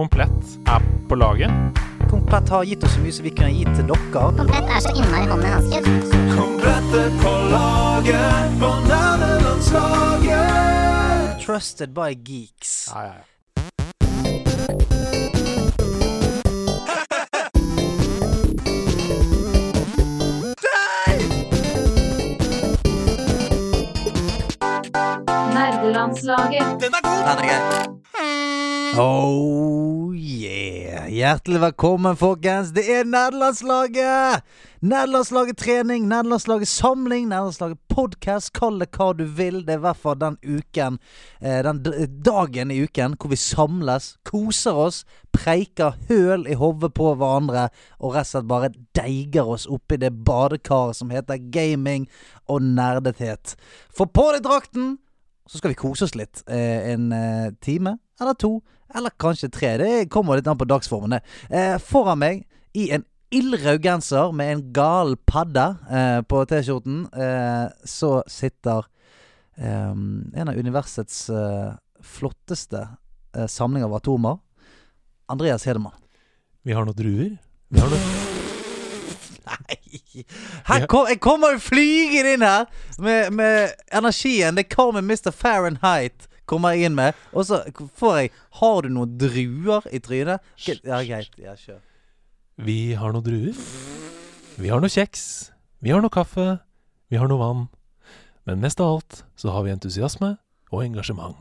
Komplett 0.00 0.44
er 0.66 0.80
på 1.08 1.14
laget. 1.14 1.50
Komplett 2.10 2.48
har 2.48 2.64
gitt 2.64 2.84
oss 2.84 2.94
så 2.94 3.00
mye 3.00 3.12
som 3.12 3.24
vi 3.26 3.30
kunne 3.36 3.50
gitt 3.52 3.74
til 3.76 3.84
dere. 3.84 3.98
Komplett 4.38 4.64
er 4.72 4.80
så 4.80 4.88
innmari 4.96 5.26
hånd 5.28 5.44
i 5.44 5.46
hanske. 5.52 5.76
er 5.76 5.82
på 7.20 7.32
laget 7.52 8.50
på 8.62 8.70
nerdelandslaget. 8.88 11.44
Trusted 11.44 11.90
by 11.92 12.16
geeks. 12.16 12.88
Ja, 12.94 13.00
ja, 13.02 13.12
ja. 13.12 13.20
Nerdelandslaget. 25.52 26.80
Den 26.80 26.88
er 26.88 27.00
god! 27.04 27.20
Den 27.28 27.36
er 27.36 27.44
grei. 27.44 27.99
Oh 29.00 30.14
yeah. 30.14 31.08
Hjertelig 31.08 31.60
velkommen, 31.60 32.16
folkens. 32.16 32.74
Det 32.76 32.82
er 32.84 33.06
Nederlandslaget! 33.08 34.42
Nederlandslaget 34.80 35.56
trening, 35.56 36.04
Nederlandslaget 36.08 36.68
samling, 36.68 37.30
Nederlandslaget 37.30 37.78
podkast. 37.88 38.52
Kall 38.52 38.76
det 38.82 38.90
hva 38.92 39.14
du 39.16 39.24
vil. 39.24 39.62
Det 39.64 39.72
er 39.72 39.80
i 39.80 39.84
hvert 39.86 40.02
fall 40.02 40.18
den 40.20 40.36
uken, 40.44 40.98
eh, 41.40 41.62
den 41.64 41.80
dagen 42.26 42.74
i 42.74 42.82
uken 42.84 43.16
hvor 43.16 43.32
vi 43.32 43.40
samles, 43.40 44.10
koser 44.28 44.76
oss, 44.76 45.06
preiker 45.32 45.96
høl 46.10 46.44
i 46.44 46.58
hodet 46.60 46.92
på 46.92 47.14
hverandre 47.14 47.70
og 48.02 48.18
rett 48.18 48.28
og 48.28 48.34
slett 48.34 48.52
bare 48.52 48.72
deiger 48.98 49.48
oss 49.48 49.64
oppi 49.64 49.96
det 49.96 50.12
badekaret 50.28 51.00
som 51.00 51.14
heter 51.14 51.40
gaming 51.48 52.04
og 52.52 52.68
nerdethet. 52.68 53.56
Få 53.96 54.10
på 54.12 54.28
deg 54.34 54.44
drakten 54.44 54.98
så 55.48 55.58
skal 55.58 55.72
vi 55.72 55.80
kose 55.80 56.04
oss 56.04 56.14
litt. 56.14 56.44
Eh, 56.52 56.92
en 56.92 57.12
eh, 57.16 57.50
time 57.64 57.96
eller 58.20 58.34
to, 58.34 58.60
eller 58.94 59.10
kanskje 59.20 59.50
tre. 59.52 59.76
Det 59.80 60.08
kommer 60.12 60.36
litt 60.38 60.48
an 60.50 60.58
på 60.58 60.68
dagsformen. 60.68 61.20
Eh, 61.48 61.76
foran 61.78 62.20
meg, 62.20 62.44
i 62.76 62.90
en 62.94 63.04
ildrød 63.34 63.82
genser 63.82 64.32
med 64.34 64.52
en 64.52 64.64
gal 64.74 65.16
padde 65.26 65.66
eh, 65.90 66.20
på 66.26 66.42
T-skjorten, 66.50 67.04
eh, 67.14 67.66
så 67.86 68.20
sitter 68.30 68.86
eh, 69.56 69.92
en 69.94 70.48
av 70.50 70.58
universets 70.58 71.28
eh, 71.30 71.72
flotteste 72.02 72.86
eh, 73.36 73.46
samlinger 73.46 73.90
av 73.90 74.00
atomer. 74.00 74.38
Andreas 75.30 75.66
Hedemann. 75.66 75.94
Vi 76.66 76.74
har 76.74 76.84
noen 76.84 76.98
druer. 76.98 77.36
Vi 77.70 77.80
har 77.80 77.92
noe 77.92 78.18
Nei 79.50 79.80
her 80.68 80.86
kom, 80.86 81.06
Jeg 81.08 81.20
kommer 81.22 81.58
flygende 81.62 82.34
inn 82.34 82.44
her 82.44 82.66
med, 82.98 83.32
med 83.34 83.72
energien. 83.94 84.58
Det 84.58 84.68
kommer 84.72 85.02
Mr. 85.02 85.30
Fahrenheit. 85.30 86.26
Kommer 86.50 86.74
jeg 86.74 86.90
inn 86.90 86.96
med 86.98 87.14
Og 87.30 87.46
så 87.46 87.62
får 88.00 88.16
jeg 88.18 88.32
Har 88.58 88.82
du 88.82 88.90
noen 88.90 89.14
druer 89.20 89.86
i 89.94 90.02
trynet? 90.02 90.42
Ja, 90.66 90.98
greit. 91.06 91.36
Ja, 91.38 91.54
kjør. 91.54 91.78
Vi 92.60 92.92
har 92.98 93.14
noen 93.14 93.24
druer. 93.24 93.60
Vi 94.60 94.68
har 94.68 94.82
noe 94.82 94.92
kjeks. 94.92 95.22
Vi 95.80 95.94
har 95.94 96.02
noe 96.04 96.12
kaffe. 96.12 96.58
Vi 97.08 97.16
har 97.16 97.30
noe 97.30 97.40
vann. 97.40 97.62
Men 98.44 98.60
mest 98.60 98.82
av 98.82 98.98
alt 98.98 99.22
så 99.38 99.54
har 99.54 99.64
vi 99.64 99.72
entusiasme 99.72 100.34
og 100.70 100.82
engasjement. 100.84 101.38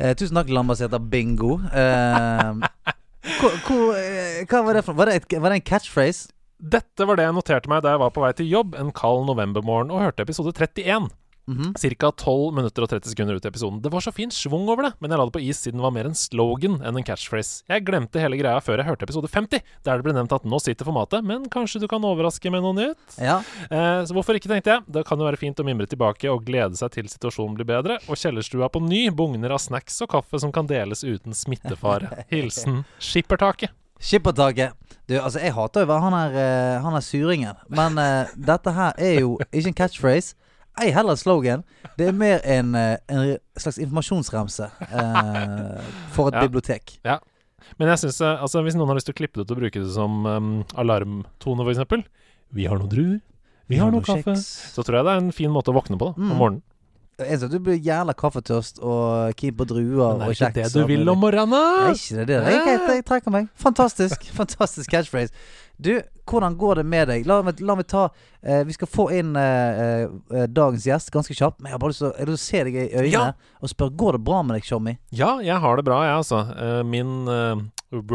Eh, 0.00 0.14
tusen 0.16 0.38
takk, 0.38 0.50
landbasert 0.50 0.96
bingo. 1.12 1.58
Eh, 1.70 2.50
hvor, 3.38 3.56
hvor, 3.66 3.94
eh, 4.00 4.42
hva 4.48 4.62
var 4.66 4.78
det 4.78 4.84
for 4.86 4.96
Var 4.96 5.10
det, 5.10 5.14
et, 5.20 5.38
var 5.38 5.52
det 5.52 5.60
en 5.60 5.68
catchphrase? 5.70 6.32
Dette 6.60 7.06
var 7.08 7.16
det 7.16 7.24
jeg 7.24 7.36
noterte 7.36 7.70
meg 7.72 7.84
da 7.84 7.94
jeg 7.94 8.02
var 8.02 8.12
på 8.12 8.20
vei 8.24 8.32
til 8.36 8.50
jobb 8.50 8.74
en 8.76 8.92
kald 8.92 9.24
novembermorgen 9.28 9.92
og 9.94 10.02
hørte 10.02 10.26
episode 10.26 10.52
31. 10.52 11.08
Mhm. 11.48 11.72
Ca. 11.74 12.10
12 12.10 12.54
minutter 12.54 12.84
og 12.84 12.90
30 12.92 13.12
sekunder 13.12 13.36
ut 13.38 13.44
i 13.44 13.48
episoden. 13.48 13.80
Det 13.82 13.90
var 13.92 14.00
så 14.04 14.12
fin 14.14 14.30
schwung 14.30 14.68
over 14.68 14.88
det, 14.88 14.92
men 15.00 15.10
jeg 15.10 15.18
la 15.18 15.26
det 15.26 15.34
på 15.34 15.42
is 15.42 15.62
siden 15.64 15.80
det 15.80 15.86
var 15.86 15.94
mer 15.94 16.08
en 16.10 16.14
slogan 16.14 16.80
enn 16.82 16.96
en 17.00 17.06
catchphrase. 17.06 17.62
Jeg 17.68 17.84
glemte 17.86 18.20
hele 18.22 18.38
greia 18.38 18.60
før 18.62 18.78
jeg 18.78 18.86
hørte 18.86 19.08
episode 19.08 19.30
50, 19.30 19.64
der 19.84 19.98
det 19.98 20.06
ble 20.06 20.14
nevnt 20.16 20.34
at 20.36 20.44
nå 20.44 20.60
sitter 20.62 20.86
formatet, 20.88 21.24
men 21.26 21.48
kanskje 21.50 21.80
du 21.82 21.88
kan 21.90 22.04
overraske 22.04 22.52
med 22.52 22.64
noe 22.64 22.76
nytt? 22.76 23.18
Ja. 23.18 23.40
Eh, 23.70 24.02
så 24.06 24.16
hvorfor 24.16 24.38
ikke, 24.38 24.50
tenkte 24.52 24.76
jeg. 24.76 24.86
Det 24.86 25.04
kan 25.08 25.18
jo 25.18 25.28
være 25.28 25.40
fint 25.40 25.58
å 25.60 25.66
mimre 25.66 25.88
tilbake 25.90 26.30
og 26.30 26.44
glede 26.46 26.78
seg 26.78 26.92
til 26.94 27.10
situasjonen 27.10 27.56
blir 27.58 27.68
bedre. 27.68 27.98
Og 28.08 28.20
kjellerstua 28.20 28.70
på 28.72 28.82
ny 28.84 29.08
bugner 29.14 29.54
av 29.54 29.62
snacks 29.62 30.00
og 30.04 30.12
kaffe 30.14 30.40
som 30.42 30.52
kan 30.54 30.68
deles 30.70 31.04
uten 31.04 31.36
smittefare. 31.36 32.24
Hilsen 32.32 32.84
Skippertaket. 33.00 33.74
Skippertaket. 34.00 34.72
Du, 35.10 35.16
altså, 35.18 35.40
jeg 35.42 35.52
hater 35.52 35.84
jo 35.84 35.96
han 36.00 36.14
er, 36.16 36.36
eh, 36.38 36.84
han 36.84 37.02
suringen. 37.04 37.58
Men 37.68 37.98
uh, 37.98 38.30
dette 38.36 38.72
her 38.72 38.94
er 38.96 39.20
jo 39.20 39.34
ikke 39.50 39.72
en 39.72 39.80
catchphrase. 39.82 40.36
Ei 40.80 40.90
heller 40.96 41.16
slogan. 41.20 41.62
Det 41.98 42.08
er 42.08 42.12
mer 42.16 42.40
en, 42.44 42.74
eh, 42.74 42.96
en 43.08 43.36
slags 43.60 43.78
informasjonsremse 43.78 44.70
eh, 44.90 45.82
for 46.14 46.28
et 46.30 46.34
Ja. 46.38 46.46
bibliotek. 46.46 46.98
Men 47.78 47.88
jeg 47.92 47.98
synes, 47.98 48.20
eh, 48.24 48.40
altså, 48.42 48.62
hvis 48.64 48.74
noen 48.74 48.88
har 48.88 48.96
lyst 48.96 49.06
til 49.10 49.14
å 49.14 49.18
klippe 49.20 49.36
det 49.40 49.44
ut 49.46 49.50
og 49.54 49.60
bruke 49.60 49.80
det 49.84 49.92
som 49.94 50.24
um, 50.26 50.64
alarmtone, 50.80 51.66
f.eks. 51.68 52.04
Vi 52.52 52.64
har 52.66 52.78
noen 52.80 52.90
druer. 52.90 53.20
Vi 53.70 53.76
har 53.78 53.90
noe 53.92 54.00
kaffe. 54.02 54.24
kjeks. 54.34 54.72
Så 54.74 54.82
tror 54.82 54.96
jeg 54.98 55.04
det 55.06 55.12
er 55.12 55.20
en 55.22 55.32
fin 55.36 55.50
måte 55.52 55.70
å 55.70 55.76
våkne 55.76 55.98
på 56.00 56.08
da, 56.10 56.14
Mm. 56.18 56.30
om 56.32 56.38
morgenen. 56.40 56.62
Jeg 57.26 57.38
synes 57.40 57.52
du 57.52 57.58
blir 57.60 57.78
jævla 57.84 58.14
kaffetørst 58.16 58.78
og 58.82 59.34
keen 59.40 59.56
på 59.56 59.66
druer 59.68 60.18
Men 60.18 60.28
Det 60.30 60.40
er 60.40 60.50
ikke 60.50 60.52
det 60.62 60.68
du 60.74 60.82
og 60.82 60.88
vil 60.88 61.08
om 61.12 61.18
morgenen? 61.20 61.90
Ikke 61.94 62.20
det 62.20 62.26
det? 62.30 62.38
Jeg, 62.54 62.78
jeg, 62.96 63.04
trekker 63.08 63.34
meg. 63.34 63.48
Fantastisk. 63.54 64.28
Fantastisk 64.40 64.90
catchphrase. 64.90 65.32
Du, 65.80 65.94
hvordan 66.28 66.56
går 66.60 66.74
det 66.82 66.84
med 66.92 67.06
deg? 67.08 67.22
La 67.26 67.38
meg, 67.42 67.60
la 67.64 67.72
meg 67.78 67.86
ta 67.88 68.02
eh, 68.44 68.60
Vi 68.68 68.74
skal 68.76 68.88
få 68.92 69.06
inn 69.16 69.30
eh, 69.40 70.02
eh, 70.04 70.44
dagens 70.52 70.84
gjest 70.84 71.08
ganske 71.14 71.32
kjapt. 71.36 71.60
Men 71.62 71.70
jeg 71.70 71.78
har 71.78 71.80
bare 71.80 71.94
lyst 71.94 72.04
til 72.04 72.34
å 72.34 72.40
se 72.40 72.64
deg 72.68 72.76
i 72.76 72.86
øynene 72.92 73.12
Ja. 73.14 73.22
og 73.64 73.72
spørre 73.72 73.96
Går 73.96 74.18
det 74.18 74.24
bra 74.28 74.42
med 74.44 74.58
deg, 74.58 74.66
Tjommi. 74.68 74.98
Ja, 75.16 75.38
jeg 75.44 75.56
har 75.64 75.76
det 75.80 75.86
bra, 75.88 76.02
jeg, 76.04 76.18
altså. 76.20 76.42
Uh, 76.52 76.82
Min 76.84 77.24
uh, 77.28 77.56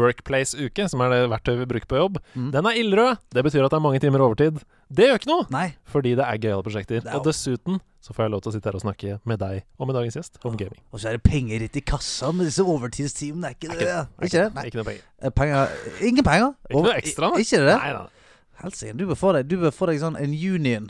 Workplace-uke, 0.00 0.86
som 0.88 1.02
er 1.04 1.12
det 1.12 1.20
verktøyet 1.34 1.60
vi 1.64 1.68
bruker 1.74 1.90
på 1.90 1.98
jobb, 2.00 2.18
Mm. 2.36 2.50
den 2.54 2.66
er 2.70 2.78
ildrød. 2.80 3.18
Det 3.34 3.44
betyr 3.44 3.64
at 3.66 3.70
det 3.74 3.76
er 3.78 3.84
mange 3.84 4.00
timer 4.00 4.22
overtid. 4.24 4.62
Det 4.86 5.08
gjør 5.08 5.18
ikke 5.18 5.30
noe, 5.32 5.44
Nei. 5.50 5.66
fordi 5.90 6.12
det 6.18 6.22
er 6.22 6.38
gøyale 6.38 6.62
prosjekter. 6.62 7.00
Det 7.02 7.10
er 7.10 7.18
Og 7.18 7.24
dessuten 7.26 7.80
så 8.06 8.14
får 8.14 8.26
jeg 8.26 8.32
lov 8.36 8.42
til 8.44 8.52
å 8.52 8.54
sitte 8.54 8.68
her 8.70 8.76
og 8.78 8.82
snakke 8.84 9.16
med 9.26 9.40
deg 9.42 9.64
og 9.82 9.88
med 9.88 9.96
dagens 9.98 10.14
gjest 10.14 10.36
om 10.46 10.54
gaming. 10.58 10.78
Og 10.94 11.00
så 11.02 11.08
er 11.10 11.16
det 11.16 11.24
penger 11.26 11.64
ditt 11.64 11.78
i 11.80 11.82
kassa 11.82 12.30
med 12.30 12.46
disse 12.46 12.62
overtidstimene. 12.62 13.50
Er 13.50 13.56
ikke 13.56 13.72
det? 13.80 13.88
Er 13.90 14.28
Ikke 14.28 14.44
det? 14.44 14.50
Nei. 14.54 14.66
Ikke 14.70 14.78
noe 14.78 14.86
penger. 14.86 15.08
Eh, 15.18 15.32
Penger 15.34 16.04
Ingen 16.06 16.26
penger? 16.28 16.52
Ikke 16.70 16.84
noe 16.86 16.94
ekstra, 17.00 17.32
da. 17.32 17.40
Ikke 17.42 17.62
det? 17.66 17.74
Nei, 17.82 17.90
nei. 17.96 18.30
Helsike, 18.62 18.94
du 18.96 19.02
bør 19.10 19.18
få 19.20 19.32
deg 19.36 19.50
Du 19.50 19.58
bør 19.60 19.74
få 19.74 19.90
deg 19.90 19.98
sånn 20.00 20.14
en 20.22 20.32
union. 20.38 20.86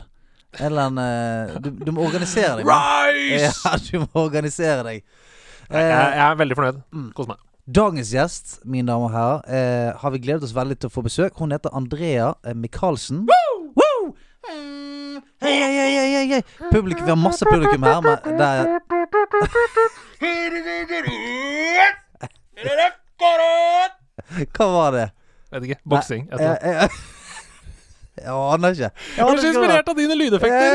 Eller 0.61 0.91
en 0.91 1.01
eh, 1.01 1.57
du, 1.65 1.71
du 1.81 1.91
må 1.91 2.05
organisere 2.05 2.61
deg. 2.61 2.69
Rise! 2.69 3.49
Ja, 3.65 3.73
du 3.81 4.05
må 4.05 4.23
organisere 4.27 4.85
deg. 4.85 5.01
Jeg, 5.67 5.89
jeg 5.89 6.23
er 6.29 6.37
veldig 6.39 6.55
fornøyd. 6.61 6.79
Mm. 6.93 7.09
Kos 7.17 7.27
meg. 7.33 7.41
Dagens 7.67 8.13
gjest, 8.15 8.53
mine 8.63 8.87
damer 8.87 9.09
og 9.09 9.11
herrer, 9.11 9.41
eh, 9.51 9.89
har 9.99 10.13
vi 10.13 10.21
gledet 10.23 10.45
oss 10.47 10.53
veldig 10.55 10.77
til 10.79 10.87
å 10.87 10.93
få 10.93 11.01
besøk. 11.03 11.33
Hun 11.41 11.51
heter 11.51 11.73
Andrea 11.75 12.29
eh, 12.47 12.55
Michaelsen. 12.55 13.25
Mm, 15.41 15.47
Hei, 15.47 15.57
hei, 15.59 15.73
hei, 15.77 16.13
hei, 16.13 16.27
hei. 16.31 16.41
Publikum, 16.71 17.05
vi 17.05 17.09
har 17.11 17.15
masse 17.15 17.45
publikum 17.45 17.83
her. 17.83 18.01
Men 18.01 18.37
der 18.37 18.79
Hva 24.57 24.65
var 24.71 24.91
det? 24.95 25.05
Vet 25.51 25.63
ikke. 25.63 25.79
Boksing. 25.89 26.27
eller 26.31 26.43
Jeg, 26.43 26.57
jeg, 26.63 26.89
jeg 28.23 28.33
aner 28.33 28.69
ikke. 28.69 28.81
Jeg 28.81 28.91
Jeg 29.17 29.25
aner 29.27 29.37
så 29.37 29.41
det 29.41 29.53
inspirert 29.53 29.89
av 29.89 29.95
dine 30.01 30.15
lydeffekter. 30.17 30.71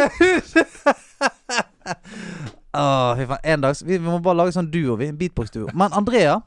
Åh, 2.72 3.16
fy 3.18 3.26
faen. 3.28 3.42
En 3.44 3.60
dag 3.66 3.76
vi, 3.84 3.98
vi 3.98 4.06
må 4.06 4.18
bare 4.24 4.38
lage 4.44 4.54
sånn 4.56 4.70
duo, 4.72 4.94
vi. 5.00 5.10
En 5.12 5.18
beatbox-duo. 5.18 5.68
Men 5.76 5.92
Andrea, 5.98 6.38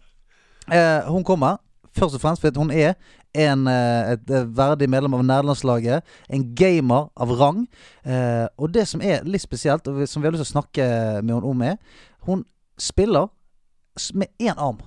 eh, 0.71 1.03
hun 1.11 1.23
kommer 1.27 1.59
først 1.95 2.15
og 2.17 2.21
fremst 2.23 2.41
fordi 2.43 2.59
hun 2.63 2.71
er 2.73 2.95
en, 3.35 3.67
eh, 3.67 4.15
et 4.15 4.33
verdig 4.55 4.89
medlem 4.89 5.13
av 5.17 5.23
nederlandslaget. 5.25 6.03
En 6.29 6.47
gamer 6.55 7.09
av 7.15 7.29
rang. 7.39 7.67
Eh, 8.05 8.47
og 8.57 8.73
det 8.73 8.87
som 8.87 9.01
er 9.01 9.23
litt 9.23 9.43
spesielt, 9.43 9.87
og 9.87 10.07
som 10.07 10.21
vi 10.21 10.27
har 10.27 10.35
lyst 10.35 10.45
til 10.45 10.51
å 10.51 10.55
snakke 10.61 10.89
med 11.21 11.35
henne 11.35 11.51
om, 11.51 11.61
er 11.61 11.77
Hun 12.25 12.43
spiller 12.79 13.29
med 14.13 14.27
én 14.41 14.57
arm. 14.57 14.79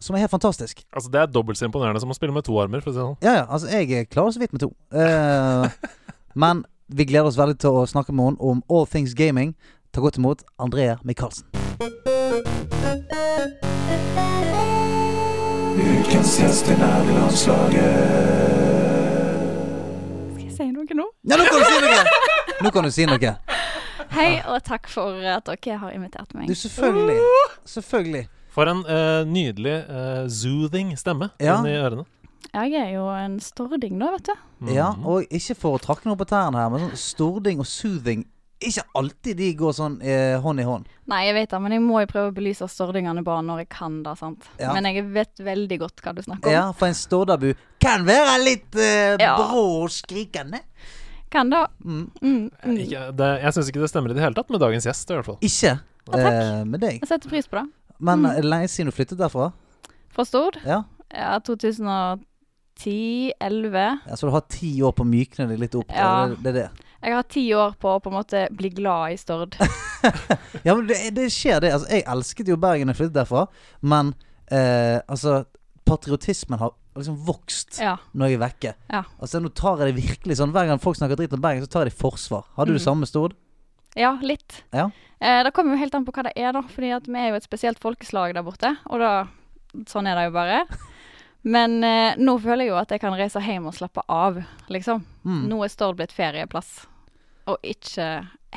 Som 0.00 0.16
er 0.16 0.20
helt 0.20 0.30
fantastisk. 0.30 0.84
Altså, 0.94 1.10
det 1.10 1.20
er 1.20 1.26
dobbelt 1.26 1.58
så 1.58 1.66
imponerende 1.66 2.00
som 2.00 2.10
å 2.10 2.14
spille 2.14 2.32
med 2.32 2.44
to 2.44 2.56
armer, 2.60 2.80
for 2.80 2.90
å 2.90 2.94
si 2.94 3.00
sånn. 3.00 3.16
Ja, 3.22 3.34
ja, 3.40 3.46
altså 3.50 3.68
jeg 3.68 4.08
klarer 4.08 4.32
så 4.32 4.40
vidt 4.40 4.52
med 4.52 4.60
to. 4.60 4.70
Eh, 4.92 5.68
men 6.34 6.64
vi 6.88 7.04
gleder 7.04 7.28
oss 7.28 7.38
veldig 7.38 7.58
til 7.58 7.70
å 7.82 7.86
snakke 7.86 8.12
med 8.12 8.24
henne 8.24 8.40
om 8.40 8.62
all 8.70 8.86
things 8.86 9.14
gaming. 9.14 9.54
Ta 9.92 10.00
godt 10.00 10.16
imot 10.16 10.44
Andrea 10.58 10.96
Michaelsen. 11.04 11.46
Ukens 15.78 16.32
gjest 16.40 16.68
i 16.70 16.74
nerdelandslaget. 16.78 17.94
Skal 20.34 20.44
jeg 20.48 20.54
si 20.56 20.66
noe 20.74 20.96
nå? 20.98 21.06
Ja, 21.30 21.38
nå 21.38 21.46
kan 21.46 21.60
du 21.60 21.66
si 21.68 21.78
noe! 21.84 22.00
Nå 22.64 22.72
kan 22.74 22.86
du 22.88 22.90
si 22.94 23.06
noe. 23.08 23.32
Hei, 24.10 24.30
og 24.50 24.58
takk 24.66 24.88
for 24.90 25.14
at 25.30 25.46
dere 25.46 25.76
har 25.84 25.94
invitert 25.94 26.34
meg. 26.34 26.48
Du, 26.50 26.56
selvfølgelig. 26.58 27.18
Selvfølgelig. 27.70 28.24
For 28.50 28.66
en 28.72 28.82
uh, 28.88 29.20
nydelig 29.30 29.76
uh, 29.86 30.24
soothing 30.26 30.90
stemme 30.98 31.30
Ja. 31.38 31.60
inni 31.60 31.76
ørene. 31.78 32.04
Jeg 32.50 32.74
er 32.74 32.88
jo 32.96 33.04
en 33.14 33.36
stording, 33.40 34.00
da, 34.00 34.08
vet 34.16 34.26
du. 34.26 34.34
Mm. 34.64 34.72
Ja, 34.74 34.88
og 35.06 35.28
ikke 35.30 35.54
for 35.54 35.78
å 35.78 35.82
trakke 35.82 36.08
noe 36.10 36.18
på 36.18 36.26
tærne 36.26 36.58
her, 36.58 36.72
men 36.72 36.88
sånn 36.88 36.98
stording 36.98 37.62
og 37.62 37.68
soothing 37.70 38.24
ikke 38.60 38.82
alltid 38.94 39.36
de 39.40 39.46
går 39.56 39.72
sånn 39.72 39.94
eh, 40.02 40.36
hånd 40.44 40.60
i 40.60 40.64
hånd. 40.68 40.84
Nei, 41.10 41.22
jeg 41.26 41.34
vet 41.34 41.50
det, 41.50 41.60
men 41.64 41.72
jeg 41.72 41.80
må 41.82 42.00
jo 42.02 42.06
prøve 42.10 42.28
å 42.30 42.34
belyse 42.36 42.66
stordingene 42.68 43.22
bare 43.24 43.42
når 43.46 43.58
jeg 43.64 43.68
kan 43.72 44.02
det, 44.04 44.12
sant. 44.20 44.44
Ja. 44.60 44.72
Men 44.76 44.84
jeg 44.90 45.04
vet 45.14 45.34
veldig 45.46 45.78
godt 45.80 46.00
hva 46.04 46.12
du 46.14 46.20
snakker 46.22 46.48
om. 46.50 46.54
Ja, 46.54 46.66
for 46.76 46.86
en 46.90 46.94
stordabu 46.98 47.54
kan 47.80 48.04
være 48.08 48.36
litt 48.44 48.76
eh, 48.76 49.16
Ja. 49.20 49.36
brå 49.40 49.64
og 49.84 49.90
skrikende. 49.94 50.60
Kan 51.30 51.50
det. 51.50 51.62
Mm. 51.84 52.10
Mm, 52.20 52.50
mm. 52.64 52.76
Ikke, 52.84 53.04
det, 53.16 53.30
jeg 53.44 53.52
syns 53.54 53.68
ikke 53.70 53.80
det 53.84 53.90
stemmer 53.92 54.10
i 54.10 54.14
det 54.18 54.22
hele 54.24 54.34
tatt 54.34 54.50
med 54.50 54.60
dagens 54.60 54.84
gjest, 54.88 55.10
i 55.10 55.14
hvert 55.14 55.26
fall. 55.30 55.38
Ikke 55.46 55.76
takk. 56.10 56.18
eh, 56.18 56.64
med 56.66 56.80
deg. 56.82 56.98
Jeg 57.00 57.08
setter 57.08 57.28
pris 57.30 57.46
på 57.46 57.56
det. 57.60 57.66
Men 58.00 58.18
Mm. 58.22 58.26
er 58.30 58.34
det 58.42 58.50
lenge 58.50 58.68
siden 58.72 58.86
du 58.90 58.96
flyttet 58.96 59.18
derfra? 59.20 59.52
Fra 60.10 60.24
Stord? 60.24 60.56
Ja. 60.66 60.82
Ja, 61.14 61.38
2010-11. 61.38 62.18
ja 64.08 64.16
Så 64.16 64.26
du 64.26 64.30
har 64.34 64.40
ti 64.48 64.72
år 64.82 64.92
på 64.96 65.04
å 65.04 65.08
mykne 65.08 65.46
deg 65.50 65.58
litt 65.62 65.74
opp? 65.78 65.90
Ja. 65.94 66.26
Det, 66.28 66.36
det 66.42 66.50
er 66.50 66.56
det. 66.62 66.68
Jeg 67.02 67.14
har 67.16 67.22
ti 67.32 67.44
år 67.56 67.74
på 67.80 67.94
å 67.96 68.00
på 68.04 68.10
en 68.10 68.16
måte 68.18 68.42
bli 68.52 68.68
glad 68.76 69.12
i 69.14 69.16
Stord. 69.20 69.56
Ja, 70.64 70.72
men 70.74 70.86
det, 70.88 70.96
det 71.16 71.26
skjer, 71.32 71.60
det. 71.60 71.70
Altså, 71.74 71.88
jeg 71.92 72.04
elsket 72.08 72.48
jo 72.48 72.56
Bergen 72.60 72.88
da 72.88 72.94
jeg 72.94 72.98
flyttet 73.02 73.16
derfra, 73.18 73.42
men 73.84 74.14
eh, 74.52 74.96
altså 75.08 75.42
Patriotismen 75.88 76.58
har 76.60 76.72
liksom 76.96 77.18
vokst 77.26 77.78
Ja. 77.82 77.98
når 78.16 78.30
jeg 78.32 78.38
er 78.38 78.42
vekke. 78.44 78.72
Ja. 78.92 79.02
Altså 79.20 79.40
Nå 79.44 79.50
tar 79.56 79.80
jeg 79.82 79.90
det 79.94 80.02
virkelig 80.04 80.36
sånn 80.40 80.52
Hver 80.54 80.68
gang 80.70 80.80
folk 80.82 80.96
snakker 80.98 81.16
dritt 81.20 81.32
om 81.36 81.42
Bergen, 81.44 81.64
så 81.64 81.70
tar 81.72 81.84
jeg 81.84 81.92
det 81.92 81.96
i 81.98 82.00
forsvar. 82.00 82.44
Hadde 82.56 82.72
du 82.72 82.78
det 82.78 82.82
Mm. 82.82 82.86
samme, 82.88 83.06
Stord? 83.10 83.36
Ja, 83.98 84.12
litt. 84.22 84.62
Ja. 84.72 84.88
Eh, 85.20 85.42
det 85.44 85.52
kommer 85.52 85.74
jo 85.76 85.80
helt 85.82 85.94
an 85.98 86.04
på 86.06 86.12
hva 86.16 86.24
det 86.28 86.32
er, 86.36 86.52
da. 86.56 86.62
Fordi 86.62 86.92
at 86.96 87.06
vi 87.10 87.18
er 87.18 87.28
jo 87.32 87.40
et 87.40 87.44
spesielt 87.48 87.80
folkeslag 87.82 88.34
der 88.34 88.42
borte. 88.46 88.76
Og 88.88 88.98
da 89.00 89.12
Sånn 89.86 90.08
er 90.10 90.16
det 90.18 90.24
jo 90.30 90.34
bare. 90.34 90.64
Men 91.42 91.78
eh, 91.84 92.18
nå 92.20 92.34
føler 92.42 92.66
jeg 92.66 92.72
jo 92.74 92.80
at 92.80 92.90
jeg 92.92 93.00
kan 93.00 93.14
reise 93.16 93.40
hjem 93.40 93.66
og 93.70 93.74
slappe 93.76 94.02
av, 94.12 94.42
liksom. 94.68 95.04
Mm. 95.24 95.46
Nå 95.48 95.62
er 95.64 95.72
Stord 95.72 95.96
blitt 95.96 96.12
ferieplass, 96.12 96.82
og 97.48 97.56
ikke 97.64 98.08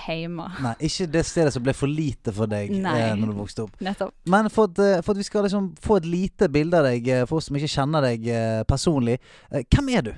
hjemme. 0.04 0.50
Nei, 0.66 0.74
ikke 0.90 1.08
det 1.14 1.22
stedet 1.30 1.54
som 1.56 1.64
ble 1.64 1.74
for 1.78 1.88
lite 1.88 2.34
for 2.36 2.50
deg 2.52 2.74
Nei. 2.76 2.96
eh, 3.00 3.14
når 3.16 3.32
du 3.32 3.38
vokste 3.40 3.64
opp. 3.68 3.78
Nettopp. 3.86 4.12
Men 4.28 4.50
for 4.52 4.68
at, 4.72 4.80
eh, 4.84 5.00
for 5.06 5.14
at 5.16 5.22
vi 5.22 5.28
skal 5.30 5.46
liksom 5.48 5.72
få 5.80 6.02
et 6.02 6.10
lite 6.10 6.50
bilde 6.52 6.82
av 6.82 6.90
deg, 6.90 7.08
eh, 7.08 7.24
for 7.30 7.40
oss 7.40 7.48
som 7.52 7.56
ikke 7.60 7.72
kjenner 7.72 8.04
deg 8.10 8.28
eh, 8.28 8.64
personlig. 8.68 9.20
Eh, 9.52 9.64
hvem 9.72 9.94
er 9.96 10.08
du? 10.10 10.14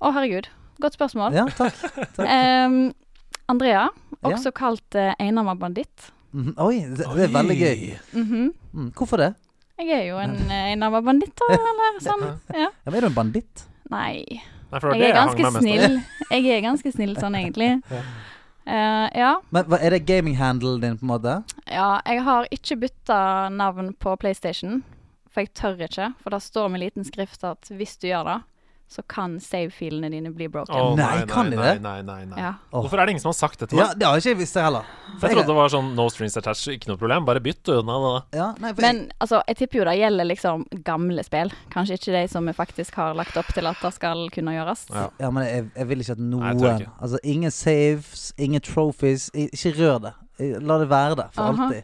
Å, 0.00 0.12
herregud. 0.14 0.46
Godt 0.80 0.94
spørsmål. 0.96 1.34
Ja, 1.36 1.48
takk. 1.58 1.74
takk. 2.16 2.24
um, 2.24 2.80
Andrea, 3.50 3.88
Ja. 4.20 4.30
også 4.36 4.52
kalt 4.54 4.94
uh, 4.94 5.10
Einarma 5.18 5.56
banditt. 5.58 6.10
Mhm. 6.30 6.52
Oi, 6.62 6.76
det, 6.86 7.02
det 7.16 7.24
er 7.26 7.32
veldig 7.34 7.56
gøy. 7.58 7.86
Mhm. 8.14 8.50
Mm. 8.72 8.90
Hvorfor 8.94 9.18
det? 9.24 9.32
Jeg 9.80 9.90
er 9.96 10.06
jo 10.10 10.18
en 10.20 10.82
uh, 10.84 11.00
banditt, 11.04 11.44
eller 11.48 12.00
sånn. 12.04 12.24
Ja. 12.52 12.68
Ja, 12.68 12.88
men 12.90 12.98
er 12.98 13.06
du 13.06 13.10
en 13.10 13.16
banditt? 13.16 13.64
Nei. 13.90 14.40
Nei, 14.70 14.80
Jeg 14.94 15.00
er 15.00 15.06
jeg 15.08 15.14
ganske 15.16 15.52
snill. 15.56 15.96
Jeg 16.30 16.44
er 16.54 16.60
ganske 16.62 16.92
snill 16.94 17.16
sånn, 17.18 17.34
egentlig. 17.40 17.70
Ja. 17.90 18.02
Eh, 18.70 19.06
ja. 19.18 19.30
Men 19.50 19.66
hva, 19.66 19.80
Er 19.82 19.96
det 19.96 20.04
gaming-handelen 20.06 20.82
din, 20.84 20.98
på 21.00 21.06
en 21.06 21.12
måte? 21.14 21.38
ja. 21.66 22.00
Jeg 22.06 22.22
har 22.26 22.46
ikke 22.54 22.76
bytta 22.84 23.48
navn 23.50 23.94
på 23.98 24.14
PlayStation, 24.20 24.82
for 25.30 25.42
jeg 25.42 25.54
tør 25.58 25.80
ikke. 25.88 26.12
For 26.22 26.30
det 26.36 26.42
står 26.44 26.68
med 26.70 26.84
liten 26.84 27.06
skrift 27.08 27.42
at 27.48 27.72
hvis 27.72 27.96
du 27.98 28.06
gjør 28.12 28.28
det, 28.28 28.38
så 28.90 29.02
kan 29.06 29.36
save-filene 29.40 30.08
dine 30.10 30.32
bli 30.34 30.48
broken. 30.50 30.74
Oh, 30.74 30.96
Nei, 30.98 31.22
kan 31.30 31.46
de 31.50 31.54
nei, 31.56 31.66
det? 31.76 31.82
Nei, 31.84 32.00
nei, 32.02 32.24
nei. 32.26 32.38
Ja. 32.42 32.48
Oh. 32.72 32.80
Hvorfor 32.82 32.98
er 32.98 33.06
det 33.06 33.12
ingen 33.14 33.22
som 33.22 33.30
har 33.30 33.36
sagt 33.38 33.60
det 33.62 33.68
til 33.70 33.78
Ja. 33.78 33.92
Det 33.94 34.06
har 34.08 34.18
ikke 34.18 34.32
jeg 34.32 34.38
visst 34.40 34.56
det 34.58 34.64
heller. 34.64 34.88
For 35.20 35.28
jeg 35.28 35.36
trodde 35.36 35.46
det 35.52 35.56
var 35.60 35.70
sånn 35.70 35.92
no 35.94 36.08
strings 36.10 36.34
attached, 36.40 36.74
ikke 36.74 36.90
noe 36.90 36.98
problem. 36.98 37.28
Bare 37.28 37.42
bytt. 37.44 37.70
Nei, 37.70 37.84
nei, 37.86 38.00
nei. 38.16 38.22
ja, 38.40 38.48
nei, 38.58 38.72
for 38.74 38.82
Men 38.82 39.00
altså, 39.22 39.42
jeg 39.46 39.60
tipper 39.60 39.78
jo 39.78 39.84
det 39.86 39.94
gjelder 40.00 40.28
liksom 40.32 40.64
gamle 40.88 41.22
spill. 41.26 41.54
Kanskje 41.70 42.00
ikke 42.00 42.16
de 42.16 42.24
som 42.34 42.50
vi 42.50 42.56
faktisk 42.58 42.98
har 42.98 43.14
lagt 43.14 43.38
opp 43.38 43.54
til 43.54 43.70
at 43.70 43.78
det 43.84 43.92
skal 43.94 44.26
kunne 44.34 44.56
gjøres. 44.58 44.84
Ja. 44.90 45.06
ja, 45.22 45.30
men 45.30 45.46
jeg, 45.46 45.70
jeg 45.76 45.88
vil 45.92 46.02
ikke 46.06 46.18
at 46.18 46.24
Nei, 46.24 46.30
noen 46.34 46.66
jeg 46.66 46.80
ikke. 46.82 46.96
Altså, 46.98 47.22
ingen 47.22 47.54
saves, 47.54 48.26
ingen 48.38 48.66
trophies. 48.66 49.30
Ikke 49.34 49.76
rør 49.78 50.02
det. 50.08 50.14
La 50.66 50.82
det 50.82 50.90
være 50.90 51.14
der 51.22 51.30
for 51.36 51.46
Aha. 51.46 51.70
alltid. 51.70 51.82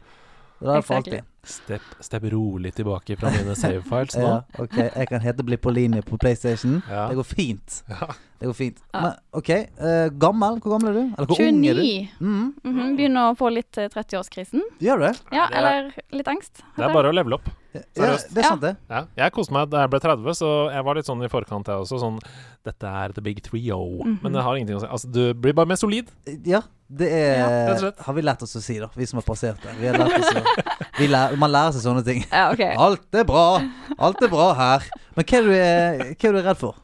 La 0.61 0.77
det 0.81 0.85
for 0.85 0.99
Exactly. 0.99 1.21
alltid. 1.21 1.33
Step, 1.47 1.83
step 2.03 2.25
rolig 2.33 2.73
tilbake 2.75 3.17
fra 3.17 3.31
mine 3.31 3.55
save 3.63 3.83
files 3.87 4.17
nå. 4.19 4.27
Ja, 4.27 4.63
ok, 4.65 4.77
Jeg 4.83 5.09
kan 5.09 5.23
hete 5.23 5.45
Bli 5.47 5.57
på 5.63 5.71
linje 5.71 6.03
på 6.03 6.19
PlayStation. 6.19 6.81
Ja. 6.91 7.07
Det 7.09 7.19
går 7.21 7.29
fint. 7.29 7.83
Ja. 7.89 8.09
Det 8.41 8.47
går 8.51 8.57
fint. 8.59 8.81
Ja. 8.93 9.01
Men 9.01 9.13
OK, 9.39 9.51
uh, 9.81 10.09
gammel? 10.19 10.59
Hvor 10.61 10.75
gammel 10.75 10.91
er 10.91 10.97
du? 10.99 11.05
Eller 11.07 11.31
hvor 11.31 11.41
ung 11.41 11.63
er 11.67 11.79
du? 11.79 11.83
29. 11.83 12.09
Mm, 12.21 12.55
-hmm. 12.65 12.97
begynner 12.97 13.31
å 13.31 13.37
få 13.39 13.49
litt 13.55 13.79
eh, 13.79 13.89
30-årskrisen. 13.89 14.61
gjør 14.81 14.99
du 14.99 15.05
det? 15.07 15.15
Ja, 15.33 15.47
det 15.51 15.57
er- 15.57 15.63
eller 15.63 15.93
litt 16.11 16.29
angst. 16.29 16.63
Det 16.77 16.85
er 16.85 16.93
bare 16.93 17.09
å 17.09 17.15
levele 17.15 17.35
opp. 17.39 17.49
Ja, 17.97 18.11
det 18.17 18.43
er 18.43 18.49
sant, 18.49 18.63
det. 18.63 18.73
Ja. 18.91 19.01
Jeg 19.17 19.33
koste 19.37 19.55
meg 19.57 19.71
da 19.73 19.83
jeg 19.85 19.91
ble 19.93 20.01
30, 20.03 20.37
så 20.39 20.51
jeg 20.73 20.85
var 20.89 20.99
litt 20.99 21.09
sånn 21.09 21.25
i 21.27 21.31
forkant, 21.33 21.69
jeg 21.71 21.85
også. 21.85 21.99
Sånn 22.03 22.21
Dette 22.67 22.91
er 22.91 23.13
the 23.15 23.23
big 23.23 23.39
trio. 23.47 23.79
Mhm. 24.03 24.19
Men 24.25 24.33
det 24.35 24.43
har 24.43 24.57
ingenting 24.59 24.79
å 24.79 24.83
si. 24.83 24.89
Altså, 24.91 25.11
du 25.13 25.21
blir 25.35 25.55
bare 25.55 25.71
mer 25.71 25.79
solid. 25.81 26.09
Ja, 26.45 26.63
det 26.91 27.11
er 27.13 27.39
Ja. 27.39 27.91
Har 28.07 28.15
vi 28.15 28.23
lært 28.27 28.43
oss 28.43 28.57
å 28.59 28.63
si, 28.63 28.79
da. 28.83 28.89
Vi 28.97 29.07
som 29.07 29.19
har 29.21 29.27
passert 29.27 29.61
det. 29.63 29.75
Vi 29.81 29.87
har 29.87 29.99
lært 30.01 30.19
oss 30.19 30.33
å, 30.35 30.75
vi 30.99 31.07
lær, 31.09 31.37
man 31.39 31.53
lærer 31.53 31.73
seg 31.77 31.85
sånne 31.87 32.05
ting. 32.07 32.25
Ja, 32.33 32.51
OK. 32.53 32.65
Alt 32.77 33.15
er 33.15 33.25
bra. 33.29 33.47
Alt 33.99 34.23
er 34.23 34.33
bra 34.33 34.49
her. 34.59 34.89
Men 35.17 35.25
hva 35.25 35.39
er 35.39 35.43
du, 35.47 35.53
er, 35.55 36.05
hva 36.15 36.29
er 36.31 36.33
du 36.39 36.43
redd 36.43 36.59
for? 36.63 36.75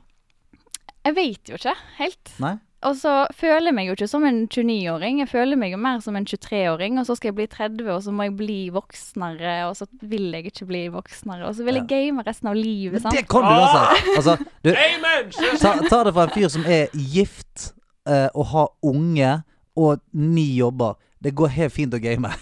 Jeg 1.02 1.14
vet 1.18 1.50
jo 1.50 1.58
ikke 1.58 1.74
helt. 1.98 2.36
Nei? 2.42 2.56
Og 2.82 2.96
så 2.98 3.12
føler 3.38 3.68
jeg 3.70 3.74
meg 3.76 3.86
jo 3.86 3.94
ikke 3.94 4.08
som 4.10 4.24
en 4.26 4.40
29-åring. 4.50 5.20
Jeg 5.22 5.30
føler 5.30 5.58
meg 5.60 5.70
jo 5.74 5.78
mer 5.78 6.00
som 6.02 6.16
en 6.18 6.24
23-åring, 6.26 6.96
og 6.98 7.06
så 7.06 7.14
skal 7.18 7.30
jeg 7.30 7.36
bli 7.38 7.46
30, 7.52 7.90
og 7.94 8.00
så 8.02 8.14
må 8.14 8.26
jeg 8.26 8.34
bli 8.40 8.56
voksnere, 8.74 9.52
og 9.68 9.76
så 9.78 9.86
vil 10.02 10.32
jeg 10.34 10.50
ikke 10.50 10.66
bli 10.66 10.80
voksnere, 10.90 11.46
og 11.46 11.54
så 11.54 11.66
vil 11.66 11.78
jeg 11.78 11.86
game 11.92 12.24
resten 12.26 12.50
av 12.50 12.58
livet, 12.58 12.98
Men 12.98 13.04
sant. 13.04 13.14
det 13.18 13.28
kan 13.30 13.46
du 13.46 13.52
også! 13.54 13.84
Altså, 14.16 14.36
du, 14.64 14.72
Amen! 14.74 15.30
ta, 15.62 15.76
ta 15.86 16.02
det 16.08 16.14
fra 16.16 16.26
en 16.26 16.34
fyr 16.34 16.50
som 16.52 16.66
er 16.66 16.90
gift 17.14 17.68
uh, 18.10 18.26
og 18.34 18.50
har 18.50 18.68
unge 18.90 19.32
og 19.78 20.02
ni 20.12 20.48
jobber. 20.58 20.98
Det 21.22 21.36
går 21.38 21.54
helt 21.54 21.72
fint 21.78 21.94
å 21.94 22.02
game. 22.02 22.34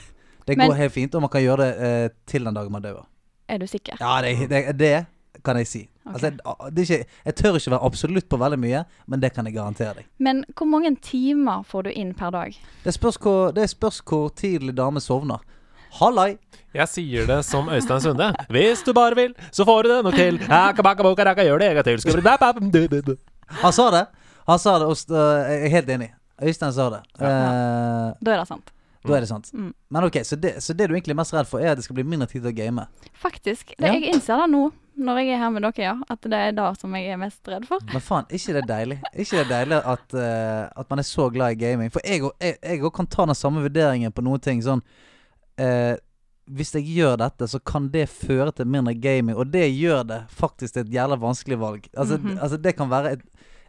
Det 0.48 0.56
Men- 0.56 0.70
går 0.72 0.80
helt 0.80 0.92
fint, 0.96 1.14
og 1.14 1.20
man 1.22 1.30
kan 1.30 1.44
gjøre 1.44 1.66
det 1.66 1.72
uh, 1.78 2.16
til 2.26 2.48
den 2.48 2.56
dagen 2.56 2.72
man 2.72 2.82
dør. 2.82 3.04
Er 3.46 3.58
du 3.60 3.66
sikker? 3.68 4.00
Ja, 4.00 4.16
det, 4.24 4.48
det, 4.50 4.78
det 4.80 4.94
kan 5.44 5.60
jeg 5.60 5.68
si. 5.68 5.82
Ok. 6.10 6.16
Altså, 6.18 6.26
jeg, 6.30 6.74
det 6.74 6.82
er 6.82 6.88
ikke, 6.98 7.06
jeg 7.30 7.34
tør 7.40 7.58
ikke 7.60 7.72
være 7.74 7.86
absolutt 7.88 8.28
på 8.28 8.38
veldig 8.42 8.58
mye, 8.60 8.82
men 9.06 9.22
det 9.22 9.32
kan 9.36 9.46
jeg 9.48 9.54
garantere 9.56 9.94
deg. 10.00 10.08
Men 10.18 10.42
hvor 10.58 10.68
mange 10.70 10.92
timer 11.06 11.62
får 11.70 11.88
du 11.88 11.90
inn 11.94 12.12
per 12.18 12.30
dag? 12.34 12.58
Det 12.84 12.94
spørs 12.94 13.16
hvor, 13.22 13.50
det 13.56 13.68
spørs 13.72 14.02
hvor 14.06 14.28
tidlig 14.36 14.74
dame 14.78 15.00
sovner. 15.00 15.40
Hallai! 15.98 16.36
Jeg 16.74 16.86
sier 16.86 17.24
det 17.26 17.40
som 17.48 17.66
Øystein 17.74 18.00
Sunde. 18.04 18.28
Hvis 18.54 18.84
du 18.86 18.92
bare 18.94 19.16
vil, 19.18 19.32
så 19.50 19.64
får 19.66 19.82
du 19.82 19.88
det 19.90 20.02
nok 20.06 20.14
til. 20.14 20.36
Gjør 20.38 21.58
det 21.58 21.70
en 21.70 21.80
gang 21.80 21.84
til. 23.02 23.16
Han 23.64 23.72
sa 23.74 23.88
det. 23.90 24.04
Han 24.46 24.58
sa 24.58 24.76
det, 24.78 24.86
og 24.86 24.96
jeg 25.10 25.64
er 25.66 25.72
helt 25.74 25.90
enig. 25.96 26.10
Øystein 26.42 26.72
sa 26.72 26.86
det. 26.94 27.00
Eh, 27.20 28.12
Da 28.24 28.32
er 28.36 28.38
det 28.40 28.46
sant. 28.48 28.70
da 29.06 29.14
er 29.16 29.20
det 29.24 29.28
sant. 29.28 29.50
Mm. 29.54 29.72
Men 29.90 30.04
ok, 30.04 30.16
så 30.24 30.36
det, 30.36 30.54
så 30.62 30.72
det 30.76 30.88
du 30.88 30.94
egentlig 30.94 31.14
er 31.14 31.18
mest 31.20 31.34
redd 31.34 31.46
for, 31.48 31.58
er 31.60 31.72
at 31.72 31.76
det 31.80 31.84
skal 31.84 31.96
bli 31.98 32.04
mindre 32.04 32.26
tid 32.28 32.42
til 32.42 32.50
å 32.52 32.56
game? 32.56 32.86
Faktisk. 33.16 33.74
Det, 33.76 33.86
Ja. 33.86 33.92
Jeg 33.94 34.14
innser 34.14 34.36
det 34.44 34.50
nå, 34.52 34.70
når 35.00 35.18
jeg 35.22 35.32
er 35.34 35.38
her 35.42 35.50
med 35.54 35.62
dere, 35.64 35.82
ja. 35.82 35.94
At 36.12 36.20
det 36.22 36.38
er 36.38 36.52
det 36.56 36.66
som 36.80 36.94
jeg 36.94 37.08
er 37.14 37.16
mest 37.20 37.48
redd 37.48 37.64
for. 37.68 37.80
Men 37.92 38.00
faen, 38.04 38.28
ikke 38.30 38.52
det 38.56 38.60
er 38.62 38.68
deilig? 38.70 38.98
Ikke 39.14 39.38
det 39.40 39.44
er 39.46 39.50
deilig 39.54 39.80
at, 39.94 40.14
uh, 40.14 40.80
at 40.82 40.90
man 40.92 41.02
er 41.02 41.08
så 41.08 41.26
glad 41.34 41.56
i 41.56 41.58
gaming? 41.64 41.90
For 41.90 42.00
jeg 42.04 42.22
òg 42.84 42.92
kan 42.94 43.06
ta 43.10 43.26
den 43.26 43.34
samme 43.38 43.62
vurderingen 43.64 44.12
på 44.12 44.22
noen 44.26 44.40
ting. 44.44 44.62
Sånn 44.62 44.82
uh, 45.60 45.96
Hvis 46.50 46.72
jeg 46.74 46.86
gjør 46.96 47.16
dette, 47.20 47.46
så 47.46 47.60
kan 47.62 47.88
det 47.92 48.08
føre 48.10 48.50
til 48.52 48.66
mindre 48.66 48.94
gaming, 48.98 49.36
og 49.38 49.52
det 49.54 49.68
gjør 49.70 50.00
det 50.08 50.20
faktisk 50.34 50.74
til 50.74 50.82
et 50.86 50.94
jævla 50.96 51.16
vanskelig 51.22 51.58
valg. 51.60 51.84
Altså, 51.96 52.18
Mhm. 52.18 52.38
altså 52.42 52.56
Det 52.60 52.76
kan 52.76 52.90
være 52.90 53.12
et, 53.12 53.22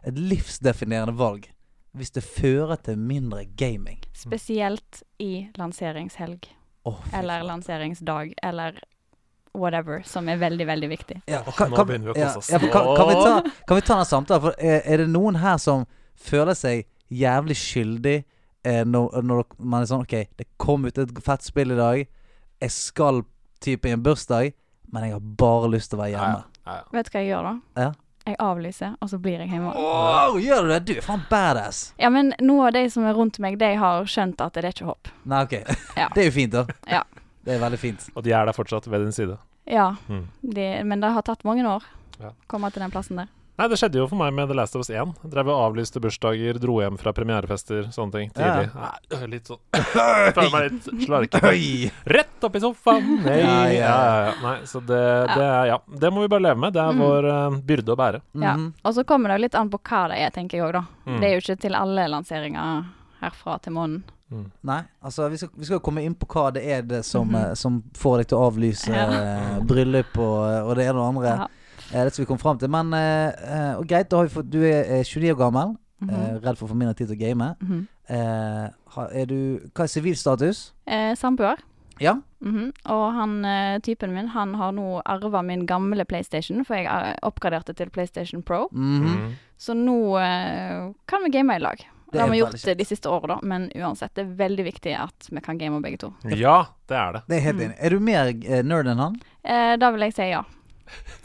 et 0.04 0.18
livsdefinerende 0.18 1.14
valg. 1.18 1.46
Hvis 1.94 2.10
det 2.10 2.24
fører 2.24 2.76
til 2.82 2.96
mindre 2.98 3.44
gaming. 3.44 4.00
Spesielt 4.16 5.02
i 5.20 5.46
lanseringshelg. 5.60 6.48
Oh, 6.84 6.98
Eller 7.14 7.42
lanseringsdag. 7.44 8.32
Eller 8.42 8.80
whatever, 9.54 10.02
som 10.04 10.28
er 10.28 10.36
veldig, 10.40 10.66
veldig 10.66 10.88
viktig. 10.88 11.20
Ja, 11.26 11.42
kan, 11.56 11.74
kan, 11.74 11.88
ja, 12.16 12.32
ja, 12.48 12.58
kan, 12.58 12.96
kan, 12.96 13.08
vi 13.08 13.14
ta, 13.14 13.42
kan 13.66 13.76
vi 13.76 13.82
ta 13.82 13.98
en 13.98 14.08
samtale? 14.08 14.40
For 14.40 14.54
er, 14.58 14.80
er 14.84 15.04
det 15.04 15.08
noen 15.12 15.36
her 15.42 15.58
som 15.60 15.84
føler 16.16 16.56
seg 16.56 16.86
jævlig 17.12 17.56
skyldig 17.60 18.16
eh, 18.64 18.82
når, 18.88 19.20
når 19.22 19.44
man 19.58 19.82
er 19.82 19.90
sånn 19.90 20.06
OK, 20.06 20.16
det 20.38 20.48
kom 20.62 20.86
ut 20.88 20.98
et 20.98 21.12
fett 21.24 21.44
spill 21.44 21.74
i 21.74 21.78
dag. 21.78 22.04
Jeg 22.62 22.74
skal 22.74 23.24
type 23.62 23.88
i 23.88 23.94
en 23.94 24.02
bursdag, 24.02 24.54
men 24.92 25.08
jeg 25.08 25.16
har 25.18 25.26
bare 25.42 25.70
lyst 25.74 25.92
til 25.92 26.00
å 26.00 26.04
være 26.04 26.14
hjemme. 26.16 26.46
ja, 26.64 26.78
ja. 26.78 26.88
Vet 26.94 27.10
du 27.10 27.14
hva 27.14 27.22
jeg 27.22 27.32
gjør 27.32 27.50
da? 27.50 27.54
Ja. 27.84 27.92
Jeg 28.22 28.36
avlyser, 28.38 28.92
og 29.02 29.08
så 29.10 29.18
blir 29.18 29.40
jeg 29.42 29.50
hjemme. 29.50 29.72
Åh, 29.74 30.36
gjør 30.38 30.62
du 30.62 30.68
det? 30.70 30.78
Du 30.86 30.92
er 30.94 31.02
faen 31.02 31.24
badass. 31.26 31.88
Ja, 31.98 32.06
men 32.14 32.30
noen 32.38 32.68
av 32.68 32.76
de 32.76 32.84
som 32.94 33.06
er 33.08 33.16
rundt 33.18 33.40
meg, 33.42 33.56
de 33.58 33.72
har 33.80 34.06
skjønt 34.06 34.38
at 34.44 34.54
det 34.54 34.62
er 34.62 34.76
ikke 34.76 34.86
håp. 34.92 35.10
Nei, 35.26 35.40
OK. 35.48 35.56
Ja. 35.98 36.06
Det 36.14 36.22
er 36.22 36.28
jo 36.28 36.34
fint, 36.36 36.54
da. 36.54 36.62
Ja. 36.86 37.02
Det 37.44 37.54
er 37.56 37.58
veldig 37.62 37.78
fint. 37.78 38.08
Og 38.16 38.22
de 38.22 38.32
er 38.32 38.46
der 38.46 38.52
fortsatt 38.56 38.86
ved 38.86 39.00
din 39.06 39.12
side. 39.12 39.38
Ja, 39.66 39.94
Mm. 40.08 40.26
de, 40.42 40.82
men 40.84 41.00
det 41.00 41.12
har 41.12 41.22
tatt 41.22 41.44
mange 41.44 41.62
år 41.66 41.82
Ja. 42.20 42.28
å 42.30 42.34
komme 42.48 42.70
til 42.72 42.82
den 42.82 42.90
plassen 42.90 43.16
der. 43.16 43.28
Nei, 43.58 43.68
det 43.68 43.76
skjedde 43.78 43.98
jo 44.00 44.06
for 44.08 44.16
meg 44.16 44.32
med 44.32 44.48
The 44.48 44.54
Last 44.54 44.74
of 44.74 44.80
Us 44.80 44.88
1. 44.90 45.12
Drev 45.28 45.46
og 45.52 45.58
avlyste 45.74 46.00
bursdager, 46.00 46.58
dro 46.58 46.78
hjem 46.80 46.96
fra 46.98 47.12
premierefester, 47.12 47.84
sånne 47.92 48.12
ting. 48.12 48.30
Ja. 48.34 48.62
Tidlig. 48.64 49.20
Nei, 49.20 49.26
litt 49.28 49.44
sånn 49.44 49.58
Føler 50.34 50.50
meg 50.50 50.72
litt 50.72 50.88
slarkete. 51.04 51.90
Rett 52.06 52.44
opp 52.48 52.56
i 52.56 52.62
sofaen! 52.64 53.10
Nei. 53.26 53.36
Ja, 53.36 53.44
Ja, 53.44 53.66
ja, 53.66 53.68
ja, 53.68 53.82
ja. 53.82 54.24
ja. 54.24 54.32
Nei, 54.42 54.56
så 54.64 54.80
det, 54.80 55.02
det 55.36 55.44
er 55.44 55.66
Ja. 55.66 55.78
Det 55.86 56.10
må 56.12 56.22
vi 56.24 56.28
bare 56.32 56.46
leve 56.48 56.58
med. 56.64 56.72
Det 56.72 56.80
er 56.82 56.92
Mm. 56.92 56.98
vår 57.04 57.24
uh, 57.28 57.60
byrde 57.60 57.92
å 57.92 57.96
bære. 57.96 58.22
Ja. 58.40 58.54
Mhm. 58.56 58.72
Og 58.84 58.94
så 58.94 59.04
kommer 59.04 59.28
det 59.28 59.38
jo 59.38 59.42
litt 59.44 59.54
an 59.60 59.70
på 59.70 59.78
hva 59.82 60.08
det 60.08 60.18
er, 60.24 60.30
tenker 60.30 60.56
jeg 60.58 60.66
òg, 60.66 60.72
da. 60.72 60.84
Mm. 61.06 61.20
Det 61.20 61.28
er 61.28 61.34
jo 61.36 61.44
ikke 61.44 61.60
til 61.60 61.74
alle 61.74 62.08
lanseringer 62.08 62.84
herfra 63.20 63.60
til 63.62 63.72
månen. 63.74 64.02
Mm. 64.32 64.46
Nei, 64.64 64.80
altså 65.04 65.28
vi 65.28 65.36
skal, 65.36 65.48
vi 65.56 65.64
skal 65.68 65.80
komme 65.84 66.02
inn 66.06 66.14
på 66.16 66.26
hva 66.32 66.46
det 66.56 66.62
er 66.64 66.82
det 66.82 67.02
som, 67.04 67.28
mm 67.28 67.34
-hmm. 67.36 67.54
som 67.54 67.82
får 67.94 68.16
deg 68.18 68.26
til 68.28 68.38
å 68.38 68.46
avlyse 68.50 68.92
Ja. 68.92 69.06
eh, 69.12 69.60
bryllup 69.68 70.18
og, 70.18 70.68
og 70.68 70.76
det 70.76 70.86
ene 70.88 70.98
og 70.98 71.04
det 71.04 71.08
andre. 71.08 71.28
Ja. 71.28 71.46
Eh, 71.98 72.04
det 72.04 72.12
skal 72.12 72.22
vi 72.22 72.26
komme 72.26 72.38
fram 72.40 72.58
til. 72.58 72.70
Men 72.70 72.92
eh, 72.94 73.28
eh, 73.28 73.78
og 73.78 73.86
greit, 73.86 74.10
da 74.10 74.16
har 74.16 74.24
vi 74.24 74.30
fått, 74.34 74.50
du 74.52 74.62
er 74.64 74.84
eh, 74.88 75.04
29 75.04 75.30
år 75.32 75.38
gammel. 75.38 75.76
Mhm. 76.00 76.10
eh, 76.10 76.34
redd 76.42 76.56
for 76.58 76.66
å 76.66 76.70
få 76.70 76.74
mindre 76.74 76.94
tid 76.94 77.06
til 77.08 77.16
å 77.16 77.20
game. 77.28 77.54
Mhm. 77.60 77.86
Eh, 78.08 78.68
har- 78.94 79.10
er 79.12 79.24
du, 79.26 79.58
hva 79.74 79.84
er 79.84 79.86
sivilstatus? 79.86 80.72
Eh, 80.86 81.14
Samboer. 81.14 81.56
Ja? 82.00 82.14
Mhm. 82.40 82.72
Og 82.86 83.12
han 83.14 83.44
eh, 83.44 83.78
typen 83.78 84.12
min, 84.12 84.28
han 84.28 84.54
har 84.54 84.72
nå 84.72 85.02
arva 85.06 85.42
min 85.42 85.66
gamle 85.66 86.04
PlayStation, 86.04 86.64
for 86.64 86.74
jeg 86.74 86.86
eh, 86.86 87.14
oppgraderte 87.22 87.72
til 87.74 87.90
PlayStation 87.90 88.42
Pro. 88.42 88.68
Mm 88.72 89.02
-hmm. 89.06 89.32
Så 89.58 89.74
nå 89.74 90.18
eh, 90.18 90.92
kan 91.06 91.20
vi 91.24 91.30
game 91.30 91.54
i 91.56 91.58
lag. 91.58 91.76
Det 92.12 92.18
Det 92.18 92.20
har 92.26 92.28
vi 92.30 92.38
gjort 92.42 92.64
det 92.68 92.74
de 92.78 92.84
siste 92.84 93.08
årene, 93.08 93.38
da. 93.38 93.38
Men 93.48 93.70
uansett, 93.74 94.12
det 94.14 94.26
er 94.26 94.34
veldig 94.36 94.64
viktig 94.66 94.92
at 95.00 95.28
vi 95.32 95.40
kan 95.40 95.56
game 95.58 95.80
begge 95.80 95.96
to. 96.02 96.10
Ja, 96.36 96.58
det 96.86 96.96
er 97.00 97.12
det. 97.16 97.22
Det 97.28 97.36
er 97.38 97.40
helt 97.46 97.56
Mm. 97.56 97.62
enig. 97.70 97.76
Er 97.80 97.90
du 97.90 98.00
mer 98.00 98.28
eh, 98.28 98.62
nerd 98.62 98.86
enn 98.92 98.98
han? 99.00 99.16
Eh, 99.42 99.76
da 99.80 99.90
vil 99.94 100.04
jeg 100.04 100.14
si 100.18 100.28
ja. 100.28 100.42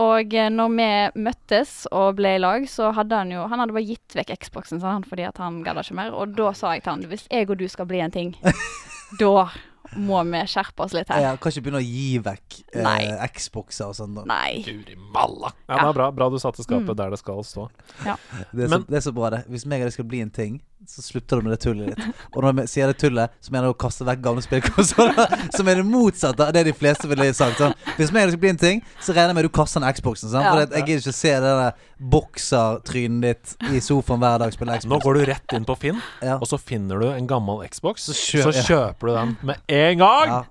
Og 0.00 0.32
eh, 0.34 0.48
når 0.50 0.70
vi 0.72 0.88
møttes 1.26 1.72
og 1.92 2.16
ble 2.18 2.36
i 2.36 2.40
lag, 2.40 2.64
så 2.70 2.92
hadde 2.94 3.18
han 3.18 3.30
jo 3.34 3.44
Han 3.50 3.60
hadde 3.60 3.74
bare 3.76 3.86
gitt 3.86 4.14
vekk 4.16 4.32
Xboxen 4.46 4.80
sa 4.80 4.92
han, 4.96 5.04
fordi 5.06 5.26
at 5.28 5.38
han 5.42 5.62
gadd 5.66 5.78
ikke 5.82 5.94
mer. 5.98 6.14
Og 6.14 6.34
da 6.38 6.52
sa 6.56 6.72
jeg 6.74 6.82
til 6.86 6.94
han 6.94 7.04
hvis 7.10 7.26
jeg 7.30 7.50
og 7.50 7.58
du 7.60 7.66
skal 7.68 7.86
bli 7.90 8.00
en 8.00 8.10
ting, 8.14 8.34
da 9.20 9.48
må 9.96 10.22
vi 10.30 10.40
skjerpe 10.46 10.80
oss 10.84 10.92
litt 10.92 11.08
her. 11.08 11.20
Ja, 11.20 11.36
kan 11.36 11.52
ikke 11.52 11.62
begynne 11.66 11.80
å 11.82 11.86
gi 11.86 12.18
vekk 12.18 12.58
eh. 12.74 13.26
Xboxer 13.34 13.86
og 13.88 13.94
sånn. 13.94 14.26
Nei. 14.26 14.62
Guri 14.66 14.96
malla. 14.96 15.52
Ja, 15.68 15.76
Ja. 15.76 15.82
det 15.82 15.88
er 15.88 15.92
bra. 16.00 16.10
Bra 16.10 16.28
du 16.30 16.36
satte 16.38 16.62
skapet 16.64 16.88
Mm. 16.90 16.96
der 16.96 17.10
det 17.10 17.18
skal 17.18 17.42
stå. 17.44 17.68
Det 18.04 18.64
er, 18.64 18.68
Men- 18.68 18.84
det 18.88 18.96
er 18.96 19.00
så 19.10 19.12
bra, 19.14 19.30
det. 19.30 19.44
Hvis 19.48 19.66
meg 19.66 19.80
og 19.82 19.86
det 19.86 19.92
skal 19.94 20.04
bli 20.04 20.20
en 20.20 20.30
ting, 20.30 20.60
så 20.88 21.02
slutter 21.02 21.40
du 21.40 21.46
med 21.48 21.52
det 21.54 21.60
tullet 21.64 21.92
ditt. 21.94 22.20
Og 22.34 22.42
når 22.44 22.60
jeg 22.64 22.68
sier 22.74 22.90
det 22.92 22.98
tullet, 23.00 23.30
så 23.40 23.50
mener 23.54 23.68
jeg 23.70 23.74
å 23.74 23.78
kaste 23.84 24.04
vekk 24.08 24.20
gamle 24.24 24.42
spillkonsoller. 24.44 25.34
Som 25.56 25.68
er 25.70 25.80
det 25.80 25.86
motsatte 25.88 26.46
av 26.48 26.52
det 26.56 26.64
de 26.68 26.74
fleste 26.76 27.08
ville 27.10 27.28
sagt. 27.34 27.58
Sånn. 27.60 27.74
Hvis 27.98 28.12
meg 28.14 28.26
og 28.28 28.34
skal 28.34 28.42
bli 28.44 28.52
en 28.54 28.60
ting, 28.60 28.82
så 29.00 29.12
regner 29.16 29.32
jeg 29.32 29.38
med 29.38 29.44
at 29.46 29.50
du 29.50 29.56
kaster 29.60 29.80
den 29.84 29.96
Xboxen. 29.98 30.32
Sånn. 30.32 30.44
For 30.48 30.64
jeg 30.64 30.86
gidder 30.88 31.04
ikke 31.04 31.16
se 31.20 31.34
det 31.44 31.54
der 31.60 31.90
boksertrynet 32.14 33.22
ditt 33.24 33.74
i 33.74 33.80
sofaen 33.84 34.20
hver 34.22 34.38
dag 34.44 34.52
spille 34.54 34.78
Xbox. 34.80 34.90
Nå 34.92 35.00
går 35.04 35.18
du 35.20 35.24
rett 35.32 35.54
inn 35.56 35.64
på 35.68 35.76
Finn, 35.80 36.00
Ja. 36.22 36.36
og 36.40 36.46
så 36.50 36.58
finner 36.60 37.00
du 37.00 37.08
en 37.12 37.26
gammel 37.30 37.62
Xbox. 37.70 38.04
Så 38.10 38.12
Så, 38.14 38.38
kjø- 38.38 38.54
ja. 38.54 38.62
kjøper 38.68 39.06
du 39.08 39.14
den 39.14 39.36
med 39.42 39.56
en 39.68 39.98
gang! 39.98 40.28
Ja. 40.28 40.42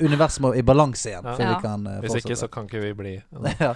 Universet 0.00 0.40
må 0.40 0.54
i 0.56 0.62
balanse 0.62 1.10
igjen. 1.10 1.24
Ja. 1.26 1.34
Vi 1.36 1.62
kan 1.62 1.86
uh, 1.86 2.00
Hvis 2.00 2.14
ikke, 2.22 2.36
så 2.38 2.48
kan 2.50 2.64
ikke 2.68 2.80
vi 2.80 2.92
bli 2.94 3.12
ja. 3.60 3.74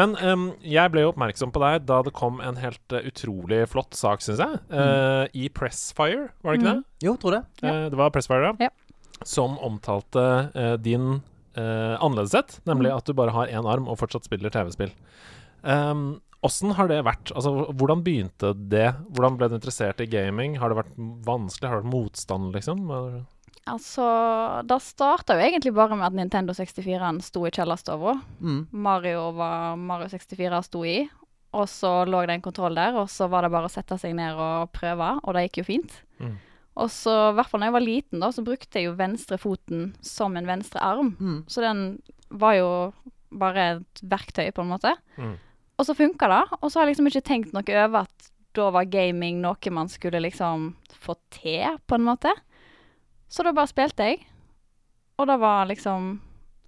Men 0.00 0.16
um, 0.24 0.46
jeg 0.64 0.92
ble 0.92 1.04
jo 1.04 1.12
oppmerksom 1.12 1.52
på 1.54 1.62
deg 1.62 1.84
da 1.88 2.00
det 2.06 2.14
kom 2.16 2.40
en 2.44 2.60
helt 2.60 2.94
uh, 2.96 3.02
utrolig 3.04 3.62
flott 3.70 3.96
sak, 3.98 4.24
syns 4.24 4.40
jeg. 4.40 4.60
eh, 4.72 5.24
I 5.44 5.50
Pressfire, 5.52 6.30
var 6.40 6.56
det 6.56 6.62
ikke 6.62 6.70
det? 6.70 7.04
Jo, 7.04 7.16
tror 7.20 7.36
det. 7.36 7.42
Ja. 7.60 7.66
det? 7.66 7.90
Det 7.92 8.00
var 8.00 8.14
Pressfire, 8.14 8.54
ja. 8.60 8.70
Som 9.28 9.58
omtalte 9.60 10.24
din 10.80 11.20
uh, 11.58 11.96
annerledeshet, 12.00 12.60
nemlig 12.64 12.88
mm. 12.88 12.96
at 12.96 13.06
du 13.06 13.16
bare 13.18 13.36
har 13.36 13.52
én 13.52 13.68
arm 13.68 13.90
og 13.90 14.00
fortsatt 14.00 14.24
spiller 14.28 14.52
TV-spill. 14.54 14.94
Um, 15.60 16.20
Åssen 16.46 16.72
har 16.78 16.88
det 16.88 17.02
vært? 17.04 17.34
Altså, 17.36 17.50
Hvordan 17.76 18.00
begynte 18.04 18.54
det? 18.56 18.94
Hvordan 19.12 19.36
ble 19.36 19.50
du 19.50 19.58
interessert 19.58 20.00
i 20.00 20.08
gaming? 20.08 20.56
Har 20.60 20.72
det 20.72 20.78
vært 20.78 20.94
vanskelig? 21.26 21.68
Har 21.68 21.76
det 21.76 21.84
vært 21.84 21.92
motstand, 21.92 22.54
liksom? 22.54 22.86
Altså, 23.70 24.04
det 24.66 24.80
starta 24.84 25.36
jo 25.36 25.46
egentlig 25.46 25.72
bare 25.76 25.96
med 25.96 26.08
at 26.08 26.16
Nintendo 26.16 26.54
64-en 26.56 27.20
sto 27.24 27.44
i 27.46 27.52
kjellerstova. 27.54 28.16
Mm. 28.40 28.60
Mario 28.72 29.30
var 29.38 29.78
Mario 29.80 30.10
64 30.12 30.62
sto 30.66 30.84
i. 30.88 30.98
Og 31.56 31.66
så 31.66 32.04
lå 32.06 32.22
det 32.28 32.36
en 32.36 32.44
kontroll 32.44 32.76
der, 32.78 32.94
og 33.00 33.10
så 33.10 33.26
var 33.30 33.42
det 33.42 33.50
bare 33.50 33.66
å 33.66 33.72
sette 33.72 33.98
seg 33.98 34.14
ned 34.14 34.38
og 34.38 34.70
prøve, 34.74 35.16
og 35.18 35.34
det 35.34 35.48
gikk 35.48 35.62
jo 35.62 35.66
fint. 35.66 35.96
Mm. 36.22 36.36
Og 36.80 36.90
så, 36.94 37.14
i 37.32 37.36
hvert 37.36 37.50
fall 37.50 37.64
da 37.64 37.70
jeg 37.70 37.74
var 37.74 37.84
liten, 37.84 38.22
da, 38.22 38.30
så 38.30 38.44
brukte 38.46 38.78
jeg 38.78 38.86
jo 38.86 38.98
venstrefoten 38.98 39.88
som 40.06 40.38
en 40.38 40.46
venstre 40.48 40.82
arm. 40.84 41.16
Mm. 41.18 41.40
Så 41.50 41.64
den 41.64 41.82
var 42.30 42.54
jo 42.54 42.68
bare 43.30 43.66
et 43.76 44.02
verktøy, 44.06 44.52
på 44.54 44.62
en 44.62 44.70
måte. 44.70 44.94
Mm. 45.18 45.34
Og 45.80 45.88
så 45.88 45.96
funka 45.98 46.28
det. 46.30 46.42
Og 46.60 46.68
så 46.68 46.78
har 46.78 46.86
jeg 46.86 46.94
liksom 46.94 47.10
ikke 47.10 47.26
tenkt 47.26 47.56
noe 47.56 47.82
over 47.82 48.06
at 48.06 48.30
da 48.58 48.70
var 48.74 48.88
gaming 48.90 49.42
noe 49.42 49.74
man 49.74 49.90
skulle 49.90 50.22
liksom 50.22 50.72
få 51.02 51.16
til, 51.34 51.78
på 51.86 51.98
en 51.98 52.06
måte. 52.06 52.32
Så 53.30 53.44
da 53.46 53.52
bare 53.54 53.70
spilte 53.70 54.02
jeg. 54.10 54.24
Og 55.20 55.26
det 55.30 55.36
var 55.42 55.66
liksom 55.70 56.18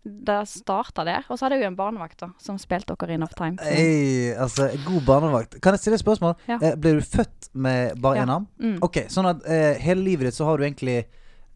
Det 0.05 0.41
starta 0.51 1.05
der. 1.07 1.23
Og 1.31 1.39
så 1.39 1.45
hadde 1.47 1.61
jeg 1.61 1.63
jo 1.63 1.71
en 1.71 1.77
barnevakt 1.79 2.19
da, 2.19 2.29
som 2.43 2.57
spilte 2.59 2.91
Ocarina 2.97 3.23
of 3.29 3.37
Time. 3.39 3.55
Hey, 3.63 4.33
altså, 4.35 4.67
god 4.85 5.05
barnevakt. 5.07 5.61
Kan 5.63 5.77
jeg 5.77 5.81
stille 5.85 5.95
et 5.95 6.03
spørsmål? 6.03 6.33
Ja. 6.51 6.57
Eh, 6.59 6.75
ble 6.75 6.97
du 6.97 7.05
født 7.07 7.51
med 7.55 8.01
bare 8.03 8.17
Ja. 8.19 8.25
én 8.25 8.33
arm? 8.35 8.49
mm, 8.59 8.79
Ok, 8.83 8.99
sånn 9.09 9.29
at 9.31 9.47
eh, 9.47 9.79
hele 9.79 10.03
livet 10.03 10.27
ditt 10.27 10.35
så 10.35 10.45
har 10.49 10.57
du 10.59 10.65
egentlig 10.65 11.05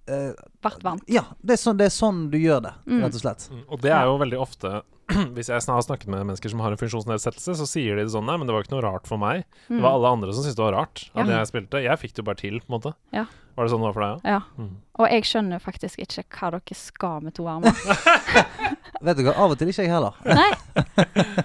eh, 0.09 0.33
Vært 0.63 0.83
vant. 0.83 1.03
Ja, 1.09 1.23
det 1.43 1.57
er, 1.57 1.63
sånn, 1.63 1.77
det 1.79 1.87
er 1.87 1.95
sånn 1.95 2.31
du 2.31 2.39
gjør 2.39 2.63
det, 2.63 2.75
Mm. 2.87 3.03
rett 3.05 3.15
og 3.15 3.21
slett. 3.21 3.49
Mm, 3.53 3.65
Og 3.69 3.81
det 3.81 3.91
er 3.93 4.05
jo 4.05 4.19
veldig 4.19 4.39
ofte 4.41 4.83
Hvis 5.37 5.47
jeg 5.53 5.61
sn- 5.63 5.71
har 5.77 5.83
snakket 5.87 6.09
med 6.11 6.25
mennesker 6.27 6.51
som 6.51 6.59
har 6.65 6.73
en 6.75 6.81
funksjonsnedsettelse, 6.81 7.55
så 7.61 7.67
sier 7.71 7.95
de 7.95 8.03
det 8.03 8.11
sånn 8.11 8.27
Nei, 8.27 8.37
men 8.37 8.47
det 8.49 8.55
var 8.57 8.65
ikke 8.65 8.75
noe 8.75 8.83
rart 8.83 9.07
for 9.07 9.17
meg. 9.23 9.45
Det 9.69 9.77
Mm. 9.79 9.83
var 9.83 9.93
alle 9.95 10.09
andre 10.17 10.33
som 10.35 10.43
syntes 10.43 10.57
det 10.59 10.65
var 10.67 10.75
rart 10.75 11.11
at 11.15 11.27
Ja. 11.27 11.39
jeg 11.39 11.47
spilte. 11.53 11.83
Jeg 11.83 11.99
fikk 12.03 12.15
det 12.15 12.19
jo 12.19 12.27
bare 12.27 12.41
til, 12.43 12.59
på 12.61 12.67
en 12.73 12.81
måte. 12.81 12.95
Ja. 13.15 13.27
Var 13.57 13.65
det 13.65 13.71
sånn 13.73 13.81
det 13.81 13.87
var 13.87 13.93
for 13.95 14.03
deg 14.03 14.17
òg? 14.17 14.21
Ja. 14.27 14.41
Mm. 14.59 14.73
Og 14.99 15.09
jeg 15.11 15.23
skjønner 15.25 15.61
faktisk 15.63 15.99
ikke 16.03 16.25
hva 16.41 16.51
dere 16.51 16.75
skal 16.75 17.21
med 17.23 17.35
to 17.35 17.47
armer. 17.47 17.73
Vet 19.07 19.17
du 19.17 19.23
hva, 19.25 19.37
av 19.37 19.51
og 19.55 19.59
til 19.61 19.69
ikke 19.71 19.85
jeg 19.87 19.93
heller. 19.93 20.15
Nei. 20.25 20.51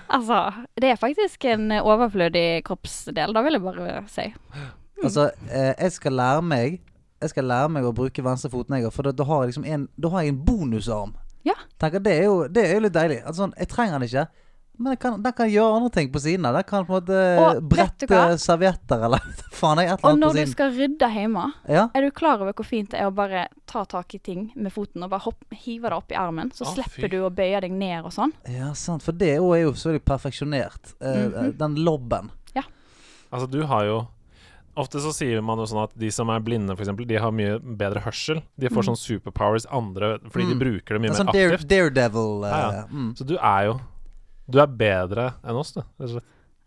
Altså, 0.09 0.37
det 0.79 0.89
er 0.91 0.99
faktisk 0.99 1.45
en 1.51 1.69
overflødig 1.79 2.63
kroppsdel, 2.67 3.33
da 3.35 3.41
vil 3.45 3.53
jeg 3.57 3.63
bare 3.63 4.03
si. 4.11 4.25
Altså, 5.03 5.29
eh, 5.51 5.73
jeg 5.77 5.91
skal 5.91 6.17
lære 6.17 6.41
meg 6.43 6.79
Jeg 7.21 7.33
skal 7.33 7.45
lære 7.45 7.69
meg 7.69 7.85
å 7.85 7.93
bruke 7.93 8.23
venstrefoten, 8.25 8.77
jeg 8.79 8.91
for 8.93 9.03
da, 9.07 9.11
da 9.15 9.23
har 9.29 9.43
jeg 9.43 9.53
liksom 9.53 9.65
en 9.69 9.87
Da 10.01 10.09
har 10.09 10.23
jeg 10.25 10.33
en 10.35 10.45
bonusarm. 10.45 11.13
Ja. 11.45 11.53
Tenker, 11.81 11.99
det 11.99 12.13
er 12.19 12.23
jo 12.29 12.47
Det 12.47 12.63
er 12.67 12.73
jo 12.77 12.85
litt 12.87 12.93
deilig. 12.97 13.21
Altså, 13.25 13.43
sånn, 13.45 13.53
jeg 13.57 13.69
trenger 13.69 13.99
den 13.99 14.07
ikke. 14.09 14.27
Men 14.81 14.95
den 14.95 14.97
kan, 14.97 15.17
den 15.21 15.33
kan 15.37 15.49
gjøre 15.51 15.73
andre 15.77 15.89
ting 15.93 16.07
på 16.13 16.19
siden 16.23 16.45
av. 16.47 16.55
Den 16.57 16.63
kan 16.65 16.85
på 16.87 16.95
en 16.95 17.03
måte 17.03 17.17
Og 17.41 17.65
brette 17.69 18.21
servietter 18.41 19.03
eller 19.05 19.21
faen. 19.59 19.81
Jeg, 19.83 19.91
et 19.91 19.99
eller 19.99 20.07
annet 20.07 20.07
Og 20.07 20.21
når 20.23 20.31
på 20.31 20.45
du 20.45 20.53
skal 20.55 20.71
rydde 20.77 21.09
hjemme, 21.13 21.43
Ja. 21.69 21.83
er 21.93 22.01
du 22.07 22.09
klar 22.17 22.41
over 22.41 22.55
hvor 22.57 22.65
fint 22.65 22.89
det 22.93 23.01
er 23.01 23.11
å 23.11 23.13
bare 23.13 23.43
ta 23.69 23.83
tak 23.85 24.15
i 24.17 24.21
ting 24.23 24.47
med 24.55 24.73
foten 24.73 25.03
og 25.05 25.11
bare 25.13 25.25
hopp, 25.27 25.43
hive 25.53 25.91
det 25.91 25.99
opp 25.99 26.15
i 26.15 26.17
armen? 26.17 26.49
Så 26.55 26.65
fy. 26.65 26.79
slipper 26.79 27.13
du 27.13 27.19
å 27.27 27.29
bøye 27.29 27.61
deg 27.61 27.75
ned 27.77 28.07
og 28.07 28.15
sånn. 28.15 28.33
ja, 28.49 28.71
sant. 28.73 29.05
For 29.05 29.13
det 29.13 29.35
er 29.35 29.43
jo 29.43 29.75
selvfølgelig 29.75 30.05
perfeksjonert. 30.07 30.95
Mm 31.01 31.31
-hmm. 31.33 31.53
Den 31.57 31.75
lobben. 31.75 32.31
Ja. 32.55 32.63
Altså, 33.29 33.47
du 33.51 33.63
har 33.63 33.85
jo 33.85 34.07
Ofte 34.77 34.99
så 35.03 35.11
sier 35.13 35.41
man 35.43 35.57
jo 35.59 35.65
sånn 35.67 35.83
at 35.83 35.91
de 35.99 36.09
som 36.11 36.29
er 36.29 36.39
blinde, 36.39 36.71
eksempel, 36.79 37.05
de 37.07 37.15
har 37.19 37.31
mye 37.35 37.57
bedre 37.59 37.99
hørsel. 38.05 38.41
De 38.57 38.69
får 38.69 38.83
Mm. 38.83 38.87
sånn 38.89 38.97
superpowers 39.01 39.65
andre 39.71 40.19
fordi 40.29 40.47
de 40.47 40.55
Mm. 40.55 40.59
bruker 40.59 40.87
det 40.95 41.01
mye 41.01 41.09
En 41.11 41.13
mer 41.13 41.19
sånn 41.19 41.33
dare, 41.33 41.53
aktivt. 41.57 41.67
daredevil. 41.67 42.43
Uh, 42.43 42.49
Ja, 42.49 42.71
ja. 42.71 42.83
Mm. 42.91 43.13
Så 43.17 43.25
du 43.25 43.35
er 43.37 43.65
jo 43.65 43.81
Du 44.49 44.59
er 44.59 44.67
bedre 44.67 45.33
enn 45.45 45.55
oss, 45.55 45.71
du. 45.71 45.79
Rett 45.81 46.09
og 46.09 46.09
slett. 46.09 46.23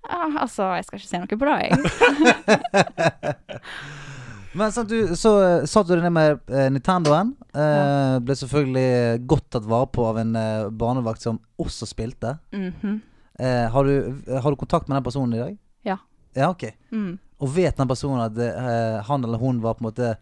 Ja, 0.08 0.28
altså, 0.40 0.62
jeg 0.76 0.84
skal 0.84 0.99
ikke 0.99 1.08
si 1.08 1.18
noe 1.18 1.26
på 1.26 1.46
det, 1.49 1.56
jeg. 1.64 3.34
Men 4.54 4.70
sant, 4.73 4.88
du, 4.88 5.08
så 5.18 5.32
uh, 5.62 5.64
satt 5.66 5.88
du 5.88 5.94
deg 5.96 6.04
ned 6.04 6.12
med 6.14 6.38
uh, 6.52 6.68
Nintendoen. 6.70 7.32
Eh, 7.54 8.18
Ble 8.23 8.37
selvfølgelig 8.38 9.26
godt 9.26 9.49
tatt 9.50 9.64
vare 9.66 9.88
på 9.90 10.04
av 10.06 10.20
en 10.23 10.30
uh, 10.38 10.68
barnevakt 10.70 11.20
som 11.25 11.40
også 11.58 11.87
spilte. 11.90 12.38
-hmm. 12.52 13.00
Eh, 13.40 13.68
har, 13.70 13.84
du, 13.84 14.14
har 14.30 14.50
du 14.50 14.56
kontakt 14.56 14.87
med 14.88 14.94
den 14.96 15.02
personen 15.04 15.34
i 15.34 15.38
dag? 15.38 15.58
Ja. 15.84 15.96
Ja, 16.37 16.50
ok. 16.50 16.64
mm. 16.92 17.18
Og 17.43 17.50
vet 17.57 17.76
den 17.76 17.88
personen 17.91 18.23
at 18.25 18.38
eh, 18.38 19.03
han 19.09 19.25
eller 19.25 19.38
hun 19.43 19.61
var 19.64 19.75
på 19.75 19.85
en 19.85 19.88
måte 19.91 20.12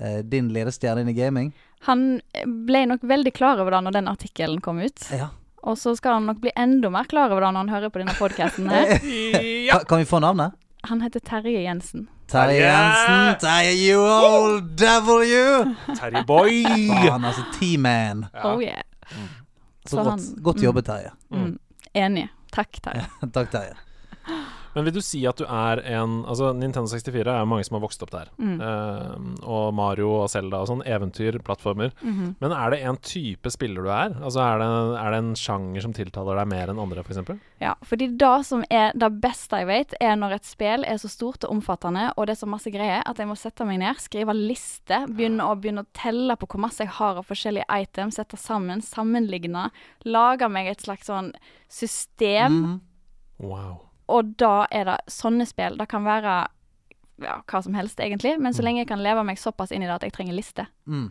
eh, 0.00 0.20
din 0.22 0.52
ledestjerne 0.54 1.02
inn 1.02 1.10
i 1.12 1.16
gaming? 1.16 1.50
Han 1.88 2.20
ble 2.68 2.84
nok 2.86 3.02
veldig 3.08 3.32
klar 3.34 3.60
over 3.60 3.74
det 3.74 3.82
når 3.86 3.96
den 3.98 4.08
artikkelen 4.12 4.60
kom 4.64 4.78
ut. 4.82 5.06
Ja. 5.12 5.30
Og 5.62 5.76
så 5.78 5.92
skal 5.96 6.18
han 6.18 6.28
nok 6.30 6.38
bli 6.40 6.52
enda 6.56 6.88
mer 6.92 7.08
klar 7.10 7.32
over 7.32 7.44
det 7.44 7.52
når 7.52 7.64
han 7.66 7.74
hører 7.74 7.92
på 7.92 8.00
denne 8.02 8.16
podkasten 8.16 8.70
her. 8.72 8.96
Ja. 9.70 9.80
Kan, 9.88 9.98
vi 10.00 10.08
få 10.08 10.20
navnet? 10.22 10.56
Han 10.88 11.02
heter 11.04 11.20
Terje 11.20 11.60
Jensen. 11.62 12.06
Terje! 12.30 12.62
Jensen. 12.62 13.34
Terje, 13.42 13.74
you 13.76 14.00
old 14.00 14.70
devil, 14.78 15.24
you! 15.26 15.74
Terje 15.98 16.22
Boy! 16.26 16.62
Faen, 16.88 17.24
altså. 17.24 17.44
T-man. 17.58 18.24
Ja. 18.32 18.52
Oh 18.54 18.62
yeah. 18.62 18.82
Så, 19.84 19.90
Så 19.90 19.96
godt, 19.96 20.08
han- 20.08 20.42
godt 20.42 20.56
mm. 20.56 20.64
jobbet, 20.64 20.86
Terje. 20.86 21.10
Mm. 21.30 21.58
Enig. 21.92 22.28
Takk, 22.52 22.80
Terje. 22.82 23.04
Takk, 23.34 23.50
Terje. 23.50 23.76
Men 24.74 24.86
vil 24.86 24.94
du 24.94 25.00
si 25.02 25.24
at 25.26 25.40
du 25.40 25.44
er 25.44 25.80
en 25.96 26.20
Altså, 26.30 26.52
Nintendo 26.54 26.86
64 26.90 27.26
er 27.26 27.48
mange 27.48 27.64
som 27.66 27.76
har 27.78 27.82
vokst 27.82 28.02
opp 28.04 28.12
der. 28.14 28.28
Mm. 28.38 28.60
Uh, 28.60 29.14
og 29.42 29.74
Mario 29.74 30.10
og 30.20 30.28
Zelda 30.30 30.60
og 30.62 30.68
sånn. 30.70 30.84
Eventyrplattformer. 30.86 31.90
Mhm. 32.02 32.36
Men 32.40 32.54
er 32.54 32.70
det 32.70 32.80
en 32.86 32.98
type 33.02 33.50
spiller 33.50 33.82
du 33.82 33.90
er? 33.90 34.14
Altså 34.20 34.40
Er 34.44 34.60
det, 34.62 34.68
er 35.00 35.10
det 35.10 35.18
en 35.24 35.32
sjanger 35.38 35.82
som 35.82 35.94
tiltaler 35.96 36.38
deg 36.40 36.50
mer 36.52 36.70
enn 36.70 36.78
andre, 36.82 37.02
f.eks.? 37.02 37.34
Ja, 37.60 37.74
fordi 37.84 38.10
det 38.16 38.32
som 38.46 38.64
er 38.70 38.92
det 38.96 39.10
beste 39.20 39.58
jeg 39.60 39.66
vet, 39.68 39.94
er 40.00 40.16
når 40.16 40.38
et 40.38 40.48
spill 40.48 40.84
er 40.88 40.96
så 41.02 41.10
stort 41.10 41.44
og 41.44 41.56
omfattende, 41.56 42.12
og 42.16 42.26
det 42.26 42.36
er 42.36 42.40
så 42.40 42.48
masse 42.48 42.70
greier, 42.72 43.02
at 43.04 43.18
jeg 43.18 43.28
må 43.28 43.36
sette 43.36 43.66
meg 43.68 43.82
ned, 43.82 43.98
skrive 44.00 44.32
liste, 44.36 45.02
begynne 45.10 45.44
å, 45.44 45.56
begynne 45.60 45.84
å 45.84 45.90
telle 45.96 46.36
på 46.40 46.48
hvor 46.48 46.62
masse 46.64 46.80
jeg 46.84 46.94
har 47.00 47.18
av 47.20 47.26
forskjellige 47.28 47.68
items, 47.68 48.16
sette 48.16 48.38
sammen, 48.40 48.80
sammenligne, 48.80 49.68
lage 50.08 50.48
meg 50.48 50.70
et 50.72 50.86
slags 50.86 51.10
sånn 51.10 51.32
system, 51.68 52.60
Mm. 52.60 52.80
Wow. 53.40 53.89
Og 54.10 54.34
da 54.40 54.66
er 54.74 54.88
det 54.88 54.98
sånne 55.12 55.46
spill. 55.48 55.78
Det 55.80 55.86
kan 55.90 56.04
være 56.06 56.42
ja, 57.20 57.38
hva 57.46 57.62
som 57.62 57.76
helst, 57.76 58.00
egentlig. 58.00 58.36
Men 58.40 58.56
så 58.56 58.64
lenge 58.64 58.82
jeg 58.82 58.90
kan 58.90 59.02
leve 59.04 59.24
meg 59.26 59.40
såpass 59.40 59.72
inn 59.74 59.84
i 59.84 59.88
det 59.88 59.96
at 59.98 60.06
jeg 60.06 60.14
trenger 60.16 60.36
liste. 60.36 60.66
Mm. 60.88 61.10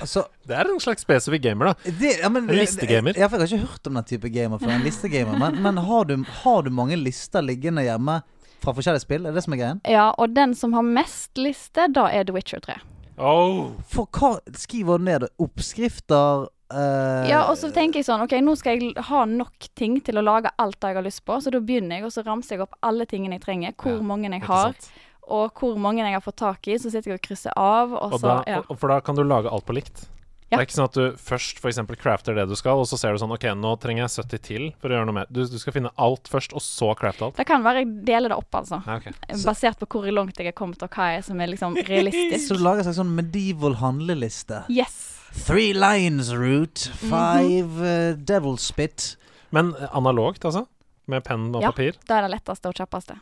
Altså 0.00 0.24
Det 0.42 0.56
er 0.58 0.66
en 0.66 0.80
slags 0.82 1.04
spesifikk 1.06 1.44
gamer, 1.44 1.70
da. 1.70 1.92
det, 2.00 2.16
ja, 2.18 2.28
men, 2.28 2.48
En 2.50 2.58
listegamer. 2.58 3.14
Jeg, 3.14 3.22
jeg, 3.22 3.30
har 3.30 3.44
ikke 3.46 3.68
hørt 3.68 3.86
om 3.86 4.00
den 4.00 4.08
type 4.08 4.30
gamer 4.34 4.58
før. 4.62 4.72
En 4.74 4.86
listegamer. 4.88 5.38
Men, 5.38 5.60
men 5.62 5.78
har, 5.86 6.08
du, 6.08 6.16
har 6.42 6.66
du 6.66 6.72
mange 6.74 6.98
lister 6.98 7.44
liggende 7.44 7.86
hjemme 7.86 8.20
fra 8.64 8.74
forskjellige 8.74 9.06
spill? 9.06 9.24
Er 9.24 9.34
det 9.34 9.40
det 9.40 9.46
som 9.46 9.56
er 9.56 9.62
greien? 9.62 9.80
Ja, 9.88 10.10
og 10.18 10.34
den 10.34 10.56
som 10.58 10.74
har 10.76 10.86
mest 10.86 11.38
liste, 11.38 11.88
da 11.94 12.08
er 12.10 12.26
The 12.26 12.34
Witcher 12.36 12.62
3. 12.64 12.80
Oh. 13.16 13.72
For 13.88 14.10
hva 14.12 14.36
Skriver 14.58 14.98
du 14.98 15.06
ned 15.06 15.30
oppskrifter? 15.40 16.50
Eh, 16.72 17.28
Ja, 17.30 17.44
og 17.50 17.56
så 17.60 17.70
tenker 17.74 18.00
jeg 18.00 18.08
sånn 18.08 18.24
OK, 18.24 18.36
nå 18.42 18.56
skal 18.58 18.80
jeg 18.80 18.94
ha 19.10 19.24
nok 19.28 19.68
ting 19.78 20.00
til 20.04 20.18
å 20.18 20.24
lage 20.24 20.52
alt 20.58 20.78
det 20.80 20.92
jeg 20.92 21.00
har 21.00 21.06
lyst 21.06 21.24
på, 21.28 21.38
så 21.42 21.52
da 21.54 21.60
begynner 21.60 22.00
jeg, 22.00 22.06
og 22.08 22.14
så 22.14 22.24
ramser 22.26 22.56
jeg 22.56 22.66
opp 22.66 22.76
alle 22.86 23.06
tingene 23.06 23.38
jeg 23.38 23.46
trenger, 23.46 23.76
hvor 23.80 23.98
Ja, 24.00 24.08
mange 24.14 24.30
jeg 24.32 24.42
har, 24.48 24.72
sant? 24.74 24.90
og 25.26 25.58
hvor 25.58 25.78
mange 25.82 26.04
jeg 26.04 26.14
har 26.14 26.22
fått 26.22 26.38
tak 26.38 26.68
i. 26.70 26.76
Så 26.78 26.90
sitter 26.92 27.10
jeg 27.14 27.18
og 27.20 27.24
krysser 27.26 27.54
av, 27.58 27.92
og, 27.94 28.12
Og 28.12 28.20
så 28.20 28.26
da, 28.28 28.42
ja. 28.46 28.60
og, 28.66 28.76
for 28.78 28.92
da 28.92 29.00
kan 29.00 29.16
du 29.18 29.24
lage 29.26 29.50
alt 29.50 29.66
på 29.66 29.74
likt. 29.74 30.04
Ja. 30.46 30.60
Det 30.60 30.62
er 30.62 30.66
ikke 30.68 30.76
sånn 30.76 30.86
at 30.86 30.94
du 30.94 31.16
først 31.18 31.64
eksempel 31.66 31.96
crafter 31.98 32.36
det 32.38 32.44
du 32.46 32.54
skal, 32.54 32.78
og 32.78 32.86
så 32.86 32.94
ser 32.94 33.16
du 33.16 33.18
sånn 33.18 33.32
OK, 33.34 33.48
nå 33.58 33.72
trenger 33.82 34.04
jeg 34.04 34.12
70 34.22 34.42
til 34.46 34.68
for 34.78 34.92
å 34.92 34.94
gjøre 34.94 35.08
noe 35.08 35.16
mer. 35.16 35.26
Du, 35.26 35.40
du 35.42 35.56
skal 35.58 35.74
finne 35.74 35.90
alt 35.98 36.30
først, 36.30 36.54
og 36.54 36.62
så 36.62 36.92
crafte 36.94 37.26
alt. 37.26 37.34
Det 37.40 37.48
kan 37.48 37.66
være 37.66 37.82
jeg 37.82 37.90
deler 38.06 38.30
det 38.30 38.38
opp, 38.38 38.54
altså. 38.54 38.78
Ja, 38.86 39.00
okay. 39.00 39.10
Basert 39.42 39.82
på 39.82 39.88
hvor 39.90 40.06
langt 40.14 40.38
jeg 40.38 40.52
er 40.52 40.54
kommet, 40.54 40.78
og 40.86 40.94
hva 40.94 41.08
er 41.16 41.26
som 41.26 41.42
er 41.42 41.50
liksom 41.50 41.74
realistisk. 41.90 42.44
Så 42.52 42.60
du 42.60 42.62
lager 42.62 42.84
en 42.84 42.86
slags 42.92 43.00
sånn 43.02 43.10
medieval 43.18 43.74
handleliste? 43.82 44.62
Yes. 44.70 45.15
Three 45.44 45.72
lines 45.74 46.32
route, 46.32 46.88
Mhm. 46.90 47.10
five 47.10 47.80
uh, 47.82 48.16
devil 48.16 48.56
spit. 48.58 49.16
Men 49.50 49.74
eh, 49.80 49.88
analogt, 49.96 50.44
altså? 50.44 50.66
Med 51.06 51.22
penn 51.24 51.54
og 51.54 51.62
Ja. 51.62 51.70
papir? 51.70 51.92
Da 52.08 52.18
er 52.18 52.22
det 52.28 52.32
letteste 52.40 52.66
og 52.68 52.74
kjappeste. 52.74 53.18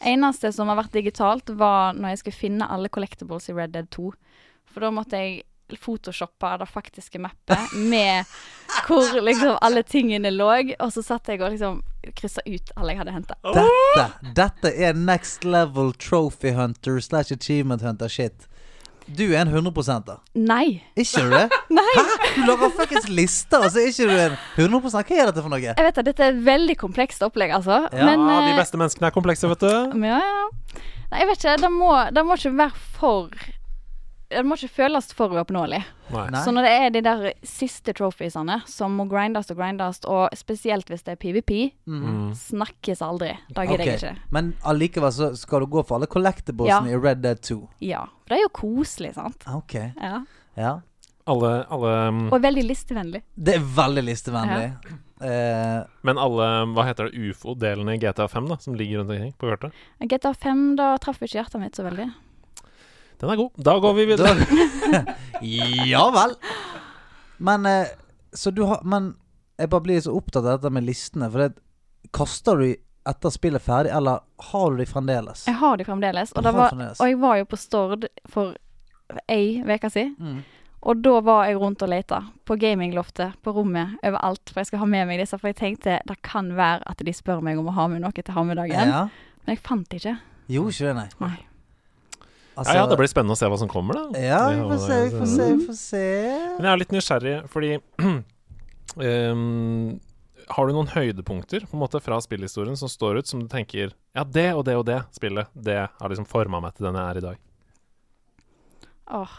Eneste 0.00 0.52
som 0.52 0.68
har 0.68 0.76
vært 0.76 0.92
digitalt, 0.92 1.48
var 1.56 1.92
når 1.94 2.08
jeg 2.14 2.18
skulle 2.18 2.34
finne 2.40 2.68
alle 2.70 2.88
collectibles 2.88 3.48
i 3.50 3.52
Red 3.56 3.72
Dead 3.72 3.88
2. 3.90 4.12
For 4.66 4.80
da 4.80 4.90
måtte 4.90 5.12
jeg 5.18 5.42
photoshoppe 5.78 6.58
det 6.58 6.66
faktiske 6.68 7.20
mappet 7.22 7.72
med 7.76 8.24
hvor 8.88 9.20
liksom 9.22 9.56
alle 9.62 9.82
tingene 9.86 10.30
lå, 10.34 10.48
og 10.80 10.90
så 10.92 11.02
satt 11.04 11.28
jeg 11.28 11.40
og 11.40 11.52
liksom 11.52 11.82
kryssa 12.16 12.40
ut 12.46 12.72
alle 12.76 12.92
jeg 12.94 12.98
hadde 12.98 13.12
henta. 13.12 13.34
Dette, 13.44 14.34
dette 14.34 14.72
er 14.82 14.94
next 14.94 15.44
level 15.44 15.92
trophy 15.92 16.52
hunter 16.56 16.98
slash 17.00 17.30
achievement 17.32 17.82
hunter 17.82 18.08
shit. 18.08 18.48
Du 19.16 19.24
er 19.32 19.42
en 19.42 19.50
100 19.50 20.18
Nei. 20.38 20.80
Ikke 20.98 21.24
du 21.26 21.32
det? 21.34 21.46
Nei. 21.78 21.86
Hæ? 21.96 22.04
Du 22.36 22.40
lager 22.46 22.72
fuckings 22.78 23.08
lister, 23.10 23.64
og 23.64 23.72
så 23.72 23.82
er 23.82 23.90
ikke 23.90 24.06
du 24.06 24.14
en 24.14 24.36
100 24.56 24.92
Hva 24.94 25.02
er 25.02 25.30
dette 25.30 25.42
for 25.42 25.50
noe? 25.52 25.62
Jeg 25.64 25.86
vet 25.88 26.00
at 26.02 26.06
dette 26.06 26.26
er 26.26 26.34
et 26.34 26.42
veldig 26.46 26.76
komplekst 26.80 27.24
opplegg, 27.26 27.54
altså. 27.58 27.82
Ja, 27.90 28.06
Men 28.06 28.22
de 28.28 28.52
eh, 28.52 28.58
beste 28.58 28.80
menneskene 28.80 29.10
er 29.10 29.16
komplekse, 29.16 29.50
vet 29.50 29.66
du. 29.66 30.04
Ja, 30.06 30.20
ja. 30.22 30.44
Nei, 31.10 31.24
jeg 31.24 31.30
vet 31.32 31.42
ikke. 31.42 31.56
Det 31.64 31.72
må, 31.74 31.94
det 32.14 32.26
må 32.26 32.38
ikke 32.38 32.54
være 32.60 32.84
for 33.00 33.48
Det 34.30 34.42
må 34.46 34.54
ikke 34.54 34.70
føles 34.70 35.08
for 35.18 35.32
uoppnåelig. 35.34 35.80
Så 36.10 36.52
når 36.54 36.62
det 36.66 36.70
er 36.70 36.90
de 36.94 37.00
der 37.02 37.22
siste 37.46 37.92
trophiesene 37.98 38.60
som 38.70 38.94
må 38.94 39.08
grindes 39.10 39.50
og 39.50 39.58
grindes, 39.58 39.98
og 40.06 40.30
spesielt 40.38 40.86
hvis 40.90 41.02
det 41.06 41.16
er 41.16 41.20
PVP, 41.20 41.72
Mm. 41.90 42.30
snakkes 42.38 43.02
aldri. 43.02 43.32
Da 43.56 43.64
gidder 43.66 43.84
jeg 43.90 43.98
ikke. 43.98 44.12
Men 44.30 44.52
allikevel 44.62 45.10
så 45.12 45.32
skal 45.36 45.60
du 45.60 45.66
gå 45.66 45.82
for 45.86 45.96
alle 45.98 46.06
collectiblesene 46.06 46.90
Ja. 46.92 46.96
i 46.96 47.00
Red 47.02 47.22
Dead 47.22 47.42
2. 47.42 47.68
Ja. 47.80 48.04
For 48.24 48.34
det 48.34 48.38
er 48.38 48.42
jo 48.46 48.54
koselig, 48.54 49.14
sant. 49.14 49.44
Ok, 49.48 49.74
Ja. 50.00 50.22
ja. 50.56 50.80
Alle, 51.26 51.66
alle 51.70 52.08
um... 52.08 52.32
Og 52.32 52.40
veldig 52.42 52.64
listevennlig. 52.66 53.22
Det 53.36 53.54
er 53.56 53.60
veldig 53.60 54.02
listevennlig. 54.04 54.72
Eh, 55.20 55.82
Men 56.02 56.18
alle, 56.18 56.46
hva 56.72 56.84
heter 56.86 57.10
det, 57.10 57.18
ufo-delene 57.30 57.94
i 57.94 57.98
GTA 57.98 58.26
5 58.28 58.48
da, 58.48 58.56
som 58.56 58.74
ligger 58.74 58.98
rundt 59.02 59.10
omkring 59.10 59.34
på 59.38 59.50
hjertet? 59.50 59.72
GTA 60.00 60.32
5, 60.34 60.76
da 60.76 60.96
traff 60.98 61.20
ikke 61.20 61.36
hjertet 61.42 61.60
mitt 61.60 61.76
så 61.76 61.84
veldig. 61.84 62.08
Den 63.20 63.32
er 63.32 63.40
god. 63.40 63.50
Da 63.56 63.78
går 63.78 63.96
vi 63.98 64.06
videre. 64.08 64.36
ja 65.94 66.04
vel. 66.14 66.36
Men 67.38 67.66
eh, 67.66 67.88
Så 68.32 68.50
du 68.50 68.62
har 68.68 68.80
Men 68.84 69.14
jeg 69.60 69.68
bare 69.68 69.84
blir 69.84 70.00
så 70.00 70.14
opptatt 70.16 70.44
av 70.44 70.56
dette 70.56 70.70
med 70.72 70.86
listene. 70.86 71.28
For 71.32 71.44
det 71.44 72.08
kaster 72.16 72.56
du 72.56 72.70
etter 73.10 73.32
spillet 73.32 73.60
er 73.60 73.64
ferdig, 73.64 73.90
eller 73.96 74.22
har 74.50 74.70
du 74.72 74.78
de 74.80 74.86
fremdeles? 74.88 75.42
Jeg 75.48 75.58
har 75.60 75.76
de 75.76 75.84
fremdeles. 75.84 76.32
Og, 76.32 76.44
det 76.44 76.52
var, 76.56 76.70
fremdeles. 76.72 77.00
og 77.00 77.10
jeg 77.10 77.18
var 77.20 77.36
jo 77.40 77.46
på 77.48 77.58
Stord 77.60 78.06
for 78.28 78.56
ei 79.28 79.60
uke 79.60 79.90
siden. 79.92 80.14
Mm. 80.16 80.40
Og 80.80 81.02
da 81.04 81.18
var 81.24 81.44
jeg 81.48 81.58
rundt 81.60 81.82
og 81.84 81.90
leita. 81.92 82.22
På 82.48 82.56
gamingloftet, 82.56 83.36
på 83.44 83.52
rommet, 83.52 83.98
overalt. 84.00 84.48
For 84.48 84.62
jeg 84.62 84.70
skal 84.70 84.80
ha 84.84 84.88
med 84.88 85.10
meg 85.10 85.20
disse. 85.20 85.36
For 85.36 85.52
jeg 85.52 85.58
tenkte 85.60 85.98
det 86.08 86.16
kan 86.24 86.54
være 86.56 86.80
at 86.88 87.04
de 87.04 87.12
spør 87.16 87.44
meg 87.44 87.60
om 87.60 87.68
å 87.68 87.76
ha 87.76 87.88
med 87.92 88.00
noe 88.04 88.16
til 88.16 88.36
hammedagen. 88.36 88.94
Ja. 88.94 89.04
Men 89.44 89.56
jeg 89.56 89.64
fant 89.66 89.96
ikke. 89.96 90.16
Jo, 90.48 90.68
ikke 90.72 90.88
det, 90.88 90.96
nei. 90.96 91.08
Nei. 91.20 91.36
Altså, 92.58 92.74
ja, 92.74 92.80
ja, 92.82 92.86
Det 92.90 92.96
blir 92.98 93.08
spennende 93.08 93.32
å 93.36 93.38
se 93.38 93.46
hva 93.48 93.56
som 93.60 93.68
kommer, 93.70 93.94
da. 93.96 94.20
Ja, 94.20 94.40
vi 94.50 94.60
får 94.68 94.80
se, 94.86 94.96
vi 95.06 95.18
får 95.20 95.28
se. 95.32 95.48
Vi 95.54 95.66
får 95.68 95.76
se. 95.78 96.04
Men 96.58 96.66
jeg 96.66 96.72
er 96.72 96.80
litt 96.82 96.94
nysgjerrig, 96.96 97.34
fordi 97.52 97.70
um, 98.96 100.00
Har 100.50 100.66
du 100.66 100.74
noen 100.74 100.90
høydepunkter 100.90 101.66
på 101.68 101.76
en 101.78 101.82
måte 101.84 102.00
fra 102.02 102.18
spillhistorien 102.24 102.76
som 102.76 102.90
står 102.90 103.20
ut, 103.22 103.30
som 103.30 103.40
du 103.44 103.46
tenker 103.52 103.92
Ja, 104.16 104.24
det 104.26 104.48
og 104.56 104.64
det 104.66 104.74
og 104.80 104.84
det 104.88 104.98
spillet, 105.14 105.46
det 105.54 105.78
har 105.86 106.10
liksom 106.10 106.26
forma 106.28 106.60
meg 106.64 106.74
til 106.76 106.88
den 106.88 106.98
jeg 106.98 107.06
er 107.14 107.20
i 107.20 107.24
dag. 107.28 107.38
Åh, 109.20 109.38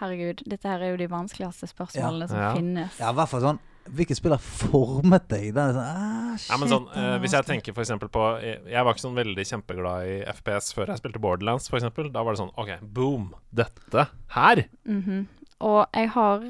herregud. 0.00 0.42
Dette 0.48 0.68
her 0.68 0.82
er 0.84 0.94
jo 0.94 0.98
de 1.00 1.08
vanskeligste 1.12 1.68
spørsmålene 1.70 2.28
som 2.28 2.40
Ja. 2.40 2.50
finnes. 2.56 2.98
Ja, 3.00 3.12
i 3.12 3.16
hvert 3.20 3.30
fall 3.30 3.40
sånn 3.44 3.60
Hvilke 3.92 4.16
spill 4.16 4.32
har 4.32 4.40
formet 4.40 5.26
deg? 5.28 5.50
Det 5.54 5.60
er 5.60 5.74
sånn, 5.76 5.84
ah, 5.84 6.36
Ja, 6.48 6.56
men 6.60 6.70
sånn, 6.72 6.86
eh, 6.96 7.18
Hvis 7.20 7.34
jeg 7.36 7.44
tenker 7.44 7.74
for 7.76 7.84
eksempel 7.84 8.08
på 8.08 8.22
Jeg, 8.40 8.62
jeg 8.72 8.84
var 8.84 8.94
ikke 8.94 9.04
sånn 9.04 9.18
veldig 9.18 9.44
kjempeglad 9.50 10.08
i 10.08 10.14
FPS 10.32 10.72
før 10.76 10.92
jeg 10.92 11.02
spilte 11.02 11.20
Borderlands, 11.20 11.68
for 11.68 11.76
eksempel. 11.80 12.08
Da 12.14 12.22
var 12.24 12.32
det 12.34 12.40
sånn 12.40 12.54
OK, 12.56 12.78
boom. 12.96 13.34
Dette 13.52 14.06
her. 14.38 14.64
Mhm. 14.88 15.26
Og 15.64 15.86
jeg 15.94 16.08
har 16.16 16.46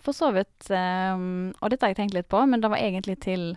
for 0.00 0.16
så 0.16 0.30
vidt 0.32 0.70
um, 0.70 1.52
Og 1.60 1.70
dette 1.72 1.84
har 1.84 1.92
jeg 1.92 1.98
tenkt 1.98 2.14
litt 2.14 2.28
på, 2.32 2.44
men 2.48 2.62
det 2.62 2.70
var 2.70 2.78
egentlig 2.80 3.18
til 3.24 3.56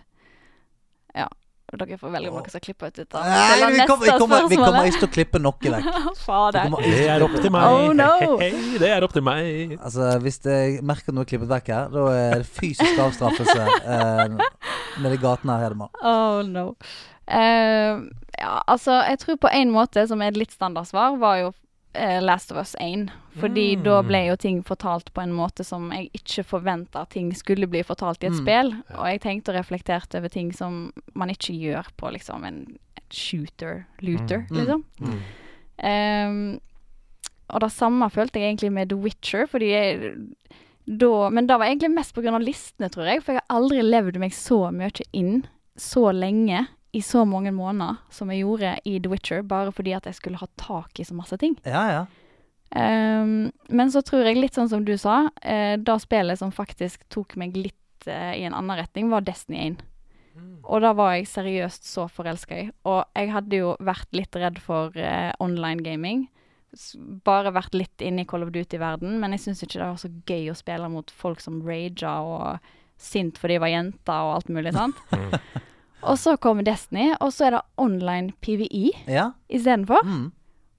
Ja, 1.14 1.28
dere 1.76 1.98
får 2.00 2.12
velge 2.14 2.30
om 2.30 2.38
dere 2.38 2.52
skal 2.54 2.62
klippe 2.64 2.88
ut 2.88 2.94
dette. 2.96 3.20
Nei, 3.20 3.66
vi 3.74 3.84
kommer, 3.90 4.06
vi, 4.06 4.12
kommer, 4.22 4.46
vi 4.48 4.56
kommer 4.56 4.88
ikke 4.88 5.02
til 5.02 5.08
å 5.08 5.12
klippe 5.18 5.40
noe 5.42 5.72
vekk. 5.74 5.88
Fader. 6.24 6.72
Det 6.80 7.02
er 7.12 7.24
opp 7.26 7.36
til 7.36 7.52
meg. 7.52 7.68
Oh, 7.68 7.92
no. 7.96 8.08
Hei, 8.40 8.48
hei, 8.54 8.80
det 8.80 8.88
er 8.94 9.04
opp 9.04 9.12
til 9.12 9.26
meg. 9.26 9.74
Altså, 9.76 10.08
Hvis 10.24 10.40
jeg 10.46 10.80
merker 10.86 11.12
noe 11.12 11.28
klippet 11.28 11.50
vekk 11.50 11.70
her, 11.74 11.92
da 11.92 12.06
er 12.14 12.40
det 12.40 12.48
fysisk 12.48 13.04
avstraffelse 13.04 13.68
eh, 13.84 14.24
nede 15.04 15.14
i 15.18 15.20
gaten 15.20 15.52
her. 15.52 15.76
Oh 16.00 16.40
no. 16.46 16.70
Uh, 17.28 18.08
ja, 18.38 18.54
altså, 18.64 19.02
jeg 19.04 19.20
tror 19.20 19.36
på 19.42 19.52
en 19.52 19.72
måte, 19.74 20.06
som 20.08 20.22
er 20.24 20.32
et 20.32 20.40
litt 20.40 20.54
standardsvar, 20.54 21.18
var 21.20 21.42
jo 21.42 21.52
eh, 21.94 22.20
Last 22.22 22.52
of 22.52 22.58
Us 22.58 22.74
1. 22.80 23.10
Fordi 23.38 23.76
Mm. 23.76 23.82
da 23.84 24.02
ble 24.02 24.26
jo 24.28 24.36
ting 24.36 24.62
fortalt 24.62 25.12
på 25.14 25.22
en 25.22 25.32
måte 25.32 25.64
som 25.64 25.90
jeg 25.92 26.10
ikke 26.14 26.44
forventa 26.44 27.08
ting 27.08 27.32
skulle 27.34 27.66
bli 27.68 27.82
fortalt 27.82 28.22
i 28.22 28.26
et 28.26 28.32
Mm. 28.32 28.38
spill. 28.42 28.72
Og 28.98 29.06
jeg 29.06 29.20
tenkte 29.20 29.48
og 29.50 29.56
reflekterte 29.56 30.18
over 30.18 30.28
ting 30.28 30.52
som 30.52 30.92
man 31.14 31.28
ikke 31.30 31.54
gjør 31.58 31.86
på 31.96 32.12
liksom 32.12 32.44
en 32.44 32.78
shooter, 33.10 33.86
looter, 34.00 34.46
Mm. 34.50 34.56
liksom. 34.56 34.84
Ehm, 35.78 36.60
og 37.50 37.60
det 37.60 37.70
samme 37.72 38.10
følte 38.10 38.40
jeg 38.40 38.56
egentlig 38.58 38.72
med 38.72 38.88
The 38.90 38.96
Witcher, 38.96 39.46
fordi 39.46 39.70
jeg 39.70 40.14
da, 40.98 41.28
Men 41.30 41.46
det 41.46 41.58
var 41.58 41.66
egentlig 41.66 41.90
mest 41.94 42.14
pga. 42.14 42.38
listene, 42.38 42.88
tror 42.90 43.04
jeg. 43.04 43.22
For 43.22 43.32
jeg 43.34 43.42
har 43.48 43.56
aldri 43.60 43.82
levd 43.82 44.16
meg 44.18 44.30
så 44.32 44.70
mye 44.72 44.90
inn 45.12 45.46
så 45.76 46.12
lenge 46.14 46.66
i 46.92 47.02
så 47.04 47.24
mange 47.28 47.52
måneder 47.52 47.98
som 48.10 48.30
jeg 48.32 48.44
gjorde 48.44 48.76
i 48.88 48.96
The 49.02 49.10
Witcher, 49.12 49.42
bare 49.44 49.72
fordi 49.74 49.92
at 49.96 50.08
jeg 50.08 50.16
skulle 50.16 50.40
ha 50.40 50.48
tak 50.60 51.00
i 51.00 51.04
så 51.04 51.16
masse 51.16 51.36
ting. 51.40 51.58
Ja, 51.68 51.84
ja. 51.92 52.06
Um, 52.68 53.50
men 53.68 53.92
så 53.92 54.02
tror 54.04 54.26
jeg, 54.28 54.40
litt 54.40 54.56
sånn 54.56 54.68
som 54.68 54.84
du 54.84 54.94
sa, 55.00 55.26
uh, 55.28 55.74
da 55.80 55.98
spillet 56.00 56.40
som 56.40 56.52
faktisk 56.52 57.04
tok 57.12 57.36
meg 57.40 57.56
litt 57.56 58.08
uh, 58.08 58.32
i 58.36 58.44
en 58.48 58.56
annen 58.56 58.80
retning, 58.80 59.12
var 59.12 59.24
Destiny 59.26 59.60
1. 59.70 59.78
Og 60.68 60.82
da 60.84 60.92
var 60.94 61.14
jeg 61.16 61.30
seriøst 61.30 61.86
så 61.88 62.04
forelska 62.12 62.58
i. 62.58 62.66
Og 62.86 63.00
jeg 63.16 63.32
hadde 63.32 63.62
jo 63.62 63.70
vært 63.82 64.10
litt 64.14 64.36
redd 64.36 64.60
for 64.62 64.94
uh, 64.94 65.32
online 65.42 65.82
gaming. 65.84 66.26
Bare 67.24 67.54
vært 67.56 67.76
litt 67.76 68.04
inne 68.04 68.22
i 68.22 68.28
Call 68.28 68.44
of 68.44 68.52
Duty-verden, 68.54 69.16
men 69.22 69.34
jeg 69.34 69.46
syns 69.46 69.64
ikke 69.64 69.80
det 69.80 69.86
var 69.88 70.02
så 70.02 70.12
gøy 70.28 70.50
å 70.52 70.58
spille 70.58 70.90
mot 70.92 71.10
folk 71.10 71.40
som 71.42 71.62
rager 71.64 72.28
og 72.28 72.74
sint 72.98 73.38
fordi 73.38 73.56
de 73.56 73.62
var 73.62 73.72
jenter 73.72 74.26
og 74.26 74.34
alt 74.36 74.52
mulig, 74.52 74.74
sant. 74.76 75.00
Og 76.02 76.18
så 76.18 76.36
kommer 76.38 76.62
Destiny, 76.62 77.14
og 77.20 77.32
så 77.34 77.46
er 77.48 77.50
det 77.56 77.60
online 77.76 78.32
PVI 78.40 78.92
Ja. 79.08 79.30
istedenfor. 79.50 80.04
Mm. 80.04 80.32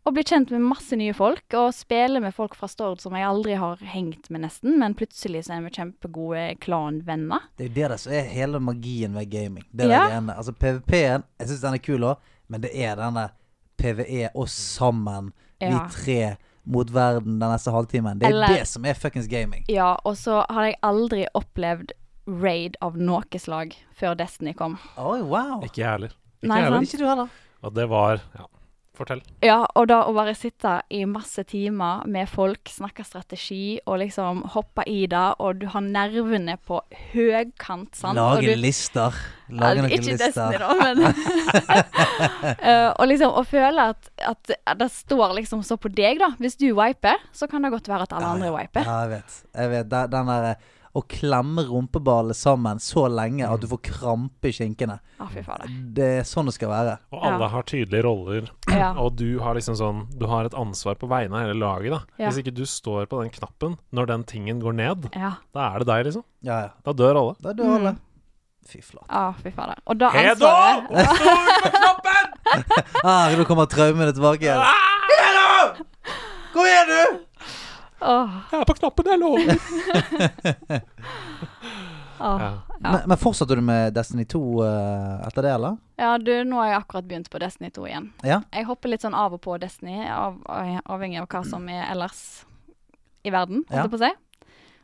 Og 0.06 0.14
blir 0.16 0.24
kjent 0.24 0.50
med 0.52 0.62
masse 0.64 0.96
nye 0.96 1.14
folk, 1.14 1.44
og 1.54 1.74
spiller 1.76 2.22
med 2.24 2.34
folk 2.34 2.56
fra 2.56 2.68
Stord 2.72 3.00
som 3.04 3.14
jeg 3.14 3.28
aldri 3.28 3.54
har 3.60 3.76
hengt 3.84 4.30
med, 4.32 4.42
nesten. 4.42 4.78
Men 4.80 4.96
plutselig 4.96 5.44
så 5.46 5.58
er 5.58 5.62
vi 5.62 5.70
kjempegode 5.76 6.56
klanvenner. 6.64 7.40
Det 7.58 7.66
er 7.66 7.70
jo 7.70 7.74
det 7.76 7.90
der 7.92 7.98
som 7.98 8.14
er 8.14 8.22
hele 8.32 8.60
magien 8.60 9.14
ved 9.14 9.30
gaming. 9.30 9.66
Det 9.76 9.86
er 9.86 9.90
Ja. 9.90 10.08
det 10.08 10.18
ene. 10.18 10.38
Altså 10.38 10.52
PVP-en, 10.54 11.24
jeg 11.40 11.48
syns 11.48 11.62
den 11.62 11.74
er 11.74 11.78
kul 11.78 12.00
òg, 12.00 12.18
men 12.48 12.62
det 12.62 12.72
er 12.74 12.96
denne 12.96 13.30
PVE 13.78 14.30
oss 14.36 14.52
sammen, 14.54 15.32
Ja. 15.62 15.70
vi 15.70 15.90
tre 15.92 16.38
mot 16.66 16.90
verden 16.94 17.40
den 17.40 17.50
neste 17.52 17.72
halvtimen. 17.72 18.20
Det 18.20 18.24
er 18.28 18.30
Eller- 18.32 18.48
det 18.60 18.68
som 18.68 18.86
er 18.86 18.94
fuckings 18.94 19.28
gaming. 19.28 19.66
Ja, 19.68 19.96
og 20.06 20.16
så 20.16 20.46
har 20.50 20.64
jeg 20.66 20.76
aldri 20.82 21.26
opplevd 21.36 21.92
raid 22.30 22.78
av 22.86 22.98
noe 23.00 23.42
slag 23.42 23.76
før 23.98 24.16
Destiny 24.20 24.54
kom. 24.58 24.78
Oi, 24.98 25.20
wow. 25.22 25.60
Ikke 25.66 25.84
jeg 25.84 25.90
heller. 25.90 26.16
Ikke 26.40 26.52
Nei, 26.52 26.62
jeg 26.62 26.70
heller. 26.70 26.88
Ikke 26.88 27.02
du 27.02 27.10
heller. 27.10 27.36
Og 27.60 27.76
det 27.76 27.90
var 27.92 28.24
ja. 28.38 28.48
Fortell. 29.00 29.22
Ja, 29.46 29.62
og 29.80 29.86
da 29.88 30.02
å 30.10 30.12
bare 30.12 30.34
sitte 30.36 30.82
i 30.92 31.06
masse 31.08 31.46
timer 31.48 32.02
med 32.10 32.28
folk, 32.28 32.68
snakke 32.68 33.06
strategi 33.08 33.80
og 33.86 34.02
liksom 34.02 34.42
hoppe 34.56 34.84
i 34.92 35.06
det, 35.08 35.22
og 35.40 35.62
du 35.62 35.70
har 35.72 35.86
nervene 35.86 36.58
på 36.68 36.82
høykant, 37.14 37.96
sant. 37.96 38.20
Lage 38.20 38.50
du, 38.50 38.60
lister. 38.60 39.16
Lage 39.56 39.86
noen 39.86 39.96
ikke 39.96 40.18
lister. 40.18 40.26
Destiny, 40.26 40.60
da, 40.60 40.70
men 40.82 40.98
uh, 42.60 42.90
Og 43.00 43.06
liksom 43.08 43.40
å 43.40 43.46
føle 43.48 43.88
at, 43.94 44.12
at 44.34 44.52
det 44.82 44.90
står 44.98 45.38
liksom 45.40 45.64
så 45.64 45.80
på 45.80 45.94
deg, 45.94 46.20
da. 46.20 46.34
Hvis 46.42 46.60
du 46.60 46.68
wiper, 46.74 47.24
så 47.32 47.48
kan 47.48 47.64
det 47.64 47.72
godt 47.78 47.88
være 47.88 48.10
at 48.10 48.18
alle 48.18 48.34
andre 48.36 48.52
wiper. 48.58 48.84
Ja, 48.84 49.00
jeg 49.06 49.16
vet. 49.16 49.40
Jeg 49.54 49.74
vet. 49.78 49.88
Den, 49.96 50.12
derre 50.12 50.36
der 50.36 50.52
eh, 50.52 50.76
å 50.96 51.04
klemme 51.08 51.62
rumpeballene 51.68 52.34
sammen 52.34 52.80
så 52.82 53.04
lenge 53.12 53.46
at 53.46 53.62
du 53.62 53.68
får 53.68 53.82
krampe 53.86 54.50
i 54.50 54.52
skinkene. 54.56 55.00
Ah. 55.20 55.28
Det 55.94 56.08
er 56.20 56.24
sånn 56.28 56.46
det 56.50 56.56
skal 56.56 56.70
være. 56.70 56.98
Og 57.14 57.22
alle 57.24 57.46
Ja. 57.46 57.48
har 57.54 57.64
tydelige 57.64 58.04
roller, 58.04 58.50
Ja. 58.70 58.94
og 58.98 59.16
du 59.16 59.40
har 59.40 59.54
liksom 59.56 59.76
sånn 59.76 60.08
Du 60.18 60.26
har 60.28 60.46
et 60.46 60.54
ansvar 60.54 60.96
på 60.96 61.08
vegne 61.08 61.34
av 61.36 61.46
hele 61.48 61.60
laget, 61.60 61.92
da. 61.92 62.02
Ja. 62.18 62.30
Hvis 62.30 62.40
ikke 62.44 62.54
du 62.56 62.64
står 62.66 63.06
på 63.08 63.22
den 63.22 63.30
knappen 63.30 63.78
når 63.94 64.08
den 64.08 64.24
tingen 64.24 64.60
går 64.62 64.74
ned, 64.74 65.10
Ja. 65.16 65.34
da 65.54 65.74
er 65.76 65.80
det 65.80 65.88
deg, 65.88 66.06
liksom. 66.06 66.24
Ja, 66.42 66.60
ja. 66.62 66.70
Da 66.84 66.94
dør 66.94 67.16
alle. 67.16 67.36
Da 67.42 67.54
dør 67.54 67.76
alle. 67.80 67.96
Fy 68.70 68.82
flate. 68.82 69.06
Ah, 69.10 69.32
fy 69.34 69.50
fader. 69.52 69.76
Og 69.88 69.98
da 69.98 70.10
Hedo! 70.10 70.46
ansvaret 70.46 71.18
Stå 71.18 71.36
på 71.64 71.72
knappen! 71.78 72.34
Ah, 73.04 73.30
nå 73.38 73.46
kommer 73.46 73.66
traumene 73.70 74.12
tilbake 74.14 74.42
igjen. 74.42 74.58
Ah! 74.58 75.76
Hvor 76.54 76.66
er 76.66 76.86
du? 76.90 77.20
Åh, 78.02 78.36
Jeg 78.52 78.62
er 78.62 78.66
på 78.70 78.74
knappen, 78.80 79.06
jeg 79.12 79.20
lover. 79.20 79.50
oh, 82.20 82.42
Ja. 82.42 82.52
Men, 82.80 83.00
men 83.12 83.18
fortsatte 83.20 83.56
du 83.56 83.62
med 83.62 83.94
Destiny 83.94 84.24
2 84.26 84.40
uh, 84.64 85.28
etter 85.28 85.44
det, 85.44 85.52
eller? 85.58 85.76
Ja, 86.00 86.14
du, 86.18 86.32
nå 86.48 86.62
har 86.62 86.70
jeg 86.70 86.78
akkurat 86.80 87.08
begynt 87.10 87.30
på 87.34 87.40
Destiny 87.44 87.70
2 87.76 87.88
igjen. 87.90 88.06
Ja. 88.24 88.38
Jeg 88.56 88.68
hopper 88.70 88.94
litt 88.94 89.04
sånn 89.04 89.18
av 89.20 89.36
og 89.36 89.42
på 89.44 89.58
Destiny, 89.60 90.06
av, 90.08 90.38
avhengig 90.48 91.20
av 91.20 91.28
hva 91.28 91.42
som 91.48 91.68
er 91.68 91.90
ellers 91.92 92.22
i 93.28 93.34
verden, 93.36 93.66
holdt 93.68 93.84
Ja. 93.84 93.90
på 93.92 94.00
å 94.00 94.04
si. 94.06 94.12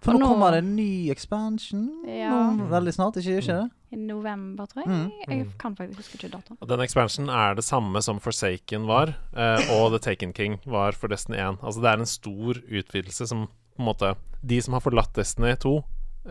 For 0.06 0.14
nå 0.14 0.20
nå- 0.22 0.28
kommer 0.30 0.52
det 0.56 0.60
en 0.64 0.76
ny 0.78 1.10
expansion 1.12 1.88
Ja. 2.08 2.30
nå, 2.54 2.68
veldig 2.70 2.94
snart, 2.94 3.18
ikke, 3.18 3.40
ikke 3.42 3.56
det? 3.64 3.72
I 3.96 3.98
november, 4.02 4.66
tror 4.68 4.84
jeg. 4.84 4.92
Mm. 4.92 5.12
Jeg 5.28 5.48
kan 5.62 5.76
faktisk 5.76 5.98
huske 6.04 6.18
ikke 6.20 6.32
datoen. 6.38 6.58
Den 6.68 6.80
expansionen 6.84 7.30
er 7.34 7.56
det 7.56 7.64
samme 7.66 8.02
som 8.04 8.20
Forsaken 8.20 8.86
var, 8.90 9.16
eh, 9.36 9.70
og 9.80 9.92
The 9.96 10.00
Taken 10.12 10.34
King 10.34 10.60
var 10.66 10.92
for 10.94 11.08
Destiny 11.08 11.38
1. 11.38 11.58
Altså 11.64 11.82
Det 11.82 11.92
er 11.94 12.00
en 12.00 12.06
stor 12.06 12.54
utvidelse 12.70 13.28
som 13.28 13.48
på 13.48 13.80
en 13.80 13.86
måte 13.94 14.16
De 14.46 14.62
som 14.62 14.74
har 14.74 14.82
forlatt 14.82 15.14
Destiny 15.14 15.56
2, 15.58 15.84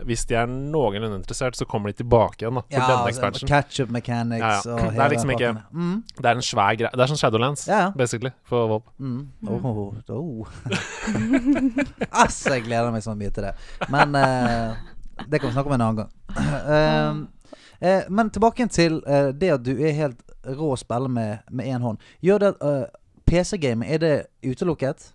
hvis 0.03 0.25
de 0.27 0.35
er 0.35 0.45
noenlunde 0.51 1.15
interessert, 1.15 1.55
så 1.55 1.65
kommer 1.65 1.87
de 1.91 2.01
tilbake 2.01 2.41
igjen 2.43 2.57
da 2.59 2.63
for 2.65 2.91
denne 2.91 3.11
expansionen. 3.13 3.47
Catch-up 3.47 3.89
mechanics 3.95 4.41
Ja, 4.43 4.49
ja. 4.65 4.73
og 4.73 4.91
Det 4.91 4.99
er 5.05 5.09
liksom 5.13 5.29
ikke- 5.31 5.53
mm, 5.71 6.03
Det 6.17 6.25
er 6.25 6.31
en 6.35 6.41
svær 6.41 6.75
greie. 6.75 6.89
Det 6.91 6.99
er 6.99 7.07
sånn 7.07 7.17
Shadowlands, 7.21 7.67
Ja, 7.67 7.79
ja. 7.79 7.91
basically, 7.95 8.31
for 8.43 8.67
WoW. 8.67 8.83
mm. 8.99 9.27
Oh, 9.47 9.93
oh. 10.09 10.47
altså, 12.11 12.53
jeg 12.53 12.63
gleder 12.63 12.91
meg 12.91 13.03
så 13.03 13.15
mye 13.15 13.29
til 13.29 13.43
det. 13.43 13.53
Men 13.89 14.15
uh, 14.15 14.75
det 15.29 15.39
kan 15.39 15.49
vi 15.49 15.53
snakke 15.53 15.71
om 15.71 15.73
en 15.77 15.81
annen 15.81 15.97
gang. 16.03 16.11
Uh, 16.35 17.87
uh, 17.87 18.03
men 18.09 18.29
tilbake 18.29 18.67
til 18.67 19.01
eh, 19.07 19.31
det 19.31 19.53
at 19.53 19.63
du 19.63 19.77
er 19.79 19.91
helt 19.95 20.21
rå 20.45 20.73
å 20.73 20.77
spille 20.77 21.09
med 21.09 21.37
med 21.51 21.65
én 21.65 21.81
hånd. 21.81 21.97
Gjør 22.21 22.39
det 22.39 22.53
at 22.61 22.89
PC-game 23.25 23.85
er 23.87 23.97
det 23.97 24.15
utelukket? 24.43 25.11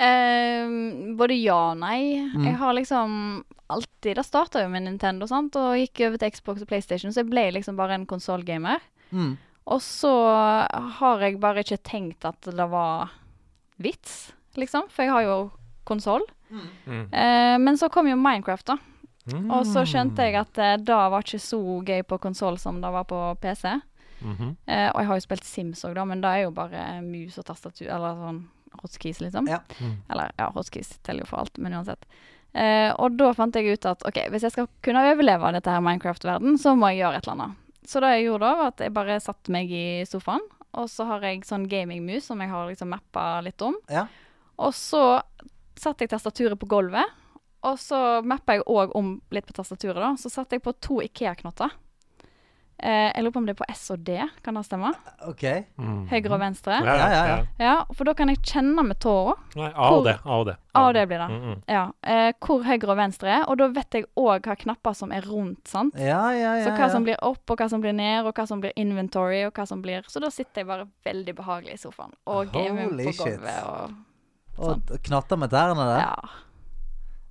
Ehm, 0.00 1.16
både 1.18 1.36
ja 1.36 1.58
og 1.72 1.80
nei. 1.82 2.22
Mm. 2.32 2.46
Jeg 2.48 2.58
har 2.60 2.76
liksom 2.76 3.16
alltid 3.72 4.16
Det 4.18 4.24
starta 4.26 4.60
jo 4.60 4.68
med 4.68 4.84
Nintendo, 4.84 5.26
sant, 5.30 5.56
og 5.56 5.78
gikk 5.78 6.02
over 6.08 6.20
til 6.20 6.32
Xbox 6.34 6.64
og 6.64 6.68
PlayStation, 6.68 7.12
så 7.12 7.22
jeg 7.22 7.30
ble 7.30 7.46
liksom 7.56 7.78
bare 7.78 7.96
en 7.96 8.04
konsollgamer. 8.08 8.82
Mm. 9.12 9.36
Og 9.72 9.80
så 9.80 10.10
har 10.98 11.22
jeg 11.22 11.38
bare 11.40 11.62
ikke 11.62 11.78
tenkt 11.86 12.26
at 12.28 12.50
det 12.50 12.66
var 12.68 13.14
vits, 13.80 14.34
liksom, 14.60 14.90
for 14.90 15.06
jeg 15.06 15.14
har 15.14 15.24
jo 15.24 15.36
konsoll. 15.88 16.26
Mm. 16.50 17.06
Eh, 17.08 17.56
men 17.62 17.78
så 17.80 17.88
kom 17.88 18.10
jo 18.10 18.18
Minecraft, 18.18 18.74
da. 18.74 18.76
Mm. 19.32 19.48
Og 19.54 19.64
så 19.70 19.86
skjønte 19.88 20.26
jeg 20.26 20.36
at 20.36 20.58
eh, 20.60 20.76
det 20.82 20.98
var 21.14 21.24
ikke 21.24 21.40
så 21.40 21.62
gøy 21.62 22.02
på 22.04 22.20
konsoll 22.20 22.58
som 22.60 22.82
det 22.82 22.92
var 22.92 23.08
på 23.08 23.22
PC. 23.40 23.78
-hmm. 24.22 24.56
Eh, 24.66 24.90
og 24.94 25.00
jeg 25.00 25.06
har 25.06 25.14
jo 25.14 25.20
spilt 25.20 25.44
Sims 25.44 25.84
òg, 25.84 25.94
da, 25.94 26.04
men 26.04 26.22
det 26.22 26.30
er 26.30 26.44
jo 26.44 26.50
bare 26.54 27.02
mus 27.04 27.38
og 27.38 27.46
tastatur, 27.48 27.88
eller 27.88 28.18
sånn 28.20 28.42
hotkeys, 28.80 29.20
liksom. 29.20 29.48
Ja. 29.50 29.60
Mm. 29.80 29.96
Eller 30.08 30.32
ja, 30.38 30.50
hotkeys 30.54 30.94
teller 31.02 31.26
jo 31.26 31.30
for 31.30 31.44
alt, 31.44 31.58
men 31.62 31.76
uansett. 31.76 32.06
Eh, 32.52 32.90
og 33.00 33.16
da 33.16 33.30
fant 33.36 33.56
jeg 33.56 33.76
ut 33.78 33.88
at 33.88 34.04
ok, 34.08 34.24
hvis 34.32 34.44
jeg 34.46 34.54
skal 34.54 34.68
kunne 34.84 35.04
overleve 35.12 35.52
dette 35.56 35.72
her 35.72 35.84
Minecraft-verden, 35.84 36.58
så 36.60 36.74
må 36.76 36.92
jeg 36.92 37.02
gjøre 37.02 37.20
et 37.20 37.28
eller 37.28 37.38
annet. 37.38 37.60
Så 37.88 38.02
det 38.02 38.10
jeg 38.14 38.26
gjorde 38.28 38.48
da, 38.48 38.58
var 38.60 38.72
at 38.72 38.82
jeg 38.84 38.94
bare 38.94 39.22
satte 39.22 39.54
meg 39.54 39.72
i 39.74 39.86
sofaen, 40.08 40.44
og 40.78 40.88
så 40.88 41.06
har 41.08 41.24
jeg 41.26 41.42
sånn 41.44 41.66
gamingmus 41.68 42.28
som 42.30 42.40
jeg 42.40 42.52
har 42.52 42.68
liksom 42.68 42.92
mappa 42.94 43.26
litt 43.44 43.60
om. 43.64 43.76
Ja. 43.92 44.06
Og 44.62 44.72
så 44.76 45.02
satte 45.80 46.04
jeg 46.04 46.12
tastaturet 46.12 46.60
på 46.60 46.68
gulvet, 46.70 47.18
og 47.66 47.78
så 47.78 48.20
mappa 48.26 48.56
jeg 48.56 48.66
òg 48.70 48.94
om 48.98 49.14
litt 49.34 49.46
på 49.48 49.54
tastaturet, 49.56 50.00
da. 50.02 50.12
Så 50.18 50.32
satte 50.32 50.56
jeg 50.56 50.64
på 50.64 50.74
to 50.82 50.98
Ikea-knotter. 51.04 51.74
Eh, 52.82 53.12
jeg 53.14 53.22
lurer 53.22 53.34
på 53.34 53.38
om 53.38 53.44
det 53.46 53.52
er 53.54 53.58
på 53.60 53.66
S 53.70 53.82
og 53.94 54.00
D, 54.02 54.16
kan 54.42 54.56
det 54.58 54.64
stemme? 54.66 54.88
OK. 55.28 55.42
Mm. 55.78 55.98
Høyre 56.10 56.32
og 56.34 56.40
venstre. 56.42 56.78
Ja, 56.82 56.94
ja, 56.98 57.20
Ja, 57.22 57.36
ja, 57.62 57.74
for 57.94 58.08
da 58.08 58.14
kan 58.18 58.32
jeg 58.32 58.40
kjenne 58.42 58.82
med 58.82 58.98
tåa. 59.02 59.36
Nei, 59.54 59.68
A 59.70 59.90
og 59.94 60.08
D. 60.08 60.14
A 60.18 60.38
og 60.40 60.48
D. 60.48 60.56
A 60.74 60.82
og 60.88 60.96
D 60.96 61.04
blir 61.06 61.22
det. 61.22 61.28
Mm, 61.30 61.44
mm. 61.46 61.60
Ja. 61.70 61.84
Eh, 62.02 62.32
hvor 62.42 62.66
høyre 62.66 62.90
og 62.90 62.98
venstre 62.98 63.30
er, 63.36 63.46
og 63.46 63.60
da 63.60 63.68
vet 63.76 63.98
jeg 63.98 64.08
òg 64.18 64.48
hva 64.48 64.58
knapper 64.64 64.98
som 64.98 65.14
er 65.14 65.28
rundt, 65.30 65.62
sant. 65.70 65.94
Ja, 65.94 66.24
ja, 66.34 66.56
ja. 66.58 66.66
Så 66.66 66.74
hva 66.74 66.88
ja. 66.88 66.92
som 66.96 67.06
blir 67.06 67.22
opp, 67.22 67.44
og 67.46 67.62
hva 67.62 67.70
som 67.70 67.84
blir 67.84 67.94
ned, 67.94 68.26
og 68.26 68.34
hva 68.34 68.50
som 68.50 68.62
blir 68.64 68.74
inventory, 68.74 69.44
og 69.46 69.54
hva 69.54 69.68
som 69.68 69.82
blir 69.84 70.02
Så 70.10 70.22
da 70.22 70.32
sitter 70.34 70.64
jeg 70.64 70.70
bare 70.72 70.90
veldig 71.06 71.36
behagelig 71.38 71.78
i 71.78 71.82
sofaen 71.86 72.14
og 72.26 72.50
gamer 72.54 72.90
på 72.90 73.14
gulvet 73.22 73.62
og 73.62 74.72
Og 74.72 74.96
knatter 75.06 75.38
med 75.38 75.54
tærne 75.54 75.86
der. 75.86 76.02
Ja. 76.02 76.16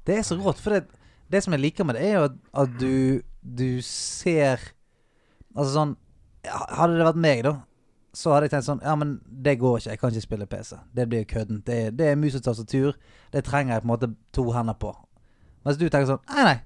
Det 0.08 0.18
er 0.18 0.24
så 0.26 0.40
rått, 0.40 0.62
for 0.64 0.78
det, 0.78 0.86
det 1.32 1.44
som 1.44 1.54
jeg 1.54 1.62
liker 1.68 1.86
med 1.86 2.00
det, 2.00 2.08
er 2.08 2.22
jo 2.22 2.30
at, 2.30 2.38
at 2.64 2.80
du, 2.80 3.22
du 3.44 3.82
ser 3.86 4.72
Altså 5.56 5.74
sånn 5.76 5.98
Hadde 6.42 6.98
det 6.98 7.06
vært 7.06 7.20
meg, 7.22 7.44
da, 7.46 7.52
så 8.18 8.32
hadde 8.34 8.48
jeg 8.48 8.54
tenkt 8.56 8.66
sånn 8.66 8.80
Ja, 8.82 8.96
men 8.98 9.20
det 9.46 9.60
går 9.62 9.78
ikke. 9.78 9.94
Jeg 9.94 10.02
kan 10.02 10.12
ikke 10.14 10.26
spille 10.26 10.48
PC. 10.50 10.72
Det 10.98 11.06
blir 11.12 11.28
køddent. 11.30 11.64
Det, 11.68 11.78
det 12.00 12.08
er 12.10 12.18
mus 12.18 12.36
og 12.40 12.44
tastatur. 12.48 12.96
Det 13.34 13.44
trenger 13.46 13.76
jeg 13.76 13.84
på 13.84 13.88
en 13.88 13.94
måte 13.94 14.10
to 14.34 14.48
hender 14.56 14.78
på. 14.82 14.94
Mens 15.66 15.78
du 15.78 15.86
tenker 15.86 16.10
sånn 16.10 16.24
Nei, 16.32 16.46
nei. 16.48 16.58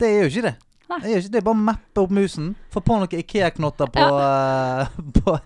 Det 0.00 0.08
er 0.08 0.24
jo 0.24 0.30
ikke 0.32 0.46
det. 0.48 0.54
Det 0.92 1.08
er, 1.08 1.20
ikke, 1.20 1.32
det 1.32 1.38
er 1.40 1.44
bare 1.46 1.56
å 1.56 1.64
mappe 1.68 2.02
opp 2.02 2.10
musen, 2.12 2.50
få 2.72 2.82
på 2.84 2.96
noen 3.00 3.14
Ikea-knotter 3.16 3.88
på, 3.94 4.08
eh, 4.20 4.96
på, 5.18 5.36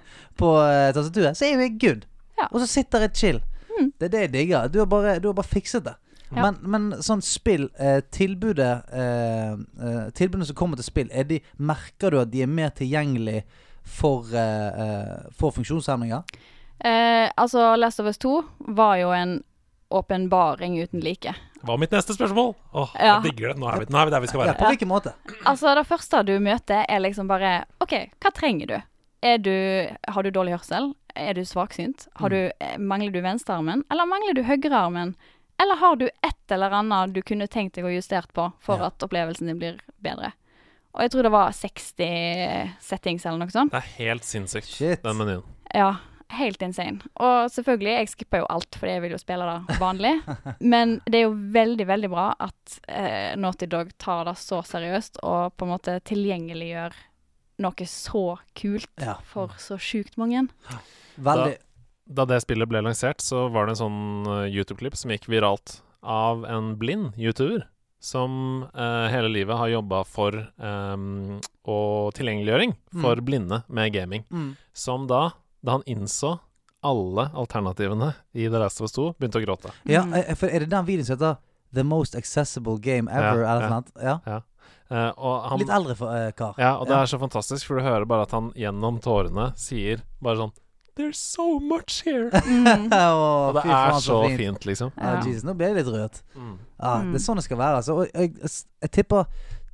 på 0.40 0.48
eh, 0.64 0.88
tastaturet, 0.96 1.38
så 1.38 1.46
er 1.46 1.60
vi 1.60 1.68
good. 1.84 2.06
Ja. 2.38 2.48
Og 2.48 2.58
så 2.62 2.66
sitter 2.70 3.04
jeg 3.06 3.14
chill. 3.20 3.38
Mm. 3.68 3.92
Det 3.92 4.08
er 4.08 4.12
det 4.14 4.24
jeg 4.24 4.32
digger. 4.32 4.72
Du 4.72 4.80
har 4.82 4.88
bare, 4.90 5.18
du 5.22 5.28
har 5.30 5.36
bare 5.38 5.50
fikset 5.50 5.84
det. 5.86 5.94
Ja. 6.34 6.42
Men, 6.42 6.56
men 6.66 6.86
sånn 7.06 7.20
spill 7.22 7.68
eh, 7.78 8.00
Tilbudet 8.10 8.88
eh, 8.92 9.52
eh, 9.52 10.08
Tilbudene 10.18 10.46
som 10.48 10.56
kommer 10.58 10.76
til 10.80 10.84
spill, 10.88 11.10
er 11.14 11.24
de, 11.28 11.38
merker 11.62 12.10
du 12.10 12.18
at 12.20 12.32
de 12.32 12.42
er 12.42 12.50
mer 12.50 12.72
tilgjengelig 12.74 13.44
for, 13.86 14.26
eh, 14.34 14.80
eh, 14.86 15.28
for 15.38 15.54
funksjonshemninger? 15.54 16.24
Eh, 16.82 17.28
altså, 17.38 17.76
Last 17.78 18.00
of 18.02 18.06
Us 18.10 18.18
2 18.18 18.32
var 18.74 18.96
jo 18.98 19.12
en 19.14 19.36
åpenbaring 19.94 20.80
uten 20.82 21.00
like. 21.00 21.34
Det 21.60 21.68
var 21.70 21.78
mitt 21.78 21.90
neste 21.94 22.14
spørsmål? 22.14 22.54
Åh, 22.72 22.90
Ja. 22.98 23.20
jeg 23.22 23.30
digger 23.30 23.48
det. 23.54 23.58
Nå 23.62 23.68
er, 23.70 23.78
vi, 23.80 23.86
nå 23.90 23.98
er 24.00 24.04
vi 24.04 24.10
der 24.10 24.20
vi 24.20 24.26
skal 24.26 24.40
Ja, 24.40 24.46
være. 24.52 24.58
på 24.58 24.70
hvilken 24.72 24.88
måte? 24.90 25.12
Altså, 25.46 25.74
det 25.78 25.86
første 25.86 26.22
du 26.26 26.34
møter, 26.40 26.84
er 26.88 26.98
liksom 27.00 27.28
bare 27.30 27.64
OK, 27.80 27.94
hva 28.20 28.32
trenger 28.34 28.66
du? 28.66 28.76
Er 29.22 29.38
du 29.38 29.54
har 30.12 30.22
du 30.22 30.30
dårlig 30.30 30.52
hørsel? 30.58 30.92
Er 31.16 31.32
du 31.34 31.44
svaksynt? 31.44 32.08
Har 32.20 32.28
du, 32.28 32.50
mangler 32.78 33.10
du 33.14 33.20
venstrearmen? 33.24 33.84
Eller 33.90 34.04
mangler 34.04 34.34
du 34.34 34.42
høyrearmen? 34.42 35.14
Eller 35.62 35.76
har 35.80 35.96
du 35.96 36.06
et 36.06 36.52
eller 36.52 36.70
annet 36.70 37.14
du 37.14 37.22
kunne 37.22 37.46
tenkt 37.48 37.74
deg 37.78 37.84
å 37.88 37.92
justert 37.94 38.32
på 38.36 38.50
for 38.60 38.78
Ja. 38.78 38.86
at 38.90 38.98
opplevelsen 39.02 39.46
din 39.48 39.58
blir 39.58 39.78
bedre? 40.02 40.32
Og 40.94 41.02
jeg 41.02 41.10
tror 41.12 41.22
det 41.22 41.32
var 41.32 41.50
60 41.52 42.76
settings 42.80 43.26
eller 43.26 43.38
noe 43.38 43.52
sånt. 43.52 43.72
Det 43.72 43.82
er 43.82 44.04
helt 44.06 44.24
sinnssykt, 44.24 44.66
Shit. 44.68 45.02
den 45.02 45.16
menyen. 45.18 45.42
Ja, 45.74 45.96
helt 46.30 46.62
insane. 46.62 47.00
Og 47.20 47.50
selvfølgelig, 47.52 47.92
jeg 47.98 48.08
skipper 48.08 48.38
jo 48.40 48.46
alt 48.48 48.78
fordi 48.80 48.92
jeg 48.94 49.02
vil 49.02 49.10
jo 49.12 49.18
spille 49.20 49.44
det 49.68 49.76
vanlig. 49.80 50.14
Men 50.60 51.00
det 51.06 51.14
er 51.20 51.26
jo 51.26 51.34
veldig, 51.52 51.86
veldig 51.86 52.10
bra 52.10 52.34
at 52.40 52.78
eh, 52.88 53.34
Naughty 53.36 53.66
Dog 53.66 53.92
tar 53.98 54.24
det 54.24 54.36
så 54.40 54.62
seriøst 54.64 55.20
og 55.22 55.52
på 55.56 55.64
en 55.68 55.72
måte 55.74 55.98
tilgjengeliggjør 56.08 56.96
noe 57.64 57.86
så 57.88 58.24
kult 58.54 58.88
Ja. 59.00 59.14
for 59.24 59.48
så 59.60 59.76
sjukt 59.80 60.16
mange. 60.20 60.48
Veldig 61.16 61.56
Da 62.06 62.24
det 62.24 62.40
spillet 62.44 62.68
ble 62.70 62.82
lansert, 62.86 63.20
så 63.20 63.48
var 63.50 63.66
det 63.66 63.74
en 63.76 63.80
sånn 63.82 64.26
eh, 64.30 64.50
YouTube-klipp 64.54 64.94
som 64.96 65.10
gikk 65.10 65.26
viralt 65.32 65.80
av 66.06 66.44
en 66.46 66.76
blind 66.78 67.16
YouTuber 67.18 67.64
som 67.98 68.66
eh, 68.76 69.06
hele 69.10 69.28
livet 69.32 69.56
har 69.58 69.68
jobba 69.72 70.04
for 70.06 70.36
um, 70.60 71.40
og 71.66 72.12
tilgjengeliggjøring 72.14 72.76
for 73.02 73.18
blinde 73.26 73.62
med 73.66 73.90
gaming. 73.96 74.22
mm. 74.30 74.52
Som 74.76 75.08
da, 75.10 75.30
da 75.64 75.78
han 75.78 75.82
innså 75.90 76.36
alle 76.86 77.24
alternativene 77.34 78.12
i 78.36 78.46
The 78.52 78.60
Last 78.62 78.78
of 78.80 78.86
Us 78.86 78.94
2, 78.94 79.08
begynte 79.18 79.40
å 79.40 79.46
gråte. 79.46 79.72
Ja, 79.90 80.04
Mm. 80.04 80.14
eh, 80.20 80.34
for 80.38 80.46
er 80.52 80.60
det 80.62 80.70
den 80.70 80.86
videoen 80.86 81.06
som 81.08 81.16
heter 81.16 81.38
The 81.74 81.82
Most 81.82 82.14
Accessible 82.14 82.78
Game 82.78 83.10
Ever? 83.10 83.42
Ja, 83.42 83.50
eller 83.56 83.62
ja. 83.64 83.68
noe 83.72 83.80
sånt? 83.80 83.90
Ja. 83.98 84.42
Eh, 84.92 85.10
og 85.18 85.48
han, 85.50 85.58
Litt 85.58 85.72
eldre 85.74 85.96
for, 85.98 86.06
uh, 86.14 86.30
kar. 86.38 86.54
Ja, 86.62 86.76
og 86.78 86.86
det 86.86 86.94
Ja. 86.94 87.02
er 87.02 87.06
så 87.10 87.18
fantastisk, 87.18 87.66
for 87.66 87.80
du 87.80 87.82
hører 87.82 88.06
bare 88.06 88.22
at 88.28 88.30
han 88.30 88.52
gjennom 88.54 89.00
tårene 89.02 89.48
sier 89.58 90.02
bare 90.22 90.36
sånn 90.36 90.52
There's 90.96 91.18
so 91.20 91.58
much 91.60 92.02
here. 92.04 92.30
Mm. 92.46 92.88
Og 92.92 93.54
det 93.54 93.62
fy 93.62 93.68
er 93.68 93.90
faen, 93.90 94.00
så 94.00 94.16
fint. 94.28 94.38
fint, 94.40 94.64
liksom. 94.66 94.92
Ja, 94.96 95.10
Ja. 95.14 95.20
Jesus, 95.26 95.44
nå 95.44 95.54
ble 95.54 95.66
jeg 95.68 95.76
litt 95.82 95.92
rørt. 95.92 96.22
Mm. 96.34 96.54
Ja, 96.80 96.94
Mm. 97.02 97.12
Det 97.12 97.20
er 97.20 97.24
sånn 97.26 97.36
det 97.36 97.44
skal 97.44 97.58
være. 97.60 97.76
Altså. 97.82 97.94
Og 98.00 98.08
jeg, 98.14 98.32
jeg 98.82 98.90
tipper 98.90 99.26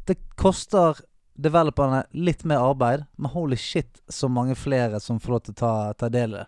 det 0.06 0.16
koster 0.36 0.98
developerne 1.38 2.02
litt 2.12 2.44
mer 2.44 2.58
arbeid, 2.58 3.04
men 3.16 3.30
holy 3.30 3.56
shit, 3.56 4.00
så 4.10 4.28
mange 4.28 4.54
flere 4.58 4.98
som 5.00 5.20
får 5.22 5.30
lov 5.32 5.40
til 5.46 5.54
å 5.54 5.60
ta, 5.62 5.72
ta 5.94 6.08
del 6.08 6.34
i 6.34 6.38
det. 6.42 6.46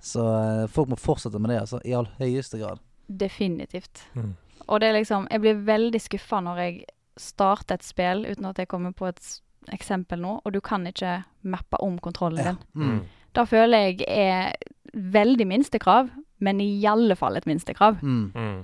Så 0.00 0.20
eh, 0.24 0.66
folk 0.68 0.88
må 0.88 0.96
fortsette 1.00 1.40
med 1.40 1.50
det, 1.50 1.60
altså. 1.60 1.80
I 1.84 1.92
all 1.96 2.06
høyeste 2.20 2.60
grad. 2.60 2.78
Definitivt. 3.08 4.04
Mm. 4.14 4.34
Og 4.68 4.80
det 4.80 4.88
er 4.88 4.94
liksom 5.00 5.26
Jeg 5.30 5.40
blir 5.42 5.64
veldig 5.66 6.00
skuffa 6.00 6.38
når 6.44 6.60
jeg 6.62 6.84
starter 7.18 7.74
et 7.80 7.84
spill 7.84 8.22
uten 8.28 8.46
at 8.46 8.58
jeg 8.62 8.68
kommer 8.70 8.92
på 8.96 9.08
et 9.10 9.40
eksempel 9.74 10.20
nå, 10.22 10.36
og 10.44 10.52
du 10.54 10.60
kan 10.64 10.86
ikke 10.88 11.22
mappe 11.42 11.76
om 11.84 11.98
kontrollen 11.98 12.38
Ja. 12.44 12.52
din. 12.52 12.58
Mm. 12.74 13.00
Det 13.34 13.46
føler 13.48 13.78
jeg 13.90 14.04
er 14.08 14.52
veldig 14.94 15.46
minstekrav, 15.46 16.08
men 16.40 16.60
i 16.60 16.84
alle 16.88 17.16
fall 17.16 17.36
et 17.38 17.46
minstekrav. 17.46 18.00
Mm. 18.02 18.32
Mm. 18.34 18.62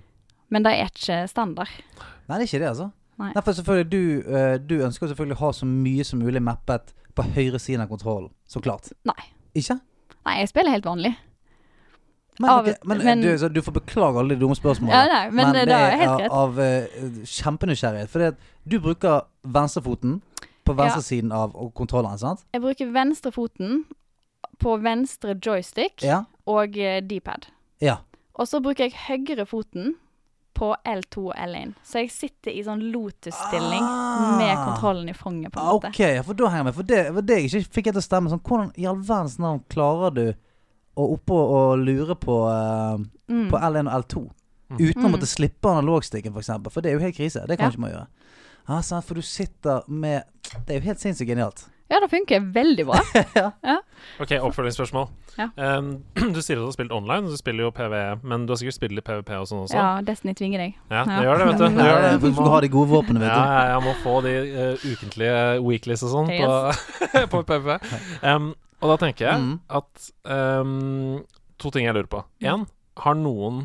Men 0.51 0.65
det 0.67 0.73
er 0.73 0.91
ikke 0.91 1.21
standard. 1.31 1.71
Nei, 2.27 2.39
det 2.39 2.47
er 2.47 2.49
ikke 2.49 2.63
det, 2.63 2.71
altså. 2.73 2.91
Nei. 3.19 3.31
Derfor 3.33 3.53
selvfølgelig 3.57 3.93
du, 3.93 4.33
eh, 4.37 4.57
du 4.61 4.75
ønsker 4.85 5.09
selvfølgelig 5.09 5.37
å 5.39 5.45
ha 5.47 5.53
så 5.57 5.67
mye 5.67 6.05
som 6.05 6.21
mulig 6.21 6.43
mappet 6.43 6.93
på 7.17 7.25
høyre 7.37 7.59
siden 7.63 7.81
av 7.87 7.89
kontrollen. 7.89 8.29
Så 8.49 8.61
klart. 8.61 8.91
Nei. 9.09 9.31
Ikke? 9.57 9.79
Nei, 10.27 10.39
jeg 10.43 10.51
spiller 10.51 10.75
helt 10.75 10.85
vanlig. 10.85 11.15
Men, 12.41 12.51
Av- 12.51 12.61
okay, 12.67 12.75
men, 12.85 12.99
men- 13.05 13.23
du, 13.25 13.31
så 13.39 13.49
du 13.49 13.63
får 13.65 13.73
beklage 13.79 14.21
alle 14.21 14.35
de 14.35 14.41
dumme 14.43 14.57
spørsmålene. 14.59 14.93
Ja, 14.93 15.07
nei, 15.09 15.31
men, 15.33 15.55
det 15.55 15.73
er 15.73 15.97
helt 15.97 16.11
av, 16.11 16.19
greit. 16.19 16.33
av 16.33 16.59
uh, 16.59 17.23
kjempenysgjerrighet. 17.25 18.11
For 18.13 18.37
du 18.69 18.77
bruker 18.85 19.23
venstrefoten 19.43 20.19
på 20.67 20.75
venstre 20.77 21.01
siden 21.07 21.33
av 21.33 21.55
kontrolleren, 21.79 22.19
sant? 22.21 22.45
Jeg 22.53 22.61
bruker 22.61 22.91
venstrefoten 22.93 23.85
på 24.59 24.77
venstre 24.83 25.35
joystick 25.41 26.03
Ja. 26.03 26.25
og 26.47 26.77
eh, 26.79 27.01
D-pad. 27.01 27.47
Ja. 27.81 27.99
Og 28.39 28.47
så 28.49 28.61
bruker 28.63 28.85
jeg 28.89 28.93
høyre 29.09 29.47
foten 29.47 29.95
på 30.57 30.75
L2 30.89 31.19
og 31.29 31.35
L1. 31.37 31.75
Så 31.85 31.99
jeg 32.01 32.11
sitter 32.11 32.51
i 32.57 32.63
sånn 32.65 32.81
lotus-stilling 32.93 33.83
Ah. 33.85 34.39
med 34.39 34.57
kontrollen 34.57 35.09
i 35.09 35.13
fanget, 35.13 35.53
på 35.53 35.61
en 35.61 35.67
måte. 35.67 35.89
Ok, 35.93 36.25
for 36.25 36.33
da 36.35 36.49
henger 36.49 36.57
jeg 36.57 36.65
med. 36.65 36.75
For 36.75 36.83
det 36.83 37.01
fikk 37.13 37.27
det 37.27 37.37
jeg 37.37 37.45
ikke 37.51 37.73
fikk 37.75 37.85
til 37.93 38.01
å 38.01 38.05
stemme. 38.07 38.31
Sånn, 38.33 38.41
hvordan 38.43 38.73
i 38.79 38.87
all 38.87 38.97
verdens 38.97 39.39
navn 39.39 39.61
klarer 39.69 40.15
du 40.15 40.35
å 40.97 41.11
oppå 41.19 41.37
og 41.37 41.79
lure 41.85 42.15
på, 42.17 42.39
uh, 42.49 42.97
Mm. 43.29 43.51
på 43.51 43.59
L1 43.61 43.87
og 43.93 44.05
L2? 44.09 44.31
Mm. 44.71 44.79
Uten 44.81 45.03
å 45.05 45.09
Mm. 45.09 45.13
måtte 45.13 45.27
slippe 45.29 45.69
analogstikken, 45.69 46.33
for 46.33 46.41
eksempel. 46.41 46.73
For 46.73 46.81
det 46.81 46.91
er 46.91 46.95
jo 46.99 47.05
helt 47.05 47.17
krise. 47.17 47.47
Det 47.47 47.59
kan 47.59 47.67
Ja. 47.67 47.71
ikke 47.71 47.79
man 47.81 47.91
gjøre. 47.91 48.83
Sant, 48.83 49.05
for 49.05 49.15
du 49.15 49.21
sitter 49.23 49.83
med 49.89 50.25
Det 50.67 50.71
er 50.77 50.81
jo 50.81 50.87
helt 50.87 50.99
sinnssykt 51.01 51.29
genialt. 51.29 51.69
Ja, 51.91 52.01
det 52.03 52.09
funker 52.11 52.41
veldig 52.55 52.85
bra. 52.89 52.99
Ok, 54.23 54.31
oppfølgingsspørsmål. 54.41 55.07
Ja. 55.37 55.47
Um, 55.79 55.89
du 56.35 56.39
sier 56.43 56.57
at 56.57 56.63
du 56.63 56.67
har 56.67 56.75
spilt 56.75 56.93
online, 56.95 57.27
og 57.29 57.35
du 57.35 57.39
spiller 57.41 57.67
jo 57.67 57.71
PVE, 57.77 58.03
men 58.27 58.47
du 58.47 58.53
har 58.55 58.59
sikkert 58.61 58.77
spilt 58.79 58.95
litt 58.97 59.05
PVP 59.07 59.33
og 59.37 59.47
sånn 59.51 59.63
også? 59.67 59.77
Ja, 59.77 59.87
Destiny 60.07 60.35
tvinger 60.39 60.63
deg. 60.65 60.77
Ja, 60.91 61.03
det 61.09 61.19
gjør 61.27 61.43
det, 61.43 61.47
vet 61.51 61.59
du. 61.61 61.65
Det 61.77 61.87
gjør 61.89 62.01
det. 62.07 62.13
du 62.23 62.29
skal 62.39 62.51
ha 62.55 62.61
de 62.65 62.71
gode 62.73 62.91
våpnene, 62.95 63.23
vet 63.23 63.33
du. 63.33 63.43
ja, 63.43 63.65
jeg 63.73 63.83
må 63.87 63.95
få 64.05 64.15
de 64.27 64.35
uh, 64.55 64.87
ukentlige 64.93 65.41
weeklies 65.67 66.05
og 66.07 66.13
sånn 66.15 66.31
på, 66.33 66.55
på 67.35 67.43
PVP. 67.51 67.93
Um, 68.25 68.49
og 68.81 68.93
da 68.93 68.99
tenker 69.07 69.29
jeg 69.31 69.45
Mm. 69.47 69.55
at 69.81 70.09
um, 70.29 71.21
To 71.63 71.71
ting 71.73 71.87
jeg 71.87 71.97
lurer 71.97 72.09
på. 72.13 72.19
Én, 72.45 72.67
har 73.05 73.17
noen 73.17 73.63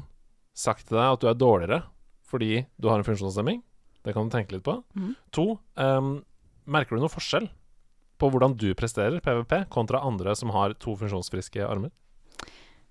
sagt 0.58 0.86
til 0.88 0.96
deg 1.00 1.08
at 1.18 1.24
du 1.24 1.28
er 1.32 1.36
dårligere 1.40 1.82
fordi 2.32 2.62
du 2.80 2.88
har 2.92 3.02
en 3.02 3.08
funksjonshemming? 3.08 3.60
Det 4.06 4.14
kan 4.16 4.28
du 4.30 4.34
tenke 4.34 4.56
litt 4.56 4.64
på. 4.68 4.78
Mm. 4.96 5.10
To, 5.36 5.46
um, 5.76 6.14
merker 6.72 6.96
du 6.96 7.04
noe 7.04 7.12
forskjell 7.12 7.50
på 8.22 8.30
hvordan 8.32 8.54
du 8.62 8.70
presterer 8.78 9.18
PVP 9.26 9.64
kontra 9.74 10.04
andre 10.06 10.36
som 10.38 10.54
har 10.54 10.76
to 10.80 10.94
funksjonsfriske 11.00 11.66
armer? 11.66 11.90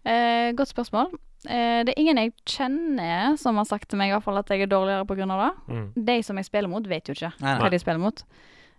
Eh, 0.05 0.51
godt 0.57 0.73
spørsmål. 0.73 1.11
Eh, 1.49 1.83
det 1.85 1.93
er 1.95 2.01
ingen 2.01 2.19
jeg 2.21 2.33
kjenner 2.49 3.37
som 3.41 3.57
har 3.61 3.67
sagt 3.69 3.89
til 3.93 4.01
meg 4.01 4.11
i 4.11 4.15
hvert 4.15 4.25
fall 4.27 4.41
at 4.41 4.49
jeg 4.53 4.65
er 4.65 4.71
dårligere 4.73 5.07
pga. 5.09 5.27
det. 5.29 5.51
Mm. 5.75 5.87
De 6.07 6.17
som 6.27 6.37
jeg 6.41 6.49
spiller 6.49 6.69
mot, 6.73 6.87
vet 6.89 7.09
jo 7.09 7.15
ikke 7.17 7.33
Nei, 7.41 7.57
hva 7.61 7.71
de 7.71 7.79
spiller 7.81 8.01
mot. 8.03 8.23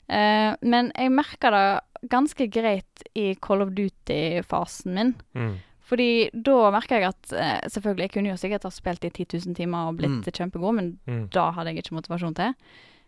Eh, 0.09 0.55
men 0.61 0.91
jeg 0.97 1.11
merker 1.13 1.51
det 1.55 2.09
ganske 2.09 2.47
greit 2.51 3.03
i 3.15 3.35
Call 3.41 3.61
of 3.61 3.69
Duty-fasen 3.77 4.93
min. 4.97 5.13
Mm. 5.37 5.53
Fordi 5.91 6.29
da 6.33 6.71
merker 6.71 7.01
jeg 7.01 7.09
at 7.11 7.33
eh, 7.35 7.67
Selvfølgelig, 7.69 8.05
jeg 8.07 8.11
kunne 8.15 8.31
jo 8.31 8.39
sikkert 8.39 8.63
ha 8.63 8.71
spilt 8.71 9.05
i 9.05 9.09
10 9.11 9.25
000 9.45 9.55
timer 9.57 9.89
og 9.91 9.97
blitt 9.99 10.23
Mm. 10.25 10.33
kjempegod, 10.33 10.73
men 10.75 10.97
Mm. 11.07 11.29
da 11.29 11.51
hadde 11.51 11.67
jeg 11.73 11.83
ikke 11.83 11.95
motivasjon 12.01 12.35
til. 12.35 12.53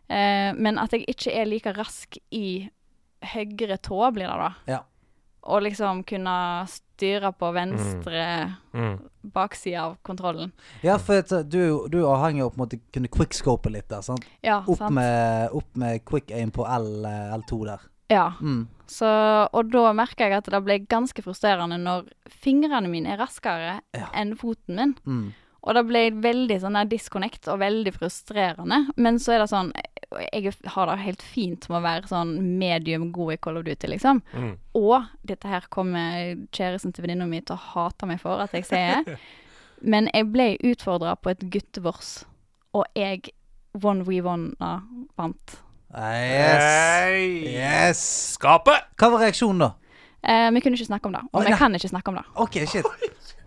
Eh, 0.09 0.51
men 0.53 0.77
at 0.77 0.91
jeg 0.91 1.05
ikke 1.07 1.31
er 1.33 1.45
like 1.45 1.73
rask 1.77 2.17
i 2.31 2.69
høyre 3.33 3.77
tå, 3.81 3.99
blir 4.15 4.27
det 4.27 4.39
da. 4.41 4.51
Ja. 4.67 4.81
Og 5.43 5.61
liksom 5.65 6.03
kunne 6.07 6.33
styre 6.71 7.33
på 7.35 7.49
venstre 7.55 8.55
Mm. 8.73 8.99
bakside 9.33 9.75
av 9.81 9.97
kontrollen. 10.01 10.51
Ja, 10.81 10.97
for 10.97 11.19
uh, 11.19 11.43
du, 11.43 11.87
du 11.91 11.97
er 11.99 12.07
avhengig 12.13 12.43
av 12.45 12.55
å 12.57 12.67
kunne 12.93 13.07
quickscope 13.11 13.69
litt 13.69 13.89
der. 13.91 14.01
Sant? 14.01 14.23
Ja, 14.41 14.61
Opp, 14.67 14.77
sant? 14.79 14.95
med, 14.95 15.49
opp 15.51 15.75
med 15.75 16.03
quick 16.05 16.31
aim 16.31 16.51
på 16.51 16.65
L, 16.65 17.05
eh, 17.05 17.35
L2 17.37 17.65
der. 17.67 17.83
Ja. 18.09 18.33
Mm. 18.41 18.67
Så, 18.87 19.07
og 19.51 19.69
da 19.71 19.91
merker 19.95 20.27
jeg 20.29 20.37
at 20.37 20.49
det 20.51 20.63
ble 20.63 20.79
ganske 20.87 21.23
frustrerende 21.25 21.77
når 21.81 22.07
fingrene 22.29 22.89
mine 22.91 23.13
er 23.13 23.17
raskere 23.21 23.79
Ja. 23.95 24.09
enn 24.13 24.35
foten 24.37 24.75
min. 24.79 24.95
Mm. 25.05 25.33
Og 25.63 25.75
det 25.75 25.85
ble 25.87 26.01
veldig 26.11 26.57
sånn 26.59 26.75
der 26.75 26.89
disconnect 26.91 27.47
og 27.47 27.59
veldig 27.61 27.93
frustrerende. 27.95 28.81
Men 28.97 29.15
så 29.19 29.33
er 29.35 29.39
det 29.39 29.49
sånn 29.53 29.71
Jeg 30.21 30.53
har 30.75 30.89
det 30.89 30.97
helt 31.03 31.23
fint 31.25 31.67
med 31.69 31.79
å 31.79 31.83
være 31.85 32.09
sånn 32.11 32.33
medium 32.59 33.09
god 33.15 33.35
i 33.35 33.39
Call 33.41 33.59
of 33.61 33.65
Duty, 33.67 33.89
liksom. 33.93 34.21
Mm. 34.33 34.51
Og 34.79 35.07
dette 35.27 35.49
her 35.49 35.67
kommer 35.73 36.35
kjæresten 36.55 36.93
til 36.93 37.07
venninna 37.07 37.27
mi 37.29 37.41
til 37.41 37.57
å 37.57 37.63
hate 37.73 38.09
meg 38.09 38.21
for 38.23 38.43
at 38.43 38.55
jeg 38.57 38.67
sier. 38.69 39.15
Men 39.93 40.07
jeg 40.13 40.29
ble 40.31 40.53
utfordra 40.63 41.15
på 41.19 41.33
et 41.33 41.43
guttevors, 41.51 42.21
og 42.71 42.85
jeg 42.95 43.33
one 43.81 44.05
we 44.07 44.21
one 44.23 44.53
vant. 45.17 45.57
Yes. 45.93 47.47
Yes! 47.53 48.03
Skapet! 48.33 48.87
Hva 48.97 49.11
var 49.13 49.25
reaksjonen 49.27 49.65
da? 49.65 49.73
Eh, 50.23 50.51
vi 50.55 50.61
kunne 50.63 50.79
ikke 50.79 50.87
snakke 50.87 51.09
om 51.09 51.17
det. 51.17 51.21
Og 51.33 51.45
vi 51.45 51.57
kan 51.57 51.75
ikke 51.75 51.91
snakke 51.91 52.13
om 52.13 52.21
det. 52.21 52.23
Ok, 52.39 52.61
shit. 52.71 52.87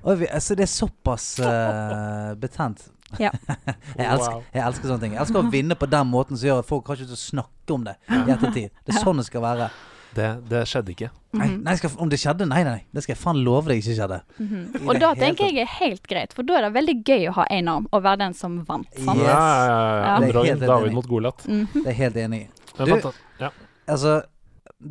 Oi, 0.07 0.27
altså, 0.31 0.55
det 0.55 0.67
er 0.67 0.71
såpass 0.71 1.25
uh, 1.41 2.35
betent. 2.43 2.85
Ja. 3.19 3.31
jeg, 3.99 4.07
elsker, 4.07 4.41
jeg 4.55 4.63
elsker 4.67 4.89
sånne 4.91 5.01
ting. 5.05 5.13
Jeg 5.17 5.21
elsker 5.23 5.39
å 5.43 5.51
vinne 5.53 5.77
på 5.79 5.87
den 5.91 6.09
måten 6.11 6.37
som 6.39 6.49
gjør 6.49 6.63
at 6.65 6.67
folk 6.71 6.87
har 6.91 6.97
ikke 6.99 7.07
til 7.13 7.19
å 7.19 7.25
snakke 7.25 7.77
om 7.77 7.85
det 7.87 7.97
i 8.11 8.31
ettertid. 8.35 8.71
Det 8.87 8.95
er 8.95 9.05
sånn 9.05 9.17
det 9.23 9.27
skal 9.29 9.45
være. 9.45 9.69
Det, 10.17 10.29
det 10.49 10.63
skjedde 10.71 10.93
ikke. 10.95 11.11
Nei, 11.37 11.47
Mhm. 11.49 11.57
nei 11.67 11.75
skal, 11.77 11.91
om 12.01 12.09
det 12.09 12.19
skjedde? 12.19 12.47
Nei, 12.49 12.63
nei. 12.65 12.79
Det 12.95 13.03
skal 13.05 13.13
jeg 13.15 13.21
faen 13.21 13.41
love 13.45 13.69
deg 13.69 13.83
ikke 13.83 13.97
skjedde. 13.99 14.21
Mm 14.39 14.47
-hmm. 14.49 14.89
Og 14.89 15.01
da 15.01 15.15
tenker 15.15 15.45
jeg 15.45 15.59
er 15.63 15.67
helt 15.81 16.07
greit, 16.09 16.33
for 16.33 16.43
da 16.43 16.55
er 16.57 16.63
det 16.63 16.73
veldig 16.75 17.05
gøy 17.05 17.29
å 17.29 17.33
ha 17.33 17.45
én 17.51 17.69
arm 17.69 17.87
og 17.93 18.03
være 18.03 18.17
den 18.19 18.35
som 18.35 18.65
vant. 18.65 18.89
Sant? 18.97 19.19
Yes. 19.19 19.27
Ja, 19.27 19.39
ja, 19.39 19.67
ja, 19.67 19.97
ja. 19.97 20.07
Ja. 20.07 20.21
Det 20.21 20.47
helt 20.47 20.61
David 20.61 20.93
enig. 20.93 21.05
Golat. 21.09 21.47
Mm 21.49 21.67
-hmm. 21.67 21.83
Det 21.85 21.87
er 21.87 21.93
helt 21.93 22.17
enig 22.17 22.41
i. 22.41 22.49
Du- 22.85 23.13
ja. 23.41 23.51
Altså, 23.89 24.23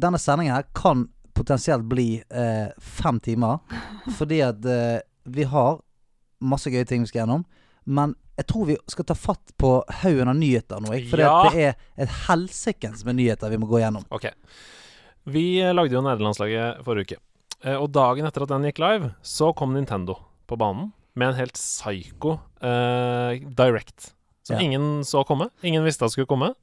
denne 0.01 0.17
sendingen 0.17 0.56
her 0.56 0.63
kan 0.75 1.10
potensielt 1.34 1.84
bli 1.89 2.23
eh, 2.32 2.67
fem 2.80 3.19
timer. 3.19 3.58
Fordi 4.17 4.39
at 4.39 4.65
eh, 4.65 4.99
vi 5.25 5.43
har 5.43 5.80
masse 6.41 6.69
gøye 6.69 6.86
ting 6.86 7.01
vi 7.01 7.08
skal 7.08 7.19
gjennom. 7.25 7.45
Men 7.86 8.15
jeg 8.36 8.48
tror 8.50 8.65
vi 8.67 8.76
skal 8.91 9.06
ta 9.06 9.15
fatt 9.15 9.54
på 9.62 9.69
haugen 10.02 10.28
av 10.28 10.36
nyheter 10.36 10.82
nå. 10.84 10.91
For 11.10 11.21
Ja. 11.21 11.50
det 11.50 11.62
er 11.69 11.76
et 12.04 12.10
helsikens 12.28 13.06
med 13.06 13.15
nyheter 13.15 13.50
vi 13.54 13.58
må 13.62 13.67
gå 13.69 13.80
gjennom. 13.80 14.04
Ok. 14.12 14.28
Vi 15.26 15.60
eh, 15.62 15.74
lagde 15.74 15.95
jo 15.95 16.02
nederlandslaget 16.06 16.84
forrige 16.86 17.06
uke. 17.15 17.17
Eh, 17.63 17.76
Og 17.80 17.89
dagen 17.91 18.26
etter 18.28 18.43
at 18.43 18.50
den 18.52 18.63
gikk 18.67 18.80
live, 18.84 19.13
så 19.24 19.54
kom 19.56 19.74
Nintendo 19.74 20.17
på 20.48 20.58
banen 20.58 20.91
med 21.15 21.30
en 21.32 21.36
helt 21.39 21.54
psycho 21.56 22.36
uh, 22.62 23.32
direct. 23.56 24.12
Som 24.43 24.58
Ja. 24.58 24.62
ingen 24.62 25.02
så 25.08 25.24
komme. 25.26 25.50
Ingen 25.63 25.84
visste 25.86 26.04
at 26.06 26.12
skulle 26.12 26.28
komme. 26.28 26.54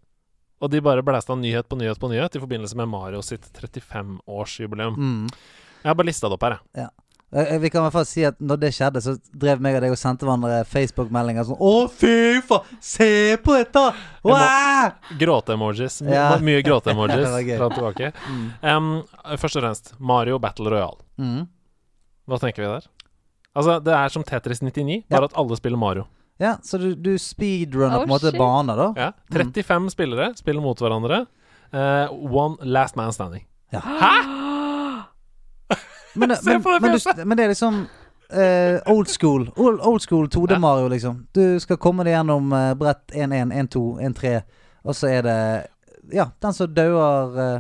Og 0.61 0.71
de 0.71 0.79
bare 0.81 1.03
blæsta 1.03 1.35
nyhet 1.35 1.67
på 1.69 1.79
nyhet 1.81 1.99
på 1.99 2.11
nyhet 2.13 2.37
i 2.37 2.39
forbindelse 2.39 2.77
med 2.77 2.87
Mario 2.89 3.23
sitt 3.23 3.49
35-årsjubileum. 3.59 4.95
Mm. 4.97 5.27
Jeg 5.83 5.89
har 5.91 5.95
bare 5.99 6.07
lista 6.07 6.29
det 6.29 6.37
opp 6.37 6.45
her, 6.47 6.59
jeg. 6.77 6.85
Eh, 6.85 6.91
Vi 7.33 7.71
kan 7.73 7.81
i 7.81 7.85
hvert 7.87 7.95
fall 7.95 8.05
si 8.05 8.25
at 8.29 8.37
når 8.45 8.59
det 8.61 8.71
skjedde, 8.77 9.01
så 9.01 9.15
drev 9.41 9.63
meg 9.65 9.79
og 9.79 9.85
deg 9.87 9.95
og 9.95 9.97
sendte 9.97 10.27
hverandre 10.29 10.59
Facebook-meldinger 10.69 11.47
sånn 11.49 11.57
Å, 11.65 11.71
fy 11.89 12.43
faen! 12.45 12.67
Se 12.85 13.09
på 13.41 13.55
dette! 13.57 13.85
Gråte-emojis. 15.21 16.01
Ja. 16.05 16.27
Mye 16.45 16.61
gråte-emojis 16.67 17.29
Det 17.49 17.57
fra 17.57 17.71
tilbake. 17.73 18.11
Mm. 18.29 18.43
Um, 18.61 18.91
først 19.41 19.57
og 19.59 19.65
fremst, 19.65 19.95
Mario 19.99 20.37
Battle 20.43 20.73
Royale. 20.75 21.01
Mm. 21.17 21.47
Hva 22.29 22.39
tenker 22.43 22.65
vi 22.67 22.69
der? 22.75 22.91
Altså, 23.57 23.79
det 23.85 23.93
er 23.97 24.13
som 24.13 24.25
Tetris 24.25 24.61
99, 24.65 25.03
bare 25.13 25.29
at 25.29 25.35
alle 25.41 25.57
spiller 25.59 25.81
Mario. 25.81 26.07
Ja, 26.41 26.55
så 26.65 26.79
du, 26.81 26.93
du 26.97 27.13
speedrunner 27.21 28.01
Oh, 28.01 28.05
på 28.05 28.09
en 28.09 28.15
måte 28.15 28.31
shit. 28.33 28.39
baner, 28.41 28.77
da? 28.77 28.87
Ja, 28.99 29.11
35 29.33 29.91
spillere 29.93 30.31
spiller 30.39 30.65
mot 30.65 30.81
hverandre. 30.81 31.25
Uh, 31.73 32.09
one 32.13 32.57
last 32.69 32.97
man 32.97 33.13
standing. 33.17 33.45
Ja. 33.73 33.81
Se 33.81 34.42
men, 36.15 36.29
men, 36.45 36.63
det 36.63 36.81
men, 36.81 36.97
du, 36.97 37.25
men 37.25 37.37
det 37.39 37.45
er 37.45 37.53
liksom 37.57 37.85
Uh, 38.33 38.81
old 38.89 39.09
school. 39.09 39.51
Old, 39.61 39.81
old 39.85 40.01
school 40.03 40.25
2D-Mario, 40.29 40.87
liksom. 40.89 41.27
Du 41.37 41.61
skal 41.61 41.77
komme 41.77 42.01
deg 42.07 42.15
gjennom 42.15 42.47
uh, 42.57 42.71
brett 42.81 43.13
1-1, 43.13 43.53
1-2, 43.53 43.83
1-3, 44.09 44.31
og 44.89 44.97
så 44.97 45.11
er 45.13 45.27
det 45.27 45.35
Ja, 46.17 46.31
den 46.41 46.57
som 46.57 46.71
dauer 46.73 47.37
uh, 47.37 47.59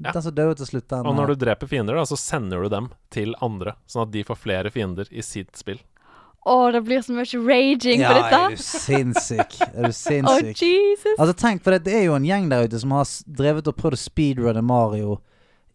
Ja. 0.00 0.14
Den 0.16 0.24
som 0.24 0.32
dauer 0.34 0.56
til 0.56 0.66
slutt, 0.66 0.88
den 0.88 1.04
Og 1.06 1.12
når 1.14 1.34
du 1.34 1.42
dreper 1.44 1.68
fiender, 1.68 1.94
da, 2.00 2.06
så 2.08 2.16
sender 2.16 2.64
du 2.64 2.72
dem 2.72 2.88
til 3.12 3.36
andre, 3.44 3.76
sånn 3.84 4.06
at 4.06 4.14
de 4.16 4.24
får 4.24 4.40
flere 4.46 4.72
fiender 4.72 5.12
i 5.12 5.20
sitt 5.22 5.52
spill. 5.60 5.82
Å, 6.44 6.56
det 6.72 6.80
blir 6.88 7.04
så 7.04 7.12
mye 7.16 7.44
raging 7.44 8.00
Ja, 8.02 8.08
på 8.08 8.16
er 8.16 8.24
du 8.24 8.56
dette. 8.56 8.64
sinnssyk? 8.64 9.54
Er 9.60 9.86
du 9.86 9.92
sinnssyk. 10.08 10.50
oh, 10.50 10.64
Jesus. 10.72 11.14
Altså 11.18 11.36
tenk, 11.40 11.62
for 11.64 11.76
det, 11.76 11.84
det 11.86 11.94
er 12.00 12.08
jo 12.08 12.16
en 12.16 12.26
gjeng 12.26 12.48
der 12.48 12.64
ute 12.64 12.80
som 12.80 12.96
har 12.96 13.06
drevet 13.28 13.68
og 13.68 13.76
prøvd 13.76 13.96
å 13.96 14.02
speedrunne 14.08 14.64
Mario 14.64 15.20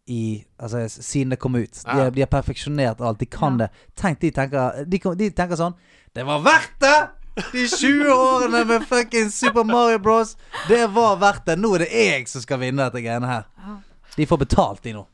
i 0.10 0.44
Altså 0.60 0.82
siden 0.90 1.30
det 1.32 1.40
kom 1.40 1.56
ut. 1.56 1.72
De, 1.86 1.98
Ja. 1.98 2.10
de 2.10 2.22
har 2.22 2.28
perfeksjonert 2.32 3.00
alt. 3.02 3.20
De 3.20 3.26
kan 3.26 3.60
Ja. 3.60 3.68
det. 3.68 3.70
Tenk, 3.96 4.20
de 4.20 4.32
tenker 4.32 4.86
de, 4.86 5.00
de 5.16 5.30
tenker 5.32 5.56
sånn 5.56 5.76
Det 6.14 6.26
var 6.26 6.40
verdt 6.42 6.80
det! 6.80 7.10
De 7.54 7.68
20 7.68 8.10
årene 8.12 8.66
med 8.68 8.82
fucking 8.90 9.30
Super 9.32 9.64
Mario 9.64 10.00
Bros. 10.00 10.36
Det 10.68 10.88
var 10.92 11.16
verdt 11.22 11.46
det. 11.46 11.56
Nå 11.60 11.76
er 11.76 11.86
det 11.86 11.92
jeg 11.94 12.28
som 12.28 12.42
skal 12.42 12.60
vinne 12.60 12.84
dette 12.90 13.00
greiene 13.06 13.28
her. 13.30 13.46
Ja. 13.58 13.78
De 14.18 14.26
får 14.26 14.40
betalt, 14.42 14.82
de 14.84 14.94
nå. 14.98 15.06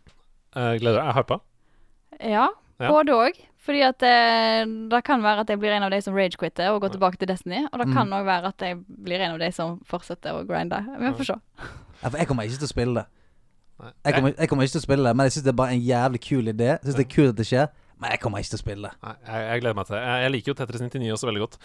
Eh, 0.56 0.78
gleder 0.80 1.02
deg? 1.02 1.06
Jeg 1.06 1.16
hypa. 1.20 1.40
Ja, 2.24 2.48
Ja. 2.80 2.90
både 2.90 3.12
òg. 3.14 3.38
Fordi 3.66 3.82
at 3.82 4.02
eh, 4.04 4.66
det 4.90 5.04
kan 5.04 5.22
være 5.22 5.40
at 5.42 5.48
jeg 5.50 5.60
blir 5.60 5.72
en 5.76 5.84
av 5.84 5.92
de 5.92 6.00
som 6.02 6.14
ragequitter 6.16 6.70
og 6.72 6.82
går 6.82 6.90
tilbake 6.96 7.18
til 7.18 7.28
Destiny. 7.28 7.68
Og 7.74 7.80
det 7.80 7.88
Mm. 7.88 7.94
kan 7.94 8.10
òg 8.10 8.26
være 8.26 8.48
at 8.48 8.58
jeg 8.60 8.78
blir 8.88 9.20
en 9.20 9.32
av 9.34 9.40
de 9.40 9.52
som 9.52 9.80
fortsetter 9.86 10.32
å 10.34 10.46
grinde. 10.48 10.80
Vi 11.00 11.12
får 11.18 11.26
se. 11.26 11.34
Ja, 12.04 12.10
for 12.10 12.18
jeg 12.18 12.28
kommer 12.28 12.44
ikke 12.44 12.58
til 12.58 12.68
å 12.68 12.74
spille 12.74 12.94
det. 12.96 13.06
Jeg 13.80 14.16
kommer, 14.16 14.32
jeg 14.38 14.50
kommer 14.50 14.68
ikke 14.68 14.78
til 14.78 14.84
å 14.84 14.86
spille 14.86 15.08
det, 15.08 15.16
men 15.18 15.28
jeg 15.28 15.36
syns 15.36 15.48
det 15.48 15.52
er 15.52 15.58
bare 15.60 15.76
en 15.76 15.82
jævlig 15.84 16.22
kul 16.24 16.52
idé. 16.52 16.70
Jeg 16.76 16.86
synes 16.86 17.00
det 17.00 17.06
er 17.06 17.12
kult 17.16 17.34
at 17.34 17.42
det 17.42 17.48
skjer, 17.50 17.68
men 18.00 18.12
jeg 18.12 18.22
kommer 18.24 18.44
ikke 18.44 18.52
til 18.54 18.60
å 18.60 18.64
spille. 18.64 18.92
Nei, 19.04 19.16
jeg, 19.28 19.44
jeg 19.50 19.64
gleder 19.64 19.78
meg 19.80 19.90
til 19.90 19.96
det. 19.96 20.04
Jeg, 20.06 20.24
jeg 20.24 20.34
liker 20.36 20.52
jo 20.52 20.56
Tetris 20.62 20.86
99 20.86 21.12
også 21.16 21.30
veldig 21.30 21.44
godt. 21.44 21.60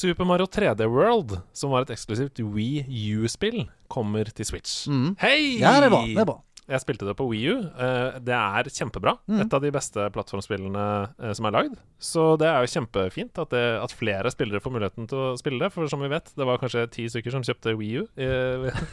Super 0.00 0.28
Mario 0.28 0.48
3D 0.58 0.90
World, 0.90 1.38
som 1.56 1.74
var 1.74 1.86
et 1.86 1.94
eksklusivt 1.94 2.42
Wii 2.42 2.84
U-spill, 3.22 3.64
kommer 3.90 4.30
til 4.34 4.50
Switch. 4.50 4.84
Mm. 4.90 5.14
Hei! 5.22 5.38
Ja, 5.62 5.78
det 5.78 5.90
er 5.90 5.94
bra. 5.94 6.04
Det 6.06 6.22
er 6.24 6.30
bra. 6.32 6.38
Jeg 6.68 6.82
spilte 6.84 7.06
det 7.08 7.14
på 7.16 7.24
Wii 7.30 7.44
U. 7.48 7.60
Eh, 7.64 8.18
det 8.20 8.34
er 8.36 8.68
kjempebra. 8.68 9.14
Mm. 9.30 9.38
Et 9.46 9.54
av 9.56 9.62
de 9.64 9.70
beste 9.72 10.04
plattformspillene 10.12 10.84
eh, 11.16 11.32
som 11.38 11.48
er 11.48 11.54
lagd. 11.54 11.78
Så 11.96 12.34
det 12.40 12.50
er 12.50 12.60
jo 12.60 12.72
kjempefint 12.74 13.40
at, 13.40 13.54
det, 13.54 13.64
at 13.80 13.94
flere 13.96 14.32
spillere 14.34 14.60
får 14.60 14.74
muligheten 14.74 15.08
til 15.08 15.22
å 15.30 15.36
spille 15.40 15.62
det. 15.64 15.72
For 15.72 15.88
som 15.88 16.04
vi 16.04 16.10
vet, 16.12 16.28
det 16.36 16.48
var 16.48 16.60
kanskje 16.60 16.84
ti 16.92 17.08
stykker 17.08 17.32
som 17.32 17.46
kjøpte 17.46 17.72
Wii 17.78 18.02
U. 18.02 18.06
I, 18.20 18.28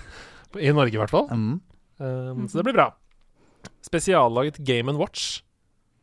I 0.69 0.71
Norge, 0.71 0.95
i 0.95 1.01
hvert 1.03 1.11
fall. 1.11 1.27
Mm. 1.35 1.57
Um, 1.99 2.47
Så 2.47 2.59
det 2.59 2.65
blir 2.67 2.75
bra. 2.77 2.89
Spesiallaget 3.85 4.57
Game 4.65 4.93
Watch. 4.99 5.41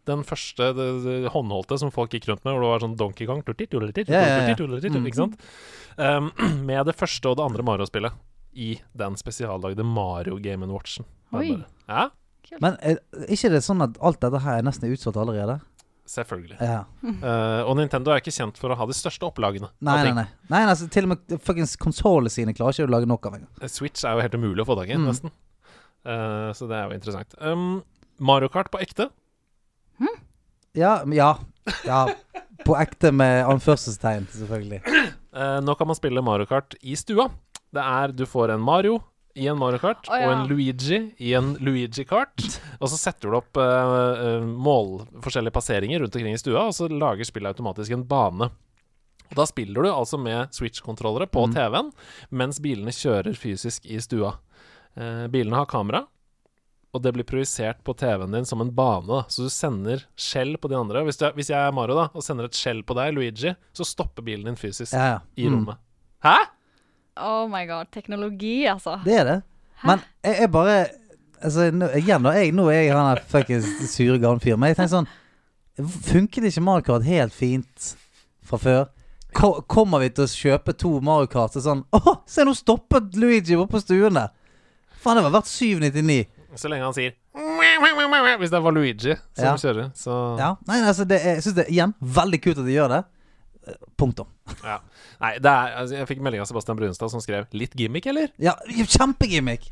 Den 0.09 0.25
første 0.27 0.73
det, 0.75 0.87
det 1.05 1.31
håndholdte 1.31 1.77
som 1.79 1.93
folk 1.95 2.11
gikk 2.11 2.27
rundt 2.31 2.43
med, 2.45 2.57
hvor 2.57 2.65
det 2.65 2.71
var 2.73 2.83
sånn 2.83 2.97
Donkey 2.99 3.27
Kong 3.29 3.43
Mm. 4.99 5.07
Ikke 5.07 5.21
sant? 5.21 5.37
Um, 5.97 6.33
med 6.69 6.87
det 6.91 6.97
første 6.99 7.31
og 7.31 7.39
det 7.39 7.45
andre 7.47 7.63
Mario-spillet 7.63 8.17
i 8.59 8.75
den 8.99 9.15
spesiallagde 9.17 9.85
Mario 9.87 10.41
Game 10.43 10.67
Watchen. 10.75 11.07
Er 11.33 11.39
Oi. 11.39 11.53
Ja, 11.89 12.09
Men 12.61 12.75
er 12.83 12.99
ikke 13.31 13.49
det 13.55 13.63
sånn 13.65 13.81
at 13.85 13.95
alt 14.03 14.19
dette 14.21 14.43
her 14.43 14.59
er 14.59 14.67
nesten 14.67 14.91
utsolgt 14.93 15.21
allerede? 15.23 15.61
selvfølgelig. 16.13 16.59
Ja. 16.61 16.83
Uh, 17.03 17.63
og 17.71 17.77
Nintendo 17.79 18.13
er 18.13 18.21
ikke 18.21 18.35
kjent 18.35 18.59
for 18.61 18.73
å 18.73 18.77
ha 18.77 18.87
de 18.89 18.97
største 18.97 19.25
opplagene. 19.29 19.71
Nei, 19.81 19.95
nei, 20.09 20.13
nei. 20.19 20.27
nei 20.51 20.63
altså, 20.67 20.89
til 20.93 21.07
og 21.07 21.15
med 21.15 21.37
fuckings 21.47 21.77
konsollene 21.81 22.33
sine 22.33 22.53
klarer 22.57 22.75
ikke 22.77 22.89
å 22.91 22.93
lage 22.93 23.09
nok 23.09 23.29
av 23.31 23.39
engang. 23.39 23.71
Switch 23.73 24.05
er 24.05 24.19
jo 24.19 24.25
helt 24.27 24.37
umulig 24.37 24.65
å 24.65 24.69
få 24.69 24.77
tak 24.81 24.91
i, 24.93 24.99
Mm. 24.99 25.07
nesten. 25.09 25.33
Uh, 26.07 26.51
så 26.57 26.67
det 26.71 26.77
er 26.79 26.89
jo 26.91 26.97
interessant. 26.99 27.35
Um, 27.41 27.83
Mario 28.19 28.49
Kart 28.53 28.71
på 28.71 28.81
ekte. 28.83 29.09
Ja, 30.73 31.03
ja. 31.13 31.37
Ja. 31.85 32.09
På 32.65 32.77
ekte 32.81 33.11
med 33.13 33.45
anførselstegn, 33.51 34.27
selvfølgelig. 34.33 34.81
Uh, 35.35 35.59
nå 35.65 35.75
kan 35.79 35.89
man 35.91 35.99
spille 35.99 36.23
Mario 36.25 36.47
Kart 36.49 36.75
i 36.81 36.97
stua. 36.97 37.29
Det 37.73 37.83
er 37.83 38.13
Du 38.17 38.25
får 38.29 38.55
en 38.55 38.63
Mario 38.63 39.01
i 39.35 39.47
en 39.49 39.57
Mario 39.59 39.79
Kart 39.81 40.09
oh, 40.11 40.17
ja. 40.21 40.29
og 40.29 40.33
en 40.35 40.49
Luigi 40.51 40.99
i 41.17 41.33
en 41.35 41.55
Luigi 41.61 42.05
Kart. 42.05 42.43
Og 42.81 42.91
så 42.93 42.99
setter 43.01 43.31
du 43.33 43.39
opp 43.39 43.57
eh, 43.57 43.93
eh, 44.27 44.43
mål, 44.45 45.07
forskjellige 45.25 45.55
passeringer 45.57 46.03
rundt 46.05 46.19
omkring 46.19 46.37
i 46.37 46.41
stua, 46.41 46.67
og 46.69 46.75
så 46.77 46.89
lager 46.93 47.25
spillet 47.25 47.55
automatisk 47.55 47.95
en 47.97 48.05
bane. 48.11 48.51
Og 49.31 49.39
Da 49.39 49.47
spiller 49.49 49.87
du 49.87 49.89
altså 49.89 50.21
med 50.21 50.53
Switch-kontrollere 50.53 51.31
på 51.33 51.47
Mm. 51.49 51.55
TV-en 51.57 51.91
mens 52.29 52.61
bilene 52.61 52.93
kjører 52.93 53.33
fysisk 53.33 53.89
i 53.89 53.97
stua. 54.05 54.35
Eh, 54.97 55.27
bilene 55.33 55.57
har 55.57 55.67
kamera, 55.71 56.03
og 56.93 57.01
det 57.01 57.13
blir 57.17 57.25
projisert 57.25 57.79
på 57.87 57.95
TV-en 57.97 58.35
din 58.37 58.45
som 58.45 58.61
en 58.61 58.71
bane. 58.77 59.07
Da. 59.09 59.23
Så 59.33 59.47
du 59.47 59.51
sender 59.53 60.03
skjell 60.21 60.57
på 60.61 60.69
de 60.69 60.77
andre. 60.77 61.05
Hvis, 61.07 61.17
du, 61.17 61.25
hvis 61.39 61.49
jeg 61.49 61.57
er 61.57 61.73
Mario 61.73 61.97
da 61.97 62.09
og 62.13 62.23
sender 62.27 62.51
et 62.51 62.59
skjell 62.59 62.83
på 62.85 62.97
deg, 62.99 63.15
Luigi, 63.17 63.55
så 63.73 63.87
stopper 63.89 64.23
bilen 64.27 64.51
din 64.51 64.59
fysisk 64.61 64.93
Ja, 64.93 65.07
ja. 65.15 65.21
i 65.37 65.47
Mm. 65.49 65.55
rommet. 65.57 65.81
Hæ? 66.23 66.35
Oh 67.17 67.47
my 67.49 67.65
god. 67.67 67.89
Teknologi, 67.93 68.67
altså. 68.69 68.99
Det 69.05 69.17
er 69.21 69.25
det. 69.25 69.39
Men 69.85 70.01
jeg, 70.25 70.37
jeg 70.41 70.51
bare 70.53 70.77
Altså, 71.43 71.71
nå, 71.75 71.89
igjen, 71.99 72.23
da. 72.23 72.31
Jeg, 72.39 72.53
nå 72.55 72.69
er 72.71 72.85
jeg 72.85 72.93
han 72.95 73.19
fuckings 73.27 73.67
sure 73.91 74.15
gamle 74.23 74.39
fyren. 74.41 74.61
Men 74.63 74.69
jeg 74.71 74.77
tenker 74.79 74.93
sånn 74.93 75.09
Funket 76.07 76.45
ikke 76.47 76.63
Mario 76.63 76.85
Kart 76.87 77.03
helt 77.09 77.33
fint 77.35 77.89
fra 78.47 78.59
før? 78.61 78.85
Ko 79.35 79.49
kommer 79.67 79.99
vi 80.05 80.11
til 80.13 80.27
å 80.27 80.31
kjøpe 80.31 80.75
to 80.79 80.93
Mario 81.03 81.27
Kart 81.33 81.57
og 81.57 81.65
sånn 81.65 81.81
Å, 81.97 82.19
se, 82.29 82.45
nå 82.45 82.53
stoppet 82.55 83.17
Luigi 83.19 83.57
oppe 83.57 83.73
på 83.79 83.81
stuen 83.83 84.21
der! 84.21 84.29
Faen, 85.03 85.19
det 85.19 85.25
var 85.27 85.35
verdt 85.41 85.51
799. 85.51 86.27
Så 86.61 86.69
lenge 86.69 86.85
han 86.85 86.95
sier 86.97 87.15
Hvis 88.39 88.51
det 88.53 88.61
var 88.63 88.75
Luigi 88.77 89.15
som 89.35 89.45
Ja. 89.47 89.55
kjører, 89.57 89.91
så 89.97 90.39
Ja. 90.39 90.57
Nei, 90.69 90.81
altså, 90.83 91.07
det 91.09 91.21
er, 91.21 91.35
jeg 91.37 91.43
syns 91.47 91.55
det 91.57 91.67
er 91.67 91.73
igjen 91.73 91.95
veldig 92.01 92.41
kult 92.45 92.59
at 92.59 92.67
de 92.67 92.75
gjør 92.77 92.89
det. 92.93 93.05
Eh, 93.67 93.75
Punktum. 93.97 94.27
ja. 94.65 94.79
Nei, 95.23 95.39
det 95.39 95.47
er, 95.47 95.75
altså, 95.79 95.95
jeg 95.97 96.07
fikk 96.09 96.21
melding 96.21 96.41
av 96.43 96.47
Sebastian 96.51 96.77
Brunstad 96.77 97.11
som 97.11 97.21
skrev 97.21 97.47
'litt 97.53 97.75
gimmick', 97.79 98.07
eller? 98.07 98.29
Ja, 98.39 98.55
kjempegimmick! 98.69 99.69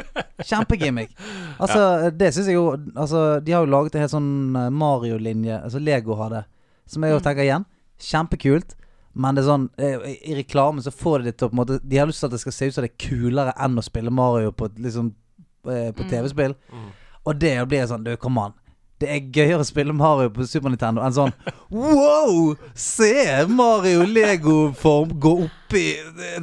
Kjempegimmick. 0.46 1.10
Altså, 1.60 2.10
det 2.16 2.32
syns 2.34 2.46
jeg 2.46 2.54
jo 2.54 2.70
Altså, 2.96 3.40
de 3.44 3.52
har 3.52 3.66
jo 3.66 3.70
laget 3.70 3.94
en 3.94 4.00
helt 4.00 4.12
sånn 4.14 4.56
eh, 4.56 4.70
Mario-linje, 4.70 5.62
altså 5.64 5.78
Lego 5.82 6.14
har 6.16 6.30
det, 6.30 6.44
som 6.86 7.02
jeg 7.02 7.12
jo 7.12 7.20
tenker 7.20 7.42
igjen. 7.42 7.66
Kjempekult. 8.00 8.76
Men 9.12 9.34
det 9.34 9.42
er 9.42 9.48
sånn 9.50 9.68
eh, 9.76 9.98
i 10.30 10.34
reklamen 10.38 10.80
så 10.82 10.92
får 10.94 11.18
de 11.18 11.24
det 11.24 11.36
til 11.38 11.48
å 11.48 11.50
på 11.50 11.56
en 11.58 11.66
måte 11.66 11.80
De 11.82 11.98
har 11.98 12.06
lyst 12.06 12.20
til 12.22 12.26
at 12.30 12.32
det 12.36 12.40
skal 12.40 12.52
se 12.52 12.66
ut 12.70 12.74
som 12.74 12.84
det 12.86 12.92
er 12.92 13.08
kulere 13.08 13.52
enn 13.58 13.74
å 13.76 13.82
spille 13.82 14.10
Mario 14.14 14.52
på, 14.52 14.66
et 14.70 14.78
liksom, 14.78 15.08
eh, 15.10 15.19
på 15.64 16.02
Mm. 16.06 16.10
TV-spill. 16.10 16.54
Mm. 16.72 16.88
Og 17.26 17.38
det 17.38 17.54
blir 17.68 17.86
sånn 17.86 18.04
Du, 18.04 18.16
kom 18.16 18.38
an. 18.38 18.54
Det 19.00 19.08
er 19.08 19.20
gøyere 19.32 19.62
å 19.62 19.64
spille 19.64 19.94
Mario 19.96 20.28
på 20.28 20.44
Super 20.44 20.68
Nintendo 20.68 21.00
enn 21.00 21.12
sånn 21.16 21.30
Wow! 21.72 22.56
Se 22.76 23.46
Mario 23.48 24.02
Lego-form 24.04 25.14
gå 25.20 25.30
oppi 25.46 25.84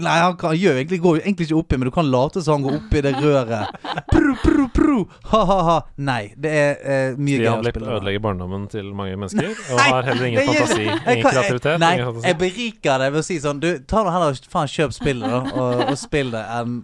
Nei, 0.01 0.15
han 0.23 0.33
kan, 0.39 0.55
gjør 0.57 0.79
egentlig, 0.79 0.97
går 1.03 1.17
jo 1.19 1.21
egentlig 1.21 1.45
ikke 1.49 1.59
oppi, 1.59 1.77
men 1.77 1.89
du 1.89 1.93
kan 1.93 2.09
late 2.09 2.41
som 2.41 2.55
han 2.57 2.63
går 2.65 2.77
oppi 2.79 3.01
det 3.03 3.11
røret. 3.19 3.77
Pru, 4.09 4.31
pru, 4.41 4.65
pru. 4.73 4.97
Ha-ha-ha. 5.33 5.75
Nei, 5.99 6.31
det 6.39 6.53
er 6.55 6.71
eh, 6.81 7.17
mye 7.19 7.41
gøyere 7.43 7.57
å 7.59 7.65
spille. 7.67 7.83
Mario. 7.85 7.97
ødelegger 7.99 8.23
barndommen 8.25 8.67
til 8.71 8.89
mange 8.95 9.17
mennesker, 9.19 9.51
og 9.75 9.81
har 9.83 10.07
heller 10.07 10.29
ingen 10.31 10.47
fantasi, 10.47 10.85
ingen 10.87 11.23
kan- 11.27 11.33
kreativitet. 11.35 11.79
Nei, 11.83 11.93
ingen 11.99 12.07
fantasi. 12.13 12.27
jeg 12.31 12.39
beriker 12.45 13.03
det 13.03 13.11
ved 13.13 13.19
å 13.21 13.27
si 13.27 13.37
sånn 13.43 13.59
Du, 13.61 13.69
ta 13.85 14.01
nå 14.07 14.13
heller 14.15 14.39
faen 14.49 14.71
kjøp 14.71 14.95
spillet, 14.95 15.27
da, 15.27 15.43
og, 15.59 15.83
og 15.91 15.97
spill 15.99 16.31
det, 16.33 16.45
enn 16.61 16.79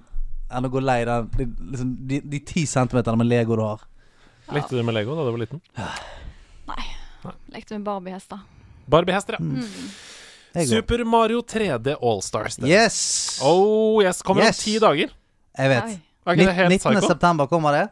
enn 0.53 0.67
å 0.67 0.71
gå 0.73 0.81
lei 0.83 0.99
den 1.09 1.29
de, 1.37 1.47
liksom, 1.73 1.91
de, 2.09 2.19
de 2.33 2.39
ti 2.47 2.65
centimeterne 2.69 3.17
med 3.19 3.29
Lego 3.31 3.57
du 3.59 3.63
har. 3.65 3.83
Lekte 4.53 4.75
du 4.77 4.83
med 4.83 4.95
Lego 4.97 5.15
da 5.17 5.25
du 5.27 5.31
var 5.33 5.41
liten? 5.41 5.61
Nei, 6.69 6.83
Lekte 7.53 7.77
med 7.77 7.85
Barbie-hester. 7.87 8.41
Barbie-hester, 8.91 9.37
ja. 9.39 9.43
Mm. 9.43 10.67
Super 10.69 11.01
Mario 11.07 11.41
3D 11.41 11.95
Allstars. 11.97 12.59
Yes! 12.59 13.39
Oh 13.41 14.03
yes, 14.03 14.21
kommer 14.21 14.43
Yes. 14.43 14.59
om 14.59 14.63
ti 14.67 14.79
dager. 14.79 15.13
Jeg 15.57 15.69
vet. 15.71 15.99
Helt 16.25 16.69
19. 16.69 16.79
psycho? 16.79 17.07
september 17.07 17.47
kommer 17.47 17.71
det. 17.73 17.87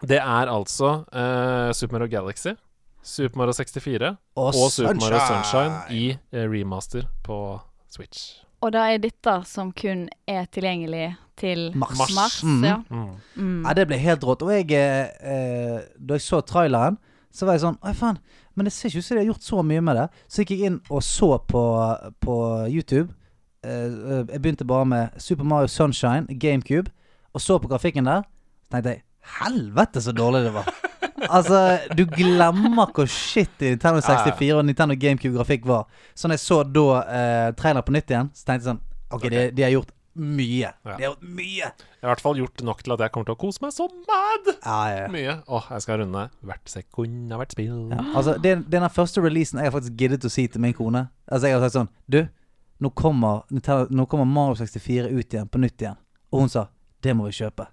Det 0.00 0.16
er 0.16 0.48
altså 0.48 1.04
uh, 1.12 1.72
Super 1.76 1.98
Mario 1.98 2.08
Galaxy, 2.08 2.54
Super 3.04 3.36
Mario 3.42 3.52
64 3.52 4.08
Og, 4.36 4.46
og 4.46 4.70
Super 4.72 4.94
Mario 4.96 5.20
Sunshine 5.28 5.82
i 5.92 6.06
eh, 6.32 6.46
remaster 6.48 7.04
på 7.24 7.60
Switch. 7.92 8.40
Og 8.60 8.72
det 8.74 8.80
er 8.80 8.98
dette 9.00 9.34
som 9.48 9.70
kun 9.72 10.08
er 10.28 10.48
tilgjengelig 10.52 11.14
til 11.40 11.70
Mars. 11.74 12.00
mars. 12.14 12.42
Mm. 12.44 12.64
ja. 12.64 12.76
Mm. 12.90 13.06
Mm. 13.36 13.62
Ja, 13.64 13.72
det 13.78 13.86
ble 13.88 14.00
helt 14.00 14.24
rått. 14.24 14.42
Og 14.44 14.52
jeg 14.52 14.68
eh, 14.76 15.08
eh, 15.24 15.78
Da 15.96 16.18
jeg 16.18 16.26
så 16.26 16.42
traileren, 16.44 16.98
så 17.32 17.46
var 17.46 17.56
jeg 17.56 17.64
sånn 17.64 17.78
Oi, 17.80 17.94
faen. 17.96 18.20
Men 18.54 18.68
det 18.68 18.74
ser 18.74 18.90
ikke 18.90 19.00
ut 19.00 19.06
som 19.06 19.16
de 19.16 19.22
har 19.22 19.30
gjort 19.30 19.46
så 19.46 19.62
mye 19.64 19.84
med 19.86 19.96
det. 19.96 20.06
Så 20.28 20.42
gikk 20.42 20.52
jeg 20.56 20.68
inn 20.68 20.80
og 20.90 21.02
så 21.06 21.30
på, 21.48 21.64
på 22.20 22.36
YouTube. 22.68 23.14
Eh, 23.64 23.86
eh, 23.86 24.24
jeg 24.26 24.42
begynte 24.42 24.68
bare 24.68 24.88
med 24.92 25.20
Super 25.22 25.48
Mario 25.48 25.70
Sunshine, 25.70 26.38
GameCube, 26.40 26.92
og 27.32 27.40
så 27.40 27.58
på 27.58 27.70
grafikken 27.70 28.10
der. 28.10 28.26
Så 28.66 28.76
tenkte 28.76 28.96
jeg 28.96 29.04
Helvete, 29.40 30.02
så 30.02 30.12
dårlig 30.12 30.44
det 30.48 30.54
var. 30.54 30.68
Altså, 31.28 31.78
du 31.96 32.04
glemmer 32.08 32.92
hvor 32.94 33.08
shit 33.10 33.52
Nintendo 33.60 34.00
64 34.04 34.56
og 34.56 34.64
Nintendo 34.68 34.96
GameCube-grafikk 34.96 35.66
var. 35.68 35.88
Så 36.14 36.28
når 36.28 36.38
jeg 36.38 36.44
så 36.46 36.60
da 36.64 36.84
eh, 37.04 37.48
trailer 37.58 37.84
på 37.86 37.94
nytt 37.96 38.12
igjen, 38.12 38.30
så 38.34 38.46
tenkte 38.46 38.62
jeg 38.64 38.68
sånn 38.72 38.84
Ok, 39.10 39.24
de, 39.26 39.48
de 39.56 39.64
har 39.66 39.72
gjort 39.74 39.90
mye. 40.20 40.70
Ja. 40.70 40.72
De 40.84 40.92
har 40.92 41.06
gjort 41.08 41.22
mye. 41.26 41.70
Jeg 41.70 42.02
har 42.02 42.08
i 42.08 42.10
hvert 42.12 42.22
fall 42.24 42.40
gjort 42.40 42.62
nok 42.66 42.82
til 42.86 42.94
at 42.94 43.04
jeg 43.04 43.12
kommer 43.14 43.28
til 43.30 43.36
å 43.36 43.40
kose 43.40 43.62
meg 43.64 43.72
så 43.74 43.86
mad 43.90 44.50
Ja, 44.54 44.78
ja, 44.90 45.06
mye. 45.12 45.36
Åh, 45.46 45.70
jeg 45.74 45.84
skal 45.86 46.00
runde 46.02 46.26
hvert 46.46 46.70
sekund 46.72 47.34
av 47.34 47.42
hvert 47.42 47.54
spill. 47.56 47.80
Ja, 47.92 48.04
altså, 48.14 48.36
det, 48.38 48.54
det 48.66 48.78
er 48.78 48.86
den 48.86 48.94
første 48.94 49.24
releasen 49.24 49.62
jeg 49.62 49.70
har 49.70 49.74
faktisk 49.76 49.98
giddet 49.98 50.26
å 50.26 50.32
si 50.32 50.46
til 50.50 50.62
min 50.62 50.76
kone. 50.76 51.08
Altså, 51.26 51.50
jeg 51.50 51.58
har 51.58 51.66
sagt 51.66 51.78
sånn 51.78 51.90
Du, 52.10 52.20
nå 52.80 52.92
kommer, 52.96 53.42
Nintendo, 53.52 53.90
nå 53.92 54.06
kommer 54.10 54.28
Mario 54.28 54.58
64 54.60 55.10
ut 55.10 55.36
igjen, 55.36 55.50
på 55.50 55.60
nytt 55.62 55.84
igjen. 55.84 55.98
Og 56.30 56.44
hun 56.46 56.52
sa 56.52 56.68
det 57.02 57.14
må 57.16 57.26
vi 57.30 57.36
kjøpe. 57.40 57.66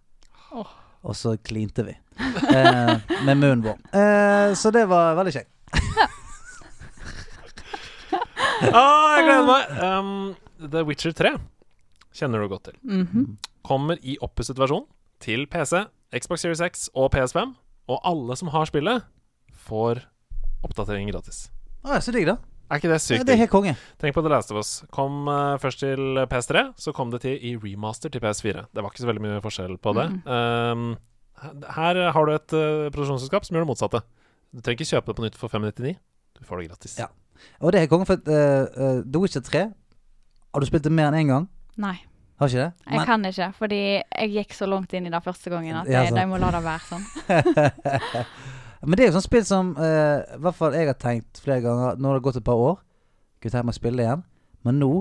Åh. 0.56 0.76
Og 1.08 1.16
så 1.16 1.36
klinte 1.40 1.86
vi. 1.88 1.96
Eh, 2.18 2.98
med 3.24 3.38
munnen 3.40 3.64
vår. 3.66 3.78
Eh, 3.96 4.52
så 4.60 4.72
det 4.76 4.84
var 4.90 5.16
veldig 5.20 5.34
kjekt. 5.38 5.52
Ah, 8.74 9.18
jeg 9.18 9.28
gleder 9.28 9.46
meg! 9.46 9.74
Um, 9.86 10.70
The 10.72 10.82
Witcher 10.88 11.14
3 11.16 11.36
kjenner 12.18 12.42
du 12.42 12.50
godt 12.50 12.72
til. 12.72 12.78
Mhm. 12.84 13.26
Kommer 13.68 14.00
i 14.02 14.16
oppusset 14.24 14.58
versjon 14.58 14.86
til 15.22 15.46
PC, 15.52 15.84
Xbox 16.16 16.42
Series 16.42 16.62
X 16.64 16.88
og 16.98 17.12
PS5. 17.14 17.54
Og 17.88 18.02
alle 18.08 18.36
som 18.40 18.50
har 18.52 18.66
spillet, 18.68 19.06
får 19.68 20.02
oppdatering 20.66 21.12
gratis. 21.12 21.48
Ah, 21.86 21.96
ja, 21.98 22.02
så 22.04 22.12
digg, 22.16 22.26
da. 22.28 22.38
Er 22.70 22.82
ikke 22.82 22.90
det 22.92 22.98
Ja, 22.98 23.04
sykt? 23.04 23.26
det 23.28 23.34
er 23.36 23.42
helt 23.46 23.52
konge. 23.54 23.76
Tenk 24.02 24.16
på 24.18 24.22
The 24.26 24.30
Last 24.34 24.52
of 24.52 24.58
Us. 24.60 24.72
Kom 24.92 25.28
uh, 25.32 25.56
først 25.62 25.80
til 25.80 26.20
PS3, 26.28 26.64
så 26.78 26.92
kom 26.96 27.12
det 27.14 27.22
til 27.24 27.38
i 27.40 27.54
remaster 27.56 28.12
til 28.12 28.20
PS4. 28.24 28.66
Det 28.76 28.84
var 28.84 28.92
ikke 28.92 29.04
så 29.06 29.08
veldig 29.08 29.24
mye 29.24 29.42
forskjell 29.44 29.78
på 29.80 29.94
det. 29.96 30.08
Um, 30.28 30.98
her 31.78 32.02
har 32.12 32.26
du 32.28 32.34
et 32.34 32.56
uh, 32.58 32.90
produksjonsselskap 32.92 33.46
som 33.48 33.56
gjør 33.56 33.64
det 33.64 33.72
motsatte. 33.72 34.02
Du 34.52 34.60
trenger 34.60 34.82
ikke 34.82 34.90
kjøpe 34.92 35.08
det 35.14 35.16
på 35.22 35.26
nytt 35.28 35.40
for 35.40 35.54
599. 35.54 35.96
Du 36.38 36.44
får 36.50 36.60
det 36.62 36.70
gratis. 36.74 36.98
Ja. 37.00 37.08
Og 37.62 37.72
det 37.72 37.82
er 37.86 37.88
konge, 37.92 38.06
for 38.10 38.20
uh, 38.20 39.00
The 39.06 39.20
Witcher 39.22 39.42
3 39.46 39.64
Har 39.68 40.60
du 40.60 40.66
spilt 40.68 40.84
det 40.88 40.92
mer 40.92 41.12
enn 41.14 41.22
én 41.24 41.32
gang? 41.32 41.48
Nei, 41.78 41.96
Har 42.42 42.50
ikke 42.50 42.64
det? 42.66 42.72
jeg 42.92 43.06
kan 43.06 43.26
ikke. 43.32 43.50
Fordi 43.60 43.82
jeg 44.02 44.32
gikk 44.34 44.54
så 44.58 44.68
langt 44.68 44.94
inn 44.98 45.06
i 45.08 45.14
det 45.14 45.24
første 45.24 45.50
gangen 45.54 45.76
at 45.84 45.88
Ja, 45.88 46.04
jeg, 46.04 46.16
de 46.18 46.26
må 46.28 46.40
la 46.42 46.52
det 46.52 46.64
være 46.66 46.84
sånn. 46.90 47.06
Men 48.84 48.98
det 48.98 49.04
er 49.06 49.10
jo 49.12 49.16
sånn 49.18 49.26
spill 49.26 49.46
som 49.48 49.70
eh, 49.82 50.20
I 50.38 50.40
hvert 50.44 50.56
fall 50.60 50.76
jeg 50.78 50.86
har 50.90 50.98
tenkt 51.02 51.40
flere 51.42 51.64
ganger 51.66 51.98
Nå 51.98 52.12
har 52.12 52.20
det 52.20 52.26
gått 52.28 52.38
et 52.42 52.46
par 52.48 52.60
år. 52.62 52.76
Kunne 53.42 53.52
tenkt 53.56 53.70
meg 53.70 53.76
å 53.76 53.80
spille 53.80 53.98
det 54.02 54.06
igjen. 54.10 54.24
Men 54.68 54.80
nå 54.84 54.92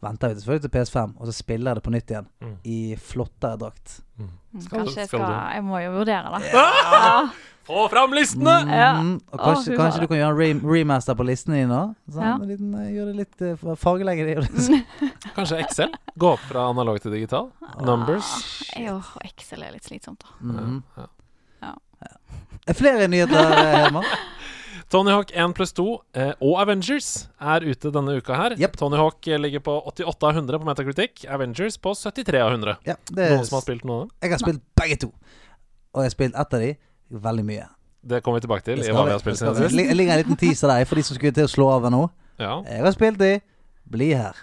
venter 0.00 0.30
vi 0.32 0.40
selvfølgelig 0.40 0.64
til 0.64 0.72
PS5, 0.78 1.10
og 1.20 1.28
så 1.28 1.32
spiller 1.36 1.70
jeg 1.70 1.76
det 1.76 1.82
på 1.84 1.92
nytt 1.92 2.10
igjen. 2.14 2.26
Mm. 2.40 2.54
I 2.64 2.78
flottere 2.96 3.58
drakt. 3.60 3.98
Mm, 4.16 4.30
Skal- 4.64 4.78
Kanskje 4.78 5.02
jeg 5.02 5.08
skal 5.10 5.20
skal 5.20 5.26
du? 5.28 5.54
Jeg 5.54 5.64
må 5.66 5.80
jo 5.84 5.90
vurdere 5.98 6.30
det. 6.38 6.52
Ah! 6.56 6.78
Ja. 6.96 7.16
Få 7.70 7.82
fram 7.92 8.14
listene! 8.16 8.54
Ja. 8.72 8.94
Mm, 8.98 9.18
og 9.30 9.38
kanskje, 9.44 9.74
oh, 9.74 9.76
kanskje 9.78 10.00
du 10.00 10.06
kan 10.10 10.16
gjøre 10.18 10.46
en 10.48 10.62
re 10.64 10.72
remaster 10.72 11.14
på 11.14 11.26
listene 11.28 11.60
dine 11.60 11.76
òg? 11.76 11.92
Sånn, 12.16 12.24
Ja. 12.24 12.32
Gjøre 12.40 12.80
eh, 12.80 12.88
gjør 12.96 13.10
det 13.10 13.16
litt 13.20 13.44
uh, 13.44 13.74
fargelegger 13.76 14.30
det. 14.30 14.48
det. 14.56 14.80
Kanskje 15.36 15.60
Excel? 15.60 15.92
Gå 16.18 16.32
opp 16.32 16.42
fra 16.48 16.64
analog 16.72 16.98
til 17.04 17.12
digital? 17.14 17.50
Numbers? 17.84 18.32
Jo, 18.80 18.96
Excel 19.28 19.62
er 19.68 19.76
litt 19.76 19.84
slitsomt, 19.86 20.24
da. 20.24 20.32
Mhm. 20.40 20.80
Ja. 20.96 21.06
Er 22.68 22.76
flere 22.76 23.08
nyheter, 23.08 23.54
Herman. 23.56 24.04
Tony 24.90 25.12
Hawk 25.14 25.30
1 25.30 25.52
pluss 25.54 25.70
2 25.78 25.84
eh, 26.18 26.30
og 26.42 26.56
Avengers 26.58 27.28
er 27.38 27.62
ute 27.62 27.92
denne 27.94 28.16
uka 28.18 28.34
her. 28.34 28.56
Yep. 28.58 28.72
Tony 28.80 28.98
Hawk 28.98 29.26
eh, 29.30 29.38
ligger 29.38 29.62
på 29.62 29.76
88 29.86 30.26
av 30.26 30.40
100 30.40 30.58
på 30.58 30.66
Metacritic. 30.66 31.26
Avengers 31.30 31.76
på 31.78 31.92
73 31.94 32.40
av 32.42 32.50
100. 32.56 32.74
Ja, 32.88 32.96
det, 33.12 33.28
Noen 33.36 33.46
som 33.46 33.60
har 33.60 33.62
spilt 33.62 33.86
noe 33.86 34.00
av 34.00 34.08
dem? 34.08 34.10
Jeg 34.24 34.34
har 34.34 34.42
spilt 34.42 34.64
begge 34.82 34.96
to. 35.04 35.12
Og 35.94 36.02
jeg 36.02 36.10
har 36.10 36.16
spilt 36.16 36.40
ett 36.42 36.56
av 36.58 36.64
de 36.64 36.72
veldig 37.28 37.46
mye. 37.46 37.68
Det 38.10 38.20
kommer 38.24 38.40
vi 38.40 38.48
tilbake 38.48 38.66
til 38.66 38.82
Det. 38.82 39.70
Det 39.70 39.94
ligger 39.94 40.12
en 40.16 40.22
liten 40.24 40.40
teaser 40.40 40.72
der 40.72 40.90
for 40.90 40.98
de 40.98 41.06
som 41.06 41.18
skulle 41.18 41.38
til 41.38 41.46
å 41.46 41.52
slå 41.54 41.70
av 41.76 41.86
nå. 41.92 42.02
Ja. 42.40 42.56
Jeg 42.66 42.82
har 42.82 42.96
spilt 42.96 43.22
de. 43.22 43.34
Bli 43.90 44.10
her. 44.14 44.38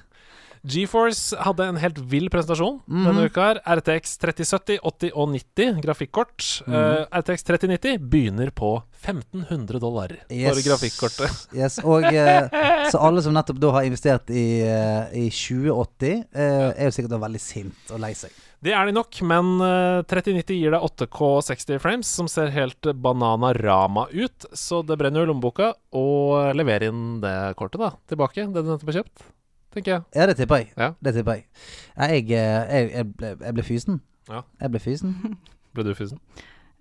GeForce 0.63 1.37
hadde 1.43 1.67
en 1.67 1.77
helt 1.81 1.97
vill 1.99 2.29
presentasjon 2.29 2.79
Mhm. 2.87 3.05
denne 3.05 3.25
uka. 3.29 3.41
her 3.47 3.59
RTX 3.77 4.17
3070, 4.17 4.79
80 4.83 5.11
og 5.13 5.29
90 5.29 5.81
grafikkort. 5.81 6.63
Mm 6.67 6.73
-hmm. 6.73 7.01
uh, 7.01 7.19
RTX 7.19 7.43
3090 7.43 7.97
begynner 8.09 8.49
på 8.51 8.81
1500 9.03 9.79
dollar 9.79 10.07
for 10.29 10.61
grafikkortet. 10.69 11.47
Yes, 11.53 11.79
og 11.79 12.03
uh, 12.03 12.49
Så 12.91 12.97
alle 12.99 13.21
som 13.21 13.33
nettopp 13.33 13.59
da 13.59 13.71
har 13.71 13.83
investert 13.83 14.29
i, 14.29 14.61
uh, 14.63 15.07
i 15.13 15.29
2080, 15.29 16.23
eh, 16.33 16.73
er 16.77 16.85
jo 16.85 16.91
sikkert 16.91 17.09
da 17.09 17.17
veldig 17.17 17.39
sint 17.41 17.91
og 17.91 17.99
lei 17.99 18.13
seg. 18.13 18.31
Det 18.63 18.73
er 18.73 18.85
de 18.85 18.91
nok, 18.91 19.21
men 19.21 19.61
eh, 19.61 20.01
3090 20.09 20.57
gir 20.57 20.71
deg 20.71 20.81
8K 20.81 21.41
60 21.45 21.79
frames, 21.79 22.07
som 22.07 22.27
ser 22.27 22.49
helt 22.49 22.81
bananarama 22.81 24.07
ut. 24.13 24.45
Så 24.53 24.81
det 24.87 24.97
brenner 24.97 25.21
jo 25.21 25.27
i 25.27 25.29
lommeboka. 25.29 25.73
Og 25.93 26.55
lever 26.57 26.87
inn 26.89 27.19
det 27.21 27.55
kortet 27.59 27.79
da 27.83 27.91
tilbake, 28.09 28.47
det 28.47 28.63
du 28.63 28.71
nettopp 28.71 28.93
har 28.93 29.03
kjøpt. 29.03 29.27
Tenker 29.77 29.93
jeg. 29.93 30.03
Ja, 30.17 30.25
det 30.31 30.35
tipper 30.39 30.63
jeg. 30.63 30.71
Ja. 30.77 30.91
Det 31.05 31.13
tipper 31.15 31.37
jeg. 31.37 31.47
Jeg, 31.97 32.27
eh, 32.33 32.59
jeg, 32.73 32.91
jeg, 32.97 33.09
ble, 33.19 33.33
jeg 33.45 33.57
ble 33.59 33.65
fysen. 33.67 33.99
Ja. 34.27 34.41
Jeg 34.63 34.73
ble 34.73 34.81
fysen. 34.83 35.17
Ble 35.77 35.83
du 35.85 35.91
fysen? 35.93 36.17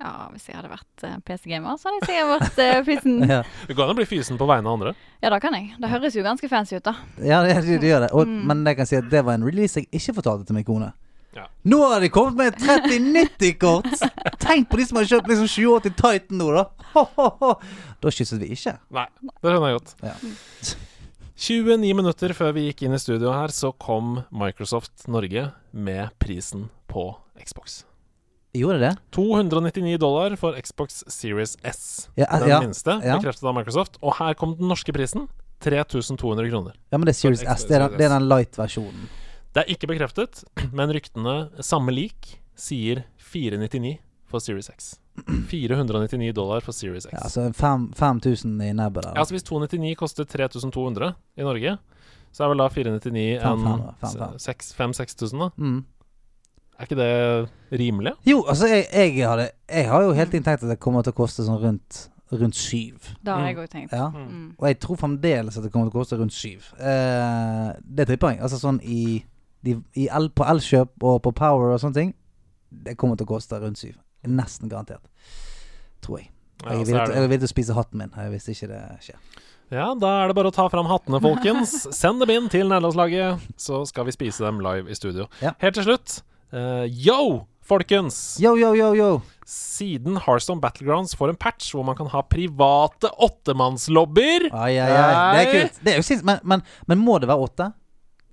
Ja, 0.00 0.10
hvis 0.32 0.44
jeg 0.48 0.56
hadde 0.56 0.68
vært 0.68 1.02
eh, 1.08 1.16
PC-gamer, 1.24 1.76
så 1.80 1.88
hadde 1.88 1.98
jeg 2.02 2.08
sikkert 2.10 2.30
vært 2.32 2.58
uh, 2.60 2.80
fysen. 2.84 3.14
Ja, 3.32 3.38
Det 3.68 3.76
går 3.76 3.84
an 3.86 3.92
å 3.94 3.96
bli 3.96 4.06
fysen 4.08 4.36
på 4.40 4.48
vegne 4.48 4.68
av 4.68 4.76
andre. 4.78 4.92
Ja, 5.24 5.30
det 5.32 5.38
kan 5.44 5.56
jeg. 5.56 5.70
Det 5.80 5.88
høres 5.92 6.16
jo 6.16 6.24
ganske 6.24 6.48
fancy 6.52 6.76
ut, 6.78 6.84
da. 6.84 6.94
ja 7.24 7.38
det, 7.44 7.54
det, 7.66 7.78
det 7.84 7.90
gjør 7.92 8.06
det. 8.06 8.10
Og, 8.16 8.24
Mm. 8.28 8.42
Men 8.48 8.62
jeg 8.68 8.76
kan 8.80 8.88
si 8.88 8.96
at 8.98 9.08
det 9.12 9.22
var 9.24 9.36
en 9.36 9.44
release 9.48 9.80
jeg 9.80 9.88
ikke 9.92 10.16
fortalte 10.18 10.48
til 10.48 10.56
min 10.56 10.64
kone. 10.68 10.90
Ja. 11.36 11.44
Nå 11.68 11.82
har 11.92 12.00
de 12.00 12.08
kommet 12.12 12.36
med 12.40 12.56
3090-kort! 12.64 13.88
Tenk 14.46 14.70
på 14.72 14.80
de 14.80 14.88
som 14.88 15.00
har 15.00 15.08
kjøpt 15.12 15.28
liksom 15.32 15.48
2080 15.52 15.96
Titan 16.00 16.40
nå, 16.40 16.50
da! 16.56 16.66
Ho, 16.94 17.04
ho, 17.16 17.28
ho. 17.42 17.52
Da 18.00 18.12
kysset 18.12 18.40
vi 18.40 18.52
ikke. 18.56 18.78
Nei, 18.96 19.04
det 19.28 19.52
skjønner 19.52 19.68
jeg 19.72 19.80
godt. 19.80 19.96
Ja. 20.04 20.16
29 21.36 21.92
minutter 21.92 22.32
før 22.32 22.54
vi 22.56 22.62
gikk 22.70 22.86
inn 22.86 22.96
i 22.96 23.00
studio 23.00 23.28
her, 23.34 23.52
så 23.52 23.68
kom 23.76 24.22
Microsoft 24.32 25.04
Norge 25.12 25.50
med 25.76 26.08
prisen 26.22 26.70
på 26.88 27.10
Xbox. 27.36 27.82
Gjorde 28.56 28.78
det? 28.80 28.92
299 29.12 29.98
dollar 30.00 30.36
for 30.40 30.56
Xbox 30.56 31.02
Series 31.12 31.58
S. 31.60 32.08
Ja, 32.16 32.30
Den 32.40 32.48
ja. 32.48 32.60
minste, 32.64 32.96
ja. 33.04 33.18
bekreftet 33.18 33.44
av 33.44 33.52
Microsoft. 33.58 34.00
Og 34.00 34.16
her 34.16 34.32
kom 34.32 34.56
den 34.56 34.72
norske 34.72 34.94
prisen. 34.96 35.28
3200 35.60 36.48
kroner. 36.50 36.74
ja, 36.92 36.98
men 36.98 37.06
det 37.08 37.14
er 37.14 37.20
Series 37.20 37.44
S. 37.44 37.64
Det 37.68 37.76
er 37.76 37.84
den, 37.84 37.98
det 37.98 38.08
er 38.08 38.12
den 38.16 38.28
light-versjonen. 38.28 39.06
Det 39.52 39.62
er 39.62 39.72
ikke 39.72 39.88
bekreftet, 39.92 40.42
men 40.76 40.92
ryktene, 40.92 41.36
samme 41.64 41.92
lik, 41.92 42.38
sier 42.56 43.04
499 43.20 43.98
for 44.28 44.40
Series 44.44 44.68
X. 44.72 44.94
499 45.50 46.32
dollar 46.36 46.60
for 46.64 46.72
Series 46.72 47.06
X. 47.06 47.12
Ja, 47.12 47.24
altså 47.24 47.52
5000 47.96 48.60
i 48.62 48.72
nebbet 48.72 49.04
der. 49.04 49.12
Ja, 49.14 49.18
altså 49.24 49.34
Hvis 49.34 49.42
299 49.42 49.96
koster 49.98 50.24
3200 50.24 51.12
i 51.36 51.42
Norge, 51.46 51.76
så 52.32 52.44
er 52.44 52.48
vel 52.52 52.58
da 52.58 52.68
499 52.68 53.42
Fem, 53.42 53.52
en 53.52 53.66
fem, 53.66 54.10
fem, 54.18 54.32
fem. 54.76 54.90
5000-6000, 54.92 55.38
da? 55.38 55.48
Mm. 55.56 55.84
Er 56.78 56.84
ikke 56.84 56.96
det 56.98 57.48
rimelig? 57.80 58.12
Jo, 58.28 58.42
altså, 58.48 58.66
jeg, 58.68 58.84
jeg, 59.16 59.28
hadde, 59.28 59.46
jeg 59.72 59.88
har 59.88 60.02
jo 60.04 60.12
helt 60.12 60.34
inntekt 60.36 60.60
tenkt 60.60 60.66
at 60.68 60.74
det 60.74 60.80
kommer 60.84 61.02
til 61.06 61.14
å 61.14 61.16
koste 61.16 61.46
sånn 61.46 61.60
rundt, 61.62 62.02
rundt 62.32 62.56
syv. 62.58 63.14
Det 63.24 63.32
har 63.32 63.40
Mm. 63.40 63.46
jeg 63.46 63.56
òg 63.62 63.70
tenkt. 63.72 63.92
Ja. 63.96 64.08
Mm. 64.12 64.50
Og 64.58 64.66
jeg 64.68 64.78
tror 64.84 64.96
fremdeles 65.00 65.56
at 65.56 65.64
det 65.64 65.72
kommer 65.72 65.88
til 65.88 65.96
å 65.96 66.02
koste 66.02 66.18
rundt 66.20 66.36
syv. 66.36 66.68
Eh, 66.76 67.72
det 67.80 68.06
tipper 68.10 68.34
jeg. 68.34 68.42
Altså 68.44 68.58
sånn 68.60 68.80
i, 68.84 69.24
de, 69.64 69.78
i 69.96 70.08
el, 70.12 70.28
På 70.36 70.44
Elkjøp 70.44 71.02
og 71.02 71.22
på 71.24 71.32
Power 71.32 71.72
og 71.72 71.80
sånne 71.80 71.94
ting, 71.94 72.14
det 72.70 72.96
kommer 72.98 73.16
til 73.16 73.24
å 73.24 73.32
koste 73.32 73.56
rundt 73.62 73.78
syv. 73.80 73.96
Nesten 74.28 74.68
garantert. 74.72 75.04
Tror 76.04 76.20
jeg. 76.22 76.30
Jeg 76.64 76.72
er 76.72 76.84
villig 76.84 77.06
til- 77.12 77.28
villig 77.30 77.48
å 77.50 77.52
spise 77.52 77.74
hatten 77.76 77.98
min 78.00 78.10
hvis 78.32 78.46
ikke 78.48 78.68
det 78.70 78.82
skjer. 79.04 79.18
ja, 79.70 79.90
da 79.94 80.12
er 80.22 80.28
det 80.30 80.36
bare 80.38 80.48
å 80.48 80.54
ta 80.54 80.68
fram 80.72 80.86
hattene, 80.88 81.20
folkens. 81.20 81.74
Send 82.00 82.20
dem 82.22 82.30
inn 82.32 82.48
til 82.48 82.68
nederlandslaget, 82.70 83.42
så 83.60 83.82
skal 83.86 84.06
vi 84.08 84.12
spise 84.16 84.44
dem 84.46 84.60
live 84.64 84.88
i 84.88 84.94
studio. 84.96 85.26
Ja. 85.42 85.52
Helt 85.60 85.74
til 85.76 85.84
slutt, 85.84 86.22
uh, 86.54 86.86
yo, 86.88 87.46
folkens! 87.66 88.38
Yo, 88.40 88.54
yo, 88.56 88.72
yo, 88.78 88.94
yo! 88.96 89.10
Siden 89.46 90.16
Hearthstone 90.24 90.60
Battlegrounds 90.62 91.12
får 91.14 91.30
en 91.34 91.36
patch 91.38 91.68
hvor 91.74 91.84
man 91.86 91.94
kan 91.98 92.08
ha 92.10 92.22
private 92.26 93.10
åttemannslobbyer 93.22 94.48
Ai, 94.52 94.72
ai, 94.78 94.88
ai. 94.90 95.36
Det 95.36 95.42
er 95.44 95.52
kult. 95.52 95.76
Det 95.84 95.92
er 95.92 96.00
jo 96.00 96.06
sint, 96.08 96.24
men, 96.26 96.40
men, 96.42 96.62
men 96.90 96.98
må 96.98 97.18
det 97.22 97.28
være 97.30 97.44
åtte? 97.46 97.68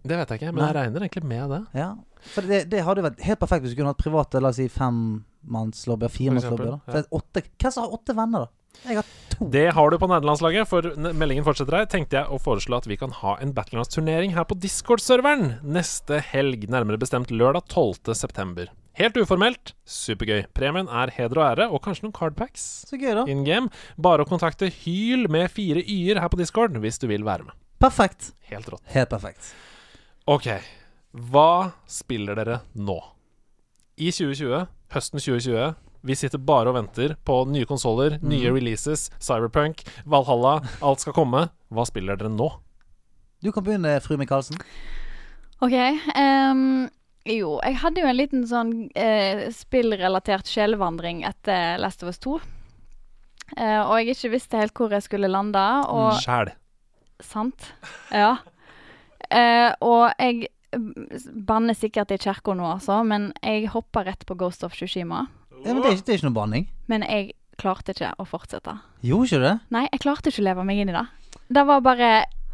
Det 0.04 0.18
vet 0.20 0.32
jeg 0.34 0.42
ikke, 0.42 0.54
men 0.56 0.66
jeg 0.66 0.76
regner 0.76 1.06
egentlig 1.06 1.24
med 1.30 1.50
det. 1.54 1.62
Ja. 1.80 1.92
For 2.34 2.48
det, 2.48 2.64
det 2.72 2.84
hadde 2.88 3.04
vært 3.06 3.24
helt 3.26 3.42
perfekt 3.42 3.66
hvis 3.66 3.76
du 3.76 3.82
kunne 3.82 3.94
hatt 3.94 4.02
private, 4.02 4.42
la 4.42 4.52
oss 4.54 4.60
si 4.62 4.70
femmannslobbyer, 4.72 6.12
firemannslobbyer. 6.14 6.78
er 6.88 7.08
åtte 7.12 7.44
Hvem 7.46 7.74
som 7.76 7.86
har 7.86 7.96
åtte 8.00 8.16
venner, 8.18 8.46
da? 8.48 8.60
Jeg 8.84 8.98
har 8.98 9.10
to. 9.30 9.48
Det 9.54 9.66
har 9.78 9.92
du 9.92 9.98
på 10.02 10.08
nederlandslaget, 10.10 10.68
for 10.68 10.88
meldingen 11.14 11.46
fortsetter 11.46 11.78
her. 11.78 11.90
Tenkte 11.92 12.18
jeg 12.18 12.32
å 12.34 12.40
foreslå 12.42 12.80
at 12.82 12.88
vi 12.90 12.98
kan 13.00 13.14
ha 13.22 13.36
en 13.44 13.54
Battlegrounds-turnering 13.56 14.34
her 14.36 14.48
på 14.50 14.58
Discord-serveren 14.60 15.60
neste 15.64 16.20
helg, 16.34 16.66
nærmere 16.74 17.00
bestemt 17.00 17.32
lørdag 17.32 17.68
12. 17.70 18.16
september. 18.18 18.72
Helt 18.98 19.16
uformelt, 19.18 19.72
supergøy. 19.90 20.44
Premien 20.54 20.90
er 20.92 21.10
heder 21.16 21.40
og 21.40 21.46
ære, 21.48 21.66
og 21.74 21.82
kanskje 21.86 22.06
noen 22.06 22.14
cardpacks 22.18 22.66
Så 22.90 23.00
gøy, 23.02 23.14
da. 23.18 23.24
in 23.32 23.42
game. 23.48 23.72
Bare 23.98 24.26
å 24.26 24.30
kontakte 24.30 24.70
Hyl 24.84 25.26
med 25.34 25.50
fire 25.54 25.82
y-er 25.82 26.22
her 26.22 26.30
på 26.30 26.38
Discord 26.42 26.78
hvis 26.84 27.02
du 27.02 27.08
vil 27.10 27.26
være 27.26 27.48
med. 27.48 27.56
Perfekt. 27.82 28.34
Helt 28.52 28.70
rått. 28.70 28.84
Helt 28.94 29.10
perfekt. 29.10 29.50
Ok, 30.30 30.46
hva 31.14 31.74
spiller 31.86 32.38
dere 32.40 32.60
nå? 32.74 32.98
I 34.02 34.10
2020, 34.10 34.66
høsten 34.94 35.22
2020, 35.22 35.76
vi 36.04 36.16
sitter 36.18 36.42
bare 36.42 36.72
og 36.72 36.76
venter 36.80 37.14
på 37.24 37.36
nye 37.54 37.68
konsoller, 37.70 38.18
nye 38.26 38.50
releases, 38.50 39.12
Cyberpunk, 39.22 39.86
Valhalla, 40.10 40.58
alt 40.82 41.04
skal 41.04 41.16
komme. 41.16 41.46
Hva 41.70 41.86
spiller 41.88 42.18
dere 42.18 42.34
nå? 42.34 42.50
Du 43.46 43.52
kan 43.54 43.64
begynne, 43.64 43.94
fru 44.02 44.18
Michaelsen. 44.18 44.58
OK. 45.64 45.76
Um, 46.18 46.90
jo, 47.30 47.60
jeg 47.62 47.78
hadde 47.84 48.02
jo 48.02 48.10
en 48.10 48.18
liten 48.18 48.48
sånn 48.50 48.74
uh, 48.92 49.46
spillrelatert 49.54 50.50
sjelvandring 50.50 51.22
etter 51.30 51.78
Last 51.80 52.04
of 52.04 52.10
Us 52.10 52.20
2. 52.26 52.40
Uh, 53.54 53.82
og 53.86 53.94
jeg 54.00 54.18
ikke 54.18 54.34
visste 54.34 54.60
helt 54.60 54.74
hvor 54.76 54.92
jeg 54.98 55.06
skulle 55.06 55.30
lande, 55.32 55.62
og 55.94 56.18
Sjæl. 56.26 56.56
Sant. 57.24 57.70
Ja. 58.10 58.40
Uh, 59.30 59.72
og 59.86 60.10
jeg 60.20 60.50
mm, 60.50 60.53
banner 61.48 61.78
sikkert 61.78 62.12
i 62.14 62.20
kirka 62.22 62.56
nå, 62.58 62.66
altså, 62.76 63.00
men 63.08 63.32
jeg 63.42 63.72
hoppa 63.74 64.04
rett 64.08 64.26
på 64.28 64.38
Ghost 64.40 64.64
of 64.66 64.76
Tsushima. 64.78 65.26
Ja, 65.64 65.74
men 65.74 65.82
det 65.84 65.90
er 65.90 65.98
ikke, 65.98 66.06
det 66.06 66.14
er 66.14 66.22
ikke 66.22 66.30
noe 66.30 66.38
banning. 66.38 66.70
Men 66.92 67.06
jeg 67.08 67.34
klarte 67.62 67.94
ikke 67.94 68.14
å 68.20 68.26
fortsette. 68.28 68.78
Gjorde 69.06 69.30
ikke 69.30 69.42
du 69.42 69.46
det? 69.48 69.58
Nei, 69.76 69.84
jeg 69.92 70.04
klarte 70.04 70.32
ikke 70.32 70.44
å 70.44 70.48
leve 70.50 70.66
meg 70.68 70.82
inn 70.84 70.92
i 70.92 70.98
det. 70.98 71.06
Det 71.54 71.64
var 71.70 71.84
bare 71.86 72.10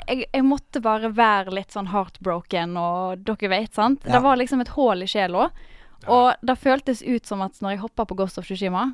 jeg, 0.10 0.26
jeg 0.34 0.46
måtte 0.46 0.82
bare 0.84 1.12
være 1.14 1.54
litt 1.54 1.76
sånn 1.76 1.92
heartbroken, 1.92 2.78
og 2.80 3.26
dere 3.28 3.52
vet, 3.52 3.74
sant? 3.76 4.06
Ja. 4.06 4.18
Det 4.18 4.24
var 4.26 4.40
liksom 4.40 4.64
et 4.64 4.74
hull 4.76 5.06
i 5.06 5.10
sjela. 5.10 5.50
Og 6.08 6.46
det 6.46 6.56
føltes 6.62 7.04
ut 7.04 7.28
som 7.28 7.44
at 7.44 7.60
når 7.62 7.76
jeg 7.76 7.84
hoppa 7.84 8.06
på 8.08 8.18
Ghost 8.20 8.40
of 8.40 8.48
Tsushima, 8.48 8.92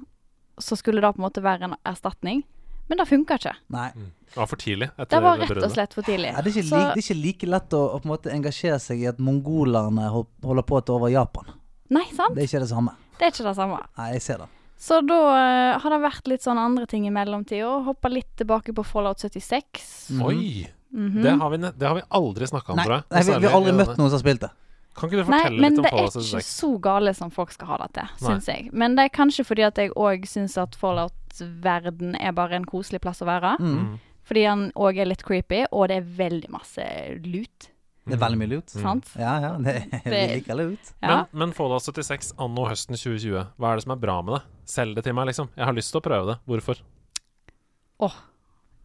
så 0.58 0.78
skulle 0.80 1.04
det 1.04 1.14
på 1.14 1.22
en 1.22 1.28
måte 1.28 1.44
være 1.46 1.70
en 1.70 1.78
erstatning. 1.86 2.44
Men 2.88 3.02
det 3.02 3.08
funka 3.10 3.38
ikke. 3.40 3.54
Nei. 3.74 3.90
Det 4.36 4.38
var 4.38 4.50
for 4.52 4.62
tidlig. 4.62 4.90
Etter 4.94 5.16
Det 5.16 5.22
var 5.24 5.40
rett 5.42 5.64
og 5.64 5.72
slett 5.74 5.96
for 5.96 6.06
tidlig. 6.06 6.32
Ja, 6.34 6.42
det, 6.44 6.52
er 6.52 6.60
ikke 6.60 6.70
like, 6.70 6.90
det 6.92 7.02
er 7.02 7.06
ikke 7.06 7.18
like 7.22 7.50
lett 7.50 7.76
å, 7.78 7.82
å 7.96 8.02
på 8.02 8.10
en 8.10 8.12
måte 8.12 8.34
engasjere 8.34 8.82
seg 8.84 9.02
i 9.02 9.08
at 9.10 9.22
mongolerne 9.24 10.10
holder 10.12 10.68
på 10.68 10.78
å 10.78 10.84
ta 10.86 10.98
over 10.98 11.14
Japan. 11.14 11.56
Nei, 11.96 12.06
sant? 12.14 12.36
Det 12.36 12.44
er 12.44 12.50
ikke 12.50 12.62
det 12.66 12.70
samme. 12.74 12.94
Det 13.16 13.28
er 13.28 13.34
ikke 13.34 13.48
det 13.48 13.56
samme. 13.58 13.80
Nei, 13.98 14.10
jeg 14.18 14.26
ser 14.26 14.44
det. 14.44 14.50
Så 14.86 15.00
da 15.08 15.20
uh, 15.32 15.78
har 15.82 15.96
det 15.96 16.02
vært 16.04 16.28
litt 16.28 16.44
sånn 16.44 16.60
andre 16.60 16.86
ting 16.90 17.06
i 17.08 17.14
mellomtida. 17.16 17.78
Hoppa 17.88 18.12
litt 18.12 18.34
tilbake 18.42 18.76
på 18.76 18.84
Fallout 18.86 19.24
76. 19.24 19.86
Mm. 20.18 20.26
Oi! 20.28 20.66
Mhm. 20.96 21.24
Det, 21.24 21.32
har 21.42 21.50
vi, 21.52 21.58
det 21.64 21.88
har 21.88 21.96
vi 21.98 22.06
aldri 22.20 22.48
snakka 22.48 22.72
om, 22.72 22.80
tror 22.80 22.98
jeg. 22.98 23.04
nei 23.12 23.24
vi, 23.26 23.40
vi 23.40 23.50
har 23.50 23.58
aldri 23.58 23.74
møtt 23.76 23.98
noen 23.98 24.08
som 24.12 24.16
har 24.16 24.24
spilt 24.24 24.46
det. 24.46 24.52
Kan 24.96 25.10
ikke 25.10 25.20
du 25.20 25.28
Nei, 25.28 25.42
fortelle 25.42 25.60
men 25.62 25.74
litt 25.76 25.80
om 25.82 25.86
det 25.86 25.92
er 25.92 26.06
ikke 26.08 26.42
så 26.48 26.72
gale 26.80 27.14
som 27.18 27.32
folk 27.34 27.52
skal 27.52 27.68
ha 27.74 27.78
det 27.84 27.90
til, 27.98 28.12
Nei. 28.16 28.26
syns 28.30 28.50
jeg. 28.52 28.70
Men 28.72 28.96
det 28.96 29.10
er 29.10 29.16
kanskje 29.18 29.44
fordi 29.44 29.66
at 29.68 29.80
jeg 29.82 29.92
òg 30.00 30.24
syns 30.30 30.56
at 30.62 30.78
Fallout-verden 30.80 32.16
er 32.16 32.36
bare 32.38 32.56
en 32.56 32.68
koselig 32.70 33.02
plass 33.04 33.20
å 33.26 33.28
være. 33.28 33.58
Mm. 33.60 33.74
Mm. 33.76 33.96
Fordi 34.26 34.44
han 34.48 34.68
òg 34.80 35.02
er 35.04 35.10
litt 35.12 35.26
creepy, 35.28 35.66
og 35.70 35.90
det 35.92 36.00
er 36.00 36.08
veldig 36.18 36.52
masse 36.54 36.86
lut. 37.28 37.68
Det 38.06 38.14
er 38.14 38.22
veldig 38.22 38.38
mye 38.38 38.52
lut. 38.54 38.74
Mm. 38.78 39.02
Ja, 39.18 39.34
ja. 39.42 39.52
Det, 39.66 39.76
vi 40.06 40.22
liker 40.36 40.60
lut. 40.60 40.94
Ja. 41.02 41.10
Men, 41.10 41.26
men 41.42 41.54
Fallout 41.58 41.86
76 41.86 42.36
anno 42.42 42.68
høsten 42.70 42.98
2020, 42.98 43.52
hva 43.58 43.72
er 43.72 43.80
det 43.80 43.86
som 43.88 43.96
er 43.96 44.02
bra 44.02 44.20
med 44.26 44.38
det? 44.38 44.42
Selg 44.70 44.98
det 44.98 45.06
til 45.08 45.18
meg, 45.18 45.28
liksom. 45.32 45.50
Jeg 45.58 45.68
har 45.68 45.76
lyst 45.76 45.92
til 45.94 46.02
å 46.02 46.06
prøve 46.06 46.30
det. 46.32 46.40
Hvorfor? 46.50 46.82
Åh, 48.06 48.18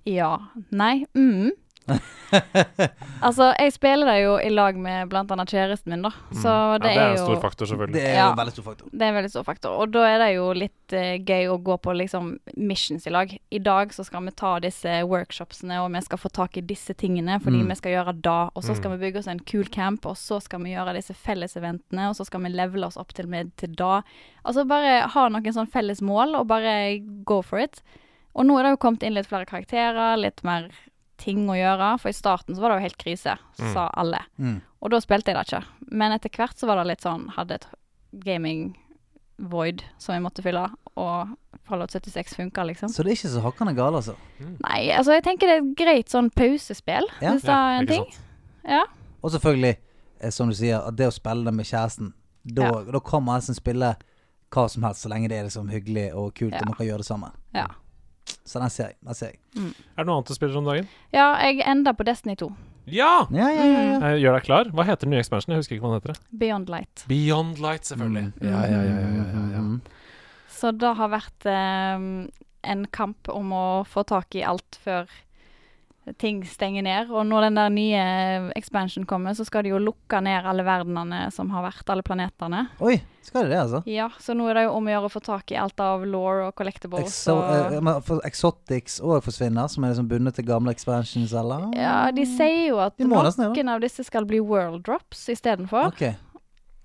ja. 0.08 0.32
Nei. 0.72 1.04
Mm. 1.14 1.52
altså, 3.26 3.48
jeg 3.58 3.72
spiller 3.74 4.06
det 4.06 4.16
jo 4.22 4.34
i 4.38 4.50
lag 4.52 4.76
med 4.78 5.08
blant 5.10 5.30
annet 5.34 5.50
kjæresten 5.50 5.90
min, 5.94 6.02
da. 6.06 6.10
Så 6.32 6.50
Mm. 6.50 6.82
det, 6.82 6.90
ja, 6.90 6.94
det 6.94 6.96
er 6.96 7.00
er 7.00 7.10
en 7.10 7.16
jo 7.16 7.24
stor 7.26 7.40
faktor, 7.42 7.66
selvfølgelig. 7.66 7.92
Det 7.94 8.02
er 8.06 8.14
Ja. 8.14 8.30
en 8.30 8.36
veldig 8.38 8.52
stor 8.52 8.62
faktor. 8.62 8.86
Det 8.92 9.02
er 9.02 9.08
en 9.08 9.14
veldig 9.14 9.30
stor 9.30 9.42
faktor. 9.44 9.70
Og 9.80 9.90
da 9.92 9.98
er 10.06 10.18
det 10.18 10.28
jo 10.36 10.52
litt 10.52 10.92
uh, 10.92 11.18
gøy 11.18 11.44
å 11.50 11.58
gå 11.62 11.76
på 11.80 11.96
liksom 11.96 12.38
missions 12.56 13.06
i 13.06 13.10
lag. 13.10 13.36
I 13.50 13.58
dag 13.58 13.88
så 13.92 14.04
skal 14.04 14.22
vi 14.24 14.30
ta 14.30 14.58
disse 14.60 15.02
workshopsene, 15.06 15.80
og 15.84 15.92
vi 15.92 16.00
skal 16.00 16.18
få 16.18 16.30
tak 16.32 16.56
i 16.56 16.60
disse 16.60 16.94
tingene 16.94 17.40
fordi 17.40 17.62
Mm. 17.62 17.68
vi 17.68 17.74
skal 17.74 17.92
gjøre 17.92 18.20
da. 18.22 18.50
Og 18.54 18.62
så 18.62 18.76
skal 18.76 18.90
Mm. 18.92 18.98
vi 18.98 19.06
bygge 19.10 19.18
oss 19.18 19.26
en 19.28 19.40
kul 19.40 19.64
camp, 19.64 20.06
og 20.06 20.14
så 20.16 20.40
skal 20.42 20.60
vi 20.62 20.74
gjøre 20.74 20.94
disse 20.94 21.14
felleseventene, 21.14 22.08
og 22.10 22.14
så 22.16 22.24
skal 22.26 22.40
vi 22.42 22.48
levele 22.50 22.86
oss 22.86 22.96
opp 22.96 23.12
til 23.12 23.26
med 23.26 23.50
til 23.56 23.74
da. 23.74 24.02
Altså 24.44 24.66
bare 24.66 25.08
ha 25.08 25.28
noen 25.28 25.42
sånn 25.52 25.68
felles 25.70 26.00
mål, 26.00 26.34
og 26.36 26.46
bare 26.46 27.00
go 27.24 27.42
for 27.42 27.58
it. 27.58 27.82
Og 28.36 28.44
nå 28.46 28.58
er 28.58 28.62
det 28.62 28.70
jo 28.70 28.76
kommet 28.76 29.02
inn 29.02 29.14
litt 29.14 29.26
flere 29.26 29.44
karakterer, 29.44 30.16
litt 30.16 30.44
mer 30.44 30.68
ting 31.20 31.44
å 31.52 31.56
gjøre. 31.58 31.92
For 32.00 32.08
i 32.10 32.16
starten 32.16 32.56
så 32.56 32.64
var 32.64 32.72
det 32.72 32.80
jo 32.80 32.86
helt 32.88 32.98
krise, 33.02 33.36
Mm. 33.60 33.72
sa 33.74 33.88
alle. 34.00 34.20
Mm. 34.40 34.60
Og 34.82 34.90
da 34.90 35.00
spilte 35.04 35.30
jeg 35.32 35.36
det 35.36 35.46
ikke. 35.46 35.64
Men 35.92 36.12
etter 36.16 36.30
hvert 36.32 36.56
så 36.58 36.66
var 36.66 36.80
det 36.80 36.86
litt 36.94 37.04
sånn 37.04 37.28
Hadde 37.36 37.58
et 37.60 37.66
gaming 38.24 38.76
void 39.38 39.82
som 39.98 40.14
jeg 40.14 40.22
måtte 40.24 40.42
fylle, 40.44 40.66
og 40.96 41.28
Fallout 41.64 41.90
76 41.94 42.34
funka, 42.36 42.64
liksom. 42.66 42.88
Så 42.92 43.04
det 43.04 43.12
er 43.12 43.16
ikke 43.16 43.30
så 43.32 43.40
hakkende 43.44 43.74
gale, 43.76 43.96
altså. 44.00 44.16
Nei, 44.40 44.90
altså 44.90 45.14
jeg 45.16 45.24
tenker 45.24 45.46
det 45.46 45.54
er 45.56 45.62
et 45.62 45.76
greit 45.78 46.08
sånn 46.12 46.30
pausespill, 46.34 47.06
Ja. 47.22 47.32
hvis 47.32 47.42
det 47.42 47.54
er 47.54 47.78
en 47.80 47.86
ting. 47.86 48.04
Ja. 48.68 48.82
Og 49.22 49.30
selvfølgelig, 49.30 49.76
eh, 50.20 50.30
som 50.30 50.48
du 50.48 50.54
sier, 50.54 50.80
at 50.86 50.96
det 50.96 51.06
å 51.06 51.12
spille 51.12 51.44
det 51.44 51.54
med 51.54 51.64
kjæresten, 51.66 52.12
da, 52.44 52.62
Ja. 52.64 52.82
da 52.92 53.00
kan 53.00 53.22
man 53.24 53.40
nesten 53.40 53.54
spille 53.54 53.96
hva 54.50 54.68
som 54.68 54.82
helst, 54.82 55.04
så 55.06 55.08
lenge 55.08 55.28
det 55.28 55.38
er 55.38 55.44
liksom 55.44 55.70
hyggelig 55.70 56.12
og 56.14 56.34
kult, 56.34 56.52
Ja. 56.52 56.58
og 56.58 56.66
man 56.66 56.74
kan 56.74 56.86
gjøre 56.86 56.98
det 56.98 57.06
sammen. 57.06 57.30
Ja. 57.54 57.66
Så 58.44 58.58
den 58.62 58.70
ser 58.70 58.90
jeg. 58.92 58.96
Den 59.06 59.14
ser 59.14 59.32
jeg. 59.32 59.38
Er 59.56 60.02
det 60.02 60.06
noe 60.08 60.18
annet 60.18 60.30
du 60.30 60.34
spiller 60.36 60.58
om 60.58 60.66
dagen? 60.66 60.88
ja, 61.14 61.28
jeg 61.44 61.62
enda 61.66 61.92
på 61.94 62.06
Destiny 62.06 62.36
2. 62.40 62.50
Ja! 62.90 63.26
Ja, 63.30 63.46
ja, 63.54 63.64
ja. 63.64 63.82
ja. 63.86 63.96
Eh, 64.10 64.16
Gjør 64.22 64.34
deg 64.38 64.46
klar. 64.48 64.70
Hva 64.74 64.84
heter 64.88 65.06
den 65.06 65.14
nye 65.14 65.22
expansionen? 65.22 65.54
Jeg 65.56 65.62
husker 65.64 65.76
ikke 65.76 65.86
hva 65.86 65.92
den 65.94 66.00
heter. 66.02 66.22
Beyond 66.42 66.70
Light. 66.72 67.04
Beyond 67.10 67.60
Light, 67.62 67.86
selvfølgelig. 67.86 68.32
Mm. 68.40 68.46
Ja, 68.48 68.62
ja, 68.66 68.80
ja, 68.82 68.94
ja, 68.98 69.10
ja, 69.14 69.26
ja, 69.30 69.44
ja. 69.54 69.62
Mm. 69.66 69.80
Så 70.60 70.72
det 70.76 70.92
har 70.98 71.12
vært 71.12 71.46
eh, 71.48 72.06
en 72.74 72.82
kamp 72.92 73.30
om 73.32 73.52
å 73.56 73.64
få 73.88 74.02
tak 74.08 74.34
i 74.36 74.42
alt 74.44 74.80
før 74.82 75.06
ting 76.18 76.40
stenger 76.48 76.82
ned. 76.82 77.10
Og 77.12 77.26
når 77.28 77.48
den 77.48 77.58
der 77.58 77.72
nye 77.74 78.52
expansion 78.56 79.04
kommer, 79.06 79.34
så 79.36 79.44
skal 79.46 79.64
de 79.66 79.72
jo 79.74 79.78
lukke 79.82 80.20
ned 80.24 80.46
alle 80.48 80.64
verdenene 80.66 81.26
som 81.34 81.50
har 81.54 81.66
vært, 81.68 81.84
alle 81.92 82.02
planetene. 82.06 82.64
Oi, 82.80 82.96
skal 83.22 83.44
det 83.46 83.52
det, 83.52 83.58
altså? 83.60 83.82
Ja, 83.90 84.08
så 84.18 84.34
nå 84.34 84.48
er 84.50 84.58
det 84.58 84.64
jo 84.64 84.72
om 84.78 84.88
å 84.88 84.94
gjøre 84.94 85.10
å 85.10 85.12
få 85.12 85.22
tak 85.22 85.52
i 85.52 85.58
alt 85.60 85.80
av 85.84 86.06
law 86.08 86.46
og 86.48 86.54
collectibles. 86.58 87.04
Exo 87.06 87.36
og, 87.36 87.76
uh, 87.84 88.18
Exotics 88.26 88.98
òg 89.04 89.22
forsvinner, 89.26 89.68
som 89.70 89.84
er 89.84 89.94
liksom 89.94 90.08
bundet 90.10 90.40
til 90.40 90.48
gamle 90.48 90.74
expansions, 90.74 91.34
eller? 91.36 91.68
ja, 91.78 92.10
de 92.14 92.26
sier 92.26 92.70
jo 92.72 92.80
at 92.82 92.96
De 92.98 93.06
noen 93.06 93.68
av 93.74 93.80
disse 93.84 94.04
skal 94.08 94.26
bli 94.28 94.40
world 94.40 94.82
drops 94.88 95.28
istedenfor. 95.28 95.92
Okay. 95.94 96.16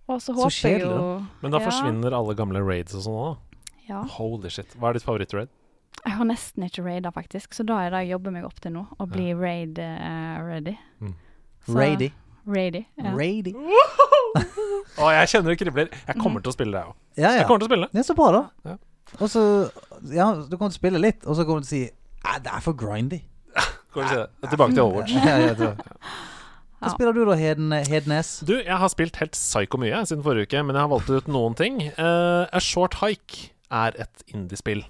Og 0.05 0.19
så 0.21 0.35
Så 0.37 0.69
jeg 0.69 0.81
jo 0.83 1.25
Men 1.41 1.51
da 1.51 1.57
Ja. 1.59 1.65
forsvinner 1.65 2.13
alle 2.13 2.35
gamle 2.35 2.61
raids 2.61 2.93
og 2.93 3.01
sånn 3.01 3.17
òg. 3.17 3.37
Ja. 3.87 4.03
Holy 4.03 4.49
shit. 4.49 4.67
Hva 4.77 4.89
er 4.89 4.93
ditt 4.93 5.03
favoritt-raid? 5.03 5.49
Jeg 6.05 6.17
har 6.19 6.27
nesten 6.29 6.65
ikke 6.67 6.83
raida, 6.85 7.09
faktisk, 7.15 7.53
så 7.57 7.63
da 7.65 7.79
er 7.85 7.93
det 7.93 8.03
jeg 8.05 8.11
jobber 8.15 8.33
meg 8.35 8.45
opp 8.45 8.59
til 8.61 8.75
nå. 8.75 8.83
Å 9.01 9.07
bli 9.09 9.31
raid 9.37 9.79
uh, 9.81 10.37
ready. 10.45 10.75
Mm. 11.01 11.15
Så- 11.65 11.77
Raidy. 11.79 12.11
Raidy. 12.45 12.83
Ja. 13.01 13.13
Raidy. 13.17 13.53
Å, 15.01 15.07
jeg 15.15 15.29
kjenner 15.31 15.49
det 15.53 15.55
kribler. 15.63 15.87
Jeg 16.05 16.19
kommer 16.21 16.43
til 16.45 16.51
å 16.51 16.55
spille 16.55 16.75
det, 16.75 16.81
jeg 16.83 16.91
òg. 16.91 16.97
Ja, 17.17 17.31
Jeg 17.33 17.41
ja. 17.41 17.47
kommer 17.49 17.63
til 17.63 17.67
å 17.67 17.71
spille 17.71 17.87
det. 17.89 17.99
Er 18.03 18.05
så 18.05 18.15
bra, 18.19 18.27
da. 18.35 18.43
Ja. 18.69 18.75
Og 19.21 19.29
så 19.31 19.41
Ja, 20.13 20.27
du 20.35 20.53
kommer 20.57 20.69
til 20.69 20.75
å 20.75 20.81
spille 20.81 21.01
litt, 21.01 21.25
og 21.25 21.37
så 21.39 21.45
kommer 21.47 21.63
du 21.63 21.67
til 21.69 21.73
å 21.73 21.87
si 21.87 22.41
det 22.45 22.51
er 22.53 22.61
for 22.65 22.73
grindy. 22.77 23.19
Går 23.95 24.07
si 24.11 24.15
det. 24.19 24.27
Tilbake 24.51 24.73
til 24.77 24.83
Overwatch. 24.85 25.13
ja, 25.17 25.35
ja, 25.41 25.53
det. 25.57 25.71
Hva 26.85 26.91
spiller 26.93 27.15
du 27.17 27.21
da, 27.25 27.35
Heden, 27.39 27.71
Hednes? 27.89 28.31
Du, 28.45 28.53
jeg 28.59 28.77
har 28.77 28.89
spilt 28.93 29.15
helt 29.21 29.33
psyko 29.33 29.79
mye 29.81 30.03
siden 30.05 30.21
forrige 30.25 30.49
uke, 30.51 30.61
men 30.67 30.75
jeg 30.77 30.83
har 30.85 30.91
valgt 30.91 31.09
ut 31.09 31.29
noen 31.31 31.55
ting. 31.57 31.79
Uh, 31.97 32.45
A 32.53 32.61
Short 32.61 32.99
Hike 33.01 33.47
er 33.73 33.95
et 34.05 34.25
indiespill. 34.29 34.83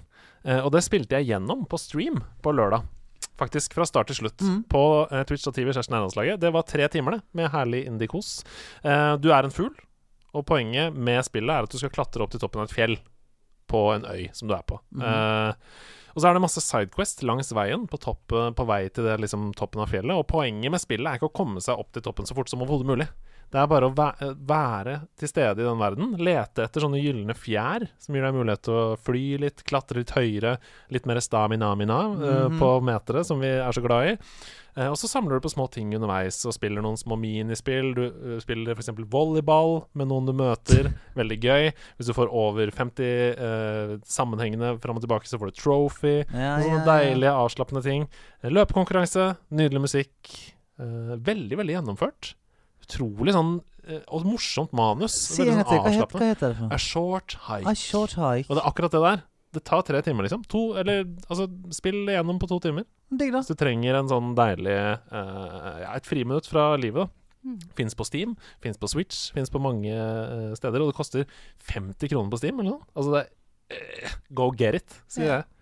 Eh, 0.46 0.62
og 0.62 0.70
det 0.74 0.84
spilte 0.86 1.18
jeg 1.18 1.32
gjennom 1.32 1.64
på 1.68 1.80
stream 1.80 2.20
på 2.42 2.54
lørdag. 2.54 2.86
Faktisk 3.36 3.74
fra 3.76 3.84
start 3.88 4.08
til 4.10 4.20
slutt. 4.22 4.40
Mm. 4.40 4.62
På 4.70 4.82
uh, 5.10 5.18
Twitch.tv. 5.28 5.72
Kjersten 5.74 5.96
Eilandslaget. 5.98 6.40
Det 6.40 6.52
var 6.54 6.64
tre 6.68 6.86
timer, 6.92 7.18
det, 7.18 7.26
med 7.36 7.50
herlig 7.52 7.82
indie-kos. 7.90 8.38
Eh, 8.86 9.12
du 9.20 9.28
er 9.34 9.44
en 9.44 9.52
fugl, 9.52 9.74
og 10.32 10.46
poenget 10.48 10.96
med 10.96 11.20
spillet 11.26 11.52
er 11.52 11.66
at 11.66 11.72
du 11.72 11.80
skal 11.80 11.92
klatre 11.92 12.24
opp 12.24 12.32
til 12.32 12.40
toppen 12.40 12.62
av 12.62 12.70
et 12.70 12.76
fjell 12.76 12.96
på 13.68 13.82
en 13.96 14.06
øy 14.08 14.28
som 14.36 14.48
du 14.48 14.54
er 14.56 14.64
på. 14.64 14.78
Mm. 14.94 15.04
Uh, 15.04 15.92
og 16.16 16.22
så 16.22 16.30
er 16.30 16.36
det 16.36 16.44
masse 16.46 16.62
sidequest 16.64 17.26
langs 17.28 17.50
veien, 17.52 17.84
på, 17.90 17.98
topp, 18.00 18.32
på 18.56 18.64
vei 18.70 18.86
til 18.88 19.04
det, 19.04 19.18
liksom, 19.20 19.50
toppen 19.58 19.82
av 19.84 19.90
fjellet. 19.92 20.16
Og 20.16 20.24
poenget 20.30 20.72
med 20.72 20.80
spillet 20.80 21.10
er 21.10 21.20
ikke 21.20 21.28
å 21.28 21.38
komme 21.42 21.60
seg 21.60 21.76
opp 21.76 21.90
til 21.92 22.06
toppen 22.06 22.28
så 22.28 22.36
fort 22.38 22.48
som 22.48 22.62
overhodet 22.64 22.88
mulig. 22.88 23.08
Det 23.52 23.60
er 23.62 23.70
bare 23.70 23.88
å 23.88 23.94
være 23.94 24.96
til 25.18 25.30
stede 25.30 25.62
i 25.62 25.66
den 25.66 25.80
verden. 25.80 26.12
Lete 26.18 26.66
etter 26.66 26.82
sånne 26.82 27.00
gylne 27.00 27.36
fjær 27.38 27.86
som 28.02 28.16
gir 28.16 28.26
deg 28.26 28.36
mulighet 28.36 28.64
til 28.66 28.76
å 28.76 28.84
fly 29.06 29.24
litt, 29.44 29.64
klatre 29.68 30.02
litt 30.02 30.14
høyere, 30.16 30.56
litt 30.92 31.06
mer 31.06 31.22
stamina-mina 31.22 32.00
mm 32.08 32.22
-hmm. 32.22 32.58
på 32.58 32.70
meteret, 32.80 33.26
som 33.26 33.40
vi 33.40 33.48
er 33.48 33.72
så 33.72 33.80
glad 33.80 34.08
i. 34.10 34.16
Eh, 34.76 34.90
og 34.92 34.98
så 35.00 35.08
samler 35.08 35.34
du 35.34 35.40
på 35.46 35.52
små 35.52 35.66
ting 35.72 35.94
underveis 35.96 36.42
og 36.44 36.52
spiller 36.52 36.84
noen 36.84 36.98
små 37.00 37.16
minispill. 37.16 37.94
Du 37.96 38.02
uh, 38.10 38.38
spiller 38.42 38.76
f.eks. 38.76 38.92
volleyball 39.08 39.86
med 39.96 40.08
noen 40.08 40.28
du 40.28 40.34
møter. 40.36 40.92
Veldig 41.20 41.38
gøy. 41.40 41.70
Hvis 41.96 42.10
du 42.10 42.16
får 42.16 42.32
over 42.32 42.70
50 42.70 43.02
eh, 43.02 43.96
sammenhengende 44.04 44.78
fram 44.82 44.96
og 44.96 45.06
tilbake, 45.06 45.28
så 45.28 45.40
får 45.40 45.52
du 45.52 45.60
trophy. 45.62 46.16
Ja, 46.34 46.58
Sånne 46.60 46.84
deilige, 46.84 47.32
avslappende 47.32 47.84
ting. 47.86 48.08
Eh, 48.42 48.50
Løpekonkurranse, 48.52 49.36
nydelig 49.48 49.86
musikk. 49.88 50.34
Eh, 50.76 51.14
veldig, 51.24 51.56
veldig 51.56 51.78
gjennomført. 51.78 52.34
Utrolig 52.86 53.34
sånn 53.34 53.56
eh, 53.86 54.02
Og 54.14 54.26
morsomt 54.26 54.72
manus. 54.76 55.14
Si 55.34 55.42
sånn 55.42 55.62
til. 55.66 55.80
Hva 55.82 55.92
heter, 55.92 56.18
hva 56.18 56.28
heter 56.32 56.52
det 56.52 56.58
for 56.60 56.74
A 56.74 56.78
short 56.80 57.36
hike. 57.48 57.66
A 57.70 57.74
short 57.74 58.14
hike. 58.18 58.46
Og 58.48 58.56
det 58.56 58.62
er 58.62 58.68
akkurat 58.70 58.94
det 58.96 59.02
der. 59.04 59.24
Det 59.56 59.62
tar 59.64 59.82
tre 59.88 60.00
timer, 60.04 60.26
liksom. 60.26 60.42
To, 60.52 60.62
eller 60.76 61.04
altså, 61.30 61.46
spill 61.72 62.02
igjennom 62.10 62.38
på 62.42 62.48
to 62.50 62.58
timer. 62.60 62.84
Digg, 63.08 63.30
da. 63.32 63.40
Hvis 63.40 63.52
du 63.54 63.56
trenger 63.58 63.96
en 63.96 64.10
sånn 64.10 64.34
deilig 64.36 64.74
uh, 64.76 65.78
Ja, 65.80 65.94
et 65.96 66.08
friminutt 66.08 66.48
fra 66.50 66.72
livet. 66.80 67.08
Mm. 67.46 67.60
Fins 67.78 67.94
på 67.94 68.04
Steam, 68.04 68.34
fins 68.60 68.76
på 68.82 68.88
Switch, 68.90 69.30
fins 69.32 69.52
på 69.54 69.60
mange 69.62 69.94
uh, 69.94 70.50
steder. 70.58 70.82
Og 70.82 70.90
det 70.90 70.98
koster 70.98 71.28
50 71.70 72.10
kroner 72.10 72.32
på 72.34 72.40
Steam, 72.42 72.58
eller 72.60 72.74
noe. 72.74 72.88
Altså, 72.98 73.14
det 73.14 73.22
er 73.22 74.10
uh, 74.10 74.16
Go 74.42 74.50
get 74.58 74.82
it, 74.82 74.98
sier 75.08 75.26
Ja. 75.30 75.36
jeg. 75.40 75.52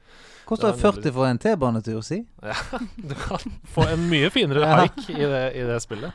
Koster 0.48 0.72
Det 0.72 0.76
er 0.76 0.92
40 0.92 1.12
for 1.16 1.28
en 1.28 1.38
T-banetur, 1.40 2.00
si. 2.04 2.18
Du 3.10 3.14
kan 3.16 3.54
få 3.76 3.86
en 3.94 4.08
mye 4.10 4.28
finere 4.32 4.64
Ja. 4.64 4.82
hike 4.82 5.14
i 5.14 5.28
det, 5.30 5.44
i 5.56 5.62
det 5.70 5.78
spillet. 5.84 6.12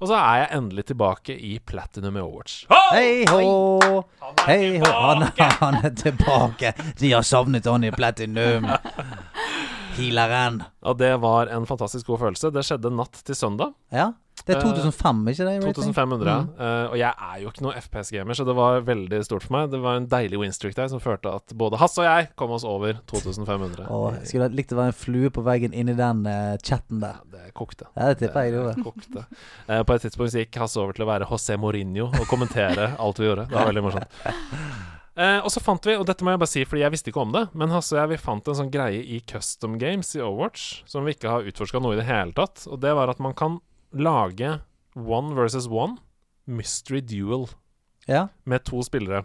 Og 0.00 0.08
så 0.08 0.16
er 0.16 0.36
jeg 0.40 0.48
endelig 0.56 0.84
tilbake 0.88 1.34
i 1.36 1.58
Platinum 1.66 2.16
Overwatch. 2.16 2.62
Hei 2.72 3.26
hå! 3.28 3.40
Hei 4.46 4.78
hå! 4.80 4.92
Han, 4.94 5.26
han 5.60 5.76
er 5.84 5.92
tilbake. 5.92 6.72
De 7.00 7.12
har 7.12 7.26
savnet 7.26 7.68
han 7.68 7.84
i 7.84 7.90
platinum. 7.92 8.70
Healeren. 9.98 10.62
Og 10.86 10.98
det 11.00 11.12
var 11.22 11.50
en 11.52 11.66
fantastisk 11.68 12.06
god 12.10 12.24
følelse. 12.26 12.50
Det 12.54 12.64
skjedde 12.66 12.92
natt 12.94 13.22
til 13.26 13.36
søndag. 13.38 13.74
Ja. 13.94 14.12
Det 14.46 14.54
er 14.54 14.60
Eh, 14.60 14.72
2005, 14.72 15.18
ikke 15.28 15.44
det? 15.44 15.54
2500. 15.76 16.34
Mm. 16.40 16.46
uh, 16.56 16.90
og 16.90 16.96
jeg 16.96 17.12
er 17.12 17.40
jo 17.42 17.50
ikke 17.50 17.64
noe 17.66 17.74
FPS-gamer, 17.76 18.36
så 18.38 18.46
det 18.48 18.54
var 18.56 18.80
veldig 18.86 19.18
stort 19.26 19.44
for 19.44 19.52
meg. 19.52 19.70
Det 19.74 19.80
var 19.82 19.98
en 19.98 20.06
deilig 20.08 20.40
winstreak 20.40 20.74
der 20.78 20.88
som 20.88 21.02
førte 21.02 21.28
at 21.28 21.52
både 21.60 21.76
Hass 21.76 21.98
og 22.00 22.06
jeg 22.06 22.30
kom 22.40 22.54
oss 22.56 22.64
over 22.64 22.96
2500. 23.10 23.84
Åh, 23.90 24.06
jeg 24.16 24.30
skulle 24.30 24.48
likt 24.56 24.72
å 24.72 24.78
være 24.80 24.94
en 24.94 24.96
flue 24.96 25.32
på 25.34 25.44
veggen 25.44 25.76
inni 25.76 25.92
den 25.98 26.24
uh, 26.24 26.56
chatten 26.64 27.02
der. 27.04 27.20
Ja, 27.20 27.36
det 27.36 27.52
kokte. 27.58 27.90
Ja, 27.96 28.08
det 28.08 28.22
tipper 28.22 28.46
jeg 28.46 28.54
det 28.54 28.62
gjorde. 28.62 28.86
kokte. 28.86 29.26
Eh, 29.68 29.82
på 29.84 29.98
et 29.98 30.06
tidspunkt 30.06 30.38
gikk 30.40 30.56
Hass 30.62 30.78
over 30.80 30.96
til 30.96 31.04
å 31.04 31.10
være 31.10 31.28
José 31.28 31.58
Mourinho 31.60 32.08
og 32.08 32.24
kommentere 32.30 32.94
alt 32.96 33.20
vi 33.20 33.28
gjorde. 33.28 33.50
Det 33.50 33.60
var 33.60 33.68
veldig 33.68 33.84
morsomt. 33.90 34.16
Eh, 35.18 35.38
og 35.42 35.50
så 35.50 35.60
fant 35.60 35.84
vi, 35.84 35.96
og 35.98 36.06
dette 36.06 36.22
må 36.24 36.30
jeg 36.32 36.40
bare 36.40 36.48
si 36.52 36.62
fordi 36.64 36.84
jeg 36.84 36.92
visste 36.94 37.10
ikke 37.10 37.22
om 37.24 37.32
det, 37.34 37.42
men 37.58 37.72
Hasse 37.74 37.96
og 37.96 37.98
jeg 38.00 38.12
vi 38.12 38.20
fant 38.22 38.46
en 38.48 38.58
sånn 38.60 38.70
greie 38.72 39.00
i 39.02 39.18
custom 39.26 39.74
games 39.80 40.12
i 40.16 40.22
Overwatch 40.22 40.84
som 40.88 41.04
vi 41.04 41.16
ikke 41.16 41.32
har 41.32 41.48
utforska 41.50 41.80
noe 41.82 41.96
i 41.96 42.00
det 42.00 42.06
hele 42.08 42.32
tatt. 42.36 42.62
Og 42.70 42.78
det 42.80 42.92
var 42.96 43.10
at 43.10 43.18
man 43.20 43.34
kan 43.34 43.58
lage 43.92 44.60
one 44.94 45.34
versus 45.34 45.66
one 45.66 45.98
mystery 46.46 47.00
duel 47.02 47.48
Ja. 48.08 48.28
med 48.44 48.64
to 48.64 48.82
spillere. 48.82 49.24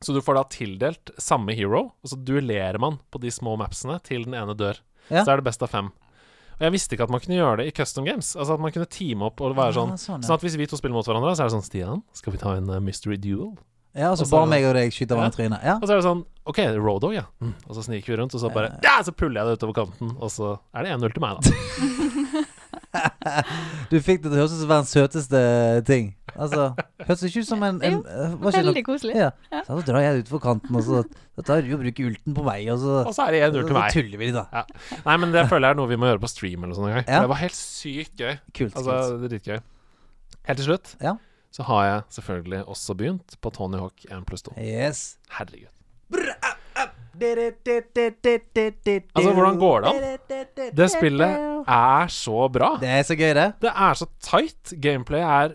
Så 0.00 0.12
du 0.14 0.20
får 0.20 0.34
da 0.38 0.44
tildelt 0.52 1.10
samme 1.18 1.54
hero, 1.56 1.92
og 2.02 2.06
så 2.10 2.16
duellerer 2.22 2.78
man 2.78 2.98
på 3.10 3.20
de 3.20 3.30
små 3.32 3.56
mapsene 3.58 3.98
til 4.04 4.24
den 4.24 4.34
ene 4.34 4.54
dør. 4.54 4.78
Ja. 5.10 5.22
Så 5.24 5.32
er 5.32 5.36
det 5.40 5.44
best 5.48 5.62
av 5.62 5.70
fem. 5.72 5.90
Og 6.56 6.64
jeg 6.64 6.72
visste 6.72 6.96
ikke 6.96 7.04
at 7.04 7.12
man 7.12 7.20
kunne 7.20 7.36
gjøre 7.36 7.56
det 7.60 7.66
i 7.68 7.74
custom 7.76 8.04
games. 8.04 8.34
Altså 8.36 8.54
at 8.56 8.60
man 8.60 8.72
kunne 8.72 8.88
teame 8.88 9.26
opp 9.28 9.40
og 9.44 9.56
være 9.56 9.74
sånn 9.76 9.90
Ja, 9.94 9.96
sånn, 10.00 10.22
Sånn 10.24 10.34
at 10.38 10.44
hvis 10.44 10.56
vi 10.56 10.66
to 10.66 10.76
spiller 10.78 10.94
mot 10.96 11.04
hverandre, 11.06 11.34
så 11.36 11.44
er 11.44 11.50
det 11.50 11.56
sånn 11.58 11.66
Stian, 11.66 12.02
skal 12.16 12.32
vi 12.32 12.38
ta 12.40 12.54
en 12.56 12.70
eh, 12.70 12.80
mystery 12.80 13.16
duel? 13.20 13.56
Ja, 13.96 14.10
og 14.12 14.18
så 14.18 14.22
og 14.22 14.28
så- 14.28 14.36
bare 14.36 14.46
meg 14.52 14.64
og 14.68 14.74
deg 14.76 14.92
skyter 14.92 15.16
Ja. 15.16 15.20
hverandre 15.22 15.34
i 15.34 15.40
trynet. 15.42 15.64
Ja. 15.64 15.74
Og 15.80 15.88
så 15.88 15.92
er 15.92 15.96
det 16.02 16.04
sånn 16.06 16.24
OK, 16.46 16.58
road 16.78 17.00
dog, 17.02 17.14
ja. 17.16 17.24
Mm. 17.42 17.54
Og 17.66 17.74
så 17.74 17.82
sniker 17.82 18.06
vi 18.12 18.16
rundt, 18.20 18.34
og 18.36 18.40
så 18.40 18.52
bare 18.54 18.78
Ja, 18.84 19.00
så 19.02 19.10
puller 19.16 19.40
jeg 19.42 19.46
det 19.48 19.58
utover 19.58 19.74
kanten, 19.82 20.12
og 20.20 20.30
så 20.30 20.58
er 20.74 20.84
det 20.84 20.92
1-0 20.94 21.12
til 21.16 21.20
meg, 21.24 21.40
da. 21.40 21.50
Du 23.90 23.98
fikk 24.00 24.22
det 24.22 24.30
til 24.30 24.36
å 24.36 24.40
høres 24.40 24.54
ut 24.54 24.60
som 24.62 24.70
verdens 24.70 24.92
søteste 24.94 25.40
ting. 25.88 26.14
Altså, 26.36 26.70
Hørtes 27.06 27.24
ikke 27.28 27.42
ut 27.44 27.48
som 27.48 27.62
en, 27.64 27.78
en 27.84 27.96
Jo, 27.96 28.00
eh, 28.04 28.32
var 28.40 28.52
ikke 28.52 28.62
Veldig 28.66 28.82
koselig. 28.86 29.14
Ja. 29.16 29.30
Så 29.64 29.76
da 29.78 29.84
drar 29.88 30.02
jeg 30.04 30.22
utfor 30.24 30.40
kanten, 30.42 30.76
og 30.76 30.84
så 30.84 31.02
da 31.36 31.44
tar 31.46 31.62
du 31.64 31.70
og 31.76 31.80
bruker 31.82 32.08
ulten 32.10 32.36
på 32.36 32.44
meg, 32.46 32.68
og 32.72 32.80
så, 32.82 32.96
Og 33.08 33.14
så 33.16 33.26
er 33.26 33.36
det 33.36 33.42
1-0 33.48 33.66
til 33.68 33.76
så 33.76 33.84
tuller 33.94 34.18
vi 34.22 34.30
da. 34.34 34.44
da. 34.52 34.64
Nei, 35.06 35.16
men 35.22 35.32
det 35.32 35.46
føler 35.50 35.68
jeg 35.70 35.76
er 35.76 35.80
noe 35.80 35.90
vi 35.92 35.98
må 36.00 36.10
gjøre 36.10 36.22
på 36.24 36.30
stream 36.32 36.64
eller 36.66 36.76
sånn 36.78 36.88
en 36.90 36.94
gang. 36.98 37.06
Ja. 37.08 37.20
Det 37.24 37.30
var 37.32 37.40
helt 37.42 37.56
sykt 37.58 38.16
gøy. 38.20 38.34
Kult. 38.56 38.76
Altså, 38.76 39.18
det 39.22 39.32
dritgøy. 39.34 39.60
Helt 40.46 40.60
til 40.62 40.68
slutt 40.68 40.92
Ja. 41.02 41.16
Så 41.56 41.64
har 41.70 41.84
jeg 41.88 42.02
selvfølgelig 42.18 42.62
også 42.68 42.94
begynt 42.98 43.36
på 43.40 43.50
Tony 43.56 43.78
Hawk 43.80 44.04
1 44.10 44.26
pluss 44.28 44.44
2. 44.44 44.56
Yes. 44.60 45.04
Herregud. 45.38 45.72
Altså, 49.16 49.32
hvordan 49.32 49.58
går 49.58 49.80
det 49.80 49.92
an? 49.92 50.72
Det 50.76 50.88
spillet 50.92 51.36
er 51.66 52.10
så 52.12 52.48
bra. 52.52 52.72
Det 52.80 52.88
er 52.92 53.02
så 53.08 53.16
gøy, 53.18 53.32
det. 53.38 53.46
Det 53.62 53.70
er 53.72 53.94
så 53.96 54.06
tight. 54.22 54.74
Gameplay 54.84 55.22
er 55.24 55.54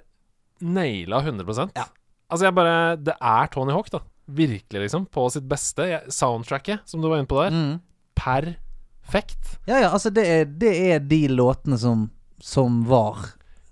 naila 0.61 1.21
100% 1.25 1.75
Ja. 1.77 1.85
Altså, 2.31 2.45
jeg 2.47 2.55
bare 2.55 2.95
Det 2.95 3.13
er 3.21 3.47
Tony 3.53 3.71
Hawk, 3.75 3.91
da. 3.91 3.99
Virkelig, 4.31 4.81
liksom. 4.85 5.05
På 5.11 5.27
sitt 5.29 5.47
beste. 5.49 5.83
Jeg, 5.89 6.01
soundtracket, 6.13 6.79
som 6.87 7.01
du 7.01 7.09
var 7.09 7.17
inne 7.19 7.27
på 7.27 7.41
der, 7.43 7.51
Mm. 7.51 7.79
perfekt. 8.15 9.59
Ja, 9.67 9.79
ja, 9.81 9.89
altså 9.91 10.09
det 10.09 10.25
er, 10.27 10.45
det 10.45 10.91
er 10.93 10.99
de 10.99 11.27
låtene 11.27 11.77
som, 11.77 12.09
som 12.39 12.83
var 12.87 13.17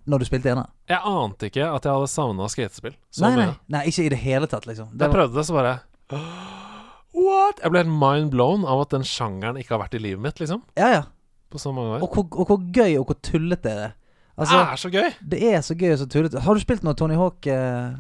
når 0.05 0.19
du 0.19 0.25
spilte 0.25 0.49
ene. 0.51 0.65
Jeg 0.89 0.99
ante 1.05 1.49
ikke 1.51 1.67
at 1.69 1.85
jeg 1.85 1.93
hadde 1.93 2.07
savna 2.09 2.47
skatespill 2.49 2.95
så 3.13 3.21
Nei, 3.27 3.35
nei, 3.35 3.45
mye. 3.45 3.55
nei, 3.75 3.81
ikke 3.91 4.05
i 4.07 4.09
det 4.09 4.17
hele 4.23 4.47
tatt, 4.49 4.65
liksom. 4.65 4.87
Det 4.93 5.05
jeg 5.05 5.11
var, 5.11 5.15
prøvde 5.19 5.37
det, 5.37 5.45
så 5.45 5.53
bare 5.53 5.75
What? 7.19 7.59
Jeg 7.63 7.71
ble 7.73 7.81
helt 7.83 7.93
mind 7.99 8.31
blown 8.33 8.65
av 8.69 8.83
at 8.85 8.91
den 8.93 9.05
sjangeren 9.07 9.57
ikke 9.59 9.75
har 9.75 9.81
vært 9.83 9.95
i 9.97 10.01
livet 10.01 10.21
mitt, 10.23 10.41
liksom. 10.41 10.63
ja, 10.79 10.89
ja. 10.99 11.03
På 11.49 11.57
så 11.57 11.71
mange 11.73 11.95
år. 11.97 12.03
Og 12.05 12.13
hvor, 12.13 12.27
og 12.43 12.45
hvor 12.51 12.59
gøy 12.75 12.99
og 12.99 13.07
hvor 13.09 13.17
tullete 13.25 13.71
er 13.71 13.79
det. 13.81 13.87
Altså, 14.37 14.53
det 14.59 14.67
er 14.71 14.79
så 14.79 14.89
gøy! 14.93 15.07
det 15.31 15.39
er 15.49 15.61
så 15.65 15.75
gøy 15.75 15.93
og 15.95 15.97
så 15.99 16.05
tullete. 16.13 16.41
Har 16.45 16.53
du 16.53 16.61
spilt 16.61 16.83
noe 16.85 16.93
Tony 16.95 17.15
Hawk? 17.17 17.47
eh, 17.49 17.95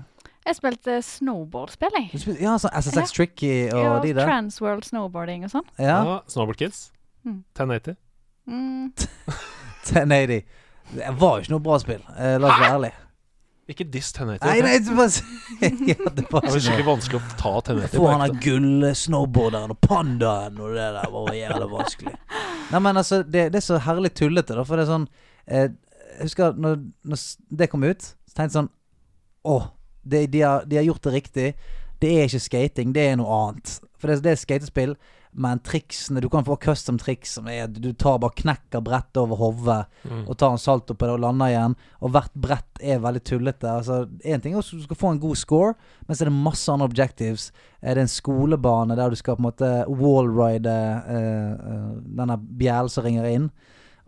Jeg 0.45 0.55
spilte 0.59 0.99
snowboardspill, 1.03 1.97
jeg. 1.97 2.21
spilte, 2.21 2.43
ja, 2.45 2.53
sånn 2.61 2.77
SSX 2.77 3.01
Ja. 3.01 3.07
Tricky 3.17 3.51
og 3.73 3.81
Ja, 3.81 3.95
de 4.05 4.13
der. 4.13 4.29
Transworld 4.29 4.85
snowboarding 4.85 5.43
og 5.49 5.51
sånn. 5.55 5.65
Ja. 5.81 5.97
Ja, 6.05 6.19
Snowboard 6.29 6.61
Kids. 6.61 6.91
Mm. 7.25 7.41
1080. 7.57 7.97
Mm. 8.47 8.93
1080. 9.89 10.45
Det 10.89 11.13
var 11.19 11.37
jo 11.37 11.45
ikke 11.45 11.53
noe 11.53 11.63
bra 11.63 11.77
spill. 11.81 12.01
Eh, 12.17 12.35
la 12.41 12.49
oss 12.49 12.59
være 12.59 12.75
ærlig. 12.79 12.91
Ikke 13.69 13.85
diss 13.85 14.07
1080. 14.15 14.45
Nei, 14.47 14.61
nei, 14.65 14.77
det 14.81 14.95
var, 14.97 15.17
ja, 15.91 15.97
det 16.17 16.23
var 16.31 16.41
Det 16.41 16.53
var 16.55 16.55
skikkelig 16.55 16.85
vanskelig 16.87 17.19
å 17.19 17.35
ta 17.37 17.51
1080. 17.59 17.91
Få 17.93 18.07
han 18.09 18.23
der 18.23 18.39
gull-snowboarderen 18.45 19.75
og 19.75 19.79
pandaen 19.85 20.57
og 20.57 20.73
det 20.73 20.87
der 20.95 21.11
var 21.13 21.29
jævlig 21.37 21.67
vanskelig. 21.75 22.15
Nei, 22.71 22.81
men 22.87 23.01
altså, 23.01 23.21
det, 23.21 23.43
det 23.53 23.61
er 23.61 23.65
så 23.67 23.77
herlig 23.85 24.15
tullete, 24.17 24.57
da, 24.57 24.65
for 24.65 24.79
det 24.79 24.87
er 24.87 24.89
sånn 24.89 25.05
eh, 25.45 25.67
Jeg 26.15 26.31
husker 26.31 26.57
når, 26.57 26.81
når 27.05 27.21
det 27.61 27.69
kom 27.69 27.85
ut, 27.85 28.09
så 28.09 28.33
tenkte 28.33 28.49
jeg 28.49 28.57
sånn 28.57 28.71
Å, 29.53 29.59
det, 30.01 30.25
de, 30.33 30.41
har, 30.41 30.65
de 30.65 30.81
har 30.81 30.89
gjort 30.89 31.05
det 31.05 31.15
riktig. 31.19 31.47
Det 32.01 32.15
er 32.15 32.25
ikke 32.25 32.41
skating, 32.47 32.97
det 32.97 33.05
er 33.11 33.21
noe 33.21 33.37
annet. 33.43 33.77
For 34.01 34.09
det, 34.09 34.23
det 34.25 34.33
er 34.33 34.41
skatespill, 34.41 34.97
men 35.31 35.59
triksene 35.61 36.21
Du 36.21 36.29
kan 36.29 36.43
få 36.43 36.55
custom 36.57 36.97
triks 36.97 37.35
som 37.37 37.47
er 37.47 37.67
Du 37.67 37.91
tar 37.93 38.17
bare 38.19 38.33
knekker 38.35 38.81
brettet 38.81 39.17
over 39.21 39.37
hodet 39.37 39.85
Mm. 40.09 40.23
og 40.29 40.37
tar 40.37 40.51
en 40.51 40.57
salto 40.57 40.93
på 40.95 41.05
det 41.05 41.13
og 41.13 41.19
lander 41.19 41.51
igjen. 41.51 41.75
Og 42.01 42.11
hvert 42.11 42.33
brett 42.33 42.79
er 42.81 42.99
veldig 43.03 43.21
tullete. 43.23 43.67
Altså, 43.67 44.07
Én 44.25 44.41
ting 44.41 44.53
er 44.55 44.59
at 44.59 44.69
du 44.71 44.81
skal 44.81 44.95
få 44.95 45.11
en 45.11 45.19
god 45.19 45.35
score, 45.35 45.73
men 46.07 46.15
så 46.15 46.23
er 46.23 46.29
det 46.29 46.37
masse 46.43 46.71
andre 46.71 46.87
objectives. 46.87 47.51
Er 47.83 47.95
det 47.95 48.01
en 48.01 48.07
skolebane 48.07 48.95
der 48.95 49.09
du 49.09 49.15
skal 49.15 49.35
på 49.35 49.43
en 49.43 49.51
måte 49.51 49.71
wallride 49.87 50.77
uh, 51.05 51.53
uh, 51.59 51.99
denne 52.01 52.37
bjellen 52.57 52.89
som 52.89 53.03
ringer 53.03 53.25
inn? 53.29 53.49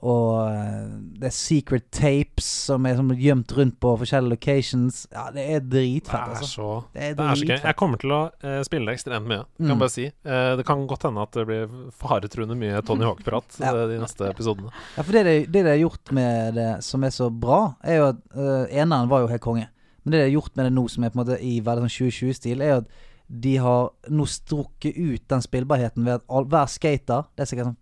Og 0.02 0.48
eh, 0.50 0.86
det 1.22 1.28
er 1.30 1.34
secret 1.36 1.84
tapes 1.94 2.46
som 2.66 2.86
er 2.90 2.96
som 2.98 3.12
gjemt 3.14 3.52
rundt 3.54 3.76
på 3.84 3.92
forskjellige 4.02 4.34
locations. 4.34 5.04
Ja, 5.14 5.28
det 5.36 5.44
er 5.46 5.60
Det 5.62 5.70
dritfett, 5.76 6.32
altså. 6.40 6.48
så 6.50 6.70
Det 6.96 7.04
er 7.04 7.14
det 7.20 7.26
er 7.28 7.36
så 7.42 7.46
gøy. 7.52 7.60
Jeg 7.70 7.76
kommer 7.78 8.02
til 8.02 8.14
å 8.16 8.22
uh, 8.42 8.62
spille 8.66 8.90
det 8.90 8.96
ekstremt 8.98 9.28
mye. 9.30 9.44
Kan 9.60 9.76
Mm. 9.76 9.80
bare 9.84 9.94
si. 9.94 10.08
Uh, 10.26 10.56
det 10.58 10.66
kan 10.66 10.88
godt 10.90 11.04
hende 11.06 11.22
at 11.22 11.32
det 11.38 11.46
blir 11.46 11.68
faretruende 11.94 12.58
mye 12.58 12.82
Tony 12.82 13.06
Hawk-prat 13.06 13.60
Ja. 13.62 13.76
de 13.88 14.00
neste 14.02 14.26
episodene. 14.32 14.72
Ja, 14.98 15.04
for 15.06 15.12
det 15.14 15.24
de, 15.30 15.36
det 15.46 15.64
de 15.68 15.70
har 15.76 15.78
gjort 15.84 16.12
med 16.18 16.56
det 16.58 16.70
som 16.84 17.04
er 17.06 17.14
så 17.14 17.30
bra, 17.30 17.76
er 17.84 18.00
jo 18.02 18.08
at 18.16 18.24
uh, 18.34 18.66
Eneren 18.74 19.10
var 19.12 19.22
jo 19.22 19.30
helt 19.30 19.42
konge. 19.46 19.68
Men 20.04 20.12
det 20.16 20.18
de 20.24 20.26
har 20.32 20.34
gjort 20.42 20.56
med 20.58 20.66
det 20.66 20.74
nå, 20.74 20.88
som 20.90 21.04
er 21.06 21.14
på 21.14 21.20
en 21.20 21.24
måte 21.26 21.38
i 21.46 21.60
veldig 21.62 21.86
sånn 21.86 22.10
2020-stil, 22.10 22.62
er 22.66 22.74
jo 22.74 22.80
at 22.82 22.90
de 23.32 23.54
har 23.64 23.92
nå 24.10 24.26
strukket 24.28 24.98
ut 24.98 25.28
den 25.30 25.46
spillbarheten 25.46 26.04
ved 26.04 26.18
at 26.18 26.26
all, 26.28 26.50
hver 26.50 26.66
skater, 26.68 27.30
det 27.38 27.46
er 27.46 27.52
sikkert 27.54 27.70
sånn 27.70 27.78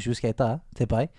25 0.00 0.16
skatere, 0.18 0.56
tipper 0.76 1.04
jeg, 1.04 1.10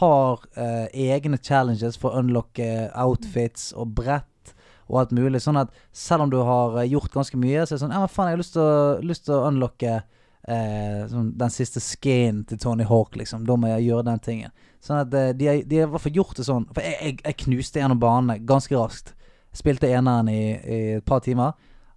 har 0.00 0.42
eh, 0.56 1.12
egne 1.12 1.38
challenges 1.38 1.98
for 2.00 2.12
å 2.12 2.22
unlocke 2.22 2.90
outfits 2.94 3.70
og 3.76 3.94
brett 3.98 4.54
og 4.86 5.00
alt 5.00 5.14
mulig. 5.16 5.40
Sånn 5.42 5.58
at 5.60 5.72
selv 5.94 6.26
om 6.26 6.32
du 6.32 6.38
har 6.46 6.78
eh, 6.80 6.90
gjort 6.92 7.14
ganske 7.14 7.38
mye, 7.40 7.64
så 7.64 7.74
er 7.74 7.76
det 7.76 7.82
sånn 7.84 7.94
Ja, 7.96 8.02
men 8.04 8.12
faen, 8.12 8.30
jeg 8.30 8.38
har 8.38 9.02
lyst 9.06 9.26
til 9.26 9.36
å, 9.36 9.42
unlocke 9.48 9.94
eh, 9.96 11.00
sånn, 11.10 11.32
den 11.38 11.54
siste 11.54 11.82
skinen 11.82 12.44
til 12.48 12.60
Tony 12.62 12.86
Hawk, 12.88 13.16
liksom. 13.18 13.46
Da 13.48 13.58
må 13.58 13.72
jeg 13.72 13.88
gjøre 13.88 14.08
den 14.10 14.22
tingen. 14.24 14.54
Sånn 14.84 15.02
at 15.02 15.14
eh, 15.16 15.32
de 15.36 15.50
har 15.50 15.62
i 15.64 15.90
hvert 15.90 16.04
fall 16.04 16.20
gjort 16.20 16.38
det 16.38 16.46
sånn. 16.48 16.68
For 16.72 16.86
jeg, 16.86 16.98
jeg, 17.02 17.18
jeg 17.24 17.40
knuste 17.46 17.82
gjennom 17.82 18.02
banene 18.02 18.38
ganske 18.46 18.78
raskt. 18.78 19.14
Spilte 19.56 19.90
eneren 19.90 20.30
i, 20.30 20.42
i 20.52 20.78
et 21.00 21.08
par 21.08 21.24
timer. 21.24 21.56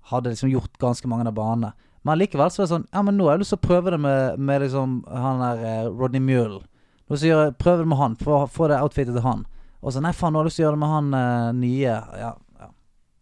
Hadde 0.10 0.34
liksom 0.34 0.52
gjort 0.52 0.80
ganske 0.82 1.12
mange 1.12 1.28
av 1.30 1.38
banene. 1.38 1.76
Men 2.08 2.16
likevel 2.16 2.48
så 2.48 2.62
er 2.62 2.66
det 2.66 2.72
sånn 2.72 2.86
Ja, 2.96 3.02
men 3.04 3.18
nå 3.20 3.26
har 3.28 3.36
jeg 3.36 3.44
lyst 3.44 3.52
til 3.52 3.60
å 3.60 3.68
prøve 3.68 3.92
det 3.92 4.00
med, 4.00 4.40
med 4.40 4.64
liksom 4.64 5.02
han 5.12 5.42
der 5.44 5.64
eh, 5.68 5.90
Rodney 5.92 6.24
Mule. 6.24 6.64
Nå 7.10 7.18
så 7.18 7.26
jeg 7.26 7.34
gjøre, 7.34 7.56
prøve 7.58 7.84
det 7.84 7.88
med 7.90 7.98
han. 7.98 8.16
Få, 8.22 8.44
få 8.54 8.68
det 8.70 8.78
outfitet 8.84 9.16
til 9.18 9.26
han. 9.26 9.46
Og 9.82 9.94
så 9.96 10.02
Nei, 10.04 10.12
faen, 10.14 10.34
nå 10.36 10.40
har 10.42 10.46
jeg 10.46 10.52
lyst 10.52 10.60
til 10.60 10.66
å 10.66 10.68
gjøre 10.70 10.78
det 10.78 10.84
med 10.84 10.94
han 10.94 11.14
eh, 11.18 11.52
nye. 11.58 11.96
Ja, 12.22 12.34
ja. 12.60 12.70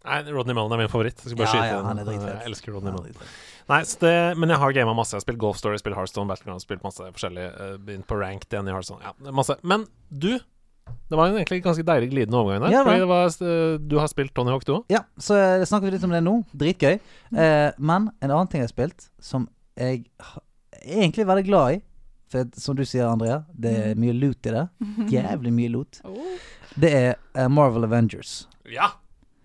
Nei, 0.08 0.18
Rodney 0.32 0.56
Mullen 0.56 0.72
er 0.78 0.82
min 0.86 0.92
favoritt. 0.92 1.20
Jeg 1.20 1.34
skal 1.34 1.40
bare 1.42 1.48
Ja, 1.48 1.54
skyte 1.56 1.72
ja, 1.76 1.80
han 1.88 2.00
er 2.02 2.08
dritfett. 2.08 2.34
Jeg 2.42 2.52
elsker 2.52 2.76
Rodney 2.78 2.94
Mullen. 2.96 3.16
Nei, 3.68 3.80
så 3.84 3.98
det, 4.00 4.14
men 4.40 4.52
jeg 4.54 4.60
har 4.62 4.76
gama 4.78 4.94
masse. 4.96 5.12
Jeg 5.12 5.20
har 5.20 5.26
spilt 5.26 5.40
Golf 5.42 5.58
Story, 5.60 5.80
spilt 5.82 5.98
Hearthstone, 6.00 6.30
Battleground, 6.32 6.64
spilt 6.64 6.84
masse 6.86 7.04
forskjellig. 7.16 7.48
eh, 7.66 7.74
Begynt 7.84 8.08
på 8.08 8.16
ranked 8.20 8.48
igjen 8.56 8.70
i 8.70 8.76
Hearthstone. 8.76 9.04
Ja, 9.04 9.32
masse. 9.36 9.58
Men 9.68 9.84
du 10.08 10.38
Det 11.12 11.18
var 11.20 11.28
en 11.28 11.36
egentlig 11.36 11.60
ganske 11.66 11.84
deilig 11.84 12.08
glidende 12.14 12.40
overgang 12.40 12.62
der. 12.64 12.72
Ja, 12.72 12.84
fordi 12.88 13.02
det 13.04 13.08
var, 13.12 13.26
eh, 13.44 13.78
du 13.92 13.98
har 14.00 14.08
spilt 14.08 14.32
Tony 14.34 14.52
Hawk, 14.56 14.64
du 14.64 14.72
òg? 14.78 14.86
Ja, 14.90 15.02
så 15.20 15.36
eh, 15.36 15.66
snakker 15.68 15.90
vi 15.90 15.98
litt 15.98 16.06
om 16.08 16.14
det 16.16 16.22
nå. 16.24 16.38
Dritgøy. 16.56 16.94
Eh, 17.36 17.72
men 17.78 18.08
en 18.24 18.32
annen 18.32 18.48
ting 18.48 18.64
jeg 18.64 18.70
har 18.70 18.72
spilt, 18.72 19.10
som 19.20 19.50
jeg 19.76 20.06
er 20.24 20.40
egentlig 21.04 21.28
veldig 21.28 21.46
glad 21.50 21.76
i 21.76 21.82
For 22.32 22.48
som 22.60 22.76
du 22.76 22.84
sier, 22.86 23.08
Andrea, 23.08 23.42
det 23.56 23.72
er 23.72 24.00
mye 24.00 24.16
loot 24.16 24.48
i 24.50 24.54
det. 24.54 24.66
Jævlig 25.16 25.54
mye 25.56 25.74
loot. 25.74 26.00
Oh. 26.08 26.38
Det 26.76 26.92
er 26.94 27.12
eh, 27.34 27.48
Marvel 27.48 27.88
Avengers. 27.88 28.42
Ja! 28.68 28.92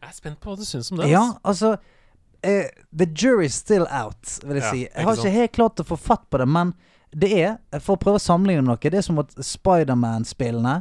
Jeg 0.02 0.10
er 0.10 0.16
spent 0.16 0.40
på 0.42 0.50
hva 0.50 0.58
du 0.58 0.66
syns 0.66 0.90
om 0.90 0.98
det. 0.98 1.12
Ja, 1.12 1.22
altså 1.46 1.76
uh, 1.76 2.70
The 2.90 3.06
jury's 3.06 3.54
still 3.54 3.86
out, 3.86 4.40
vil 4.42 4.58
jeg 4.58 4.64
Ja, 4.64 4.70
si. 4.72 4.80
Jeg 4.88 5.06
har 5.06 5.20
ikke 5.20 5.34
helt 5.36 5.54
klart 5.54 5.82
å 5.82 5.86
få 5.86 5.98
fatt 6.00 6.24
på 6.30 6.40
det, 6.42 6.48
men 6.50 6.72
det 7.14 7.30
er, 7.38 7.52
for 7.78 7.94
å 7.94 8.00
prøve 8.00 8.18
å 8.18 8.24
sammenligne 8.24 8.64
noe, 8.66 8.80
det 8.80 8.98
er 8.98 9.04
som 9.06 9.20
at 9.22 9.30
Spiderman-spillene 9.36 10.80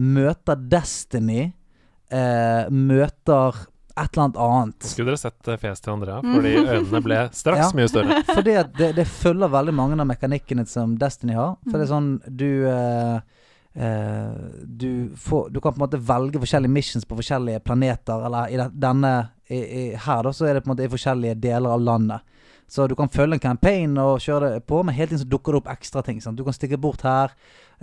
møter 0.00 0.64
Destiny, 0.72 1.50
uh, 2.14 2.64
møter 2.72 3.60
et 3.96 4.08
eller 4.16 4.24
annet 4.24 4.40
annet. 4.46 4.86
Skulle 4.88 5.12
dere 5.12 5.20
sett 5.20 5.48
eh, 5.48 5.58
fjeset 5.60 5.84
til 5.84 5.92
Andrea, 5.92 6.20
fordi 6.34 6.54
øynene 6.62 7.02
ble 7.04 7.20
straks 7.36 7.62
Ja. 7.66 7.70
mye 7.76 7.88
større. 7.92 8.22
Fordi 8.36 8.56
at 8.62 8.72
det, 8.78 8.90
det 8.96 9.06
følger 9.08 9.52
veldig 9.52 9.74
mange 9.76 10.00
av 10.00 10.08
mekanikkene 10.10 10.66
som 10.68 10.96
Destiny 11.00 11.36
har. 11.38 11.56
For 11.68 11.76
det 11.78 11.86
er 11.86 11.92
sånn 11.92 12.10
Du 12.26 12.48
eh, 12.70 13.20
eh, 13.74 14.34
du, 14.64 15.12
får, 15.16 15.50
du 15.50 15.60
kan 15.60 15.72
på 15.74 15.80
en 15.80 15.86
måte 15.86 16.00
velge 16.00 16.40
forskjellige 16.42 16.72
missions 16.72 17.04
på 17.08 17.16
forskjellige 17.20 17.60
planeter. 17.64 18.26
Eller 18.26 18.52
i 18.52 18.60
denne 18.72 19.12
i, 19.52 19.58
i, 19.62 19.82
Her 20.06 20.22
da 20.28 20.32
så 20.32 20.46
er 20.48 20.54
det 20.58 20.64
på 20.64 20.70
en 20.70 20.76
måte 20.76 20.86
i 20.86 20.92
forskjellige 20.92 21.38
deler 21.42 21.74
av 21.76 21.80
landet. 21.84 22.28
Så 22.72 22.86
du 22.88 22.94
kan 22.96 23.10
følge 23.12 23.36
en 23.36 23.42
campaign 23.42 23.98
og 24.00 24.22
kjøre 24.24 24.54
det 24.54 24.62
på, 24.70 24.78
men 24.86 24.94
hele 24.96 25.10
tiden 25.10 25.20
så 25.26 25.28
dukker 25.28 25.52
det 25.52 25.58
opp 25.60 25.66
ekstra 25.74 26.00
ting. 26.06 26.22
Sant? 26.24 26.38
Du 26.38 26.44
kan 26.46 26.54
stikke 26.56 26.78
bort 26.80 27.02
her, 27.04 27.34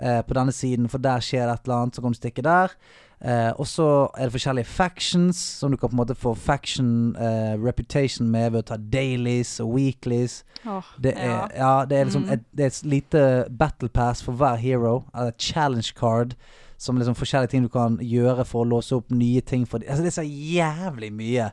eh, 0.02 0.18
på 0.26 0.34
denne 0.34 0.50
siden, 0.50 0.88
for 0.90 0.98
der 0.98 1.22
skjer 1.22 1.46
det 1.46 1.52
et 1.60 1.68
eller 1.68 1.84
annet. 1.84 1.94
Så 1.94 2.02
kan 2.02 2.16
du 2.16 2.18
stikke 2.18 2.42
der. 2.42 2.74
Eh, 3.20 3.50
og 3.60 3.66
så 3.68 3.86
er 4.16 4.24
det 4.30 4.32
forskjellige 4.32 4.64
factions, 4.66 5.36
som 5.60 5.70
du 5.70 5.76
kan 5.76 5.90
på 5.90 5.92
en 5.92 6.00
måte 6.00 6.14
få 6.16 6.32
faction 6.34 7.16
eh, 7.20 7.52
reputation 7.60 8.30
med 8.32 8.52
ved 8.54 8.62
å 8.62 8.68
ta 8.70 8.76
dailies 8.80 9.58
og 9.60 9.74
weeklies. 9.74 10.38
Oh, 10.66 10.80
Det 11.02 11.12
er, 11.16 11.28
ja. 11.28 11.48
ja. 11.56 11.84
det 11.84 11.98
er 11.98 12.04
liksom 12.08 12.24
Mm. 12.24 12.32
et, 12.32 12.46
det 12.56 12.64
er 12.64 12.66
et 12.72 12.82
lite 12.84 13.24
battle 13.58 13.88
pass 13.88 14.22
for 14.24 14.32
hver 14.32 14.56
hero. 14.56 15.04
Eller 15.14 15.32
challenge 15.38 15.92
card. 15.96 16.34
Som 16.80 16.96
liksom 16.96 17.14
forskjellige 17.14 17.50
ting 17.52 17.62
du 17.62 17.68
kan 17.68 17.98
gjøre 18.00 18.44
for 18.48 18.64
å 18.64 18.68
låse 18.68 18.96
opp 18.96 19.10
nye 19.12 19.40
ting 19.44 19.66
for. 19.68 19.82
Altså 19.84 20.02
Det 20.02 20.06
er 20.14 20.22
så 20.22 20.24
jævlig 20.24 21.12
mye 21.12 21.50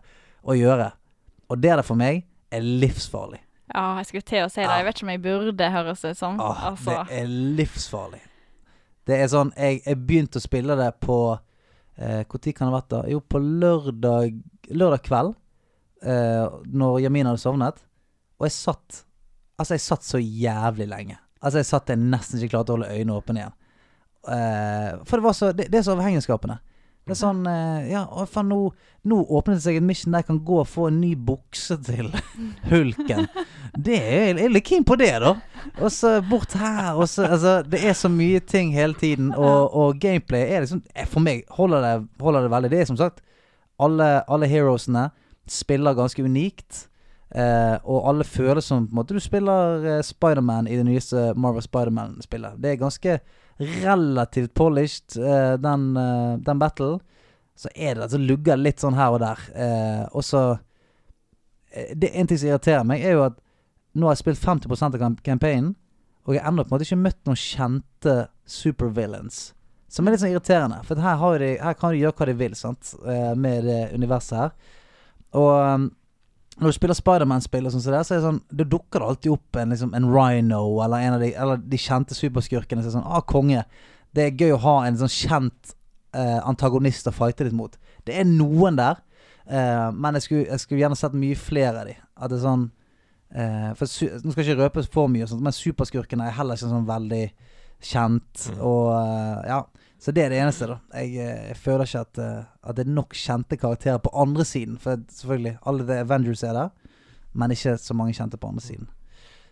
å 0.48 0.56
gjøre. 0.56 0.92
Og 1.50 1.60
det 1.60 1.70
der 1.76 1.82
for 1.84 1.96
meg 2.00 2.24
er 2.52 2.62
livsfarlig. 2.64 3.42
ja, 3.76 3.98
jeg 3.98 4.06
skulle 4.06 4.22
til 4.22 4.46
å 4.46 4.50
si 4.50 4.62
det. 4.62 4.70
Jeg 4.72 4.86
vet 4.86 4.96
ikke 4.96 5.06
om 5.06 5.10
jeg 5.12 5.22
burde 5.22 5.72
høres 5.72 6.06
ut 6.06 6.16
som. 6.18 6.40
Åh, 6.40 6.64
altså. 6.72 7.04
Det 7.10 7.18
er 7.20 7.28
livsfarlig. 7.60 8.22
Det 9.08 9.20
er 9.22 9.28
sånn 9.28 9.52
Jeg, 9.58 9.82
jeg 9.86 9.98
begynte 10.08 10.40
å 10.40 10.44
spille 10.44 10.76
det 10.80 10.94
på 11.04 11.38
Når 11.98 12.54
kan 12.54 12.68
det 12.68 12.74
ha 12.74 12.78
vært 12.80 12.90
da? 12.94 13.02
Jo, 13.10 13.20
på 13.22 13.40
lørdag 13.42 14.36
Lørdag 14.70 15.02
kveld. 15.08 15.36
eh, 16.04 16.48
når 16.68 17.00
Jamin 17.02 17.26
hadde 17.26 17.42
sovnet. 17.42 17.80
Og 18.40 18.46
jeg 18.46 18.52
satt 18.58 19.04
Altså, 19.58 19.74
jeg 19.74 19.82
satt 19.82 20.04
så 20.06 20.20
jævlig 20.22 20.86
lenge. 20.88 21.16
Altså, 21.42 21.58
jeg 21.58 21.66
satt 21.66 21.90
jeg 21.90 21.98
nesten 21.98 22.38
ikke 22.38 22.52
klarte 22.54 22.74
å 22.74 22.78
holde 22.78 22.92
øynene 22.94 23.16
åpne 23.18 23.40
igjen. 23.42 23.56
Eh, 24.30 25.00
for 25.08 25.18
det 25.18 25.24
var 25.26 25.34
så 25.34 25.52
Det, 25.56 25.66
det 25.72 25.80
er 25.80 25.86
så 25.88 25.96
avhengighetsskapende. 25.96 26.60
Det 27.08 27.14
er 27.16 27.20
sånn 27.22 27.46
eh, 27.48 27.86
Ja, 27.94 28.02
faen, 28.28 28.50
nå, 28.52 28.58
nå 29.08 29.20
åpnet 29.38 29.62
det 29.62 29.64
seg 29.64 29.78
en 29.80 29.86
mission 29.88 30.12
der 30.12 30.26
jeg 30.26 30.28
kan 30.28 30.42
gå 30.48 30.58
og 30.60 30.68
få 30.68 30.90
en 30.90 30.98
ny 31.00 31.14
bukse 31.16 31.78
til 31.88 32.10
hulken. 32.72 33.30
Det 33.78 33.96
er, 33.96 34.34
jeg 34.34 34.50
er 34.50 34.52
litt 34.52 34.68
keen 34.68 34.84
på 34.88 34.98
det, 35.00 35.14
da. 35.24 35.38
Og 35.78 35.88
så 35.94 36.18
bort 36.28 36.58
her, 36.60 36.98
og 36.98 37.08
så 37.12 37.30
Altså, 37.30 37.54
det 37.64 37.80
er 37.84 37.96
så 37.96 38.12
mye 38.12 38.42
ting 38.44 38.74
hele 38.76 38.98
tiden, 39.00 39.32
og, 39.36 39.72
og 39.72 40.02
gameplay 40.04 40.50
er 40.52 40.66
liksom 40.66 40.84
eh, 40.96 41.08
For 41.08 41.24
meg 41.24 41.48
holder 41.56 41.86
det, 41.86 41.96
holder 42.22 42.48
det 42.48 42.54
veldig. 42.58 42.74
Det 42.76 42.84
er 42.84 42.92
som 42.92 43.00
sagt 43.00 43.24
Alle, 43.80 44.12
alle 44.28 44.52
heroesene 44.52 45.10
spiller 45.48 45.96
ganske 45.96 46.24
unikt. 46.24 46.88
Eh, 47.36 47.76
og 47.84 48.08
alle 48.10 48.24
føles 48.28 48.68
som 48.68 48.86
på 48.88 48.96
en 48.96 49.00
måte 49.02 49.16
du 49.16 49.20
spiller 49.24 49.84
eh, 49.86 50.04
Spiderman 50.04 50.68
i 50.68 50.78
det 50.80 50.86
nyeste 50.88 51.34
Marvel 51.36 51.64
Spiderman-spillet. 51.64 52.60
Det 52.64 52.72
er 52.72 52.82
ganske 52.82 53.20
relativt 53.58 54.54
polished, 54.54 55.18
eh, 55.18 55.58
den, 55.58 55.98
eh, 55.98 56.38
den 56.38 56.60
battle. 56.60 57.00
Så 57.58 57.70
er 57.76 57.96
det 57.96 58.04
altså 58.04 58.20
lugger 58.22 58.58
litt 58.58 58.80
sånn 58.84 58.98
her 58.98 59.16
og 59.16 59.20
der. 59.24 59.40
Eh, 59.56 60.06
og 60.14 60.24
så 60.24 60.60
Det 62.00 62.10
En 62.16 62.26
ting 62.26 62.38
som 62.38 62.48
irriterer 62.50 62.86
meg, 62.88 63.04
er 63.04 63.12
jo 63.12 63.24
at 63.26 63.36
nå 63.94 64.08
har 64.08 64.16
jeg 64.16 64.24
spilt 64.24 64.40
50 64.40 64.82
av 64.82 65.00
camp- 65.00 65.22
campaignen, 65.22 65.76
og 66.26 66.34
jeg 66.34 66.42
har 66.42 66.50
ennå 66.52 66.64
på 66.64 66.72
en 66.72 66.80
måte 66.80 66.88
ikke 66.88 67.02
møtt 67.04 67.20
noen 67.28 67.38
kjente 67.38 68.30
supervillains. 68.48 69.54
Som 69.88 70.08
er 70.08 70.12
litt 70.12 70.22
sånn 70.22 70.32
irriterende, 70.32 70.80
for 70.86 70.96
her, 70.96 71.38
de, 71.38 71.58
her 71.62 71.74
kan 71.74 71.92
de 71.92 72.00
gjøre 72.00 72.16
hva 72.18 72.26
de 72.26 72.34
vil 72.34 72.56
sant? 72.56 72.96
med 73.36 73.66
det 73.66 73.94
universet 73.94 74.38
her. 74.38 74.52
Og 75.34 75.92
når 76.58 76.72
du 76.72 76.76
spiller 76.78 76.98
Spiderman-spill, 76.98 77.68
sånn 77.70 77.84
det, 77.86 78.04
så 78.08 78.16
er 78.16 78.20
det 78.20 78.26
sånn 78.26 78.40
Da 78.50 78.66
dukker 78.66 79.02
det 79.04 79.10
alltid 79.12 79.34
opp 79.36 79.60
en, 79.62 79.74
liksom, 79.74 79.92
en 79.98 80.08
Rhino 80.10 80.62
eller 80.82 81.06
en 81.06 81.18
av 81.18 81.22
de, 81.22 81.32
eller 81.38 81.60
de 81.62 81.80
kjente 81.82 82.18
superskurkene 82.18 82.82
Så 82.82 82.88
er 82.88 82.92
det 82.92 82.96
sånn 82.96 83.12
Ah, 83.18 83.22
konge. 83.22 83.66
Det 84.16 84.24
er 84.24 84.40
gøy 84.40 84.56
å 84.56 84.64
ha 84.64 84.78
en 84.88 84.98
sånn 84.98 85.12
kjent 85.14 85.76
eh, 86.18 86.40
antagonist 86.48 87.10
å 87.10 87.14
fighte 87.14 87.46
litt 87.46 87.56
mot. 87.58 87.76
Det 88.08 88.16
er 88.18 88.26
noen 88.26 88.80
der, 88.80 89.04
eh, 89.46 89.90
men 89.94 90.18
jeg 90.18 90.26
skulle, 90.26 90.48
jeg 90.48 90.64
skulle 90.64 90.82
gjerne 90.82 90.98
sett 90.98 91.18
mye 91.18 91.38
flere 91.38 91.84
av 91.84 91.92
de. 91.92 91.98
At 92.18 92.32
det 92.32 92.40
er 92.40 92.46
sånn 92.48 92.64
eh, 93.36 93.70
For 93.78 93.86
Nå 94.24 94.34
skal 94.34 94.42
jeg 94.42 94.56
ikke 94.56 94.64
røpe 94.64 94.86
for 94.90 95.12
mye, 95.14 95.28
sånt, 95.30 95.44
men 95.46 95.56
superskurkene 95.56 96.26
er 96.26 96.38
heller 96.40 96.58
ikke 96.58 96.72
sånn 96.72 96.90
veldig 96.90 97.24
kjent. 97.92 98.48
Mm. 98.56 98.64
Og 98.66 98.90
eh, 98.96 99.52
ja. 99.52 99.62
Så 100.00 100.12
det 100.14 100.24
er 100.24 100.30
det 100.30 100.38
eneste, 100.42 100.68
da. 100.70 100.78
Jeg, 100.94 101.16
eh, 101.18 101.48
jeg 101.50 101.58
føler 101.58 101.88
ikke 101.88 102.00
at, 102.06 102.20
eh, 102.22 102.44
at 102.70 102.78
det 102.78 102.86
er 102.86 102.92
nok 102.94 103.16
kjente 103.18 103.58
karakterer 103.58 103.98
på 103.98 104.12
andre 104.14 104.46
siden. 104.46 104.78
For 104.78 105.00
selvfølgelig, 105.10 105.58
alle 105.66 105.88
The 105.88 106.00
Avengers 106.06 106.44
er 106.44 106.54
der, 106.54 106.70
men 107.34 107.52
ikke 107.52 107.78
så 107.78 107.94
mange 107.94 108.14
kjente 108.14 108.38
på 108.38 108.48
andre 108.48 108.62
siden. 108.62 108.90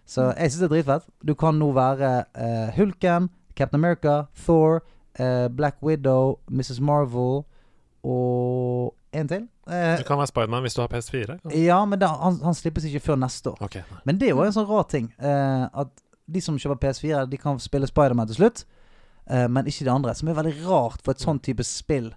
Så 0.05 0.33
jeg 0.37 0.51
syns 0.51 0.59
det 0.59 0.65
er 0.65 0.75
dritfett. 0.75 1.07
Du 1.27 1.33
kan 1.33 1.57
nå 1.57 1.71
være 1.73 2.11
uh, 2.37 2.75
Hulken, 2.77 3.29
Captain 3.57 3.79
America, 3.79 4.21
Thor, 4.37 4.83
uh, 5.19 5.47
Black 5.49 5.77
Widow, 5.81 6.37
Mrs. 6.47 6.79
Marvel 6.79 7.41
og 8.03 8.93
en 9.13 9.27
til. 9.27 9.47
Uh, 9.65 9.97
Du 9.97 10.05
kan 10.05 10.17
være 10.17 10.27
Spiderman 10.27 10.61
hvis 10.61 10.73
du 10.73 10.81
har 10.81 10.87
PS4. 10.93 11.39
kan 11.41 11.51
ja, 11.57 11.85
men 11.85 11.99
da, 11.99 12.07
han, 12.07 12.37
han 12.43 12.53
slippes 12.53 12.85
ikke 12.85 12.99
før 12.99 13.15
neste 13.15 13.49
år. 13.49 13.57
Okay. 13.61 13.81
Men 14.05 14.19
det 14.19 14.29
er 14.29 14.35
jo 14.35 14.45
en 14.45 14.53
sånn 14.53 14.69
rar 14.69 14.85
ting. 14.93 15.09
At 15.17 15.89
de 16.29 16.41
som 16.41 16.57
kjøper 16.57 16.77
PS4, 16.85 17.25
de 17.25 17.37
kan 17.37 17.57
spille 17.59 17.89
Spiderman 17.89 18.29
til 18.29 18.35
slutt. 18.43 18.65
Eh, 19.29 19.47
men 19.47 19.65
ikke 19.65 19.85
det 19.85 19.93
andre. 19.93 20.15
Som 20.15 20.29
er 20.29 20.33
veldig 20.39 20.55
rart 20.67 21.01
for 21.03 21.11
et 21.11 21.23
sånn 21.23 21.39
type 21.41 21.63
spill. 21.63 22.11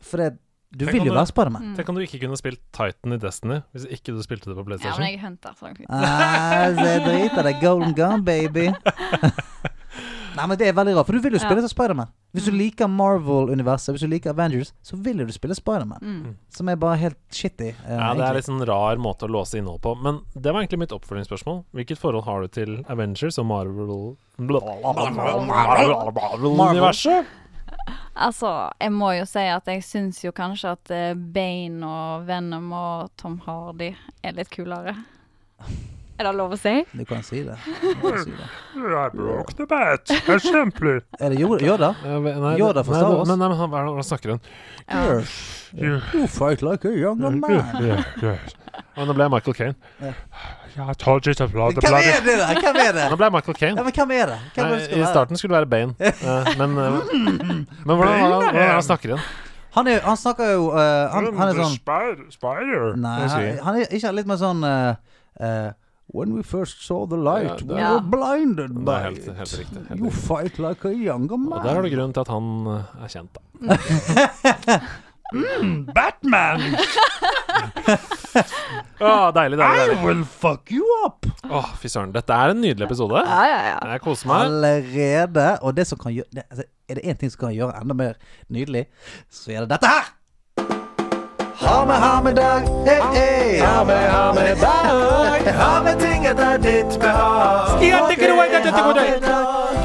For 0.00 0.16
det, 0.22 0.38
du 0.70 0.84
Tenk 0.84 0.92
vil 0.98 1.06
jo 1.08 1.12
du- 1.14 1.18
være 1.18 1.26
Spiderman. 1.32 1.62
Mm. 1.70 1.76
Tenk 1.76 1.88
om 1.88 1.94
du 1.96 2.02
ikke 2.04 2.20
kunne 2.20 2.36
spilt 2.36 2.60
Titan 2.76 3.12
i 3.12 3.16
Destiny 3.16 3.62
hvis 3.72 3.86
ikke 3.88 4.12
du 4.12 4.22
spilte 4.22 4.50
det 4.50 4.56
på 4.58 4.64
PlayStation. 4.68 5.00
Ja, 5.00 5.06
men 5.06 5.10
jeg 5.14 5.20
henter 5.20 5.48
hunter. 5.48 5.54
Så 5.58 5.66
jeg 5.66 5.86
Ah, 5.88 6.74
så 6.76 6.84
jeg 6.84 7.00
driter 7.06 7.42
det. 7.42 7.54
Golden 7.62 7.94
gun, 7.94 8.24
baby. 8.24 8.66
Nei, 10.38 10.46
men 10.46 10.58
det 10.60 10.66
er 10.70 10.74
veldig 10.78 10.92
rart, 10.96 11.06
for 11.08 11.12
du 11.18 11.22
vil 11.24 11.32
jo 11.34 11.38
spille 11.42 11.58
Ja. 11.60 11.64
som 11.66 11.72
Spiderman. 11.74 12.08
Hvis 12.36 12.44
du 12.46 12.52
liker 12.54 12.86
Marvel-universet, 12.92 13.90
hvis 13.96 14.04
du 14.04 14.08
liker 14.12 14.30
Avengers, 14.30 14.70
så 14.86 14.94
vil 15.02 15.18
jo 15.18 15.24
du 15.26 15.32
spille 15.34 15.54
Spiderman. 15.58 15.98
mm. 16.02 16.34
Som 16.54 16.68
er 16.68 16.76
bare 16.76 16.96
helt 17.00 17.18
shitty. 17.32 17.72
Uh, 17.84 17.90
Ja, 17.98 18.14
Det 18.14 18.24
er 18.28 18.34
litt 18.38 18.46
sånn 18.46 18.62
rar 18.68 18.96
måte 19.02 19.26
å 19.26 19.30
låse 19.32 19.58
innhold 19.58 19.80
på. 19.82 19.96
Men 20.00 20.20
det 20.34 20.52
var 20.52 20.60
egentlig 20.62 20.78
mitt 20.86 20.92
oppfølgingsspørsmål. 20.96 21.64
Hvilket 21.74 21.98
forhold 21.98 22.24
har 22.24 22.40
du 22.42 22.48
til 22.48 22.84
Avengers 22.88 23.38
og 23.38 23.46
Marvel 23.46 24.16
Marvel-universet? 24.38 27.26
Altså, 28.18 28.50
jeg 28.82 28.90
må 28.92 29.12
jo 29.18 29.24
si 29.30 29.44
at 29.46 29.68
jeg 29.70 29.84
syns 29.86 30.18
jo 30.24 30.32
kanskje 30.34 30.72
at 30.74 30.90
eh, 30.94 31.12
Bane 31.14 31.86
og 31.86 32.24
Venom 32.26 32.72
og 32.74 33.10
Tom 33.20 33.36
Hardy 33.46 33.92
er 34.26 34.32
litt 34.34 34.50
kulere. 34.50 34.96
Er 36.18 36.26
det 36.26 36.32
lov 36.34 36.54
å 36.56 36.58
si? 36.58 36.74
Du 36.98 37.04
kan 37.06 37.20
si 37.22 37.44
det. 37.46 37.54
Kan 38.02 38.16
si 38.24 38.32
det. 38.34 38.46
I 38.74 39.08
broke 39.14 39.54
the 39.54 39.66
bat. 39.70 40.10
Eksempler. 40.34 41.04
Er 41.20 41.30
det 41.30 41.38
Yoda? 41.38 41.92
Yoda? 42.58 42.82
Fra 42.82 42.96
Star 42.96 43.12
Wars. 43.12 43.28
Men, 43.28 43.38
nei, 43.38 43.48
men 43.52 43.60
han, 43.60 43.76
er 43.78 44.06
snakker 44.08 44.34
hun. 44.34 44.42
Yes. 44.90 45.36
You 45.78 46.26
fight 46.26 46.64
like 46.66 46.88
a 46.88 46.90
younger 46.90 47.30
man. 47.30 48.40
Og 48.98 49.06
nå 49.06 49.14
ble 49.14 49.28
jeg 49.28 49.32
Michael 49.36 49.54
Kane. 49.54 49.74
Yeah, 50.02 50.90
I 50.90 50.94
told 50.98 51.26
you 51.26 51.34
to 51.38 51.46
blow 51.50 51.70
the 51.70 51.82
Hvem 51.86 51.94
er 51.98 52.22
det 52.26 52.36
da? 52.40 52.48
Hvem 52.58 52.78
er 52.82 52.92
det? 52.96 53.08
Nå 53.12 53.18
ble 53.18 53.28
jeg 53.28 53.34
Michael 53.36 53.58
Kane. 53.58 53.76
Ja, 53.78 53.84
men 53.86 53.94
hvem 53.94 54.14
er 54.18 54.32
det? 54.32 54.38
Hvem 54.54 54.66
er 54.66 54.82
det 54.82 54.98
I 54.98 55.04
starten 55.06 55.38
skulle 55.38 55.54
det 55.54 55.60
være 55.60 55.70
Bane, 55.70 55.94
eh, 55.98 56.50
men, 56.58 56.78
eh, 56.78 56.98
men 57.86 57.94
hvordan, 57.94 58.18
hvordan, 58.18 58.32
hvordan 58.32 58.48
er 58.48 58.58
det 58.58 58.72
han 58.74 58.86
snakker 58.86 59.12
igjen? 59.12 59.26
Han, 59.76 59.86
er, 59.86 60.00
han 60.02 60.16
snakker 60.16 60.52
jo 60.52 60.70
uh, 60.72 60.80
han, 61.12 61.28
han 61.38 61.50
er 61.52 61.58
sånn 61.60 61.76
Spider. 62.32 62.96
Nei, 62.98 63.18
han, 63.28 63.48
han 63.66 63.80
er 63.82 63.92
ikke 63.94 64.14
litt 64.16 64.30
mer 64.30 64.40
sånn 64.40 64.64
uh, 64.66 64.96
eh, 65.38 65.68
When 66.14 66.32
we 66.36 66.42
first 66.42 66.86
saw 66.86 67.06
the 67.06 67.16
light, 67.16 67.44
Ja, 67.48 67.54
det- 67.56 67.68
we 67.68 67.80
Ja. 67.80 67.90
were 67.92 68.00
blinded 68.00 68.84
by 68.84 68.90
helt, 69.02 69.18
it. 69.18 69.36
helt 69.36 69.58
riktig. 69.58 69.78
Helt 69.88 70.00
You 70.00 70.06
riktig. 70.06 70.22
fight 70.28 70.58
like 70.58 70.84
a 70.88 70.92
younger 70.92 71.36
man. 71.36 71.52
Og 71.58 71.64
der 71.64 71.74
har 71.74 71.82
du 71.82 71.88
grunnen 71.90 72.12
til 72.14 72.20
at 72.20 72.28
han 72.28 72.66
eh, 72.66 72.82
er 73.04 73.08
kjent, 73.08 73.30
da. 73.34 73.40
Batman! 75.94 76.60
oh, 79.00 79.32
deilig, 79.34 79.58
deilig. 79.58 79.92
I 79.92 80.04
will 80.04 80.24
fuck 80.24 80.70
you 80.72 80.84
up! 81.04 81.26
Oh, 81.50 81.68
Fy 81.76 81.86
søren. 81.92 82.12
Dette 82.14 82.32
er 82.32 82.48
en 82.54 82.60
nydelig 82.62 82.86
episode. 82.88 83.20
Ja, 83.26 83.42
ja, 83.44 83.58
ja. 83.74 83.78
Jeg 83.92 84.00
koser 84.04 84.28
meg. 84.30 84.38
Allerede. 84.48 85.46
Og 85.62 85.76
det 85.76 85.84
som 85.90 85.98
kan 86.00 86.12
gjøre 86.16 86.30
det, 86.32 86.42
altså, 86.50 86.64
Er 86.88 86.94
det 86.94 87.04
én 87.04 87.18
ting 87.20 87.30
som 87.32 87.40
kan 87.44 87.52
gjøre 87.52 87.76
enda 87.82 87.94
mer 87.94 88.12
nydelig, 88.48 88.86
så 89.28 89.52
er 89.52 89.60
det 89.66 89.70
dette 89.74 89.86
her! 89.92 90.04
Ha 91.60 91.84
med, 91.84 91.96
ha 91.96 92.22
med 92.22 92.34
dag, 92.34 92.62
Hey, 92.86 93.00
hey. 93.12 93.60
Ha 93.60 93.84
med, 93.84 94.10
ha 94.10 94.32
med 94.32 94.58
dag. 94.58 95.54
Ha 95.54 95.82
med 95.82 96.00
ting 96.00 96.26
etter 96.26 96.58
ditt 96.58 97.00
behag. 97.00 97.68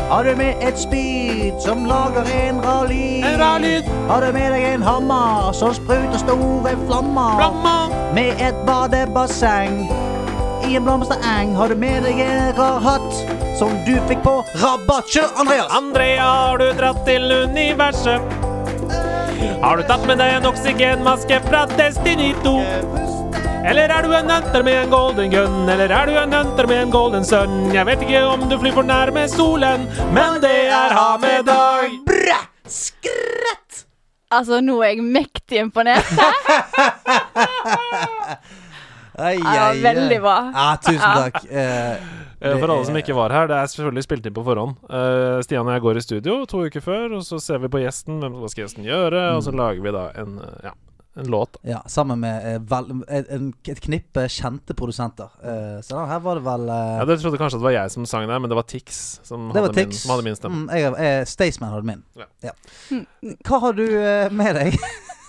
Har 0.10 0.24
du 0.24 0.36
med 0.36 0.56
et 0.62 0.80
spyd 0.80 1.62
som 1.62 1.86
lager 1.86 2.30
en 2.30 2.62
rar 2.62 2.88
lyd? 2.88 3.26
En 3.26 3.40
rar 3.40 3.60
lyd. 3.60 3.84
Har 4.10 4.22
du 4.22 4.32
med 4.34 4.54
deg 4.54 4.68
en 4.74 4.86
hammer 4.86 5.52
som 5.54 5.74
spruter 5.74 6.18
store 6.22 6.76
flammer? 6.86 7.42
Flammer. 7.42 7.98
Med 8.14 8.42
et 8.42 8.62
badebasseng 8.68 9.90
i 10.70 10.76
en 10.76 10.86
blomstereng. 10.86 11.56
Har 11.56 11.74
du 11.74 11.76
med 11.76 12.06
deg 12.06 12.22
en 12.22 12.54
rar 12.58 12.80
hatt 12.86 13.24
som 13.58 13.74
du 13.88 13.96
fikk 14.08 14.22
på 14.22 14.44
rabatt? 14.62 15.10
Kjør, 15.10 15.34
Andreas! 15.42 15.74
Andrea, 15.74 16.22
har 16.22 16.62
du 16.62 16.70
dratt 16.78 17.06
til 17.10 17.32
universet? 17.50 18.53
Har 19.64 19.80
du 19.80 19.84
tatt 19.88 20.06
med 20.10 20.20
deg 20.22 20.38
en 20.38 20.50
oksygenmaske 20.50 21.40
fra 21.48 21.64
Destinito? 21.78 22.58
Eller 23.64 23.92
er 23.96 24.04
du 24.04 24.12
en 24.18 24.30
hunter 24.30 24.64
med 24.66 24.76
en 24.82 24.90
golden 24.92 25.32
gun? 25.32 25.70
Eller 25.72 25.92
er 25.96 26.10
du 26.10 26.18
en 26.20 26.34
hunter 26.36 26.68
med 26.68 26.82
en 26.82 26.92
golden 26.92 27.24
sun? 27.26 27.70
Jeg 27.74 27.86
vet 27.88 28.04
ikke 28.04 28.24
om 28.28 28.44
du 28.52 28.58
flyr 28.60 28.76
for 28.76 28.88
nærme 28.88 29.24
solen, 29.32 29.86
men 30.16 30.42
det 30.44 30.56
er 30.68 30.96
ha 30.98 31.14
med 31.22 31.48
dag. 31.48 31.96
Bræ! 32.08 32.42
Skrett! 32.68 33.86
Altså, 34.34 34.58
nå 34.66 34.80
er 34.82 34.96
jeg 34.96 35.04
mektig 35.06 35.60
imponert. 35.62 36.08
Ai, 39.18 39.38
Ja, 39.38 39.72
veldig 39.78 40.20
bra. 40.22 40.38
Ja, 40.54 40.68
tusen 40.82 41.18
takk. 41.24 41.44
Eh, 41.50 42.12
Eh, 42.44 42.60
For 42.60 42.68
alle 42.68 42.84
som 42.88 42.98
ikke 43.00 43.16
var 43.16 43.32
her, 43.32 43.48
det 43.48 43.56
er 43.56 43.70
selvfølgelig 43.72 44.04
spilt 44.04 44.26
inn 44.28 44.36
på 44.36 44.44
forhånd. 44.44 44.76
Uh, 44.92 45.40
Stian 45.46 45.64
og 45.68 45.72
jeg 45.78 45.84
går 45.86 46.00
i 46.00 46.04
studio 46.04 46.40
to 46.50 46.66
uker 46.68 46.84
før, 46.84 47.14
og 47.20 47.22
så 47.24 47.40
ser 47.40 47.62
vi 47.64 47.70
på 47.72 47.80
gjesten. 47.86 48.20
Hvem 48.20 48.36
hva 48.42 48.50
skal 48.52 48.66
gjesten 48.66 48.88
gjøre? 48.88 49.22
Og 49.38 49.46
så 49.46 49.54
lager 49.56 49.80
vi 49.86 49.94
da 49.96 50.02
en, 50.20 50.34
ja, 50.66 50.74
en 51.24 51.32
låt. 51.32 51.56
Ja, 51.64 51.80
sammen 51.88 52.20
med 52.20 52.50
eh, 52.50 52.58
vel, 52.68 52.92
en, 53.08 53.48
et 53.72 53.80
knippe 53.86 54.26
kjente 54.28 54.76
produsenter. 54.76 55.32
Uh, 55.40 55.80
så 55.86 55.96
da, 56.02 56.04
her 56.12 56.20
var 56.26 56.42
det 56.42 56.46
vel 56.50 56.68
Ja, 56.74 57.08
Du 57.08 57.16
trodde 57.16 57.40
kanskje 57.40 57.62
at 57.62 57.64
det 57.64 57.70
var 57.70 57.78
jeg 57.78 57.96
som 57.96 58.10
sang 58.12 58.28
der, 58.28 58.44
men 58.44 58.52
det 58.52 58.60
var 58.60 58.68
Tix 58.68 59.00
som, 59.24 59.48
Det 59.54 59.64
var 59.64 59.70
hadde, 59.72 59.88
min, 59.88 59.96
som 60.04 60.16
hadde 60.18 60.28
min 60.28 60.40
stemme. 60.42 60.66
Mm, 60.66 60.76
jeg, 60.76 60.94
jeg, 61.08 61.32
Staysman 61.32 61.76
hadde 61.78 61.92
min. 61.94 62.04
Ja. 62.20 62.28
Ja. 62.50 62.58
Hva 63.48 63.64
har 63.70 63.80
du 63.80 63.88
med 64.36 64.60
deg? 64.60 64.76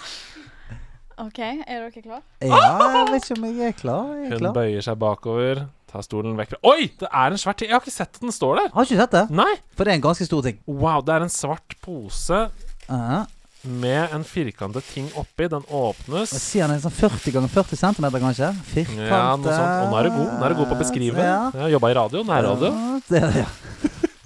OK, 1.23 1.39
er 1.39 1.85
dere 1.85 2.03
klar? 2.03 2.23
ja, 2.43 2.59
jeg 2.59 3.07
vet 3.13 3.25
ikke 3.29 3.37
om 3.39 3.45
jeg 3.47 3.69
er 3.69 3.77
klar. 3.79 4.09
Jeg 4.19 4.27
er 4.27 4.33
Hun 4.35 4.41
klar. 4.43 4.55
bøyer 4.57 4.83
seg 4.83 4.97
bakover, 4.99 5.61
tar 5.91 6.03
stolen 6.03 6.35
vekk 6.39 6.57
fra 6.57 6.59
Oi! 6.73 6.89
Det 6.99 7.07
er 7.11 7.37
en 7.37 7.39
svart 7.39 7.61
ting! 7.63 7.71
Jeg 7.71 7.77
har 7.79 7.85
ikke 7.85 7.95
sett 7.95 8.19
at 8.19 8.25
den 8.25 8.35
står 8.35 8.59
der. 8.59 8.73
Har 8.75 8.89
ikke 8.89 8.99
sett 8.99 9.15
det? 9.15 9.23
Nei! 9.31 9.53
For 9.79 9.87
det 9.87 9.95
er 9.95 10.01
en 10.01 10.05
ganske 10.09 10.27
stor 10.27 10.43
ting. 10.43 10.59
Wow, 10.67 11.05
det 11.07 11.15
er 11.15 11.29
en 11.29 11.33
svart 11.33 11.77
pose 11.85 12.47
Uh, 12.85 13.23
med 13.65 14.11
en 14.13 14.25
firkantet 14.29 14.85
ting 14.93 15.07
oppi. 15.17 15.47
Den 15.49 15.63
åpnes. 15.73 16.35
jeg 16.35 16.43
sier 16.43 16.67
den 16.69 16.77
er 16.77 16.83
sånn 16.83 16.93
40 16.93 17.33
ganger 17.33 17.49
40 17.55 17.79
cm, 17.81 18.07
kanskje. 18.21 18.51
Firkant 18.75 19.07
Ja, 19.09 19.21
noe 19.41 19.55
sånt. 19.55 19.87
Og 19.87 19.89
nå 19.95 20.01
er 20.03 20.05
du 20.11 20.11
god. 20.19 20.35
Nå 20.35 20.45
er 20.45 20.53
du 20.53 20.59
god 20.59 20.69
på 20.69 20.77
å 20.77 20.81
beskrive. 20.83 21.25
Ja. 21.25 21.39
har 21.63 21.73
Jobba 21.73 21.89
i 21.95 21.97
radio. 21.97 22.25
Nærradio. 22.29 22.69
Ja, 22.75 22.99
det 23.09 23.23
er 23.23 23.33
det, 23.33 23.47
ja. 23.47 23.49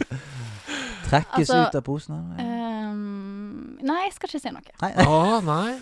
Trekkes 1.09 1.39
Altså, 1.53 1.61
ut 1.69 1.79
av 1.79 1.85
posen. 1.87 2.19
Ehm, 2.43 3.79
nei, 3.87 4.01
jeg 4.09 4.17
skal 4.17 4.33
ikke 4.33 4.43
si 4.43 4.53
noe. 4.57 4.75
Nei. 4.83 4.91
Å, 5.07 5.39
nei. 5.47 5.77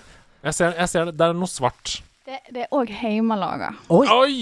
Jeg 0.45 0.55
ser, 0.55 0.74
jeg 0.78 0.89
ser 0.93 1.09
det. 1.09 1.16
Det 1.18 1.26
er 1.30 1.37
noe 1.37 1.51
svart. 1.51 1.97
Det, 2.26 2.41
det 2.55 2.64
er 2.66 2.72
òg 2.74 2.91
hjemmelaga. 2.91 3.72
Oi! 3.95 4.07
Oi! 4.11 4.37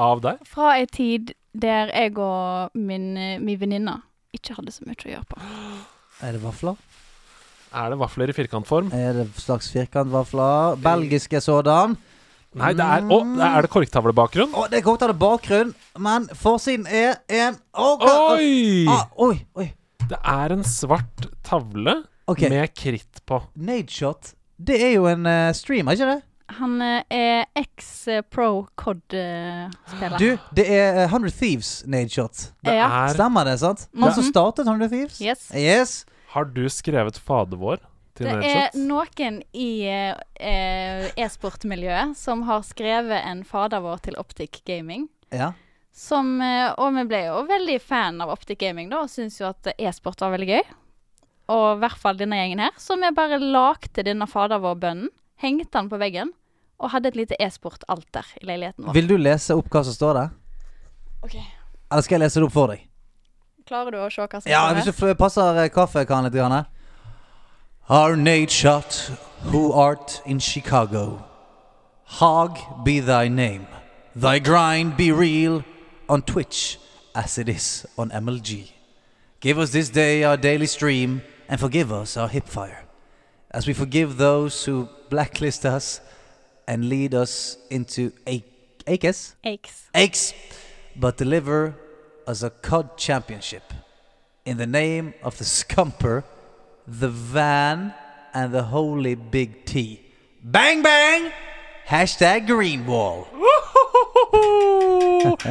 Av 0.00 0.20
deg? 0.24 0.40
Fra 0.48 0.74
ei 0.78 0.86
tid 0.88 1.34
der 1.52 1.90
jeg 1.92 2.14
og 2.22 2.76
min, 2.78 3.10
min 3.42 3.58
venninne 3.60 3.98
ikke 4.36 4.54
hadde 4.56 4.72
så 4.72 4.86
mye 4.86 4.96
å 4.96 5.10
gjøre 5.10 5.28
på. 5.32 5.40
Er 6.24 6.36
det 6.36 6.42
vafler? 6.44 6.78
Er 7.70 7.92
det 7.92 7.98
vafler 8.00 8.30
i 8.32 8.34
firkantform? 8.34 8.88
Er 8.96 9.18
det 9.20 9.26
slags 9.38 9.68
firkantvafler? 9.74 10.78
Belgiske 10.82 11.40
sådan? 11.44 11.96
Nei, 12.58 12.72
det 12.74 12.82
er 12.82 13.04
Å, 13.06 13.18
er 13.46 13.62
det 13.62 13.70
korktavlebakgrunn? 13.70 14.54
Å, 14.58 14.64
det 14.72 14.80
er 14.80 14.86
korktavlebakgrunn, 14.86 15.68
bakgrunn, 15.70 16.02
men 16.02 16.24
forsiden 16.34 16.88
er 16.90 17.20
en 17.30 17.60
Å, 17.78 17.92
hva- 18.00 18.14
Oi! 18.34 18.86
Ah, 18.90 19.04
oi! 19.22 19.36
Oi! 19.54 19.68
Det 20.10 20.18
er 20.18 20.56
en 20.56 20.64
svart 20.66 21.28
tavle 21.46 22.00
Ok, 22.30 22.42
med 22.50 22.72
kritt 22.74 23.20
på. 23.26 23.38
Nadeshot. 23.54 24.32
Det 24.60 24.76
er 24.84 24.92
jo 24.98 25.06
en 25.08 25.24
uh, 25.26 25.52
stream, 25.56 25.88
er 25.88 25.96
ikke 25.98 26.10
det? 26.10 26.20
Han 26.58 26.80
eh, 26.82 27.02
er 27.14 27.44
eks-pro 27.58 28.66
COD-spiller. 28.80 30.18
Du, 30.18 30.38
det 30.56 30.64
er 30.66 31.04
eh, 31.04 31.12
100 31.12 31.30
Thieves 31.38 31.70
Nadeshot. 31.86 32.50
Det 32.66 32.74
Ja. 32.74 32.88
er 33.06 33.14
Stemmer 33.14 33.46
det, 33.46 33.58
sant? 33.62 33.86
Han 33.94 34.14
som 34.16 34.26
startet 34.26 34.66
100 34.66 34.88
Thieves? 34.90 35.20
Yes. 35.22 35.50
Yes. 35.54 35.94
Har 36.34 36.44
du 36.50 36.64
skrevet 36.70 37.18
Fader 37.18 37.58
vår 37.60 37.78
til 38.14 38.26
Det 38.26 38.50
er 38.50 38.74
noen 38.76 39.40
i 39.54 39.70
eh, 39.88 40.14
eh, 40.36 41.08
e-sportmiljøet 41.16 42.16
som 42.18 42.42
har 42.48 42.62
skrevet 42.66 43.22
en 43.24 43.44
fader 43.46 43.82
vår 43.84 44.02
til 44.08 44.18
Optic 44.20 44.60
Gaming. 44.66 45.08
Ja. 45.32 45.52
Som, 45.94 46.40
eh, 46.42 46.70
og 46.78 46.94
vi 46.98 47.06
ble 47.10 47.24
jo 47.28 47.40
veldig 47.48 47.78
fan 47.82 48.20
av 48.22 48.30
Optic 48.34 48.60
Gaming 48.60 48.90
da, 48.90 49.04
og 49.04 49.10
syntes 49.12 49.40
jo 49.40 49.48
at 49.50 49.72
e-sport 49.78 50.20
var 50.22 50.34
veldig 50.36 50.50
gøy. 50.50 50.62
Og 51.50 51.64
i 51.76 51.78
hvert 51.82 51.98
fall 51.98 52.18
denne 52.18 52.38
gjengen 52.38 52.62
her. 52.62 52.76
Så 52.78 52.96
vi 53.00 53.10
bare 53.16 53.40
lagde 53.42 54.04
denne 54.06 54.26
fader 54.30 54.60
vår-bønnen, 54.62 55.08
hengte 55.42 55.72
den 55.74 55.88
på 55.90 55.98
veggen, 56.00 56.30
og 56.80 56.92
hadde 56.94 57.10
et 57.10 57.16
lite 57.18 57.36
e-sport-alter 57.42 58.28
i 58.40 58.46
leiligheten 58.48 58.86
vår. 58.86 58.94
Vil 58.96 59.08
du 59.10 59.16
lese 59.20 59.56
opp 59.58 59.68
hva 59.72 59.82
som 59.84 59.96
står 59.96 60.14
der? 60.16 60.30
Ok. 61.26 61.34
Eller 61.90 62.06
skal 62.06 62.16
jeg 62.16 62.22
lese 62.24 62.40
det 62.40 62.46
opp 62.46 62.54
for 62.54 62.72
deg? 62.72 62.84
Klarer 63.68 63.94
du 63.94 63.98
å 64.00 64.08
se 64.10 64.22
hva 64.24 64.40
som 64.40 64.50
Ja, 64.50 64.62
står 64.68 64.78
hvis 64.78 64.88
her? 65.00 65.08
du 65.14 65.18
passer 65.18 65.58
eh, 65.64 65.68
kaffekannen 65.74 66.30
litt. 66.30 66.38
Grann. 66.38 66.64
Our 67.90 68.10
Our 68.10 68.16
Nadeshot, 68.16 69.10
who 69.50 69.72
art 69.72 70.20
in 70.24 70.38
Chicago. 70.38 71.24
Hog 72.20 72.58
be 72.84 73.00
thy 73.00 73.28
name. 73.28 73.66
Thy 74.14 74.38
grind 74.38 74.96
be 74.96 75.10
real 75.12 75.64
on 76.08 76.22
Twitch 76.22 76.78
as 77.14 77.38
it 77.38 77.48
is 77.48 77.86
on 77.98 78.10
MLG. 78.10 78.70
Give 79.40 79.58
us 79.58 79.70
this 79.72 79.88
day 79.88 80.24
our 80.24 80.36
daily 80.36 80.66
stream 80.66 81.22
and 81.50 81.58
forgive 81.60 81.92
us 81.92 82.16
our 82.16 82.28
hipfire. 82.28 82.82
As 83.50 83.66
we 83.66 83.74
forgive 83.74 84.16
those 84.16 84.64
who 84.64 84.88
blacklist 85.10 85.66
us 85.66 86.00
and 86.68 86.88
lead 86.88 87.12
us 87.14 87.56
into 87.70 88.12
a- 88.26 88.44
Akes. 88.86 89.34
Aches. 89.44 89.88
Aches, 89.94 90.32
but 90.96 91.16
deliver 91.18 91.74
us 92.26 92.42
a 92.42 92.50
COD 92.50 92.96
championship. 92.96 93.62
In 94.44 94.56
the 94.56 94.66
name 94.66 95.12
of 95.22 95.36
the 95.38 95.44
Scumper, 95.44 96.22
the 96.86 97.08
Van, 97.08 97.92
and 98.32 98.52
the 98.54 98.62
Holy 98.62 99.14
Big 99.16 99.64
T. 99.66 100.00
Bang 100.42 100.82
bang! 100.82 101.32
Hashtag 101.88 102.46
Greenwall. 102.46 103.26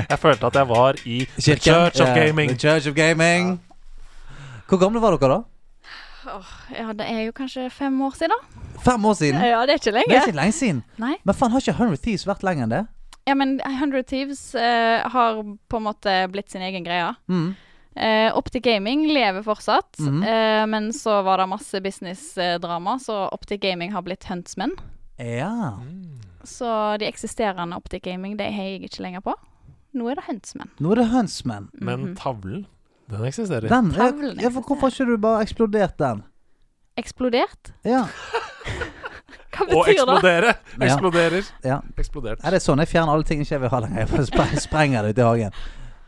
Jeg 0.10 0.20
følte 0.20 0.46
at 0.46 0.56
jeg 0.56 0.70
var 0.70 0.96
i 1.06 1.28
The 1.40 1.56
Church 1.56 2.02
of 2.02 2.08
Ja, 2.08 2.14
Gaming. 2.26 2.50
The 2.50 2.58
Church 2.70 2.88
of 2.88 2.96
Gaming. 2.96 3.62
Hvor 4.68 4.78
gamle 4.78 5.02
var 5.02 5.18
dere 5.18 5.32
da? 5.34 5.40
Ja, 6.76 6.94
det 6.94 7.06
er 7.10 7.26
jo 7.28 7.32
kanskje 7.38 7.70
fem 7.72 8.02
år 8.06 8.16
siden. 8.20 8.46
Fem 8.86 9.06
år 9.06 9.14
siden? 9.20 9.42
Ja, 9.44 9.66
det 9.66 9.74
er 9.76 9.82
ikke 9.82 9.94
lenge. 9.96 10.10
Det 10.12 10.18
er 10.22 10.28
ikke 10.30 10.40
lenge 10.40 10.56
siden. 10.56 10.84
Nei. 11.02 11.16
Men 11.28 11.36
faen, 11.36 11.52
har 11.52 11.64
ikke 11.64 11.76
100 11.78 11.98
Thieves 12.04 12.28
vært 12.30 12.44
lenger 12.48 12.64
enn 12.68 12.74
det? 12.78 12.84
Ja, 13.28 13.36
men 13.38 13.58
100 13.62 14.04
Thieves 14.10 14.44
eh, 14.56 15.02
har 15.14 15.42
på 15.44 15.78
en 15.82 15.84
måte 15.86 16.14
blitt 16.34 16.50
sin 16.54 16.64
egen 16.66 16.86
greie. 16.88 17.12
Mm. 17.30 17.50
Eh, 18.00 18.30
Optic 18.38 18.64
Gaming 18.64 19.08
lever 19.12 19.44
fortsatt, 19.44 20.00
mm. 20.00 20.24
eh, 20.24 20.64
men 20.72 20.92
så 20.96 21.20
var 21.26 21.42
det 21.42 21.50
masse 21.52 21.82
businessdrama, 21.84 22.96
så 23.04 23.28
Optic 23.36 23.62
Gaming 23.62 23.92
har 23.94 24.02
blitt 24.06 24.24
Huntsmen. 24.30 24.72
Ja. 25.20 25.76
Så 26.48 26.98
de 26.98 27.06
eksisterende 27.10 27.76
Optic 27.78 28.04
Gaming, 28.08 28.38
det 28.40 28.48
heier 28.56 28.78
jeg 28.80 28.88
ikke 28.90 29.04
lenger 29.04 29.26
på. 29.26 29.36
Nå 29.98 30.08
er 30.12 30.20
det 30.22 30.28
Huntsmen. 30.30 30.70
Nå 30.80 30.92
er 30.94 31.02
det 31.02 31.08
Huntsman. 31.12 31.70
Men 31.74 32.00
Mhm. 32.12 32.16
tavlen, 32.16 32.66
den 33.10 33.26
eksisterer. 33.26 33.70
Den, 33.72 33.92
Tavlen 33.96 34.40
ja, 34.42 34.52
for 34.54 34.62
hvorfor 34.62 34.88
har 34.88 34.96
ikke 34.96 35.10
du 35.10 35.18
bare 35.22 35.42
eksplodert 35.46 35.98
den? 36.02 36.24
Eksplodert? 37.00 37.74
Ja. 37.88 38.06
Hva 39.56 39.66
betyr 39.66 39.74
det? 39.74 39.80
Å 39.80 39.86
eksplodere! 39.94 40.54
Eksploderer. 40.80 41.50
ja. 41.66 41.80
Eksplodert. 42.00 42.44
Er 42.46 42.56
det 42.56 42.62
sånn? 42.64 42.80
Jeg 42.84 42.92
fjerner 42.94 43.16
alle 43.16 43.28
ting 43.28 43.42
ikke 43.44 43.56
jeg 43.56 43.64
vil 43.66 43.74
ha 43.74 43.82
lenger. 43.84 44.06
Jeg 44.06 44.32
bare 44.36 44.62
sprenger 44.62 45.04
det 45.08 45.16
ut 45.16 45.22
i 45.22 45.28
hagen. 45.28 45.58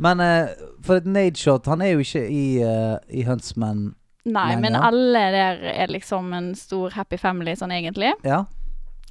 Men 0.01 0.23
uh, 0.23 0.69
for 0.81 0.97
et 0.97 1.05
Nadeshot 1.05 1.67
Han 1.69 1.83
er 1.85 1.91
jo 1.91 2.01
ikke 2.01 2.23
i, 2.25 2.45
uh, 2.65 2.95
i 3.13 3.21
Huntsman 3.27 3.91
Nei, 4.25 4.55
men 4.61 4.73
alle 4.77 5.21
der 5.33 5.61
er 5.71 5.89
liksom 5.93 6.29
en 6.37 6.51
stor 6.57 6.93
happy 6.93 7.17
family 7.17 7.55
sånn 7.57 7.71
egentlig. 7.73 8.11
Ja. 8.21 8.43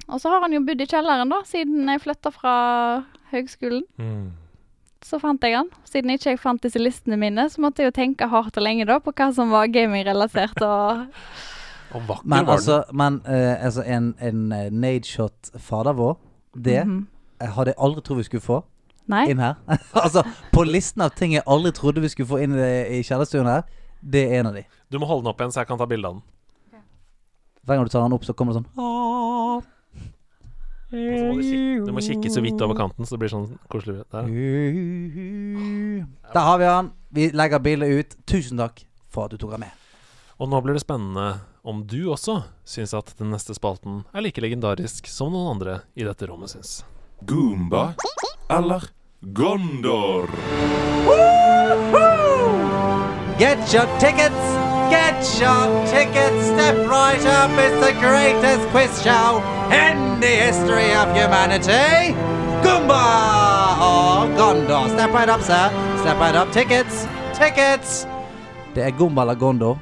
Og 0.07 0.21
så 0.23 0.31
har 0.31 0.45
han 0.45 0.55
jo 0.55 0.61
bodd 0.63 0.79
i 0.79 0.87
kjelleren 0.87 1.31
da, 1.31 1.41
siden 1.47 1.89
jeg 1.91 1.99
flytta 1.99 2.31
fra 2.31 2.53
høgskolen. 3.33 3.83
Mm. 3.99 4.29
Så 5.05 5.17
fant 5.21 5.41
jeg 5.43 5.57
han. 5.57 5.69
Siden 5.89 6.13
ikke 6.13 6.35
jeg 6.35 6.39
fant 6.41 6.61
disse 6.63 6.79
listene 6.79 7.17
mine, 7.19 7.47
så 7.49 7.61
måtte 7.63 7.81
jeg 7.81 7.91
jo 7.91 7.95
tenke 7.97 8.27
hardt 8.29 8.57
og 8.57 8.65
lenge 8.65 8.85
da 8.89 8.99
på 9.01 9.13
hva 9.15 9.31
som 9.35 9.53
var 9.53 9.71
gaming-relatert 9.73 10.61
og 10.65 11.07
Og 11.91 12.03
vakker 12.07 12.27
Men 12.29 12.45
var 12.47 12.53
altså, 12.53 12.83
men, 12.95 13.21
eh, 13.27 13.65
altså 13.65 13.83
en, 13.83 14.13
en 14.21 14.51
eh, 14.55 14.69
Nadeshot 14.71 15.51
fader 15.59 15.93
vår, 15.93 16.13
det 16.55 16.77
eh, 16.77 17.49
hadde 17.51 17.73
jeg 17.73 17.79
aldri 17.83 18.03
trodd 18.05 18.21
vi 18.21 18.23
skulle 18.29 18.45
få 18.45 18.59
Nei. 19.11 19.25
inn 19.33 19.41
her. 19.43 19.57
altså, 20.03 20.23
på 20.53 20.63
listen 20.63 21.03
av 21.03 21.11
ting 21.19 21.35
jeg 21.35 21.43
aldri 21.43 21.73
trodde 21.75 22.03
vi 22.03 22.11
skulle 22.13 22.29
få 22.29 22.39
inn 22.45 22.55
i, 22.55 22.71
i 22.95 23.01
kjellerstuen 23.03 23.49
her, 23.49 23.67
det 23.99 24.23
er 24.29 24.39
en 24.39 24.53
av 24.53 24.55
de. 24.55 24.63
Du 24.87 25.01
må 25.01 25.09
holde 25.09 25.25
den 25.25 25.33
opp 25.33 25.43
igjen, 25.43 25.51
så 25.51 25.65
jeg 25.65 25.71
kan 25.73 25.81
ta 25.81 25.89
bilde 25.89 26.07
av 26.07 26.21
den. 26.21 26.27
Hver 27.61 27.77
gang 27.77 27.85
du 27.85 27.91
tar 27.93 28.07
den 28.07 28.15
opp, 28.15 28.23
så 28.25 28.33
kommer 28.33 28.55
det 28.55 28.61
sånn. 28.61 29.67
Og 30.91 31.17
så 31.17 31.25
må 31.25 31.35
du, 31.37 31.43
kikke, 31.47 31.83
du 31.87 31.91
må 31.95 32.01
kikke 32.03 32.31
så 32.33 32.41
vidt 32.43 32.61
over 32.65 32.75
kanten, 32.75 33.07
så 33.07 33.15
det 33.15 33.21
blir 33.23 33.31
sånn 33.31 33.45
koselig. 33.71 34.01
Der. 34.11 34.27
Der 36.33 36.47
har 36.49 36.57
vi 36.59 36.67
han. 36.67 36.91
Vi 37.15 37.29
legger 37.35 37.63
bildet 37.63 37.95
ut. 37.95 38.17
Tusen 38.27 38.59
takk 38.59 38.83
for 39.11 39.27
at 39.27 39.31
du 39.31 39.39
tok 39.39 39.55
han 39.55 39.63
med. 39.63 39.77
Og 40.41 40.49
nå 40.51 40.59
blir 40.65 40.75
det 40.75 40.83
spennende 40.83 41.27
om 41.63 41.83
du 41.85 42.09
også 42.09 42.41
syns 42.65 42.95
at 42.97 43.13
den 43.19 43.29
neste 43.31 43.53
spalten 43.55 44.01
er 44.11 44.25
like 44.25 44.41
legendarisk 44.41 45.07
som 45.07 45.31
noen 45.31 45.53
andre 45.53 45.81
i 45.95 46.07
dette 46.07 46.27
rommet 46.27 46.51
syns. 46.55 46.81
Goomba 47.29 47.91
eller 48.49 48.89
Gondor? 49.37 50.25
Get 53.37 53.73
your 53.73 53.85
tickets! 54.01 54.60
Get 54.91 55.23
your 55.39 55.65
tickets! 55.87 56.47
Step 56.51 56.75
right 56.89 57.25
up! 57.39 57.51
It's 57.65 57.79
the 57.85 57.93
greatest 58.03 58.67
quiz 58.73 58.91
show 59.01 59.39
in 59.71 60.19
the 60.19 60.27
history 60.45 60.91
of 61.01 61.07
humanity! 61.15 62.11
Goomba 62.63 63.05
og 63.79 64.33
Gondor. 64.35 64.89
Step 64.91 65.13
right 65.15 65.31
up, 65.31 65.41
sir. 65.41 65.71
Step 66.01 66.19
right 66.19 66.35
up. 66.35 66.51
Tickets! 66.51 67.07
Tickets! 67.39 68.05
Det 68.75 68.83
er 68.83 68.91
Goomba 68.97 69.21
eller 69.21 69.39
Gondor. 69.39 69.79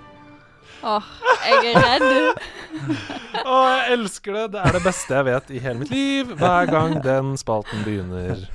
Åh, 0.83 1.07
jeg 1.49 1.73
er 1.73 1.81
redd. 1.87 2.43
Å, 3.49 3.55
jeg 3.65 3.95
elsker 3.97 4.37
det. 4.37 4.43
Det 4.53 4.61
er 4.61 4.77
det 4.77 4.83
beste 4.85 5.17
jeg 5.17 5.27
vet 5.27 5.49
i 5.49 5.63
hele 5.63 5.81
mitt 5.81 5.91
liv. 5.93 6.35
Hver 6.37 6.69
gang 6.69 6.99
den 7.03 7.33
spalten 7.41 7.81
begynner. 7.87 8.45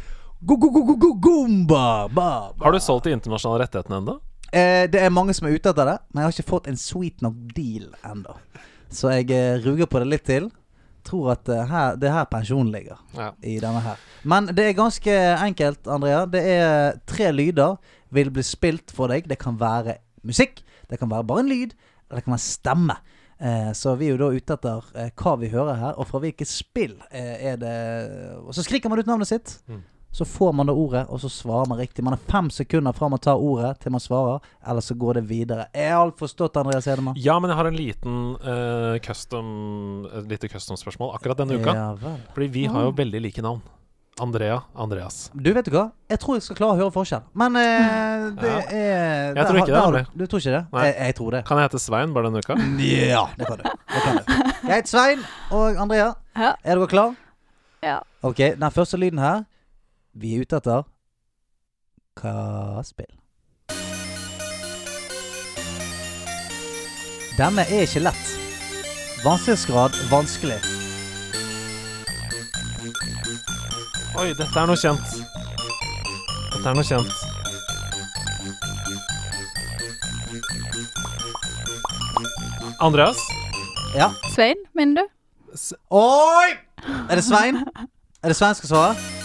Go-go-go-go-goomba! 0.46 1.82
Ba, 2.14 2.30
ba. 2.54 2.62
Har 2.62 2.78
du 2.78 2.80
solgt 2.80 3.10
de 3.10 3.16
internasjonale 3.18 3.66
rettighetene 3.66 3.98
ennå? 4.04 4.16
Eh, 4.54 4.84
det 4.90 5.00
er 5.02 5.14
mange 5.14 5.34
som 5.34 5.48
er 5.48 5.56
ute 5.56 5.72
etter 5.72 5.88
det, 5.88 5.96
men 6.12 6.22
jeg 6.22 6.28
har 6.28 6.36
ikke 6.36 6.52
fått 6.52 6.68
en 6.70 6.78
sweet 6.78 7.24
nok 7.24 7.40
deal 7.56 7.88
ennå. 8.06 8.36
Så 8.94 9.10
jeg 9.10 9.32
eh, 9.34 9.58
ruger 9.64 9.90
på 9.90 10.02
det 10.02 10.10
litt 10.12 10.26
til. 10.28 10.46
Tror 11.04 11.32
at 11.34 11.50
eh, 11.50 11.66
her, 11.68 11.98
det 12.00 12.08
er 12.08 12.18
her 12.20 12.28
pensjonen 12.30 12.70
ligger. 12.72 13.00
Ja. 13.18 13.32
i 13.42 13.58
denne 13.62 13.82
her. 13.82 14.00
Men 14.22 14.46
det 14.54 14.68
er 14.68 14.78
ganske 14.78 15.16
enkelt, 15.34 15.88
Andrea. 15.90 16.24
Det 16.30 16.44
er 16.54 17.00
tre 17.10 17.32
lyder 17.34 17.76
vil 18.14 18.30
bli 18.30 18.44
spilt 18.46 18.94
for 18.94 19.10
deg. 19.10 19.26
Det 19.30 19.40
kan 19.42 19.58
være 19.60 19.98
musikk, 20.24 20.62
det 20.90 21.00
kan 21.00 21.10
være 21.10 21.26
bare 21.26 21.44
en 21.44 21.50
lyd, 21.50 21.74
eller 22.06 22.20
det 22.20 22.24
kan 22.26 22.36
være 22.36 22.46
stemme. 22.46 22.96
Eh, 23.40 23.72
så 23.74 23.96
vi 23.98 24.06
er 24.06 24.14
jo 24.14 24.20
da 24.22 24.30
ute 24.30 24.56
etter 24.56 24.92
eh, 24.94 25.10
hva 25.18 25.34
vi 25.40 25.50
hører 25.52 25.80
her, 25.80 25.98
og 25.98 26.06
fra 26.08 26.20
hvilket 26.22 26.48
spill 26.48 26.94
eh, 27.10 27.50
er 27.50 27.58
det 27.58 27.74
Og 28.38 28.54
så 28.54 28.62
skriker 28.62 28.88
man 28.88 29.02
ut 29.02 29.10
navnet 29.10 29.28
sitt. 29.28 29.56
Mm. 29.66 29.82
Så 30.14 30.22
får 30.24 30.52
man 30.54 30.68
det 30.70 30.74
ordet, 30.78 31.00
og 31.10 31.18
så 31.18 31.26
svarer 31.32 31.66
man 31.66 31.80
riktig. 31.82 32.04
Man 32.06 32.14
er 32.14 32.20
fem 32.30 32.46
sekunder 32.54 32.94
fra 32.94 33.08
man 33.10 33.18
tar 33.18 33.34
ordet 33.42 33.72
til 33.82 33.90
man 33.90 33.98
svarer, 34.02 34.38
eller 34.62 34.80
så 34.86 34.94
går 34.94 35.18
det 35.18 35.24
videre. 35.26 35.64
Er 35.74 35.96
alt 35.98 36.20
forstått, 36.22 36.54
Andreas 36.60 36.86
Hedemann? 36.86 37.16
Ja, 37.18 37.34
men 37.42 37.50
jeg 37.50 37.58
har 37.58 37.66
en 37.66 37.74
liten 37.78 38.18
uh, 38.38 38.94
custom 39.02 39.48
Et 40.20 40.28
lite 40.30 40.46
custom-spørsmål 40.52 41.16
akkurat 41.16 41.40
denne 41.42 41.58
uka. 41.58 41.74
Ja 41.74 41.88
vel. 41.98 42.20
Fordi 42.36 42.46
vi 42.54 42.66
har 42.70 42.86
jo 42.86 42.92
veldig 42.94 43.20
like 43.26 43.42
navn. 43.42 43.62
Andrea, 44.22 44.60
Andreas. 44.78 45.16
Du, 45.34 45.48
vet 45.56 45.66
du 45.66 45.72
hva? 45.74 45.88
Jeg 46.06 46.20
tror 46.22 46.36
jeg 46.38 46.44
skal 46.46 46.56
klare 46.60 46.76
å 46.76 46.78
høre 46.84 46.92
forskjell. 46.94 47.24
Men 47.34 47.56
eh, 47.58 48.26
det 48.38 48.52
Ja. 48.52 48.60
er 48.70 49.34
Jeg 49.40 49.46
tror 49.48 49.58
ikke 49.58 49.72
det, 49.72 49.80
har 49.80 49.90
du- 49.90 49.96
nemlig. 49.98 50.04
Du 50.14 50.26
tror 50.30 50.38
ikke 50.44 50.52
det? 50.54 50.84
Jeg, 50.84 50.94
jeg 51.08 51.16
tror 51.18 51.30
det. 51.34 51.40
Kan 51.48 51.58
jeg 51.58 51.66
hete 51.66 51.80
Svein 51.82 52.14
bare 52.14 52.30
denne 52.30 52.44
uka? 52.44 52.54
Ja, 53.10 53.24
det 53.34 53.48
kan 53.50 53.58
du. 53.58 53.66
Det 53.66 54.04
kan 54.04 54.20
du. 54.20 54.22
Jeg 54.68 54.76
heter 54.76 54.92
Svein 54.94 55.26
og 55.50 55.82
Andrea. 55.88 56.12
Ja. 56.38 56.52
Er 56.62 56.78
dere 56.78 56.86
klar? 56.94 57.18
Ja. 57.82 57.98
Ok, 58.22 58.38
den 58.62 58.70
første 58.78 58.96
lyden 59.02 59.18
her 59.18 59.42
Vi 60.14 60.36
er 60.36 60.44
ute 60.46 60.58
etter 60.60 60.84
Hva 62.20 62.82
spill? 62.86 63.10
Denne 67.34 67.64
er 67.66 67.82
ikke 67.82 68.04
lett. 68.04 68.28
Vanskelighetsgrad 69.24 69.96
vanskelig. 70.12 70.60
Oi, 74.14 74.28
dette 74.38 74.54
er 74.54 74.70
noe 74.70 74.78
kjent. 74.78 75.16
Dette 76.52 76.62
er 76.62 76.78
noe 76.78 76.86
kjent. 76.86 77.10
Andreas? 82.78 83.18
Ja. 83.98 84.12
Svein, 84.30 84.62
mener 84.78 85.02
du? 85.02 85.10
S 85.58 85.72
Oi! 85.90 86.54
Er 87.10 87.18
det 87.18 87.26
Svein? 87.26 87.64
Er 88.22 88.30
det 88.30 88.38
Svein 88.38 88.54
skal 88.54 88.76
svare? 88.76 89.23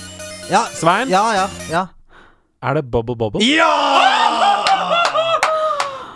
Ja. 0.50 0.66
Svein? 0.74 1.10
Ja, 1.10 1.24
ja. 1.36 1.47
ja. 1.70 1.88
Er 2.62 2.74
det 2.80 2.89
Bubble 2.91 3.16
Bobble? 3.16 3.43
Ja! 3.45 3.70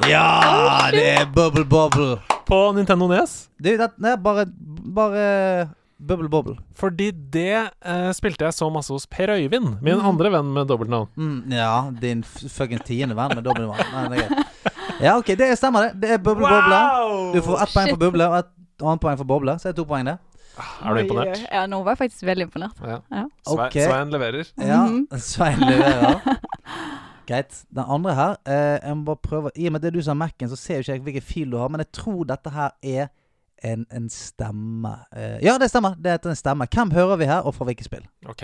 Ja, 0.10 0.90
det 0.92 1.04
er 1.06 1.26
Bubble 1.26 1.64
Bobble. 1.66 2.18
På 2.46 2.72
Nintendo 2.76 3.08
Nes? 3.08 3.48
Du, 3.62 3.70
det 3.70 3.86
er 3.88 4.18
bare 4.18 4.46
Bare 4.96 5.70
Bubble 6.04 6.28
Bobble. 6.30 6.58
Fordi 6.76 7.12
det 7.12 7.54
eh, 7.62 8.10
spilte 8.18 8.50
jeg 8.50 8.58
så 8.58 8.68
masse 8.74 8.92
hos 8.92 9.06
Per 9.08 9.32
Øyvind, 9.38 9.78
min 9.86 10.02
andre 10.02 10.34
venn 10.34 10.50
med 10.52 10.68
dobbeltnavn. 10.68 11.08
Mm, 11.16 11.54
ja, 11.54 11.70
din 12.02 12.26
fuckings 12.26 12.58
fucking 12.58 12.84
tiende 12.84 13.16
venn 13.16 13.38
med 13.38 13.46
dobbeltnavn. 13.46 14.12
Det. 14.12 14.44
Ja, 15.00 15.16
ok, 15.18 15.32
det 15.40 15.54
stemmer, 15.62 15.88
det. 15.88 16.02
Det 16.02 16.18
er 16.18 16.20
Bubble 16.26 16.50
Bobble. 16.50 16.82
Du 17.38 17.40
får 17.46 17.64
ett 17.64 17.74
poeng 17.78 17.94
for 17.94 18.02
Buble 18.02 18.28
og 18.34 18.38
ett 18.42 18.52
annet 18.84 19.06
poeng 19.06 19.22
for 19.22 19.30
Boble, 19.30 19.56
så 19.62 19.70
er 19.70 19.78
det 19.78 19.80
to 19.80 19.88
poeng, 19.88 20.10
det. 20.10 20.18
Er 20.58 20.94
du 20.94 21.00
imponert? 21.02 21.40
Ja, 21.52 21.64
nå 21.68 21.80
var 21.84 21.96
jeg 21.96 21.98
faktisk 22.04 22.24
veldig 22.28 22.46
imponert. 22.48 22.78
Ja. 22.86 23.00
Ja. 23.12 23.24
Okay. 23.46 23.88
Svein 23.88 24.12
leverer. 24.14 24.52
Ja, 24.62 24.82
Mhm. 24.86 25.08
Svein 25.20 25.60
leverer. 25.60 26.38
Greit. 27.28 27.64
Den 27.74 27.86
andre 27.88 28.14
her 28.16 28.36
eh, 28.46 28.80
Jeg 28.84 28.98
må 28.98 29.04
bare 29.06 29.22
prøve 29.24 29.52
I 29.56 29.66
og 29.68 29.72
med 29.72 29.82
det 29.82 29.94
du 29.96 30.02
sa 30.02 30.14
Mac-en, 30.14 30.50
så 30.50 30.56
ser 30.60 30.76
jo 30.76 30.80
ikke 30.82 30.92
jeg 30.94 31.02
hvilken 31.08 31.22
fil 31.24 31.52
du 31.52 31.58
har, 31.58 31.70
men 31.72 31.80
jeg 31.80 31.92
tror 31.96 32.24
dette 32.28 32.50
her 32.52 32.70
er 32.84 33.08
en, 33.64 33.86
en 33.92 34.10
stemme. 34.10 34.92
Eh, 35.16 35.40
ja, 35.46 35.58
det 35.58 35.70
stemmer. 35.72 35.96
Det 35.96 36.12
heter 36.12 36.30
en 36.30 36.36
stemme. 36.36 36.68
Hvem 36.68 36.92
hører 36.92 37.16
vi 37.16 37.26
her, 37.26 37.40
og 37.48 37.56
fra 37.56 37.66
hvilket 37.66 37.86
spill? 37.88 38.04
Ok. 38.28 38.44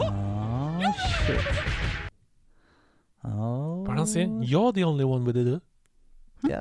Oh, 0.00 0.92
shit. 1.26 1.40
Oh, 3.24 3.82
Hva 3.84 3.92
er 3.92 3.96
det 3.96 4.02
han 4.04 4.10
sier? 4.10 4.28
You're 4.46 4.72
the 4.76 4.84
only 4.86 5.04
one 5.04 5.24
with 5.26 5.36
it. 5.36 5.60
Ja. 6.46 6.60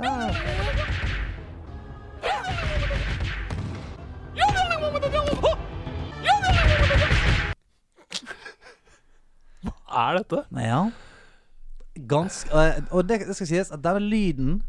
Hva 9.62 10.08
er 10.08 10.18
dette? 10.18 10.42
Ja. 10.58 10.80
Ganske 12.08 12.64
Og 12.94 13.08
det, 13.10 13.24
det 13.28 13.36
skal 13.38 13.50
sies 13.50 13.72
at 13.74 13.84
denne 13.84 14.02
lyden 14.02 14.60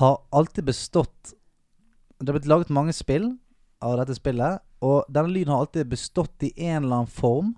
har 0.00 0.22
alltid 0.32 0.64
bestått 0.70 1.34
Det 2.18 2.28
har 2.28 2.38
blitt 2.38 2.48
laget 2.48 2.72
mange 2.72 2.94
spill 2.96 3.34
av 3.82 3.96
dette 3.98 4.14
spillet, 4.14 4.60
og 4.78 5.08
denne 5.10 5.32
lyden 5.34 5.50
har 5.50 5.64
alltid 5.64 5.88
bestått 5.90 6.44
i 6.46 6.52
en 6.68 6.84
eller 6.84 7.00
annen 7.00 7.10
form. 7.10 7.48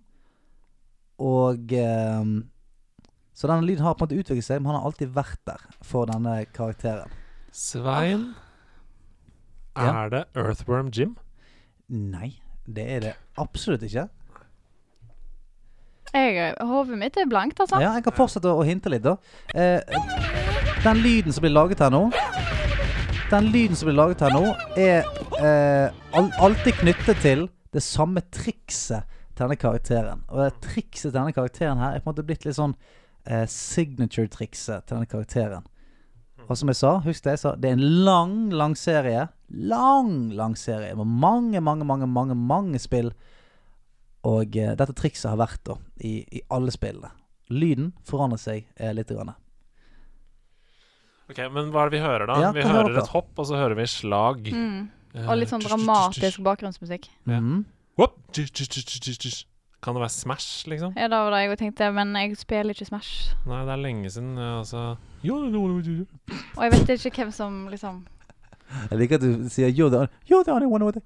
Og 1.21 1.75
eh, 1.77 2.31
Så 3.35 3.51
denne 3.51 3.67
lyden 3.67 3.83
har 3.83 3.97
på 3.99 4.05
en 4.05 4.09
måte 4.09 4.23
utviklet 4.23 4.47
seg, 4.47 4.63
men 4.63 4.71
han 4.71 4.81
har 4.81 4.89
alltid 4.89 5.15
vært 5.15 5.41
der 5.49 5.63
for 5.83 6.07
denne 6.07 6.37
karakteren. 6.55 7.11
Svein? 7.51 8.29
Ja. 9.75 10.05
Er 10.05 10.13
det 10.13 10.25
Earthworm 10.39 10.93
Jim? 10.95 11.17
Nei, 11.91 12.37
det 12.67 12.85
er 12.97 13.01
det 13.03 13.15
absolutt 13.39 13.83
ikke. 13.83 14.07
Jeg, 16.15 16.55
hodet 16.63 16.99
mitt 16.99 17.17
er 17.19 17.27
blankt, 17.27 17.59
altså. 17.59 17.81
Ja, 17.83 17.97
jeg 17.99 18.05
kan 18.07 18.15
fortsette 18.15 18.53
å 18.55 18.63
hinte 18.63 18.93
litt, 18.93 19.03
da. 19.03 19.17
Eh, 19.51 19.83
den 20.85 21.03
lyden 21.03 21.35
som 21.35 21.43
blir 21.43 21.55
laget 21.55 21.81
her 21.81 21.89
nå 21.91 22.05
Den 23.33 23.47
lyden 23.51 23.75
som 23.79 23.89
blir 23.89 23.97
laget 23.97 24.23
her 24.23 24.35
nå, 24.35 24.53
er 24.79 25.07
eh, 25.41 25.95
al 26.15 26.29
alltid 26.45 26.77
knyttet 26.85 27.23
til 27.25 27.49
det 27.75 27.83
samme 27.83 28.23
trikset 28.31 29.09
til 29.35 29.43
denne 29.43 29.59
karakteren. 29.59 30.23
Og 30.31 30.45
det 30.45 30.53
trikset 30.63 31.09
til 31.09 31.17
denne 31.17 31.35
karakteren 31.35 31.83
her 31.83 31.97
er 31.97 32.05
på 32.05 32.07
en 32.07 32.15
måte 32.15 32.27
blitt 32.29 32.47
litt 32.47 32.55
sånn 32.61 32.77
eh, 33.27 33.47
signature-trikset 33.51 34.85
til 34.87 34.97
denne 34.99 35.09
karakteren. 35.11 35.65
Og 36.45 36.59
som 36.61 36.69
jeg 36.69 36.77
sa, 36.77 36.99
husk 37.01 37.25
det 37.25 37.37
jeg 37.39 37.41
sa, 37.41 37.55
det 37.57 37.71
er 37.71 37.77
en 37.79 37.87
lang, 38.05 38.35
lang 38.53 38.75
serie. 38.77 39.29
Lang, 39.49 40.33
lang 40.37 40.57
serie 40.61 40.93
med 40.99 41.07
mange, 41.09 41.61
mange, 41.65 41.87
mange, 41.89 42.07
mange, 42.11 42.35
mange 42.37 42.81
spill. 42.83 43.13
Og 44.25 44.57
eh, 44.57 44.75
dette 44.77 44.97
trikset 44.97 45.31
har 45.33 45.41
vært 45.41 45.63
da 45.69 45.79
i, 46.05 46.19
i 46.37 46.43
alle 46.53 46.73
spillene. 46.75 47.13
Lyden 47.53 47.93
forandrer 48.09 48.41
seg 48.41 48.67
eh, 48.77 48.93
litt. 48.97 49.09
Grann. 49.13 49.35
Ok, 51.31 51.41
Men 51.53 51.71
hva 51.73 51.87
er 51.87 51.93
det 51.93 51.99
vi 51.99 52.05
hører, 52.05 52.27
da? 52.29 52.37
Ja, 52.41 52.53
vi 52.53 52.65
hører 52.65 52.83
hører 52.83 52.93
dere? 52.93 53.05
et 53.07 53.15
hopp, 53.15 53.33
og 53.41 53.49
så 53.49 53.57
hører 53.57 53.79
vi 53.79 53.87
slag. 53.89 54.49
Mm. 54.53 54.83
Eh, 55.15 55.29
Og 55.29 55.39
litt 55.41 55.53
sånn 55.53 55.65
dramatisk 55.65 56.43
bakgrunnsmusikk. 56.45 57.09
Ja. 57.31 57.41
Kan 59.85 59.93
det 59.95 60.01
være 60.01 60.15
Smash, 60.15 60.65
liksom? 60.71 60.95
Ja, 60.97 61.09
det 61.13 61.19
var 61.21 61.31
det 61.35 61.43
jeg 61.45 61.59
tenkte, 61.61 61.91
men 61.93 62.15
jeg 62.17 62.37
spiller 62.41 62.73
ikke 62.73 62.87
Smash. 62.89 63.35
Nei, 63.45 63.61
det 63.69 63.73
er 63.75 63.83
lenge 63.83 64.11
siden. 64.15 64.31
Altså. 64.41 64.97
Og 66.57 66.63
jeg 66.65 66.73
vet 66.73 66.93
ikke 66.97 67.21
hvem 67.25 67.33
som 67.37 67.67
liksom 67.69 68.03
Jeg 68.91 68.99
liker 68.99 69.19
at 69.21 69.23
du 69.23 69.45
sier 69.53 69.69
you're 69.71 69.91
the, 69.93 70.07
you're 70.31 70.43
the 70.43 70.53
only 70.55 70.67
one 70.67 70.87
with 70.89 70.97
it. 70.97 71.05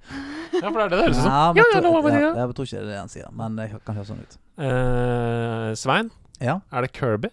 Ja, 0.63 0.71
for 0.71 0.79
det 0.79 0.85
er 0.85 0.89
det 0.89 0.99
det 0.99 1.01
høres 1.03 1.19
ut 1.19 1.23
som. 1.25 1.33
Ja, 1.33 1.53
men 1.53 1.59
jeg 1.59 1.83
tror- 1.83 2.11
ja. 2.15 2.31
Jeg 2.39 2.49
ikke 2.49 2.65
det 2.71 2.79
er 2.79 2.87
det 2.87 2.99
han 2.99 3.09
sier, 3.13 3.29
men 3.35 3.57
det 3.59 3.67
kan 3.85 3.95
høres 3.99 4.09
sånn 4.13 4.23
ut. 4.23 4.39
Eh, 4.59 5.75
Svein, 5.75 6.11
Ja, 6.41 6.61
er 6.73 6.81
det 6.87 6.93
Kirby? 6.95 7.29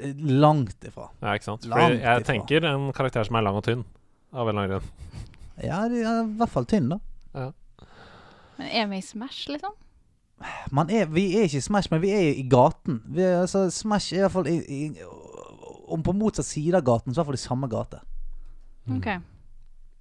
eh, 0.00 0.14
langt 0.16 0.80
ifra. 0.88 1.10
Ja, 1.20 1.34
ikke 1.36 1.44
sant? 1.44 1.62
For 1.68 1.68
Langt 1.76 2.00
jeg 2.00 2.22
ifra. 2.22 2.24
tenker 2.32 2.64
en 2.64 2.92
karakter 2.92 3.24
som 3.28 3.36
er 3.36 3.42
lang 3.42 3.54
og 3.60 3.62
tynn. 3.64 3.84
Av 4.32 4.48
en 4.48 4.56
eller 4.56 4.62
annen 4.64 4.80
grunn. 4.80 4.90
Ja, 5.62 5.86
de 5.88 6.00
er 6.00 6.24
i 6.24 6.36
hvert 6.40 6.48
fall 6.48 6.64
tynn, 6.64 6.88
da. 6.88 6.98
Men 8.58 8.68
er 8.68 8.86
vi 8.88 8.96
i 8.96 9.00
Smash, 9.04 9.46
liksom? 9.52 9.72
Man 10.70 10.90
er, 10.90 11.06
vi 11.12 11.26
er 11.38 11.46
ikke 11.48 11.60
i 11.60 11.64
Smash, 11.64 11.88
men 11.92 12.00
vi 12.02 12.10
er 12.14 12.32
i 12.38 12.44
gaten. 12.50 13.00
Vi 13.06 13.22
er, 13.22 13.40
altså, 13.42 13.66
Smash 13.70 14.12
er 14.14 14.18
i 14.18 14.24
hvert 14.26 14.32
fall 14.36 14.48
i, 14.50 14.56
i, 14.66 14.80
Om 15.92 16.02
på 16.06 16.14
motsatt 16.16 16.46
side 16.48 16.74
av 16.78 16.84
gaten, 16.86 17.12
så 17.12 17.18
i 17.18 17.22
hvert 17.22 17.30
fall 17.32 17.40
i 17.40 17.42
samme 17.46 17.68
gate. 17.68 17.98
OK. 18.90 19.08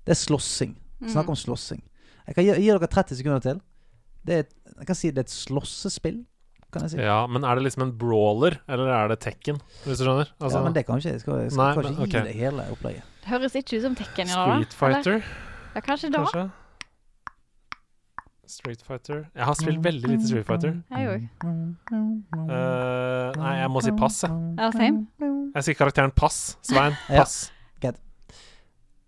Det 0.06 0.14
er 0.16 0.20
slåssing. 0.22 0.76
Snakk 1.06 1.26
Mm. 1.28 1.34
om 1.34 1.36
slåssing. 1.36 1.82
Jeg 2.28 2.36
kan 2.36 2.44
gi, 2.46 2.52
gi 2.62 2.68
dere 2.72 2.88
30 2.88 3.16
sekunder 3.18 3.40
til. 3.42 3.62
Det 4.26 4.36
er, 4.38 4.44
jeg 4.78 4.88
kan 4.88 4.96
si 4.96 5.10
det 5.12 5.18
er 5.18 5.28
et 5.28 5.34
slåssespill, 5.34 6.22
kan 6.72 6.84
jeg 6.86 6.92
si. 6.94 6.98
Ja, 7.02 7.26
men 7.28 7.44
er 7.44 7.56
det 7.58 7.64
liksom 7.66 7.84
en 7.88 7.94
brawler, 7.98 8.60
eller 8.70 8.88
er 8.94 9.08
det 9.12 9.20
Tekken? 9.26 9.58
Hvis 9.84 9.98
du 10.00 10.06
skjønner? 10.06 10.30
Altså, 10.40 10.60
ja, 10.60 10.64
men 10.64 10.74
det 10.78 10.86
kan 10.86 10.98
ikke 11.02 11.10
jeg. 11.16 11.22
Skal, 11.26 11.40
jeg 11.42 11.52
skal 11.52 11.64
Nei, 11.64 11.84
men, 11.84 12.06
gi 12.06 12.22
det 12.30 12.36
hele 12.38 12.66
opplegget. 12.72 13.04
Det 13.22 13.30
høres 13.34 13.56
ikke 13.58 13.78
ut 13.78 13.82
som 13.90 13.96
Tekken. 13.98 14.30
i 14.30 14.32
dag 14.38 14.54
Street 14.54 14.74
Fighter? 14.80 15.24
Ja, 15.76 15.82
kanskje 15.82 16.12
da. 16.14 16.24
Kanskje? 16.24 16.46
Street 18.52 18.82
Fighter 18.88 19.24
Jeg 19.36 19.46
har 19.48 19.54
spilt 19.56 19.84
veldig 19.84 20.10
lite 20.12 20.28
Street 20.28 20.46
Fighter. 20.48 20.74
Jeg 20.92 21.08
òg. 21.08 21.22
Uh, 22.42 23.32
nei, 23.40 23.54
jeg 23.62 23.70
må 23.72 23.82
si 23.86 23.92
pass, 24.00 24.22
jeg. 24.26 24.32
Ja, 24.60 24.70
same. 24.76 25.08
Jeg 25.56 25.64
sier 25.68 25.78
karakteren 25.80 26.12
Pass. 26.16 26.58
Svein, 26.68 26.94
Ja. 27.10 27.24
pass. 27.24 27.52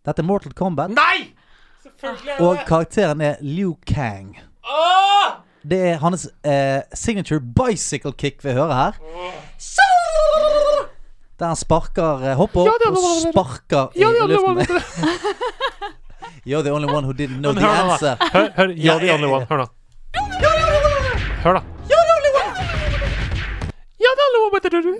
Dette 0.03 0.19
er 0.19 0.25
Mortal 0.27 0.51
Kombat, 0.51 0.91
Nei! 0.91 1.29
Selvfølgelig 1.83 2.31
er 2.33 2.41
og 2.43 2.57
det 2.57 2.65
karakteren 2.67 3.21
er 3.23 3.35
Liu 3.41 3.77
Kang. 3.87 4.33
Åh! 4.67 5.37
Det 5.63 5.79
er 5.93 5.97
hans 6.01 6.25
eh, 6.43 6.81
signature 6.93 7.39
bicycle 7.39 8.11
kick 8.11 8.43
vi 8.43 8.51
hører 8.51 8.73
her. 8.73 8.91
Der 11.39 11.45
han 11.45 11.55
sparker 11.55 12.25
eh, 12.27 12.35
Hopper 12.35 12.67
opp 12.67 12.83
og 12.91 13.31
sparker 13.31 13.95
i 13.95 14.03
Ja, 14.03 14.11
luften. 14.27 14.59
You're 16.45 16.61
the 16.63 16.71
only 16.71 16.87
one 16.93 17.03
who 17.03 17.13
didn't 17.13 17.39
know 17.41 17.53
Men 17.53 17.63
the 17.63 17.69
hør 17.69 17.83
nå, 17.83 17.87
da. 17.87 17.93
answer. 17.93 18.15
Hør, 18.33 18.49
hør. 18.57 18.67
You're 18.85 18.99
the 18.99 19.11
only 19.13 19.29
one. 19.31 19.45
Hør 19.49 19.57
nå. 19.57 19.67
Hør, 21.43 21.53
da. 21.53 21.61
You're 24.03 24.15
the 24.19 24.23
only 24.27 24.39
one 24.43 24.51
with 24.53 24.63
the 24.63 24.69
do-do. 24.69 24.97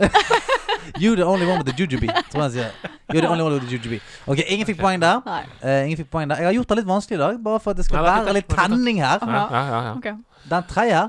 You're 1.02 1.16
the 1.16 1.26
only 1.26 1.46
one 1.46 1.58
with 1.60 1.68
the 1.68 1.74
jujube. 1.74 2.08
Tror 2.32 2.42
jeg 2.42 2.44
han 2.44 2.52
sier. 2.52 2.70
You're 3.12 3.22
the 3.26 3.30
only 3.30 3.44
one 3.44 3.54
with 3.56 3.64
the 3.68 3.72
jujube. 3.78 4.00
Ok, 4.28 4.40
ingen 4.48 4.68
fikk 4.70 4.80
poeng 4.80 5.02
der. 5.02 5.20
Nei. 5.26 5.42
Eh, 5.64 5.86
ingen 5.90 5.98
fikk 6.00 6.10
poeng 6.14 6.30
der 6.32 6.40
Jeg 6.40 6.48
har 6.48 6.54
gjort 6.56 6.70
det 6.72 6.78
litt 6.80 6.88
vanskelig 6.88 7.18
i 7.18 7.22
dag, 7.24 7.40
bare 7.44 7.60
for 7.60 7.72
at 7.76 7.78
det 7.82 7.86
skal 7.86 7.98
Nei, 8.00 8.04
det 8.06 8.14
er 8.14 8.24
være 8.30 8.36
litt 8.38 8.48
Det 8.48 8.56
er 8.56 8.62
fint, 8.62 8.74
tenning 8.78 9.02
her. 9.04 9.26
Ja, 9.28 9.44
ja, 9.52 9.64
ja, 9.74 9.82
ja. 9.90 9.94
OK. 9.98 10.08
Den 10.54 10.68
tredje, 10.72 11.02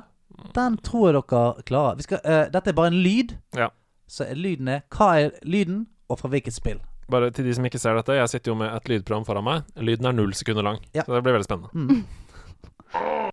den 0.59 0.78
tror 0.89 1.07
jeg 1.07 1.14
dere 1.20 1.45
klarer. 1.70 2.01
Vi 2.01 2.09
skal, 2.09 2.20
eh, 2.24 2.43
dette 2.57 2.72
er 2.74 2.78
bare 2.80 2.91
en 2.91 2.99
lyd. 3.07 3.37
Ja. 3.57 3.68
Så 4.11 4.26
er 4.26 4.35
lyden 4.35 4.68
er 4.68 4.82
Hva 4.91 5.12
er 5.22 5.30
lyden, 5.47 5.87
og 6.11 6.18
fra 6.18 6.28
hvilket 6.35 6.57
spill? 6.59 6.80
Bare 7.11 7.31
til 7.37 7.45
de 7.45 7.55
som 7.55 7.65
ikke 7.69 7.79
ser 7.81 7.95
dette, 7.99 8.15
jeg 8.17 8.29
sitter 8.33 8.53
jo 8.53 8.57
med 8.59 8.73
et 8.75 8.89
lydprogram 8.89 9.25
foran 9.29 9.45
meg. 9.45 9.65
Lyden 9.77 10.07
er 10.09 10.13
null 10.17 10.33
sekunder 10.35 10.63
lang, 10.65 10.79
Ja. 10.95 11.03
så 11.05 11.15
det 11.15 11.23
blir 11.27 11.37
veldig 11.37 11.49
spennende. 11.49 11.71
Mm. 11.75 12.05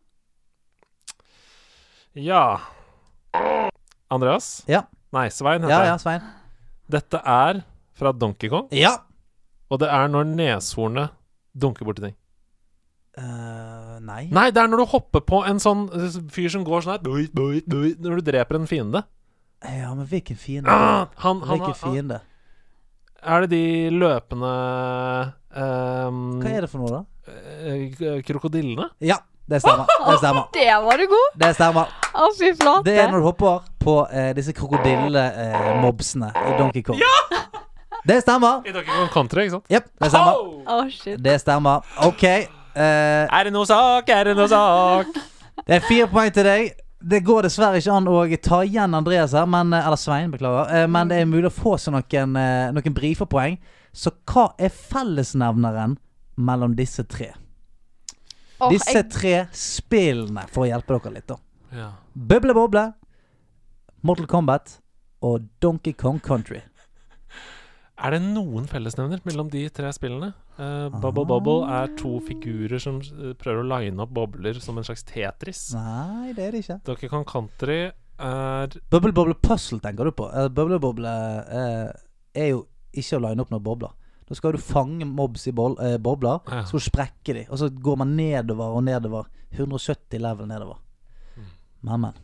Ja 2.13 2.59
Andreas? 4.11 4.63
Ja. 4.67 4.81
Nei, 5.15 5.29
Svein 5.31 5.61
heter 5.63 5.71
Ja, 5.71 5.85
ja. 5.93 5.97
Svein. 5.99 6.21
Dette 6.91 7.21
er 7.23 7.61
fra 7.95 8.11
Donkey 8.11 8.49
Kong, 8.51 8.67
Ja. 8.71 8.97
og 9.69 9.79
det 9.79 9.87
er 9.87 10.07
når 10.11 10.25
neshornet 10.35 11.09
dunker 11.55 11.85
borti 11.87 12.01
ting. 12.03 12.15
Uh, 13.17 13.99
nei. 13.99 14.25
Nei, 14.31 14.49
det 14.51 14.59
er 14.61 14.67
når 14.71 14.77
du 14.83 14.85
hopper 14.91 15.19
på 15.23 15.41
en 15.47 15.59
sånn 15.59 15.85
fyr 16.31 16.49
som 16.51 16.63
går 16.63 16.83
sånn 16.83 16.93
her 16.95 17.01
Når 17.03 18.15
du 18.19 18.21
dreper 18.23 18.55
en 18.55 18.67
fiende. 18.67 19.03
Ja, 19.63 19.93
men 19.93 20.07
hvilken 20.07 20.35
fiende? 20.39 20.71
Ah, 20.71 21.07
han, 21.17 21.41
han, 21.43 21.59
Hvilken 21.59 21.75
fiende? 21.75 22.21
Er 23.23 23.41
det 23.45 23.49
de 23.51 23.63
løpende 23.93 24.51
um, 25.53 26.21
Hva 26.41 26.53
er 26.55 26.65
det 26.65 26.69
for 26.71 26.81
noe, 26.83 26.91
da? 26.99 27.01
eh, 27.67 28.21
krokodillene? 28.25 28.87
Ja, 29.05 29.17
det 29.49 29.59
stemmer. 29.61 29.85
Det 30.07 30.17
stemmer. 30.21 30.47
Der 30.57 30.79
var 30.85 30.97
du 31.01 31.05
god! 31.11 31.37
Det 31.41 31.51
stemmer. 31.57 31.91
Å, 32.11 32.29
fy 32.37 32.51
flate. 32.57 32.83
Det 32.87 32.95
er 32.99 33.11
når 33.11 33.21
du 33.23 33.27
hopper 33.29 33.61
på 33.81 33.95
eh, 34.11 34.31
disse 34.37 34.53
krokodillemobsene 34.57 36.31
i 36.35 36.55
Donkey 36.59 36.81
Kong. 36.85 36.99
Det 38.07 38.15
stemmer. 38.23 38.63
I 38.65 38.71
Donkey 38.73 38.89
Kong 38.89 39.09
Country, 39.13 39.43
ikke 39.45 39.59
sant? 39.59 39.67
Yep, 39.69 39.89
det 40.01 40.07
stemmer. 40.09 40.37
Oh, 40.73 40.87
shit. 40.89 41.19
Det 41.21 41.35
stemmer. 41.43 41.83
OK. 42.07 42.23
eh, 42.25 43.27
Er 43.29 43.43
det 43.45 43.51
noe 43.53 43.67
sak? 43.69 44.09
Er 44.09 44.31
det 44.31 44.33
noe 44.39 44.47
sak? 44.49 45.11
det 45.67 45.75
er 45.77 45.83
fire 45.85 46.07
poeng 46.09 46.31
til 46.33 46.47
deg. 46.49 46.71
Det 47.01 47.23
går 47.25 47.47
dessverre 47.47 47.79
ikke 47.81 47.93
an 47.97 48.07
å 48.07 48.17
ta 48.41 48.61
igjen 48.65 48.93
Andreas 48.93 49.33
her, 49.33 49.45
men, 49.49 49.73
eh, 49.73 49.85
eller 49.85 49.97
Svein, 49.97 50.31
beklager. 50.31 50.71
Eh, 50.83 50.87
Men 50.87 51.07
det 51.07 51.17
er 51.17 51.25
mulig 51.25 51.49
å 51.49 51.55
få 51.63 51.77
seg 51.79 51.93
noen, 51.93 52.35
eh, 52.37 52.71
noen 52.71 52.93
briferpoeng. 52.93 53.57
Så 53.93 54.11
hva 54.25 54.53
er 54.59 54.69
fellesnevneren 54.69 55.97
mellom 56.37 56.75
disse 56.75 57.03
tre? 57.07 57.33
Oh, 58.59 58.69
Disse 58.69 58.93
jeg, 58.93 59.09
tre 59.09 59.47
spillene, 59.51 60.47
for 60.49 60.65
å 60.65 60.69
hjelpe 60.69 60.99
dere 61.01 61.13
litt, 61.15 61.27
da. 61.27 61.37
Ja. 61.73 61.89
Bøble 62.15 62.53
Boble, 62.53 62.93
Mortal 64.03 64.27
Kombat 64.27 64.77
og 65.23 65.47
Donkey 65.59 65.93
Kong 65.93 66.19
Country. 66.19 66.61
Er 68.01 68.15
det 68.15 68.21
noen 68.23 68.65
fellesnevner 68.69 69.21
mellom 69.27 69.49
de 69.53 69.61
tre 69.73 69.91
spillene? 69.93 70.31
Uh, 70.57 70.89
Bubble 71.03 71.25
Bubble 71.29 71.67
er 71.69 71.91
to 71.99 72.15
figurer 72.25 72.81
som 72.81 72.97
eh, 73.01 73.33
prøver 73.37 73.61
å 73.61 73.67
line 73.69 74.01
opp 74.01 74.13
bobler 74.15 74.57
som 74.61 74.79
en 74.81 74.85
slags 74.87 75.03
Tetris. 75.05 75.67
Nei, 75.77 76.31
det 76.37 76.47
er 76.47 76.55
det 76.55 76.63
ikke. 76.63 76.77
Donkey 76.87 77.11
Kong 77.11 77.25
Country 77.29 77.79
er 78.21 78.77
Bubble 78.93 79.13
Bobble 79.13 79.37
Puzzle 79.37 79.81
tenker 79.83 80.09
du 80.09 80.15
på. 80.17 80.29
Uh, 80.33 80.47
Bubble 80.49 80.79
Bobble 80.81 81.13
uh, 81.13 81.91
er 82.33 82.49
jo 82.55 82.63
ikke 82.97 83.19
å 83.19 83.23
line 83.27 83.45
opp 83.45 83.53
noen 83.53 83.65
bobler. 83.65 83.93
Da 84.31 84.37
skal 84.39 84.55
du 84.55 84.63
fange 84.63 85.05
mobs 85.05 85.45
i 85.51 85.53
bol 85.55 85.77
uh, 85.77 85.97
bobler, 86.01 86.41
Ja. 86.49 86.63
så 86.65 86.81
sprekker 86.81 87.37
de, 87.37 87.45
og 87.51 87.61
så 87.61 87.69
går 87.69 88.01
man 88.01 88.15
nedover 88.17 88.77
og 88.79 88.85
nedover. 88.87 89.29
170 89.51 90.21
level 90.23 90.47
nedover. 90.49 90.81
Mm. 91.35 91.49
Men, 91.85 92.05
men. 92.07 92.19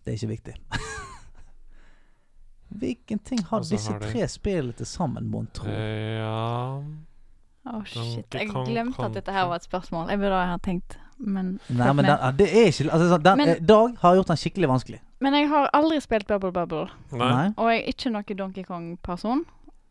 Det 0.00 0.14
er 0.14 0.18
ikke 0.18 0.34
viktig. 0.34 0.58
Hvilken 2.78 3.18
ting 3.24 3.42
har 3.44 3.58
Og 3.58 3.64
disse 3.68 3.90
har 3.92 3.98
de- 3.98 4.12
tre 4.12 4.28
spillene 4.28 4.72
til 4.76 4.86
sammen, 4.86 5.28
mon 5.30 5.46
tro? 5.52 5.66
eh, 5.66 6.18
Ja 6.18 6.80
Å, 7.66 7.84
shit. 7.84 8.30
Donkey 8.30 8.38
Jeg 8.38 8.48
Kong 8.50 8.66
glemte 8.66 9.04
at 9.04 9.12
dette 9.12 9.32
her 9.32 9.46
var 9.46 9.56
et 9.56 9.62
spørsmål. 9.68 10.08
Jeg 10.08 10.18
burde 10.18 10.46
ha 10.46 10.56
tenkt, 10.58 10.96
men 11.18 11.60
Nei, 11.68 11.92
men 11.92 12.04
den, 12.06 12.36
det 12.38 12.46
er 12.48 12.66
ikke 12.70 12.90
altså, 12.90 13.18
den, 13.22 13.36
Men- 13.38 13.48
eh, 13.48 13.58
Dag 13.60 13.96
har 14.00 14.14
gjort 14.16 14.26
den 14.28 14.36
skikkelig 14.36 14.68
vanskelig. 14.68 15.00
Men 15.20 15.34
jeg 15.34 15.48
har 15.48 15.68
aldri 15.74 16.00
spilt 16.00 16.26
Bubble 16.26 16.52
Bubble, 16.52 16.88
Nei. 17.12 17.52
og 17.58 17.68
jeg 17.70 17.82
er 17.82 17.92
ikke 17.92 18.10
noen 18.10 18.36
Donkey 18.36 18.62
Kong-person. 18.64 19.44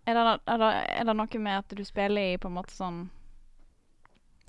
Er 0.08 0.14
det, 0.14 0.40
er, 0.48 0.62
er 0.64 1.04
det 1.04 1.16
noe 1.16 1.40
med 1.40 1.58
at 1.60 1.76
du 1.78 1.84
spiller 1.86 2.34
i 2.34 2.38
på 2.38 2.48
en 2.48 2.56
måte 2.56 2.72
sånn 2.74 3.10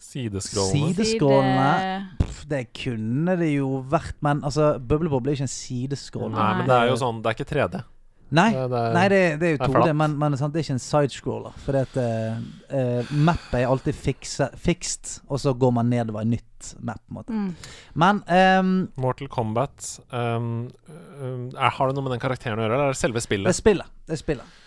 Sideskrålene. 0.01 0.95
Sideskrålene 0.95 2.09
Pff, 2.22 2.47
Det 2.49 2.72
kunne 2.72 3.37
det 3.37 3.51
jo 3.59 3.83
vært, 3.91 4.14
men 4.24 4.41
altså 4.43 4.78
Bubble 4.81 5.11
Bobble 5.12 5.33
er 5.33 5.37
ikke 5.37 5.43
en 5.49 5.53
sideskråle. 5.53 6.33
Nei, 6.33 6.55
men 6.62 6.66
det 6.70 6.76
er 6.78 6.89
jo 6.89 6.97
sånn 6.97 7.20
Det 7.22 7.28
er 7.28 7.37
ikke 7.37 7.51
3D. 7.53 7.83
Nei, 8.31 8.51
Det, 8.55 8.66
det 8.70 8.81
er, 8.81 8.93
nei 8.95 9.05
det, 9.11 9.20
det 9.41 9.49
er 9.49 9.55
jo 9.57 9.59
er 9.59 9.72
2D, 9.74 9.93
men, 9.99 10.14
men 10.20 10.37
sant, 10.39 10.55
det 10.55 10.61
er 10.61 10.66
ikke 10.68 10.76
en 10.76 10.83
sidescroller. 10.85 11.57
For 11.64 11.78
at 11.81 11.97
uh, 11.99 12.39
uh, 12.70 13.11
mappet 13.26 13.57
er 13.59 13.66
alltid 13.70 13.97
fikst, 13.99 15.11
og 15.26 15.43
så 15.43 15.55
går 15.59 15.74
man 15.81 15.91
nedover 15.91 16.22
i 16.22 16.31
nytt 16.37 16.72
map. 16.78 17.01
på 17.03 17.11
en 17.11 17.18
måte 17.18 17.35
mm. 17.35 17.51
Men 17.99 18.22
um, 18.28 18.72
Mortal 19.01 19.31
Kombat 19.33 19.89
um, 20.12 20.68
er, 20.87 21.70
Har 21.74 21.91
det 21.91 21.97
noe 21.97 22.07
med 22.07 22.14
den 22.14 22.22
karakteren 22.22 22.61
å 22.61 22.66
gjøre, 22.66 22.76
eller 22.76 22.93
er 22.93 22.95
det 22.95 23.01
selve 23.03 23.18
det 23.18 23.24
er 23.24 23.28
spillet? 23.28 23.59
spillet. 23.59 23.95
Det 24.07 24.14
er 24.14 24.22
spillet. 24.22 24.59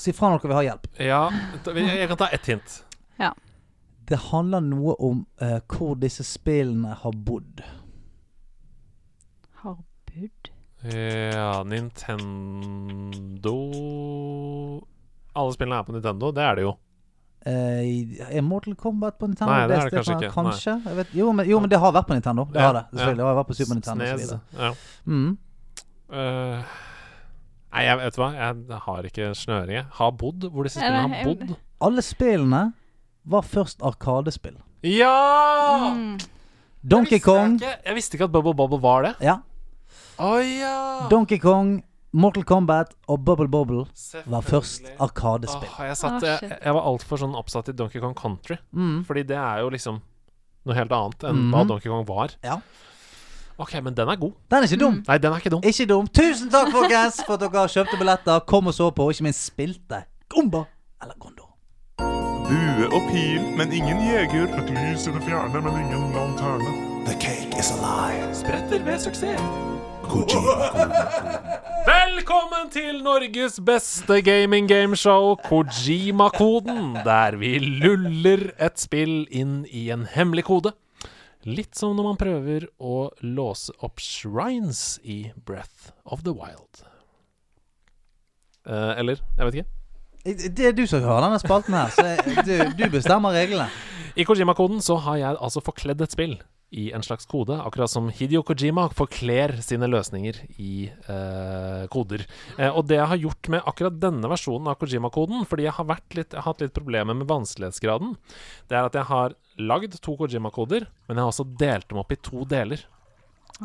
Si 0.00 0.12
fra 0.16 0.32
når 0.32 0.42
dere 0.42 0.52
vil 0.52 0.58
ha 0.58 0.66
hjelp. 0.66 0.86
Ja, 1.04 1.22
jeg 1.76 2.12
kan 2.12 2.20
ta 2.20 2.28
ett 2.32 2.48
hint. 2.48 2.80
Det 4.12 4.18
handler 4.28 4.60
noe 4.66 4.96
om 5.00 5.24
uh, 5.40 5.60
hvor 5.70 5.94
disse 5.96 6.24
spillene 6.26 6.96
har 7.00 7.14
bodd. 7.24 7.62
Har 9.62 9.78
budd. 10.10 10.51
Ja, 10.82 11.62
Nintendo 11.62 13.52
Alle 15.38 15.52
spillene 15.54 15.78
er 15.78 15.86
på 15.86 15.94
Nintendo, 15.94 16.32
det 16.34 16.42
er 16.42 16.58
det 16.58 16.64
jo. 16.66 16.72
Eh, 17.46 18.18
er 18.30 18.42
Mortal 18.46 18.74
Kombat 18.78 19.16
på 19.18 19.26
Nintendo? 19.26 19.50
Nei, 19.50 19.66
det 19.66 19.76
er 19.78 19.88
det 19.88 19.96
kanskje 19.96 20.16
ikke. 20.18 20.30
Kanskje? 20.34 20.74
Jeg 20.86 20.96
vet, 21.00 21.14
jo, 21.18 21.30
men, 21.34 21.48
jo, 21.50 21.58
men 21.62 21.70
det 21.70 21.78
har 21.82 21.94
vært 21.94 22.06
på 22.10 22.14
Nintendo. 22.18 22.44
Det 22.52 22.60
Ja, 22.60 22.66
har 22.68 22.76
det, 22.76 22.84
selvfølgelig. 22.92 23.18
Det 23.18 23.26
har 23.26 23.38
vært 23.38 23.48
på 23.50 23.56
Super 23.58 23.74
Nintendo 23.78 24.10
Snes. 24.10 24.34
Ja. 24.58 24.72
Mm. 25.06 25.38
uh, 26.12 26.76
nei, 27.72 27.82
jeg 27.88 27.98
vet 28.02 28.20
hva. 28.20 28.28
Jeg 28.36 28.82
har 28.86 29.08
ikke 29.10 29.30
snøring. 29.38 29.74
jeg. 29.80 29.86
Har 29.98 30.12
bodd 30.12 30.46
hvor 30.50 30.68
disse 30.68 30.78
spillene 30.78 31.14
har 31.16 31.32
bodd. 31.32 31.56
Alle 31.82 32.02
spillene 32.06 32.62
var 33.24 33.42
først 33.42 33.82
Arkadespill. 33.82 34.58
Ja! 34.86 35.94
Mm. 35.96 36.18
Donkey 36.82 37.18
jeg 37.18 37.22
Kong 37.22 37.58
ikke. 37.58 37.74
Jeg 37.86 37.94
visste 37.98 38.18
ikke 38.18 38.26
at 38.30 38.34
Bubble 38.34 38.54
Bubble 38.54 38.78
var 38.82 39.02
det. 39.06 39.14
Ja. 39.22 39.38
Å 40.22 40.30
ja! 40.44 41.08
Donkey 41.10 41.38
Kong, 41.42 41.82
Mortal 42.12 42.44
Kombat 42.44 42.92
og 43.08 43.22
Bubble 43.24 43.48
Bobble 43.48 43.86
var 44.28 44.42
først 44.44 44.84
Arkadespill. 45.00 45.68
Oh, 45.78 45.84
jeg, 45.88 45.96
satt, 45.96 46.22
jeg, 46.26 46.52
jeg 46.60 46.74
var 46.76 46.88
altfor 46.90 47.22
sånn 47.22 47.34
oppsatt 47.38 47.70
i 47.72 47.76
Donkey 47.76 48.00
Kong 48.04 48.14
Country. 48.14 48.58
Mm. 48.76 49.02
Fordi 49.08 49.22
det 49.30 49.38
er 49.40 49.62
jo 49.64 49.70
liksom 49.72 50.00
noe 50.68 50.76
helt 50.76 50.92
annet 50.92 51.24
enn 51.26 51.40
hva 51.50 51.62
Mhm. 51.64 51.68
Donkey 51.72 51.88
Kong 51.90 52.04
var. 52.06 52.34
Ja. 52.44 52.60
Ok, 53.58 53.74
men 53.82 53.94
den 53.94 54.08
er 54.08 54.16
god. 54.16 54.32
Den 54.50 54.62
er 54.62 54.66
ikke 54.68 54.78
dum. 54.80 55.02
Nei, 55.08 55.18
den 55.18 55.32
er 55.32 55.38
ikke 55.40 55.50
dum. 55.50 55.62
Ikke 55.62 55.86
dum. 55.88 56.06
Tusen 56.08 56.50
takk, 56.50 56.70
folkens, 56.72 57.20
for 57.26 57.34
at 57.34 57.40
dere 57.44 57.66
kjøpte 57.68 57.98
billetter, 58.00 58.40
kom 58.48 58.66
og 58.66 58.74
så 58.74 58.90
på, 58.94 59.04
og 59.06 59.12
ikke 59.12 59.26
minst 59.28 59.44
spilte 59.50 60.04
Gomba 60.28 60.64
eller 61.02 61.14
Gondo. 61.20 61.48
Bue 61.98 62.88
og 62.92 63.02
pil, 63.10 63.40
men 63.56 63.72
ingen 63.72 64.00
jeger. 64.04 64.48
Et 64.58 64.70
lys 64.72 65.06
i 65.06 65.12
det 65.14 65.22
fjerne, 65.24 65.62
men 65.62 65.78
ingen 65.84 66.12
lanterne. 66.16 66.72
The 67.06 67.14
cake 67.20 67.58
is 67.58 67.70
alive. 67.70 68.26
lie. 68.26 68.34
Spretter 68.34 68.84
ved 68.84 68.98
suksess. 68.98 69.81
Velkommen 71.86 72.70
til 72.74 72.98
Norges 73.04 73.60
beste 73.62 74.18
gaming 74.24 74.66
gameshow, 74.70 75.36
Kojima-koden, 75.46 76.96
der 77.06 77.36
vi 77.38 77.54
luller 77.62 78.48
et 78.58 78.82
spill 78.82 79.22
inn 79.30 79.62
i 79.70 79.90
en 79.94 80.06
hemmelig 80.10 80.44
kode. 80.48 80.72
Litt 81.46 81.78
som 81.78 81.94
når 81.98 82.08
man 82.08 82.18
prøver 82.20 82.66
å 82.82 83.10
låse 83.22 83.74
opp 83.82 84.02
shrines 84.02 84.98
i 85.02 85.32
Breath 85.46 85.92
of 86.04 86.22
the 86.26 86.34
Wild. 86.34 86.82
Eh, 88.66 88.92
eller, 88.98 89.22
jeg 89.38 89.48
vet 89.48 89.60
ikke. 89.62 89.70
Det 90.54 90.66
er 90.68 90.74
du 90.78 90.84
som 90.86 91.02
hører 91.02 91.28
denne 91.28 91.42
spalten 91.42 91.74
her, 91.74 91.90
så 91.94 92.02
du, 92.46 92.56
du 92.78 92.84
bestemmer 92.94 93.34
reglene. 93.34 93.70
I 94.18 94.26
Kojima-koden 94.28 94.82
så 94.84 94.98
har 95.06 95.16
jeg 95.18 95.38
altså 95.38 95.62
forkledd 95.64 96.02
et 96.04 96.14
spill 96.14 96.36
i 96.72 96.88
en 96.96 97.04
slags 97.04 97.28
kode, 97.28 97.58
akkurat 97.60 97.90
som 97.92 98.08
Hidio 98.12 98.40
Kojima 98.46 98.86
forkler 98.96 99.58
sine 99.64 99.88
løsninger 99.90 100.38
i 100.56 100.88
eh, 100.88 101.84
koder. 101.92 102.24
Eh, 102.56 102.70
og 102.70 102.86
det 102.88 102.96
jeg 102.96 103.10
har 103.10 103.20
gjort 103.26 103.50
med 103.52 103.68
akkurat 103.68 103.98
denne 104.00 104.30
versjonen 104.32 104.70
av 104.72 104.78
Kojima-koden, 104.80 105.44
fordi 105.48 105.68
jeg 105.68 105.76
har, 105.76 105.88
litt, 106.16 106.32
jeg 106.32 106.40
har 106.40 106.48
hatt 106.48 106.64
litt 106.64 106.76
problemer 106.76 107.18
med 107.18 107.28
vanskelighetsgraden, 107.30 108.16
det 108.72 108.78
er 108.78 108.88
at 108.88 108.96
jeg 108.96 109.08
har 109.10 109.36
lagd 109.60 109.98
to 110.00 110.16
Kojima-koder, 110.16 110.88
men 111.06 111.20
jeg 111.20 111.26
har 111.26 111.34
også 111.34 111.48
delt 111.60 111.90
dem 111.92 112.00
opp 112.00 112.16
i 112.16 112.20
to 112.24 112.46
deler. 112.48 112.86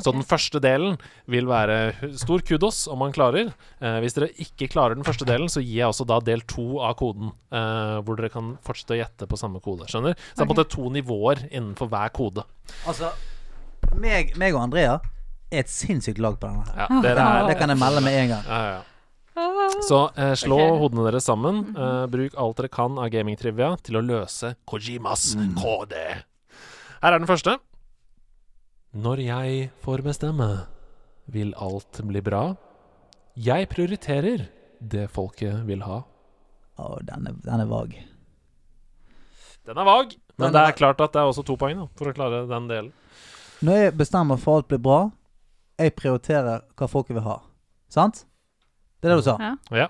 Så 0.04 0.14
den 0.16 0.26
første 0.28 0.62
delen 0.64 0.98
vil 1.30 1.48
være 1.50 2.12
stor 2.20 2.44
kudos 2.46 2.84
om 2.92 3.02
man 3.02 3.16
klarer. 3.16 3.52
Eh, 3.82 4.00
hvis 4.04 4.18
dere 4.18 4.30
ikke 4.44 4.70
klarer 4.72 4.98
den 4.98 5.08
første 5.08 5.28
delen, 5.28 5.50
så 5.52 5.64
gir 5.64 5.82
jeg 5.82 5.92
også 5.92 6.08
da 6.10 6.20
del 6.24 6.44
to 6.50 6.80
av 6.86 6.98
koden. 7.00 7.32
Eh, 7.52 7.98
hvor 8.06 8.20
dere 8.20 8.32
kan 8.34 8.56
fortsette 8.66 8.98
å 8.98 9.00
gjette 9.02 9.30
på 9.30 9.40
samme 9.40 9.62
kode. 9.64 9.90
Skjønner? 9.90 10.18
Så 10.18 10.38
det 10.38 10.46
er 10.46 10.50
på 10.50 10.54
en 10.54 10.56
måte 10.56 10.70
to 10.74 10.92
nivåer 10.94 11.46
innenfor 11.50 11.90
hver 11.92 12.14
kode. 12.16 12.46
Altså, 12.90 13.14
meg, 13.96 14.36
meg 14.40 14.58
og 14.58 14.68
Andrea 14.68 15.00
er 15.52 15.64
et 15.64 15.72
sinnssykt 15.72 16.22
lag 16.24 16.38
på 16.40 16.50
denne. 16.50 16.68
Ja, 16.76 16.92
det, 17.02 17.16
er 17.16 17.50
Det 17.52 17.58
kan 17.60 17.74
jeg 17.74 17.82
melde 17.82 18.04
med 18.06 18.22
en 18.22 18.36
gang. 18.36 18.46
ja, 18.46 18.62
ja, 18.68 18.78
ja. 18.78 18.86
Så 19.86 20.10
eh, 20.18 20.34
slå 20.34 20.58
okay. 20.58 20.78
hodene 20.82 21.06
deres 21.06 21.28
sammen. 21.30 21.62
Eh, 21.78 22.06
bruk 22.10 22.38
alt 22.42 22.58
dere 22.58 22.72
kan 22.74 22.98
av 22.98 23.12
gamingtrivia 23.14 23.76
til 23.86 24.00
å 24.00 24.04
løse 24.06 24.56
Kojimas 24.70 25.36
kode. 25.60 26.06
Her 27.04 27.14
er 27.14 27.22
den 27.22 27.30
første. 27.30 27.58
Når 28.98 29.20
jeg 29.22 29.68
får 29.84 30.02
bestemme, 30.06 30.48
vil 31.30 31.52
alt 31.62 32.00
bli 32.08 32.22
bra. 32.24 32.56
Jeg 33.38 33.68
prioriterer 33.70 34.48
det 34.82 35.10
folket 35.14 35.66
vil 35.68 35.82
ha. 35.86 36.00
Å, 36.80 36.88
den 37.06 37.28
er, 37.30 37.34
den 37.46 37.62
er 37.64 37.68
vag. 37.70 37.94
Den 39.68 39.78
er 39.82 39.86
vag, 39.88 40.16
men 40.38 40.46
Den 40.48 40.54
det 40.56 40.62
er- 40.64 40.72
klart 40.78 41.02
at 41.04 41.12
det 41.14 41.20
er 41.22 41.28
også 41.30 41.44
to 41.46 41.56
poeng 41.58 41.78
da, 41.82 41.88
for 41.98 42.06
å 42.10 42.14
klare 42.16 42.46
den 42.48 42.68
delen. 42.70 42.92
Når 43.62 43.74
jeg 43.82 43.98
bestemmer 43.98 44.38
for 44.40 44.56
alt 44.62 44.68
blir 44.70 44.80
bra, 44.80 45.12
jeg 45.80 45.96
prioriterer 45.98 46.62
hva 46.78 46.88
folket 46.90 47.16
vil 47.18 47.24
ha. 47.26 47.40
Sant? 47.90 48.26
Det 49.02 49.10
er 49.10 49.16
det 49.16 49.24
du 49.24 49.30
sa. 49.30 49.38
Ja. 49.40 49.56
Ja. 49.72 49.88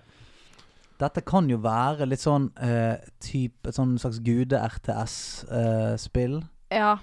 Dette 0.99 1.21
kan 1.21 1.47
jo 1.49 1.57
være 1.61 2.05
litt 2.09 2.19
sånn 2.23 2.49
uh, 2.57 2.95
type, 3.21 3.67
Et 3.69 3.75
sånn 3.75 3.97
slags 4.01 4.19
gude-RTS-spill. 4.19 6.41
ja. 6.71 6.97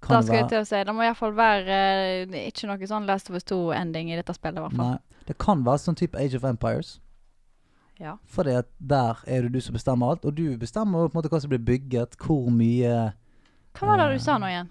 Kan 0.00 0.14
Da 0.14 0.20
det 0.20 0.28
skal 0.28 0.40
jeg 0.40 0.48
til 0.52 0.62
å 0.62 0.68
si. 0.68 0.80
Det 0.86 0.94
må 0.94 1.04
iallfall 1.06 1.34
være 1.36 1.76
eh, 2.28 2.38
ikke 2.48 2.70
noe 2.70 2.88
sånn 2.90 3.06
Last 3.08 3.30
of 3.30 3.38
Us 3.38 3.46
2-ending 3.50 4.12
i 4.12 4.18
dette 4.18 4.34
spillet, 4.36 4.60
i 4.60 4.64
hvert 4.66 4.78
fall. 4.78 4.96
Nei, 4.96 5.22
det 5.26 5.36
kan 5.42 5.64
være 5.66 5.82
sånn 5.82 5.98
type 5.98 6.18
Age 6.20 6.38
of 6.38 6.46
Empires. 6.48 6.96
Ja. 7.98 8.14
Fordi 8.30 8.54
at 8.60 8.68
der 8.78 9.18
er 9.26 9.46
det 9.46 9.56
du 9.56 9.60
som 9.64 9.74
bestemmer 9.74 10.14
alt, 10.14 10.24
og 10.24 10.36
du 10.38 10.54
bestemmer 10.60 11.02
jo 11.02 11.10
på 11.10 11.16
en 11.16 11.18
måte 11.18 11.32
hva 11.32 11.40
som 11.42 11.50
blir 11.50 11.64
bygget, 11.66 12.14
hvor 12.22 12.46
mye 12.54 12.92
Hva 13.78 13.90
var 13.90 14.04
det 14.04 14.18
du 14.18 14.22
sa 14.22 14.38
nå 14.38 14.50
igjen? 14.52 14.70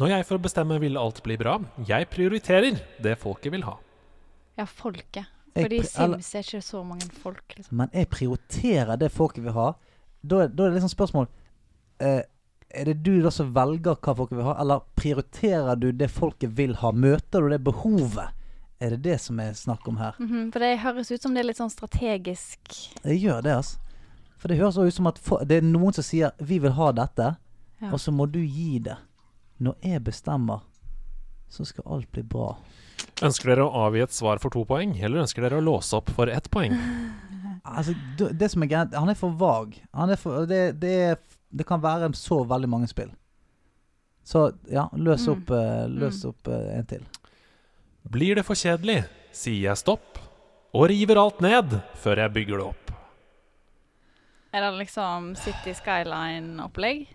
Når 0.00 0.10
jeg 0.10 0.26
får 0.26 0.40
bestemme, 0.42 0.80
vil 0.82 0.98
alt 0.98 1.20
bli 1.22 1.36
bra. 1.38 1.58
Jeg 1.86 2.08
prioriterer 2.10 2.80
det 3.04 3.14
folket 3.20 3.52
vil 3.54 3.62
ha. 3.68 3.76
Ja, 4.58 4.64
folket. 4.66 5.28
Fordi 5.54 5.78
i 5.78 5.86
Sims 5.86 6.32
er 6.34 6.42
ikke 6.42 6.62
så 6.66 6.80
mange 6.82 7.06
folk, 7.22 7.44
liksom. 7.54 7.76
Men 7.78 7.92
jeg 7.94 8.08
prioriterer 8.10 8.98
det 8.98 9.12
folket 9.14 9.44
vil 9.44 9.54
ha. 9.54 9.68
Da, 10.24 10.46
da 10.48 10.64
er 10.64 10.72
det 10.72 10.80
liksom 10.80 10.90
spørsmål 10.90 11.28
eh, 12.02 12.24
Er 12.74 12.84
det 12.90 13.02
du 13.06 13.20
da 13.22 13.30
som 13.30 13.52
velger 13.54 13.94
hva 14.02 14.14
folk 14.18 14.32
vil 14.34 14.42
ha, 14.46 14.56
eller 14.60 14.80
prioriterer 14.98 15.76
du 15.78 15.92
det 15.92 16.08
folket 16.10 16.50
vil 16.58 16.74
ha? 16.80 16.90
Møter 16.92 17.44
du 17.44 17.48
det 17.54 17.60
behovet? 17.64 18.32
Er 18.82 18.90
det 18.96 19.02
det 19.04 19.20
som 19.22 19.38
er 19.40 19.52
snakk 19.54 19.86
om 19.88 19.96
her? 20.00 20.16
Mhm, 20.18 20.50
for 20.52 20.58
det 20.60 20.72
høres 20.82 21.10
ut 21.12 21.22
som 21.22 21.34
det 21.34 21.44
er 21.44 21.48
litt 21.52 21.60
sånn 21.60 21.70
strategisk 21.72 22.74
Det 23.04 23.14
gjør 23.16 23.42
det, 23.46 23.54
altså. 23.62 23.78
For 24.36 24.48
det 24.52 24.58
høres 24.58 24.76
ut 24.76 24.92
som 24.92 25.06
at 25.08 25.18
for, 25.18 25.44
det 25.46 25.56
er 25.62 25.62
noen 25.64 25.94
som 25.94 26.04
sier 26.04 26.32
'vi 26.38 26.58
vil 26.60 26.72
ha 26.72 26.92
dette', 26.92 27.36
Ja. 27.80 27.90
og 27.92 27.98
så 28.00 28.10
må 28.12 28.26
du 28.30 28.40
gi 28.40 28.78
det. 28.78 28.96
Når 29.60 29.74
jeg 29.82 30.04
bestemmer, 30.04 30.60
så 31.48 31.64
skal 31.64 31.84
alt 31.86 32.12
bli 32.12 32.22
bra. 32.22 32.56
Ønsker 33.22 33.44
dere 33.54 33.64
å 33.64 33.86
avgi 33.86 34.02
et 34.02 34.12
svar 34.12 34.38
for 34.38 34.50
to 34.50 34.64
poeng, 34.64 34.96
eller 35.02 35.22
ønsker 35.22 35.42
dere 35.42 35.60
å 35.60 35.64
låse 35.64 35.94
opp 35.96 36.10
for 36.10 36.26
ett 36.28 36.50
poeng? 36.50 36.72
Altså, 37.64 37.94
det, 38.18 38.38
det 38.38 38.50
som 38.50 38.62
er 38.62 38.66
greit, 38.66 38.92
han 38.94 39.08
er 39.08 39.14
for 39.14 39.30
vag. 39.30 39.78
Han 39.94 40.10
er 40.10 40.16
for, 40.16 40.44
det, 40.44 40.78
det, 40.80 40.90
er, 41.00 41.16
det 41.54 41.66
kan 41.68 41.82
være 41.82 42.10
så 42.18 42.40
veldig 42.50 42.68
mange 42.68 42.88
spill. 42.90 43.12
Så 44.24 44.46
ja, 44.72 44.88
løs 44.96 45.26
Mm. 45.26 45.32
opp, 45.32 45.50
mm. 45.50 45.98
løs 46.00 46.24
opp 46.24 46.48
eh, 46.48 46.78
en 46.78 46.86
til. 46.86 47.02
Blir 48.10 48.34
det 48.36 48.44
for 48.44 48.54
kjedelig, 48.56 49.04
sier 49.32 49.70
jeg 49.70 49.76
stopp, 49.80 50.18
og 50.74 50.88
river 50.90 51.20
alt 51.20 51.40
ned 51.44 51.76
før 52.02 52.16
jeg 52.24 52.32
bygger 52.34 52.58
det 52.58 52.66
opp. 52.66 52.90
Er 54.54 54.60
det 54.62 54.78
liksom 54.78 55.34
City 55.36 55.72
Skyline-opplegg? 55.74 57.08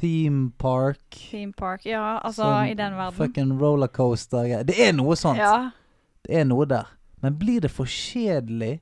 Theme 0.00 0.50
park. 0.58 1.00
Theme 1.30 1.52
Park? 1.52 1.86
Ja, 1.86 2.18
altså 2.18 2.42
Som 2.42 2.66
i 2.68 2.74
den 2.74 2.96
verden. 2.96 3.16
Fucking 3.16 3.52
rollercoaster. 3.60 4.64
Det 4.64 4.76
er 4.88 4.92
noe 4.92 5.16
sånt. 5.16 5.38
Ja. 5.40 5.70
Det 6.26 6.36
er 6.40 6.44
noe 6.44 6.66
der. 6.68 6.90
Men 7.22 7.38
blir 7.38 7.60
det 7.64 7.70
for 7.72 7.88
kjedelig, 7.88 8.80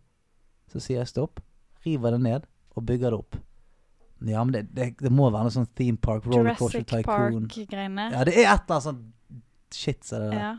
så 0.72 0.81
sier 0.82 0.98
jeg 1.05 1.12
stopp, 1.12 1.40
river 1.86 2.16
det 2.16 2.20
ned 2.24 2.48
og 2.74 2.86
bygger 2.89 3.14
det 3.14 3.18
opp. 3.20 3.36
Ja, 4.24 4.45
men 4.45 4.53
det, 4.55 4.62
det, 4.74 4.86
det 5.03 5.11
må 5.12 5.27
være 5.31 5.49
noe 5.49 5.53
sånn 5.53 5.66
theme 5.77 5.99
park, 6.01 6.24
rollercoaster 6.31 6.81
Jurassic. 6.85 7.05
Park-greiene. 7.07 8.07
Ja, 8.15 8.23
det 8.24 8.35
er 8.39 8.47
et 8.55 8.62
eller 8.65 8.78
annet 8.78 8.86
sånn 8.86 9.03
shit 9.74 10.05
Så 10.07 10.20
det 10.23 10.31
der. 10.31 10.39
Ja. 10.39 10.53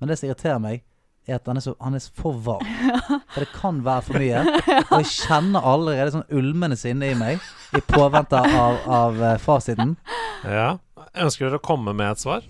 Men 0.00 0.08
det 0.10 0.18
som 0.18 0.28
irriterer 0.28 0.58
meg, 0.60 0.82
er 1.26 1.38
at 1.40 1.46
han 1.48 1.56
er, 1.58 1.64
så, 1.64 1.72
han 1.80 1.94
er 1.96 2.04
for 2.14 2.36
varm. 2.38 2.66
For 3.32 3.40
det 3.42 3.48
kan 3.54 3.78
være 3.86 4.02
for 4.06 4.18
mye. 4.20 4.42
Og 4.90 4.92
jeg 5.00 5.08
kjenner 5.10 5.64
allerede 5.66 6.12
sånn 6.14 6.26
ulmende 6.38 6.76
sinne 6.78 7.08
i 7.10 7.16
meg 7.18 7.40
i 7.74 7.80
påvente 7.82 8.38
av, 8.38 8.76
av 8.86 9.22
eh, 9.32 9.38
fasiten. 9.42 9.96
Ja. 10.44 10.68
Ønsker 11.16 11.48
dere 11.48 11.58
å 11.58 11.64
komme 11.66 11.94
med 11.96 12.12
et 12.12 12.22
svar? 12.22 12.44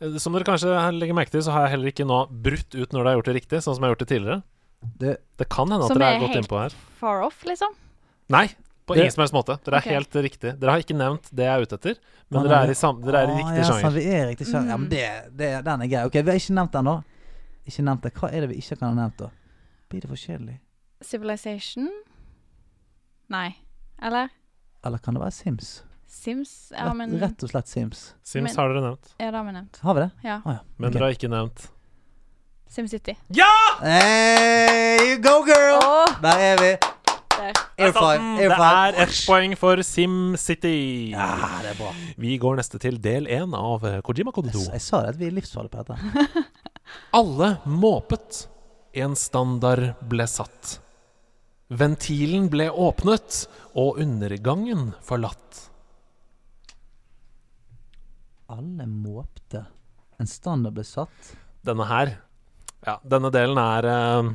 Eh, 0.00 0.18
Som 0.20 0.34
dere 0.36 0.44
kanskje 0.48 0.74
legger 0.98 1.16
merke 1.16 1.32
til, 1.36 1.44
så 1.46 1.54
har 1.54 1.64
jeg 1.68 1.76
heller 1.76 1.92
ikke 1.94 2.04
nå 2.08 2.18
brutt 2.44 2.74
ut 2.74 2.90
når 2.92 2.98
dere 3.00 3.08
har 3.14 3.16
gjort 3.20 3.30
det 3.30 3.36
riktig, 3.38 3.62
sånn 3.64 3.78
som 3.78 3.84
jeg 3.86 3.88
har 3.88 3.94
gjort 3.96 4.04
det 4.04 4.10
tidligere. 4.12 4.42
Det, 5.00 5.14
Det 5.40 5.48
kan 5.48 5.70
hende 5.72 5.86
at 5.86 5.94
Som 5.94 6.02
dere 6.02 6.10
er 6.10 6.18
er 6.18 6.24
gått 6.26 6.34
helt- 6.34 6.44
innpå 6.44 6.60
her. 6.60 6.76
Far 7.00 7.22
off, 7.30 7.40
liksom? 7.48 7.72
Nei, 8.34 8.46
på 8.86 8.96
ingen 8.96 9.12
som 9.12 9.22
helst 9.24 9.34
måte. 9.34 9.56
Dere 9.64 9.78
er 9.78 9.84
okay. 9.84 9.94
helt 9.96 10.16
riktig. 10.26 10.50
Dere 10.60 10.74
har 10.74 10.82
ikke 10.84 10.96
nevnt 10.96 11.28
det 11.32 11.46
jeg 11.46 11.54
er 11.54 11.64
ute 11.64 11.78
etter, 11.78 11.96
men 12.28 12.40
Ah, 12.40 12.44
dere 12.48 12.58
er 12.66 12.72
i, 12.72 12.74
sam 12.78 13.00
dere 13.04 13.22
er 13.22 13.30
i 13.30 13.32
Ah, 13.32 13.38
riktig 13.40 13.56
ja, 13.62 13.64
sjanger. 13.68 13.80
sant, 13.86 13.94
vi 13.96 14.04
er 14.04 14.20
i 14.20 14.28
riktig 14.32 14.46
sjanger. 14.50 14.68
Ja, 14.74 14.76
men 14.76 14.88
det, 14.92 15.04
det, 15.40 15.50
den 15.64 15.84
er 15.86 15.90
grei. 15.92 16.02
Ok, 16.10 16.18
vi 16.20 16.30
har 16.34 16.40
ikke 16.42 16.56
nevnt 16.58 16.72
den 16.76 16.84
nå. 16.90 16.96
Ikke 17.64 17.86
nevnt 17.88 18.02
det. 18.04 18.12
Hva 18.18 18.30
er 18.30 18.44
det 18.44 18.50
vi 18.52 18.60
ikke 18.60 18.76
kan 18.76 18.88
ha 18.90 18.94
nevnt, 18.98 19.18
da? 19.22 19.30
Blir 19.88 20.04
det 20.04 20.10
for 20.12 20.20
kjedelig? 20.20 20.58
Civilization? 21.04 21.88
Nei. 23.32 23.48
Eller? 24.04 24.28
Eller 24.84 24.98
kan 24.98 25.16
det 25.16 25.22
være 25.24 25.32
Sims? 25.32 25.82
Sims? 26.06 26.72
Ja, 26.76 26.92
men 26.94 27.16
rett 27.20 27.42
og 27.42 27.50
slett 27.50 27.68
Sims. 27.68 28.14
Sims 28.22 28.50
Men- 28.52 28.56
har 28.60 28.68
dere 28.74 28.82
nevnt, 28.84 29.14
Ja, 29.18 29.30
det 29.30 29.38
har 29.38 29.44
vi 29.44 29.52
nevnt. 29.52 29.78
Har 29.82 29.94
vi 29.94 30.00
det? 30.00 30.10
Ja. 30.22 30.40
Ah, 30.44 30.52
ja. 30.52 30.58
men 30.76 30.88
okay. 30.88 30.98
dere 30.98 31.08
har 31.08 31.16
ikke 31.16 31.28
nevnt 31.32 31.70
SimCity. 32.74 33.14
Hey, 33.80 35.12
you 35.14 35.18
go, 35.22 35.44
girl! 35.46 35.78
Oh. 35.78 36.06
Der 36.22 36.38
er 36.38 36.56
vi. 36.58 36.93
Der. 37.38 37.58
Air 37.78 37.92
five. 37.96 38.28
Air 38.38 38.54
Det 38.54 38.68
er 38.70 38.98
ett 39.04 39.18
poeng 39.26 39.56
for 39.58 39.82
SimCity. 39.84 40.76
Ja, 41.14 41.28
det 41.64 41.74
er 41.74 41.78
bra. 41.80 41.90
Vi 42.20 42.36
går 42.42 42.58
neste 42.60 42.80
til 42.82 43.00
del 43.02 43.28
én 43.30 43.54
av 43.58 43.84
eh, 43.88 44.00
Kojima 44.06 44.32
Kode 44.34 44.52
2. 44.54 44.64
Jeg, 44.68 44.78
jeg 44.78 44.86
sa 44.86 45.02
det 45.04 45.14
at 45.14 45.20
vi 45.20 45.28
er 45.28 45.36
livsfarlige 45.38 45.74
på 45.74 45.84
dette. 45.84 46.44
Alle 47.20 47.50
måpet. 47.66 48.44
En 48.94 49.16
standard 49.18 49.94
ble 50.06 50.26
satt. 50.30 50.76
Ventilen 51.74 52.46
ble 52.52 52.68
åpnet, 52.70 53.44
og 53.74 53.98
undergangen 54.02 54.92
forlatt. 55.02 55.64
Alle 58.52 58.86
måpte. 58.86 59.64
En 60.20 60.28
standard 60.30 60.76
ble 60.76 60.84
satt. 60.86 61.34
Denne 61.64 61.86
her 61.88 62.18
Ja, 62.84 62.98
denne 63.08 63.30
delen 63.32 63.56
er 63.56 63.86
eh, 63.88 64.26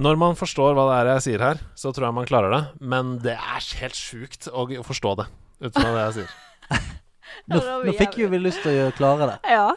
Når 0.00 0.16
man 0.16 0.32
forstår 0.32 0.72
hva 0.72 0.86
det 0.88 0.94
er 0.96 1.08
jeg 1.10 1.22
sier 1.26 1.42
her, 1.44 1.58
så 1.76 1.90
tror 1.92 2.06
jeg 2.06 2.16
man 2.16 2.28
klarer 2.28 2.54
det. 2.54 2.60
Men 2.80 3.18
det 3.20 3.34
er 3.36 3.64
helt 3.82 3.96
sjukt 3.98 4.46
å 4.48 4.62
forstå 4.86 5.10
det 5.18 5.26
ut 5.60 5.74
fra 5.74 5.90
det 5.92 6.04
jeg 6.06 6.14
sier. 6.20 6.30
Nå, 7.50 7.58
nå 7.84 7.92
fikk 7.98 8.16
jo 8.20 8.28
vi 8.32 8.38
lyst 8.40 8.62
til 8.64 8.78
å 8.86 8.90
klare 8.96 9.26
det. 9.28 9.34
Ja. 9.52 9.74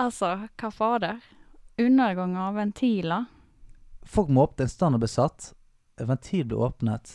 Altså, 0.00 0.34
hva 0.60 0.68
fader? 0.72 1.22
Underganger, 1.80 2.52
ventiler. 2.56 3.24
Folk 4.08 4.28
måpte, 4.32 4.66
en 4.66 4.72
standard 4.72 5.02
ble 5.02 5.08
satt. 5.10 5.52
En 6.00 6.10
ventil 6.10 6.44
ble 6.50 6.58
åpnet. 6.66 7.14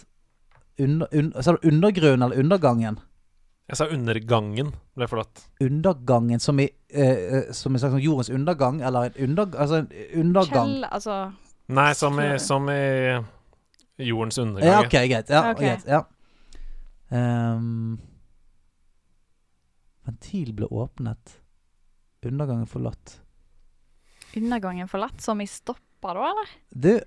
Under, 0.82 1.10
un, 1.14 1.30
sa 1.44 1.54
du 1.54 1.68
undergrunnen 1.70 2.26
eller 2.28 2.42
undergangen? 2.42 2.98
Jeg 3.70 3.78
sa 3.78 3.88
undergangen 3.94 4.72
ble 4.98 5.10
forlatt. 5.12 5.46
Undergangen 5.62 6.42
som 6.42 6.58
i 6.62 6.66
eh, 6.90 7.04
eh, 7.04 7.52
Som 7.54 7.76
i 7.78 7.82
slags 7.82 7.94
sånn 7.94 8.04
jordens 8.04 8.32
undergang? 8.34 8.82
Eller 8.82 9.12
en 9.12 9.30
under, 9.30 9.54
altså 9.54 9.84
en 9.84 9.92
undergang? 10.24 10.74
Kjell, 10.74 10.90
altså 10.90 11.20
Nei, 11.70 11.90
som 11.96 12.18
i, 12.20 12.40
som 12.42 12.70
i 12.74 12.80
jordens 13.98 14.38
undergang. 14.38 14.70
Ja, 14.70 14.80
ok, 14.82 14.92
greit. 14.92 15.30
Ja, 15.30 15.52
okay. 15.52 15.68
greit, 15.68 15.86
ja. 15.86 16.04
Um, 17.10 18.00
ventil 20.06 20.54
ble 20.58 20.66
åpnet. 20.66 21.36
Undergangen 22.26 22.66
forlatt. 22.68 23.20
undergangen 24.36 24.88
forlatt, 24.88 25.22
som 25.22 25.42
i 25.42 25.48
stoppa, 25.48 26.14
da, 26.14 26.26
eller? 26.32 26.50
Du 26.70 27.00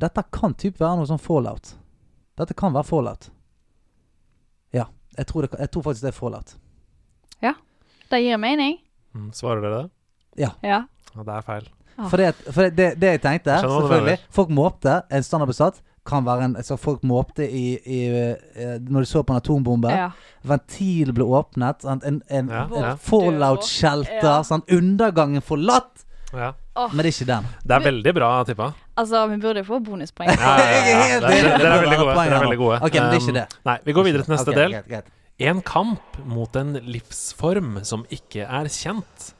Dette 0.00 0.22
kan 0.32 0.54
typ 0.56 0.78
være 0.80 0.96
noe 0.96 1.08
sånn 1.08 1.20
fallout. 1.20 1.74
Dette 2.40 2.56
kan 2.56 2.72
være 2.72 2.88
fallout. 2.88 3.28
Ja. 4.72 4.86
Jeg 5.18 5.28
tror, 5.28 5.44
det, 5.44 5.58
jeg 5.60 5.72
tror 5.74 5.84
faktisk 5.84 6.06
det 6.06 6.12
er 6.14 6.16
fallout. 6.16 6.54
Ja. 7.44 7.52
Det 8.08 8.22
gir 8.22 8.40
mening. 8.40 8.78
Mm, 9.12 9.28
svarer 9.36 9.60
dere 9.60 9.82
det? 9.82 9.90
Ja. 10.46 10.54
Ja, 10.64 10.80
det 11.20 11.36
er 11.36 11.44
feil. 11.44 11.68
For, 12.08 12.16
det, 12.16 12.34
for 12.52 12.62
det, 12.62 12.74
det, 12.78 12.88
det 13.02 13.10
jeg 13.16 13.22
tenkte, 13.26 13.60
selvfølgelig. 13.60 14.18
Folk 14.32 14.48
måpte. 14.56 15.02
En 15.12 15.22
standardbesatt 15.26 15.80
kan 16.08 16.24
være 16.24 16.44
en 16.48 16.54
altså 16.56 16.78
Folk 16.80 17.02
måpte 17.04 17.44
i, 17.44 17.74
i 17.84 17.98
eh, 18.08 18.78
Når 18.80 19.04
de 19.04 19.08
så 19.10 19.20
på 19.22 19.34
en 19.34 19.40
atombombe. 19.42 19.90
Ja. 19.92 20.10
Ventil 20.48 21.12
ble 21.12 21.26
åpnet. 21.28 21.84
En, 21.84 22.00
En, 22.08 22.22
en, 22.30 22.48
Ja, 22.48 22.64
en 22.64 22.98
fallout-shelter. 22.98 24.24
Ja. 24.24 24.42
sant? 24.46 24.64
Undergangen 24.72 25.42
forlatt. 25.44 26.06
Ja. 26.32 26.52
Oh. 26.78 26.88
Men 26.94 27.02
det 27.04 27.10
er 27.10 27.16
ikke 27.16 27.26
den. 27.28 27.46
Det 27.66 27.74
er 27.76 27.82
veldig 27.84 28.12
bra 28.14 28.28
tippa. 28.46 28.70
altså, 28.96 29.24
vi 29.26 29.36
burde 29.42 29.60
jo 29.60 29.66
få 29.66 29.80
bonuspoeng. 29.84 30.30
Ja, 30.38 30.52
ja, 30.58 30.68
ja, 30.70 30.98
er 30.98 31.08
ja. 31.10 31.18
Dere- 31.20 31.54
er 31.54 31.58
Det 31.58 31.80
veldig 31.82 31.98
gode. 31.98 32.14
er 32.22 32.44
veldig 32.44 32.58
gode. 32.60 32.76
Ok, 32.86 32.94
men 32.94 33.10
det 33.10 33.18
er 33.18 33.24
ikke 33.24 33.40
Um. 33.40 33.58
Nei, 33.66 33.78
vi 33.84 33.92
går 33.96 34.06
videre 34.06 34.22
til 34.22 34.34
neste 34.36 34.52
okay, 34.54 34.60
del. 34.60 34.76
greit, 34.78 34.88
greit. 34.88 35.16
En 35.50 35.60
kamp 35.64 36.18
mot 36.28 36.56
en 36.60 36.72
livsform 36.86 37.78
som 37.88 38.04
ikke 38.12 38.44
er 38.46 38.68
kjent. 38.70 39.30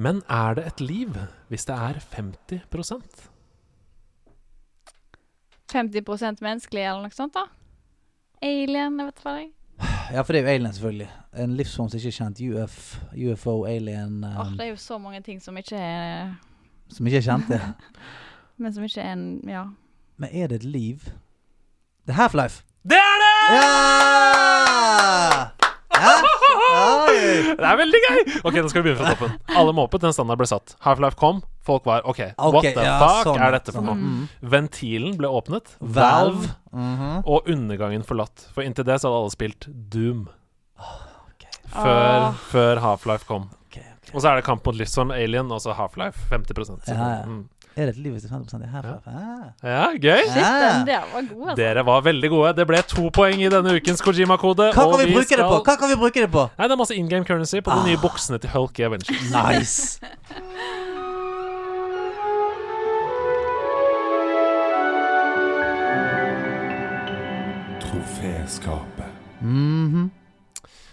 Men 0.00 0.22
er 0.32 0.54
det 0.56 0.66
et 0.66 0.80
liv 0.80 1.16
hvis 1.48 1.66
det 1.68 1.74
er 1.76 1.98
50% 2.14 3.26
50 5.70 6.40
menneskelig, 6.42 6.82
eller 6.82 7.04
noe 7.04 7.14
sånt, 7.14 7.36
da? 7.36 7.44
Alien, 8.42 8.96
jeg 8.98 9.06
vet 9.06 9.20
hva 9.22 9.34
det 9.36 9.42
er. 9.44 9.50
Ja, 10.10 10.24
for 10.24 10.34
det 10.34 10.40
er 10.40 10.46
jo 10.46 10.54
alien, 10.54 10.72
selvfølgelig. 10.74 11.10
En 11.44 11.52
livsform 11.56 11.90
som 11.92 12.00
ikke 12.00 12.08
er 12.10 12.16
kjent. 12.16 12.40
UF, 12.40 12.78
UFO, 13.14 13.54
alien 13.70 14.24
um, 14.24 14.40
Åh, 14.42 14.50
det 14.56 14.66
er 14.66 14.72
jo 14.72 14.80
så 14.80 14.98
mange 14.98 15.20
ting 15.22 15.38
som 15.42 15.56
ikke 15.56 15.76
er 15.76 16.34
Som 16.90 17.06
ikke 17.06 17.20
er 17.20 17.28
kjent. 17.28 17.52
Ja. 17.54 17.70
Men 18.60 18.74
som 18.74 18.84
ikke 18.84 19.04
er 19.04 19.12
en 19.12 19.40
Ja. 19.48 19.64
Men 20.16 20.28
er 20.32 20.46
det 20.50 20.64
et 20.64 20.64
liv? 20.64 20.98
Det 22.06 22.16
er 22.16 22.18
Half-Life. 22.18 22.64
Det 22.82 22.98
er 22.98 23.16
det! 23.22 23.36
Ja! 23.54 23.62
Hæ? 26.00 26.29
Det 27.60 27.70
er 27.70 27.78
veldig 27.80 28.00
gøy! 28.06 28.20
Ok, 28.42 28.58
nå 28.58 28.70
skal 28.72 28.82
vi 28.82 28.88
begynne 28.88 29.00
fra 29.00 29.14
toppen. 29.14 29.36
Alle 29.60 29.74
måpet, 29.76 30.02
Den 30.04 30.14
standard 30.16 30.40
ble 30.40 30.48
satt. 30.50 30.74
Half-Life 30.86 31.18
kom. 31.20 31.42
Folk 31.66 31.84
var 31.86 32.06
OK, 32.08 32.20
what 32.40 32.64
the 32.64 32.84
ja, 32.86 32.96
fuck 32.98 33.28
sånn, 33.28 33.40
er 33.44 33.54
dette 33.58 33.74
for 33.74 33.84
sånn. 33.84 33.88
noe? 33.90 34.10
Mm. 34.24 34.50
Ventilen 34.54 35.16
ble 35.20 35.28
åpnet. 35.28 35.76
Valve. 35.80 36.54
mm 36.72 36.96
-hmm. 36.98 37.22
Og 37.26 37.48
undergangen 37.48 38.02
forlatt. 38.02 38.48
For 38.54 38.62
inntil 38.62 38.84
det 38.84 39.00
så 39.00 39.08
hadde 39.08 39.20
alle 39.20 39.30
spilt 39.30 39.68
Doom. 39.68 40.28
Før, 41.70 42.32
ah. 42.32 42.32
før 42.50 42.80
Half-Life 42.82 43.26
kom. 43.28 43.50
Okay, 43.68 43.82
okay. 43.82 44.14
Og 44.14 44.22
så 44.22 44.28
er 44.30 44.40
det 44.40 44.44
kamp 44.44 44.64
mot 44.66 44.74
livsform 44.74 45.12
Alien, 45.14 45.52
og 45.52 45.60
så 45.60 45.72
Half-Life. 45.72 46.26
50 46.30 46.88
Ja, 46.88 46.94
ja. 46.94 47.26
Mm. 47.26 47.48
Er 47.76 47.86
det 47.86 47.92
et 47.94 48.00
liv 48.02 48.12
hvis 48.12 48.22
det 48.26 48.30
er 48.32 48.34
50 48.34 48.64
i 48.64 48.68
Half-Life? 48.72 49.06
Ah. 49.06 49.44
Ja, 49.62 49.84
gøy! 49.94 50.24
Shit, 50.26 50.42
den 50.42 50.86
der 50.88 51.04
var 51.12 51.20
god, 51.34 51.48
altså. 51.48 51.56
Dere 51.62 51.84
var 51.86 52.00
veldig 52.04 52.30
gode. 52.30 52.52
Det 52.58 52.66
ble 52.66 52.80
to 52.90 53.08
poeng 53.14 53.40
i 53.44 53.48
denne 53.52 53.76
ukens 53.78 54.02
Kojima-kode. 54.02 54.72
Hva 54.74 54.86
kan 54.90 55.06
vi 55.06 55.14
på? 55.14 55.62
Hva 55.64 55.76
kan 55.78 55.88
vi 55.92 55.96
bruke 56.02 56.24
det 56.26 56.30
på? 56.34 56.48
Nei, 56.58 56.66
Det 56.66 56.76
er 56.76 56.82
masse 56.82 56.94
in 56.98 57.08
game 57.08 57.24
currency 57.24 57.60
på 57.62 57.70
de 57.70 57.78
Ah. 57.80 57.86
nye 57.86 57.96
buksene 58.02 58.38
til 58.42 58.50
Hulk 58.50 58.78
i 58.80 58.82
Avengers. 58.82 59.30
Nice. 59.30 60.00
Troféskapet. 67.80 69.10
Mhm. 69.40 70.10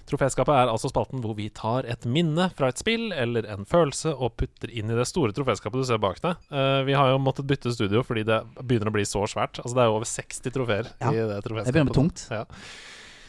Troféskapet 0.07 0.55
er 0.55 0.69
altså 0.71 0.87
spalten 0.87 1.19
hvor 1.19 1.33
vi 1.35 1.49
tar 1.51 1.83
et 1.91 2.05
minne 2.07 2.45
fra 2.55 2.69
et 2.71 2.79
spill 2.79 3.09
eller 3.11 3.43
en 3.51 3.65
følelse 3.67 4.13
og 4.15 4.37
putter 4.39 4.71
inn 4.71 4.87
i 4.93 4.95
det 4.95 5.03
store 5.09 5.33
troféskapet 5.35 5.81
du 5.81 5.87
ser 5.89 5.99
bak 5.99 6.21
deg. 6.23 6.37
Uh, 6.47 6.79
vi 6.87 6.95
har 6.95 7.09
jo 7.11 7.17
måttet 7.19 7.47
bytte 7.49 7.73
studio 7.75 8.03
fordi 8.07 8.23
det 8.27 8.37
begynner 8.63 8.87
å 8.87 8.95
bli 8.95 9.03
så 9.07 9.25
svært. 9.27 9.59
Altså 9.59 9.75
Det 9.75 9.83
er 9.83 9.89
jo 9.91 9.97
over 9.97 10.07
60 10.07 10.53
trofeer 10.55 10.87
Ja. 11.01 11.11
i 11.11 11.25
det 11.33 11.41
troféskapet. 11.43 11.65
Det 11.67 11.75
begynner 11.75 11.91
å 11.91 11.93
bli 11.93 12.01
tungt. 12.01 12.27
Ja. 12.31 12.45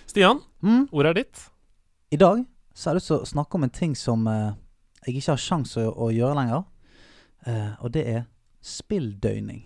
Stian, 0.08 0.42
Mm. 0.62 0.88
ordet 0.92 1.10
er 1.10 1.14
ditt. 1.24 1.42
I 2.10 2.16
dag 2.16 2.44
så 2.74 2.90
har 2.90 2.94
jeg 2.94 3.00
lyst 3.02 3.10
til 3.10 3.18
å 3.18 3.26
snakke 3.34 3.54
om 3.58 3.64
en 3.66 3.70
ting 3.74 3.94
som 3.98 4.26
uh, 4.26 4.52
jeg 5.06 5.16
ikke 5.18 5.32
har 5.34 5.42
sjans 5.42 5.76
å, 5.76 5.88
å 5.94 6.12
gjøre 6.14 6.34
lenger. 6.38 6.64
Uh, 7.46 7.74
og 7.82 7.92
det 7.92 8.06
er 8.06 8.24
spilldøgning. 8.62 9.64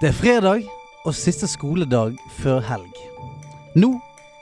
Det 0.00 0.08
er 0.10 0.16
fredag 0.16 0.64
og 1.06 1.14
siste 1.14 1.46
skoledag 1.48 2.16
før 2.40 2.60
helg. 2.66 3.02
Nå 3.78 3.94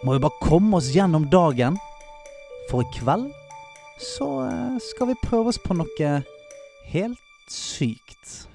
må 0.04 0.14
vi 0.14 0.22
bare 0.22 0.40
komme 0.44 0.78
oss 0.78 0.90
gjennom 0.94 1.26
dagen, 1.32 1.76
for 2.70 2.84
i 2.84 2.88
kveld 2.96 3.28
så 4.00 4.26
eh, 4.48 4.78
skal 4.82 5.12
vi 5.12 5.20
prøve 5.22 5.52
oss 5.52 5.60
på 5.60 5.76
noe 5.76 6.14
helt 6.90 7.52
sykt. 7.52 8.46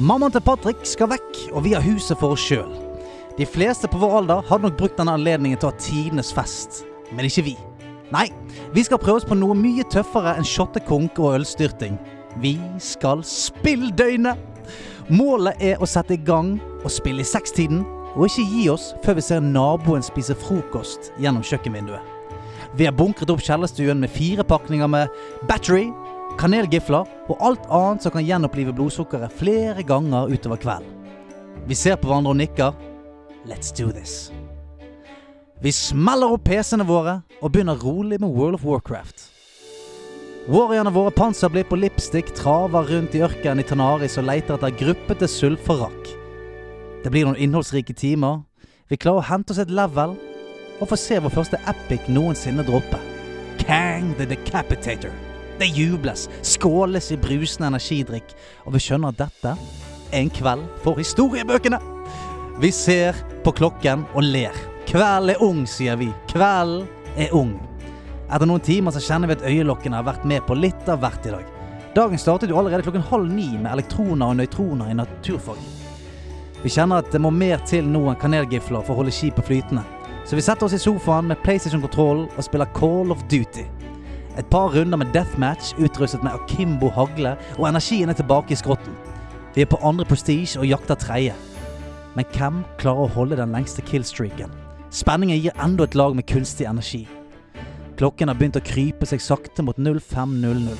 Mammaen 0.00 0.32
til 0.34 0.42
Patrick 0.42 0.82
skal 0.88 1.12
vekk, 1.12 1.38
og 1.52 1.62
vi 1.66 1.76
har 1.76 1.84
huset 1.84 2.18
for 2.18 2.34
oss 2.34 2.42
sjøl. 2.42 2.72
De 3.38 3.46
fleste 3.46 3.90
på 3.90 4.00
vår 4.00 4.20
alder 4.22 4.48
hadde 4.48 4.68
nok 4.68 4.80
brukt 4.80 4.98
denne 4.98 5.14
anledningen 5.18 5.60
til 5.60 5.68
å 5.68 5.74
ha 5.74 5.82
tidenes 5.82 6.32
fest, 6.34 6.82
men 7.12 7.28
ikke 7.28 7.46
vi. 7.50 7.54
Nei, 8.14 8.28
vi 8.74 8.84
skal 8.86 9.00
prøve 9.02 9.20
oss 9.20 9.28
på 9.28 9.38
noe 9.38 9.56
mye 9.58 9.86
tøffere 9.90 10.34
enn 10.38 10.46
shottekonk 10.46 11.18
og 11.22 11.38
ølstyrting. 11.40 11.98
Vi 12.42 12.56
skal 12.82 13.22
spilldøgne! 13.26 14.34
Målet 15.12 15.60
er 15.60 15.82
å 15.82 15.86
sette 15.88 16.14
i 16.16 16.22
gang 16.24 16.54
og 16.80 16.88
spille 16.92 17.20
i 17.20 17.28
sekstiden, 17.28 17.82
og 18.14 18.24
ikke 18.24 18.44
gi 18.48 18.62
oss 18.72 18.92
før 19.04 19.18
vi 19.18 19.24
ser 19.26 19.42
naboen 19.44 20.04
spise 20.06 20.36
frokost 20.38 21.10
gjennom 21.20 21.44
kjøkkenvinduet. 21.44 22.00
Vi 22.78 22.86
har 22.88 22.94
bunkret 22.96 23.28
opp 23.30 23.42
kjellerstuen 23.44 24.00
med 24.00 24.12
fire 24.14 24.46
pakninger 24.48 24.88
med 24.88 25.12
battery, 25.50 25.90
kanelgifler 26.40 27.04
og 27.28 27.44
alt 27.44 27.68
annet 27.68 28.06
som 28.06 28.14
kan 28.14 28.24
gjenopplive 28.24 28.72
blodsukkeret 28.74 29.36
flere 29.36 29.84
ganger 29.86 30.32
utover 30.32 30.62
kvelden. 30.62 30.88
Vi 31.68 31.76
ser 31.76 32.00
på 32.00 32.08
hverandre 32.08 32.32
og 32.32 32.40
nikker. 32.40 32.72
Let's 33.44 33.76
do 33.76 33.90
this. 33.92 34.32
Vi 35.60 35.72
smeller 35.72 36.32
opp 36.32 36.48
PC-ene 36.48 36.88
våre 36.88 37.20
og 37.42 37.52
begynner 37.52 37.76
rolig 37.76 38.22
med 38.24 38.32
World 38.32 38.56
of 38.56 38.64
Warcraft. 38.64 39.33
Warriorene 40.44 40.90
våre 40.92 41.08
panserblir 41.10 41.64
på 41.64 41.76
lipstick 41.80 42.28
traver 42.36 42.90
rundt 42.90 43.14
i 43.16 43.22
ørkenen 43.24 43.62
i 43.62 43.64
Tanaris 43.64 44.18
og 44.20 44.26
leter 44.28 44.58
etter 44.58 44.74
gruppete 44.76 45.28
sulfarakk. 45.30 46.10
Det 47.00 47.12
blir 47.12 47.24
noen 47.24 47.40
innholdsrike 47.40 47.96
timer. 47.96 48.42
Vi 48.92 48.98
klarer 49.00 49.22
å 49.22 49.28
hente 49.30 49.54
oss 49.54 49.62
et 49.64 49.72
level 49.72 50.12
og 50.82 50.90
får 50.90 51.00
se 51.00 51.22
vår 51.24 51.32
første 51.32 51.62
epic 51.72 52.12
noensinne 52.12 52.66
droppe. 52.68 53.00
Kang 53.62 54.12
the 54.18 54.28
Decapitator. 54.28 55.16
Det 55.56 55.72
jubles, 55.72 56.28
skåles 56.44 57.08
i 57.14 57.20
brusende 57.24 57.72
energidrikk, 57.72 58.36
og 58.68 58.76
vi 58.76 58.84
skjønner 58.84 59.14
at 59.14 59.24
dette 59.24 59.56
er 59.56 60.20
en 60.20 60.32
kveld 60.42 60.68
for 60.84 61.00
historiebøkene. 61.00 61.80
Vi 62.60 62.68
ser 62.68 63.16
på 63.46 63.56
klokken 63.56 64.04
og 64.12 64.28
ler. 64.28 64.64
Kvelden 64.90 65.38
er 65.38 65.40
ung, 65.40 65.64
sier 65.64 65.96
vi. 65.96 66.12
Kvelden 66.28 66.84
er 67.16 67.32
ung. 67.32 67.56
Etter 68.34 68.48
noen 68.50 68.62
timer 68.66 68.90
så 68.90 68.98
kjenner 68.98 69.30
vi 69.30 69.36
at 69.36 69.44
øyelokkene 69.46 69.94
har 69.94 70.06
vært 70.08 70.24
med 70.26 70.42
på 70.42 70.56
litt 70.58 70.88
av 70.90 70.98
hvert 71.04 71.26
i 71.28 71.34
dag. 71.36 71.50
Dagen 71.94 72.18
startet 72.18 72.50
jo 72.50 72.56
allerede 72.58 72.82
klokken 72.82 73.04
halv 73.06 73.30
ni 73.30 73.52
med 73.52 73.70
elektroner 73.70 74.26
og 74.32 74.40
nøytroner 74.40 74.90
i 74.90 74.96
naturfag. 74.98 75.60
Vi 76.64 76.72
kjenner 76.74 77.04
at 77.04 77.12
det 77.14 77.20
må 77.22 77.30
mer 77.30 77.62
til 77.70 77.86
nå 77.86 78.02
enn 78.10 78.18
kanelgifler 78.18 78.82
for 78.82 78.96
å 78.96 78.98
holde 79.02 79.14
skipet 79.14 79.46
flytende. 79.46 79.84
Så 80.26 80.34
vi 80.34 80.42
setter 80.42 80.66
oss 80.66 80.74
i 80.74 80.82
sofaen 80.82 81.30
med 81.30 81.38
PlayStation-kontrollen 81.46 82.26
og 82.26 82.42
spiller 82.42 82.74
Call 82.74 83.14
of 83.14 83.22
Duty. 83.30 83.68
Et 84.34 84.50
par 84.50 84.74
runder 84.74 84.98
med 84.98 85.14
deathmatch 85.14 85.76
utrustet 85.78 86.26
med 86.26 86.34
Akimbo 86.34 86.90
hagle, 86.90 87.36
og 87.54 87.68
energien 87.70 88.10
er 88.10 88.18
tilbake 88.18 88.56
i 88.56 88.58
skrotten. 88.58 88.96
Vi 89.54 89.62
er 89.62 89.70
på 89.70 89.78
andre 89.86 90.08
prestige 90.10 90.58
og 90.58 90.66
jakter 90.66 90.98
tredje. 90.98 91.38
Men 92.18 92.26
hvem 92.34 92.64
klarer 92.82 93.06
å 93.06 93.14
holde 93.14 93.38
den 93.38 93.54
lengste 93.54 93.84
killstreaken? 93.86 94.50
Spenningen 94.90 95.38
gir 95.38 95.54
enda 95.62 95.86
et 95.86 95.94
lag 95.94 96.18
med 96.18 96.26
kunstig 96.26 96.66
energi. 96.66 97.06
Klokken 97.98 98.30
har 98.30 98.38
begynt 98.38 98.58
å 98.58 98.64
krype 98.64 99.06
seg 99.06 99.22
sakte 99.22 99.62
mot 99.62 99.78
05.00. 99.78 100.74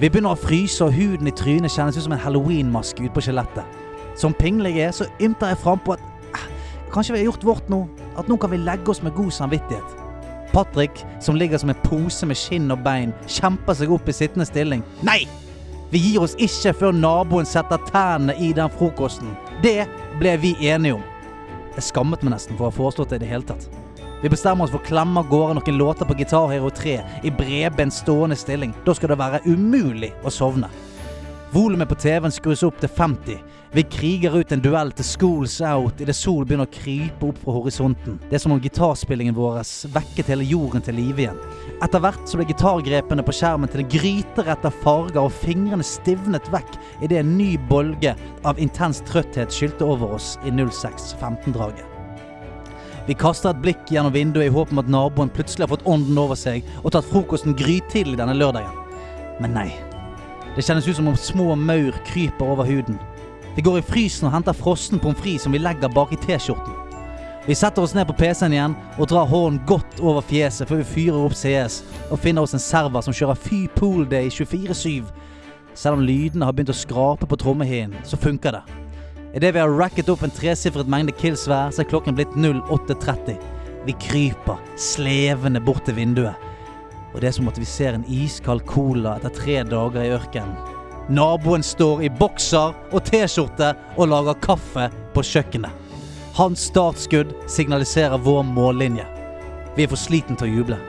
Vi 0.00 0.08
begynner 0.08 0.34
å 0.34 0.38
fryse, 0.38 0.82
og 0.82 0.96
huden 0.96 1.30
i 1.30 1.34
trynet 1.38 1.70
kjennes 1.70 1.98
ut 1.98 2.06
som 2.08 2.14
en 2.16 2.22
halloweenmaske 2.22 3.04
utpå 3.06 3.22
skjelettet. 3.22 3.78
Som 4.18 4.34
pingelig 4.34 4.74
jeg 4.74 4.88
er, 4.88 4.96
så 4.96 5.06
ymter 5.22 5.52
jeg 5.52 5.60
frampå 5.62 5.94
at 5.94 6.02
eh, 6.34 6.48
kanskje 6.92 7.14
vi 7.14 7.20
har 7.20 7.28
gjort 7.30 7.46
vårt 7.46 7.70
nå. 7.70 7.84
At 8.18 8.26
nå 8.28 8.36
kan 8.40 8.50
vi 8.50 8.58
legge 8.58 8.90
oss 8.90 9.02
med 9.04 9.14
god 9.14 9.30
samvittighet. 9.32 9.98
Patrick, 10.52 11.04
som 11.22 11.38
ligger 11.38 11.62
som 11.62 11.70
en 11.72 11.84
pose 11.84 12.26
med 12.28 12.36
skinn 12.36 12.74
og 12.74 12.82
bein, 12.84 13.14
kjemper 13.30 13.78
seg 13.78 13.94
opp 13.94 14.10
i 14.10 14.16
sittende 14.16 14.48
stilling. 14.48 14.82
Nei! 15.06 15.22
Vi 15.92 16.00
gir 16.00 16.24
oss 16.24 16.34
ikke 16.40 16.72
før 16.76 16.96
naboen 16.96 17.46
setter 17.48 17.80
tennene 17.92 18.34
i 18.40 18.50
den 18.56 18.72
frokosten. 18.72 19.34
Det 19.62 19.84
ble 20.18 20.34
vi 20.40 20.54
enige 20.72 20.96
om. 20.96 21.06
Jeg 21.76 21.86
skammet 21.92 22.24
meg 22.24 22.34
nesten 22.34 22.56
for 22.56 22.66
å 22.66 22.72
ha 22.72 22.76
foreslått 22.76 23.12
det 23.12 23.20
i 23.20 23.24
det 23.26 23.32
hele 23.32 23.48
tatt. 23.48 23.81
Vi 24.22 24.30
bestemmer 24.30 24.64
oss 24.64 24.70
for 24.70 24.78
å 24.78 24.86
klemme 24.86 25.18
av 25.18 25.26
gårde 25.26 25.56
noen 25.58 25.78
låter 25.80 26.06
på 26.06 26.14
Gitar 26.14 26.52
Hero 26.52 26.68
3 26.70 26.92
i 27.26 27.30
bredbent 27.34 27.94
stående 27.96 28.36
stilling. 28.38 28.70
Da 28.86 28.94
skal 28.94 29.10
det 29.10 29.18
være 29.18 29.40
umulig 29.50 30.12
å 30.22 30.30
sovne. 30.30 30.70
Volumet 31.50 31.90
på 31.90 31.98
TV-en 31.98 32.32
skrus 32.32 32.62
opp 32.62 32.78
til 32.78 32.88
50. 32.88 33.40
Vi 33.74 33.82
kriger 33.90 34.38
ut 34.38 34.54
en 34.54 34.62
duell 34.62 34.92
til 34.94 35.08
Schools 35.08 35.58
Out 35.66 36.00
idet 36.04 36.14
solen 36.14 36.46
begynner 36.46 36.70
å 36.70 36.74
krype 36.78 37.32
opp 37.32 37.42
fra 37.42 37.56
horisonten. 37.56 38.20
Det 38.30 38.38
er 38.38 38.44
som 38.44 38.54
om 38.54 38.62
gitarspillingen 38.62 39.34
vår 39.34 39.58
vekket 39.92 40.30
hele 40.30 40.46
jorden 40.46 40.86
til 40.86 41.00
live 41.00 41.26
igjen. 41.26 41.44
Etter 41.82 42.04
hvert 42.04 42.22
så 42.30 42.38
ble 42.38 42.46
gitargrepene 42.52 43.26
på 43.26 43.34
skjermen 43.34 43.72
til 43.72 43.82
en 43.82 43.92
gryterett 43.98 44.68
av 44.70 44.82
farger, 44.84 45.24
og 45.26 45.34
fingrene 45.42 45.84
stivnet 45.84 46.46
vekk 46.54 46.78
idet 47.02 47.24
en 47.24 47.34
ny 47.40 47.56
bolge 47.72 48.14
av 48.46 48.62
intens 48.62 49.02
trøtthet 49.10 49.50
skylte 49.50 49.88
over 49.88 50.14
oss 50.20 50.36
i 50.46 50.54
06.15-draget. 50.54 51.91
Vi 53.06 53.16
kaster 53.18 53.50
et 53.50 53.62
blikk 53.64 53.88
gjennom 53.90 54.14
vinduet 54.14 54.46
i 54.46 54.52
håp 54.54 54.70
om 54.70 54.78
at 54.78 54.90
naboen 54.90 55.30
plutselig 55.34 55.66
har 55.66 55.72
fått 55.72 55.86
ånden 55.90 56.18
over 56.22 56.38
seg 56.38 56.62
og 56.84 56.92
tatt 56.94 57.08
frokosten 57.08 57.56
grytidlig 57.58 58.20
denne 58.20 58.36
lørdagen. 58.36 58.76
Men 59.42 59.56
nei. 59.56 59.70
Det 60.54 60.62
kjennes 60.62 60.86
ut 60.86 60.98
som 60.98 61.08
om 61.10 61.18
små 61.18 61.56
maur 61.58 61.96
kryper 62.06 62.52
over 62.54 62.68
huden. 62.68 63.00
Vi 63.56 63.64
går 63.64 63.80
i 63.80 63.84
frysen 63.84 64.28
og 64.28 64.36
henter 64.36 64.54
frossen 64.56 65.02
pommes 65.02 65.18
frites 65.18 65.48
som 65.48 65.56
vi 65.56 65.60
legger 65.60 65.90
bak 65.92 66.12
i 66.14 66.20
T-skjorten. 66.22 66.78
Vi 67.46 67.56
setter 67.58 67.82
oss 67.82 67.94
ned 67.96 68.06
på 68.06 68.14
PC-en 68.20 68.54
igjen 68.54 68.76
og 68.94 69.08
drar 69.10 69.26
hånden 69.26 69.64
godt 69.66 69.98
over 69.98 70.22
fjeset 70.22 70.68
før 70.68 70.84
vi 70.84 70.90
fyrer 70.92 71.24
opp 71.24 71.34
CS 71.34 71.80
og 72.06 72.20
finner 72.22 72.46
oss 72.46 72.54
en 72.54 72.62
server 72.62 73.02
som 73.02 73.16
kjører 73.16 73.40
Fy 73.48 73.64
Pool 73.74 74.06
Day 74.06 74.30
24-7. 74.30 75.10
Selv 75.74 75.98
om 75.98 76.06
lydene 76.06 76.46
har 76.46 76.54
begynt 76.54 76.70
å 76.70 76.78
skrape 76.84 77.26
på 77.26 77.40
trommehinnen, 77.42 77.98
så 78.06 78.20
funker 78.20 78.60
det. 78.60 78.81
Idet 79.34 79.54
vi 79.54 79.60
har 79.60 79.68
racket 79.68 80.08
opp 80.12 80.22
en 80.22 80.30
tresifret 80.30 80.88
mengde 80.88 81.12
kills 81.16 81.46
hver, 81.48 81.70
så 81.72 81.80
er 81.82 81.88
klokken 81.88 82.16
blitt 82.18 82.34
08.30. 82.36 83.38
Vi 83.86 83.94
kryper 83.96 84.60
slevende 84.76 85.60
bort 85.60 85.86
til 85.88 85.96
vinduet. 85.96 86.36
Og 87.14 87.20
det 87.20 87.30
er 87.30 87.36
som 87.38 87.48
at 87.48 87.60
vi 87.60 87.68
ser 87.68 87.96
en 87.96 88.04
iskald 88.12 88.64
cola 88.68 89.16
etter 89.16 89.32
tre 89.36 89.56
dager 89.68 90.04
i 90.04 90.12
ørkenen. 90.12 90.54
Naboen 91.12 91.64
står 91.64 92.04
i 92.04 92.12
bokser 92.12 92.76
og 92.92 93.00
T-skjorte 93.08 93.72
og 93.96 94.12
lager 94.12 94.38
kaffe 94.44 94.86
på 95.16 95.24
kjøkkenet. 95.26 95.80
Hans 96.36 96.68
startskudd 96.70 97.32
signaliserer 97.50 98.20
vår 98.22 98.44
mållinje. 98.52 99.04
Vi 99.76 99.84
er 99.84 99.92
for 99.92 100.00
sliten 100.00 100.36
til 100.36 100.48
å 100.48 100.56
juble. 100.60 100.80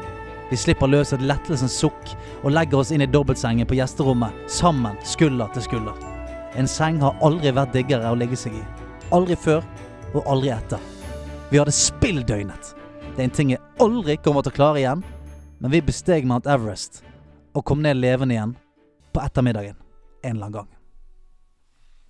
Vi 0.51 0.59
slipper 0.59 0.91
løs 0.91 1.15
et 1.15 1.23
lettelsens 1.23 1.75
sukk 1.79 2.15
og 2.43 2.53
legger 2.53 2.83
oss 2.83 2.91
inn 2.91 3.03
i 3.03 3.09
dobbeltsengen 3.09 3.67
på 3.67 3.79
gjesterommet, 3.79 4.35
sammen, 4.51 4.99
skulder 5.07 5.51
til 5.55 5.71
skulder. 5.71 6.12
En 6.55 6.67
seng 6.69 6.99
har 7.01 7.17
aldri 7.25 7.51
vært 7.55 7.73
diggere 7.73 8.11
å 8.11 8.17
ligge 8.17 8.37
seg 8.37 8.53
i. 8.57 8.63
Aldri 9.13 9.37
før, 9.39 9.63
og 10.13 10.27
aldri 10.29 10.51
etter. 10.53 10.81
Vi 11.49 11.57
hadde 11.57 11.73
spilldøgnet. 11.73 12.73
Det 13.13 13.21
er 13.21 13.27
en 13.27 13.33
ting 13.33 13.53
jeg 13.53 13.61
aldri 13.81 14.17
kommer 14.21 14.45
til 14.45 14.53
å 14.53 14.57
klare 14.57 14.81
igjen, 14.81 15.01
men 15.61 15.73
vi 15.73 15.81
besteg 15.85 16.25
Mount 16.29 16.49
Everest 16.49 17.03
og 17.53 17.65
kom 17.69 17.83
ned 17.85 17.99
levende 18.01 18.33
igjen 18.35 18.55
på 19.13 19.21
ettermiddagen 19.21 19.77
en 20.23 20.35
eller 20.35 20.45
annen 20.45 20.55
gang. 20.57 20.69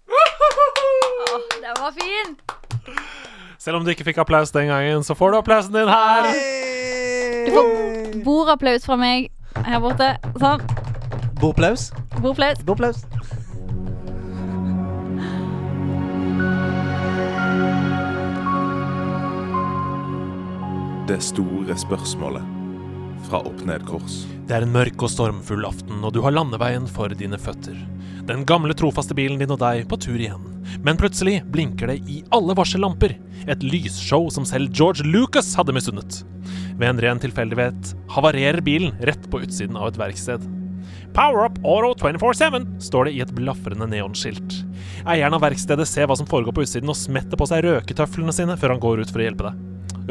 Åh, 0.07 1.47
den 1.61 1.75
var 1.79 1.91
fin! 1.97 2.35
Selv 3.59 3.79
om 3.79 3.85
du 3.85 3.91
ikke 3.93 4.07
fikk 4.07 4.19
applaus 4.23 4.51
den 4.51 4.67
gangen, 4.71 5.03
så 5.03 5.15
får 5.15 5.31
du 5.31 5.37
applausen 5.39 5.75
din 5.75 5.91
her. 5.91 6.29
Du 7.47 7.51
får 7.55 8.23
bordapplaus 8.23 8.87
fra 8.87 8.97
meg 8.99 9.31
her 9.63 9.79
borte. 9.83 10.13
Sånn. 10.39 10.63
Bordapplaus. 11.39 11.89
Bordapplaus. 12.19 13.03
Det 21.13 21.19
store 21.21 21.75
spørsmålet 21.77 22.45
fra 23.27 23.43
Opp 23.45 23.59
Ned 23.67 23.83
Kors. 23.85 24.23
Det 24.49 24.55
er 24.55 24.63
en 24.65 24.71
mørk 24.73 25.03
og 25.05 25.11
stormfull 25.13 25.61
aften, 25.67 25.99
og 26.01 26.15
du 26.15 26.23
har 26.25 26.33
landeveien 26.33 26.87
for 26.89 27.13
dine 27.13 27.37
føtter. 27.37 27.75
Den 28.25 28.41
gamle, 28.49 28.73
trofaste 28.73 29.13
bilen 29.13 29.37
din 29.37 29.51
og 29.53 29.59
deg 29.61 29.83
på 29.91 29.99
tur 30.01 30.17
igjen. 30.17 30.47
Men 30.81 30.97
plutselig 30.97 31.43
blinker 31.53 31.91
det 31.91 31.99
i 32.09 32.23
alle 32.33 32.55
varsellamper. 32.57 33.13
Et 33.45 33.65
lysshow 33.67 34.25
som 34.33 34.47
selv 34.49 34.73
George 34.73 35.05
Lucas 35.05 35.51
hadde 35.59 35.75
misunnet. 35.77 36.23
Ved 36.79 36.87
en 36.87 37.01
ren 37.05 37.21
tilfeldighet 37.21 37.91
havarerer 38.15 38.65
bilen 38.65 38.97
rett 39.05 39.27
på 39.29 39.43
utsiden 39.45 39.77
av 39.77 39.91
et 39.91 39.99
verksted. 40.01 40.47
Power 41.13 41.45
Up 41.45 41.59
Auto 41.61 42.07
24-7 42.07 42.65
står 42.87 43.11
det 43.11 43.13
i 43.13 43.21
et 43.21 43.35
blafrende 43.37 43.85
neonskilt. 43.91 44.63
Eieren 45.05 45.37
av 45.37 45.45
verkstedet 45.45 45.85
ser 45.91 46.09
hva 46.09 46.17
som 46.17 46.31
foregår 46.31 46.57
på 46.57 46.65
utsiden 46.65 46.89
og 46.89 46.97
smetter 46.97 47.37
på 47.37 47.51
seg 47.53 47.67
røketøflene 47.67 48.33
sine 48.33 48.57
før 48.57 48.73
han 48.73 48.81
går 48.81 49.03
ut 49.03 49.13
for 49.13 49.21
å 49.21 49.29
hjelpe 49.29 49.51
deg. 49.51 49.61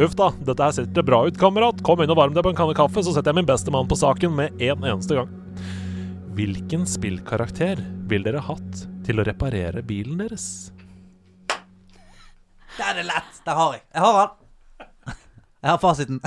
Uff 0.01 0.15
da, 0.17 0.31
dette 0.41 0.65
her 0.65 0.73
ser 0.73 1.05
bra 1.05 1.19
ut, 1.27 1.37
kamerat. 1.39 1.83
Kom 1.85 2.01
inn 2.01 2.11
og 2.13 2.17
varm 2.17 2.33
deg 2.33 2.45
på 2.47 2.53
en 2.53 2.57
kanne 2.57 2.77
kaffe, 2.77 3.03
så 3.05 3.13
setter 3.13 3.29
jeg 3.29 3.43
min 3.43 3.49
beste 3.49 3.73
mann 3.75 3.89
på 3.91 3.99
saken 4.01 4.33
med 4.39 4.63
en 4.65 4.87
eneste 4.89 5.19
gang. 5.19 5.29
Hvilken 6.33 6.87
spillkarakter 6.89 7.83
vil 8.09 8.25
dere 8.25 8.41
hatt 8.41 8.87
til 9.05 9.21
å 9.21 9.27
reparere 9.29 9.83
bilen 9.85 10.23
deres? 10.23 10.47
Der 12.79 12.89
er 12.89 12.97
det 13.03 13.05
lett. 13.11 13.43
Der 13.45 13.59
har 13.59 13.75
jeg. 13.77 13.83
Jeg 13.93 14.07
har 14.07 14.17
han. 14.17 15.19
Jeg 15.61 15.71
har 15.75 15.83
fasiten. 15.83 16.23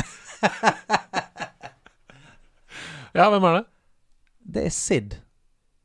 Ja, 3.15 3.29
hvem 3.31 3.47
er 3.49 3.53
det? 3.57 3.63
Det 4.45 4.67
er 4.67 4.73
Sid. 4.75 5.17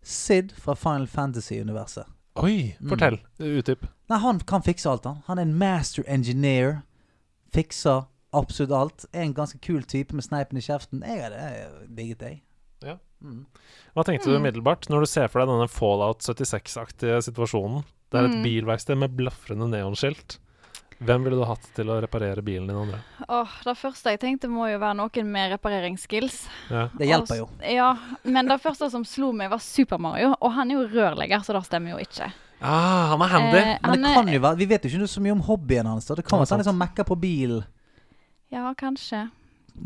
Sid 0.02 0.52
fra 0.59 0.74
Final 0.77 1.09
Fantasy-universet. 1.09 2.05
Oi, 2.43 2.77
fortell. 2.90 3.16
Utdyp. 3.40 3.89
Nei, 4.11 4.19
han 4.20 4.40
kan 4.44 4.65
fikse 4.66 4.90
alt, 4.90 5.07
han. 5.09 5.23
Han 5.31 5.39
er 5.40 5.48
en 5.48 5.57
master 5.59 6.05
engineer. 6.11 6.82
Fikser 7.52 8.05
absolutt 8.36 8.72
alt. 8.77 9.05
Er 9.12 9.22
en 9.27 9.35
ganske 9.35 9.59
kul 9.64 9.82
type 9.82 10.14
med 10.14 10.24
sneipen 10.27 10.59
i 10.60 10.62
kjeften. 10.64 11.02
Jeg 11.06 11.22
hadde 11.24 11.89
digget 11.97 12.18
deg. 12.22 12.43
Hva 13.20 14.05
tenkte 14.06 14.31
du 14.31 14.36
umiddelbart 14.39 14.86
når 14.89 15.02
du 15.05 15.09
ser 15.10 15.27
for 15.28 15.43
deg 15.43 15.51
denne 15.51 15.66
Fallout 15.68 16.22
76-aktige 16.24 17.18
situasjonen? 17.27 17.82
Det 18.10 18.18
er 18.20 18.24
et 18.31 18.36
Mm. 18.39 18.43
bilverksted 18.47 18.97
med 18.98 19.12
blafrende 19.16 19.68
neonskilt. 19.68 20.39
Hvem 21.01 21.22
ville 21.24 21.36
du 21.36 21.44
hatt 21.48 21.62
til 21.74 21.86
å 21.89 22.01
reparere 22.01 22.43
bilen 22.44 22.66
din, 22.68 22.77
André? 22.77 22.98
Åh, 23.28 23.48
det 23.64 23.77
første 23.78 24.10
jeg 24.10 24.20
tenkte 24.20 24.48
må 24.48 24.66
jo 24.70 24.78
være 24.78 24.97
noen 24.97 25.31
med 25.32 25.52
repareringsskills. 25.52 26.47
Ja. 26.70 26.89
Det 26.97 27.06
hjelper 27.09 27.36
jo. 27.36 27.44
Og, 27.44 27.62
Ja, 27.72 27.97
men 28.24 28.47
det 28.48 28.60
første 28.60 28.90
som 28.90 29.05
slo 29.05 29.32
meg, 29.32 29.48
var 29.51 29.59
Super 29.60 29.98
Mario. 29.98 30.35
Og 30.43 30.52
han 30.52 30.70
er 30.70 30.74
jo 30.74 30.89
rørlegger, 30.89 31.40
så 31.44 31.52
det 31.56 31.64
stemmer 31.66 31.93
jo 31.98 32.05
ikke. 32.05 32.32
Ah, 32.62 33.06
han 33.16 33.22
er 33.22 33.26
handy. 33.32 33.56
Eh, 33.56 33.64
Men 33.64 33.78
han 33.90 34.02
det 34.02 34.10
er- 34.10 34.14
kan 34.14 34.28
jo 34.34 34.40
være 34.40 34.56
Vi 34.58 34.66
vet 34.66 34.82
jo 34.84 34.88
ikke 34.90 35.08
så 35.08 35.20
mye 35.20 35.32
om 35.32 35.40
hobbyen 35.40 35.86
hans. 35.86 36.04
Da. 36.06 36.14
Det 36.14 36.24
kan 36.26 36.36
Ja, 36.38 36.44
være 36.44 36.48
Han 36.56 36.64
sant. 36.64 36.66
liksom 36.66 36.78
mekker 36.78 37.04
på 37.08 37.16
bil 37.20 37.64
Ja, 38.52 38.74
kanskje. 38.74 39.30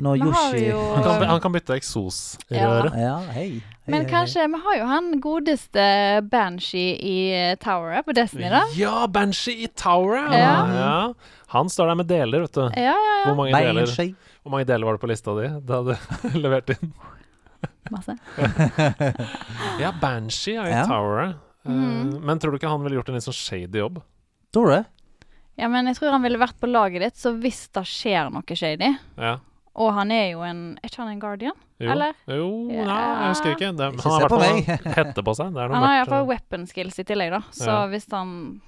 når 0.00 0.12
Vi 0.14 0.20
har 0.20 0.26
Yoshi 0.54 0.68
jo- 0.70 0.94
han, 0.94 1.02
kan, 1.04 1.22
han 1.28 1.40
kan 1.40 1.52
bytte 1.52 1.74
eksosrøre. 1.76 2.90
Ja, 2.98 3.18
hei. 3.30 3.48
hei 3.50 3.62
Men 3.86 4.06
hei, 4.06 4.10
kanskje 4.10 4.46
Vi 4.50 4.58
har 4.64 4.76
jo 4.78 4.86
han 4.86 5.20
godeste 5.20 6.28
Banshee 6.30 6.96
i 6.98 7.30
eh, 7.32 7.56
Toweret 7.56 8.04
på 8.06 8.12
Destiny, 8.14 8.48
da. 8.50 8.62
Ja, 8.74 9.06
Banshee 9.06 9.64
i 9.64 9.66
Tower, 9.68 10.16
ja. 10.32 11.12
Han 11.48 11.68
står 11.68 11.86
der 11.86 11.94
med 11.94 12.08
deler, 12.08 12.40
vet 12.40 12.52
du. 12.52 12.60
Ja, 12.62 12.82
ja, 12.82 12.92
ja. 12.92 13.24
Hvor 13.26 13.36
mange, 13.36 13.54
hei. 13.54 13.62
deler, 13.66 13.86
Banshee. 13.86 14.14
hvor 14.42 14.50
mange 14.50 14.64
deler 14.66 14.84
var 14.86 14.92
det 14.94 15.00
på 15.00 15.06
lista 15.06 15.30
di 15.40 15.48
da 15.60 15.82
du 15.82 15.94
leverte 16.42 16.76
inn? 16.82 16.92
Masse. 17.92 18.16
Ja, 19.80 19.92
Banshee 20.00 20.56
er 20.56 20.66
i 20.66 20.70
Ja. 20.70 20.86
Tower. 20.86 21.34
Eh, 21.64 21.70
Mhm. 21.72 22.20
men 22.24 22.38
tror 22.38 22.52
du 22.52 22.58
ikke 22.58 22.68
han 22.68 22.82
ville 22.82 22.96
gjort 23.00 23.08
en 23.08 23.14
litt 23.14 23.24
sånn 23.24 23.34
shady 23.34 23.78
jobb? 23.78 24.02
Tror 24.52 24.66
du 24.66 24.72
det? 24.76 24.84
Ja, 25.56 25.68
men 25.68 25.86
jeg 25.86 25.96
tror 25.96 26.10
han 26.10 26.22
ville 26.22 26.38
vært 26.38 26.58
på 26.60 26.66
laget 26.70 27.00
ditt, 27.00 27.14
så 27.16 27.32
hvis 27.40 27.68
det 27.72 27.84
skjer 27.86 28.30
noe 28.32 28.42
shady 28.56 28.96
Ja. 29.16 29.38
Og 29.76 29.92
han 29.92 30.10
er 30.12 30.30
jo 30.32 30.40
en 30.42 30.78
Er 30.82 30.88
ikke 30.88 30.96
han 31.02 31.08
en 31.08 31.20
guardian? 31.20 31.52
Jo. 31.80 31.90
Eller? 31.90 32.12
Jo, 32.28 32.70
Ja. 32.70 32.84
nei, 32.84 33.24
jeg 33.24 33.28
husker 33.34 33.54
ikke. 33.56 33.76
Det, 33.76 34.02
han 34.02 34.12
har 34.12 34.20
i 34.20 34.28
på 34.28 34.38
hvert 34.38 34.76
fall 34.76 34.92
hette 35.04 35.22
på 35.24 35.34
seg. 35.34 35.52
Det 35.54 35.62
er 35.62 35.68
noe 35.68 35.74
Han 35.74 35.82
har 35.88 35.96
iallfall 36.04 36.22
eh. 36.22 36.26
weapon 36.28 36.66
skills 36.66 36.98
i 36.98 37.04
tillegg, 37.04 37.30
da. 37.30 37.40
Så 37.50 37.66
Ja. 37.66 37.86
hvis 37.88 38.06
han 38.12 38.60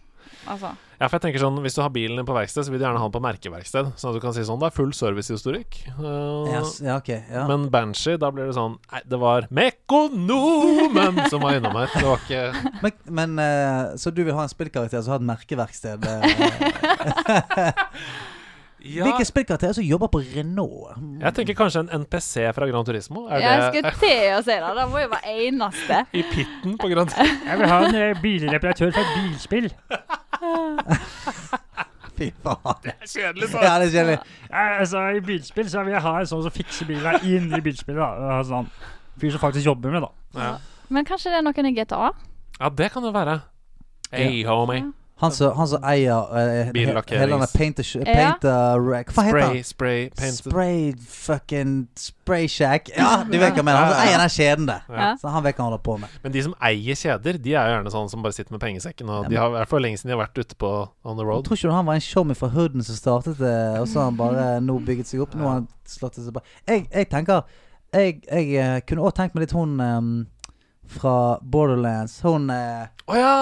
Altså. 0.47 0.71
Ja, 0.97 1.09
for 1.11 1.19
jeg 1.19 1.23
tenker 1.27 1.43
sånn 1.43 1.59
Hvis 1.61 1.75
du 1.77 1.81
har 1.83 1.91
bilen 1.93 2.17
din 2.17 2.25
på 2.29 2.33
verksted, 2.33 2.65
så 2.65 2.73
vil 2.73 2.81
du 2.81 2.85
gjerne 2.87 3.01
ha 3.03 3.05
den 3.09 3.13
på 3.13 3.21
merkeverksted. 3.25 3.91
Sånn 4.01 4.11
at 4.13 4.17
du 4.17 4.23
kan 4.25 4.33
si 4.37 4.45
sånn 4.49 4.61
Det 4.63 4.69
er 4.71 4.77
full 4.77 4.93
servicehistorikk. 4.97 5.77
Uh, 5.99 6.47
Yes, 6.55 6.79
ja, 6.85 6.97
ok. 7.01 7.11
Ja. 7.29 7.43
Men 7.51 7.67
Banshee, 7.75 8.17
da 8.23 8.31
blir 8.33 8.49
det 8.49 8.57
sånn 8.57 8.79
Nei, 8.93 9.03
det 9.11 9.19
var 9.21 9.49
Mekonomen 9.51 11.21
som 11.29 11.45
var 11.45 11.59
innom 11.59 11.77
her. 11.77 11.91
Det 11.93 12.07
var 12.07 12.23
ikke 12.25 12.81
Men, 12.87 12.97
men 13.21 13.37
uh, 13.43 13.97
Så 14.01 14.15
du 14.15 14.23
vil 14.25 14.35
ha 14.39 14.47
en 14.47 14.53
spillkarakter 14.55 15.03
som 15.05 15.17
har 15.17 15.21
et 15.21 15.29
merkeverksted? 15.35 16.07
eh. 16.07 16.23
ja, 18.85 19.03
Hvilke 19.07 19.25
spillkarakterer 19.25 19.73
som 19.73 19.85
jobber 19.85 20.07
på 20.13 20.21
Renault? 20.35 20.99
Jeg 21.23 21.35
tenker 21.35 21.55
kanskje 21.59 21.81
en 21.87 21.91
NPC 22.03 22.53
fra 22.55 22.67
Gran 22.69 22.85
Turismo. 22.85 23.25
Er 23.27 23.41
Jeg 23.41 23.61
det 23.61 23.69
skulle 23.73 23.93
til 24.03 24.35
å 24.37 24.43
si 24.45 24.57
det. 24.63 24.73
Det 24.79 24.85
må 24.93 24.99
jo 25.03 25.09
være 25.15 25.33
eneste. 25.47 26.01
i 26.21 26.23
pitten 26.33 26.77
på 26.79 26.91
Gran 26.93 27.09
Turismo? 27.11 27.39
Jeg 27.51 27.59
vil 27.63 27.73
ha 27.73 27.79
en 27.89 27.95
eh, 28.03 28.21
bilreparatør 28.23 28.93
for 28.93 29.01
et 29.01 29.13
bilspill. 29.17 29.71
Fy 32.17 32.31
faen. 32.45 32.93
Kjedelig, 33.05 33.49
Ja, 33.53 33.73
det 33.81 33.89
er 33.89 33.91
kjedelig. 33.93 34.19
Ja, 34.51 34.63
altså, 34.81 35.03
I 35.17 35.21
bilspill 35.21 35.69
så 35.71 35.83
vil 35.85 35.93
jeg 35.97 36.01
ha 36.07 36.15
en 36.21 36.29
sånn 36.31 36.45
som 36.47 36.55
fikser 36.55 36.89
bilen 36.89 37.19
inn 37.29 37.51
i 37.53 37.61
bilspillet. 37.65 38.01
da. 38.01 38.39
Sånn 38.49 38.71
fyr 39.21 39.35
som 39.35 39.43
faktisk 39.43 39.67
jobber 39.69 39.93
med 39.93 40.01
det. 40.05 40.09
da. 40.37 40.47
Ja. 40.47 40.55
Men 40.89 41.05
kanskje 41.09 41.33
det 41.35 41.41
er 41.43 41.45
noen 41.45 41.69
i 41.69 41.75
GTA? 41.77 42.13
ja, 42.61 42.71
det 42.73 42.89
kan 42.95 43.05
det 43.05 43.13
være. 43.13 43.41
Hey, 44.13 44.45
homie. 44.49 44.87
Han 45.19 45.33
som, 45.33 45.55
han 45.57 45.69
som 45.71 45.85
eier 45.89 46.13
uh, 46.29 46.71
Billakkerings- 46.77 47.23
hele 47.23 47.33
denne 47.33 47.47
painter... 47.49 47.87
painter 48.05 48.81
rack. 48.85 49.13
Hva 49.17 49.23
heter 49.25 49.41
han? 49.47 49.63
Spray, 49.65 50.11
spray, 50.13 50.33
Spray 50.37 50.81
fucking 51.09 51.71
Spray 51.97 52.49
Shack. 52.53 52.91
Ja, 52.93 53.23
du 53.25 53.33
vet 53.39 53.55
hva 53.55 53.63
jeg 53.63 53.65
mener. 53.65 53.79
Han 53.81 53.95
som 53.95 54.03
eier 54.03 54.21
den 54.21 54.33
kjeden 54.35 54.69
der. 54.69 54.83
Ja. 54.93 55.07
Så 55.23 55.33
han 55.33 55.47
vet 55.47 55.57
hva 55.57 55.65
han 55.65 55.71
holder 55.73 55.83
på 55.89 55.97
med. 56.03 56.19
Men 56.27 56.35
de 56.37 56.43
som 56.45 56.53
eier 56.69 57.01
kjeder, 57.01 57.41
de 57.41 57.55
er 57.57 57.71
jo 57.71 57.79
gjerne 57.79 57.95
sånn 57.97 58.13
som 58.13 58.27
bare 58.27 58.37
sitter 58.37 58.53
med 58.59 58.61
pengesekken. 58.67 59.09
Og 59.09 59.25
Ja, 59.25 59.33
de 59.33 59.41
har 59.41 59.49
i 59.55 59.57
hvert 59.57 59.73
fall 59.73 59.85
lenge 59.87 60.03
siden 60.03 60.13
de 60.13 60.19
har 60.19 60.23
vært 60.27 60.43
ute 60.45 60.61
på 60.61 60.73
on 60.85 61.17
the 61.17 61.25
Jeg 61.25 61.31
road. 61.33 61.45
tror 61.49 61.57
ikke 61.63 61.73
du 61.73 61.77
han 61.79 61.89
var 61.89 61.95
en 62.03 62.07
showman 62.11 62.37
fra 62.43 62.53
Hooden 62.53 62.85
som 62.85 63.01
startet 63.01 63.41
det, 63.41 63.57
og 63.81 63.89
så 63.89 64.03
har 64.05 64.11
han 64.13 64.21
bare 64.21 64.47
nå 64.69 64.79
bygget 64.85 65.09
seg 65.15 65.25
opp. 65.25 65.33
Nå 65.41 65.49
har 65.49 65.61
han 65.63 65.69
slått 65.89 66.21
det 66.21 66.27
seg 66.29 66.37
bare 66.37 66.45
Jeg, 66.69 66.89
jeg 66.93 67.09
tenker 67.09 67.45
Jeg, 67.97 68.21
jeg 68.29 68.53
eh, 68.61 68.81
kunne 68.85 69.01
også 69.09 69.23
tenkt 69.23 69.37
meg 69.39 69.47
litt 69.47 69.57
hun 69.57 69.79
um, 69.81 70.15
fra 70.93 71.39
Borderlands. 71.41 72.21
Hun 72.27 72.51
eh, 72.53 72.91
Å 73.09 73.17
ja! 73.17 73.37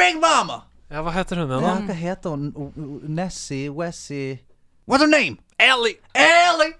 Big 0.00 0.16
Mama! 0.22 0.62
Ja, 0.94 1.02
hva 1.02 1.10
heter 1.16 1.40
hun 1.42 1.50
Ja, 1.50 1.58
da? 1.60 1.74
hva 1.88 1.94
heter 1.98 2.30
hun? 2.30 2.52
O- 2.54 2.70
o- 2.78 3.00
Nessie? 3.10 3.68
Wessie? 3.70 4.38
What's 4.86 5.02
her 5.02 5.08
name? 5.10 5.38
Ellie! 5.58 5.96
Ellie! 6.14 6.74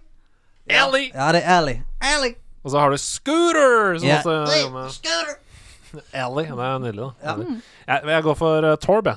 Ellie! 0.70 1.10
Ja, 1.14 1.32
det 1.34 1.40
er 1.44 1.58
Ellie. 1.58 1.80
Ellie! 2.02 2.34
Og 2.64 2.70
så 2.70 2.78
har 2.80 2.90
du 2.94 2.96
Scooter! 2.98 3.98
Som 3.98 4.08
Ja. 4.08 4.16
også 4.18 4.36
jobber 4.62 4.82
med 4.82 4.90
Scooter! 4.90 5.34
Ellie. 6.12 6.46
Det 6.50 6.64
er 6.64 6.78
nydelig, 6.78 7.00
da. 7.02 7.10
Ja. 7.30 7.36
Nydelig. 7.36 7.62
Jeg, 7.88 8.00
jeg 8.06 8.22
går 8.22 8.34
for 8.34 8.70
uh, 8.72 8.76
Torb, 8.76 9.06
jeg. 9.06 9.16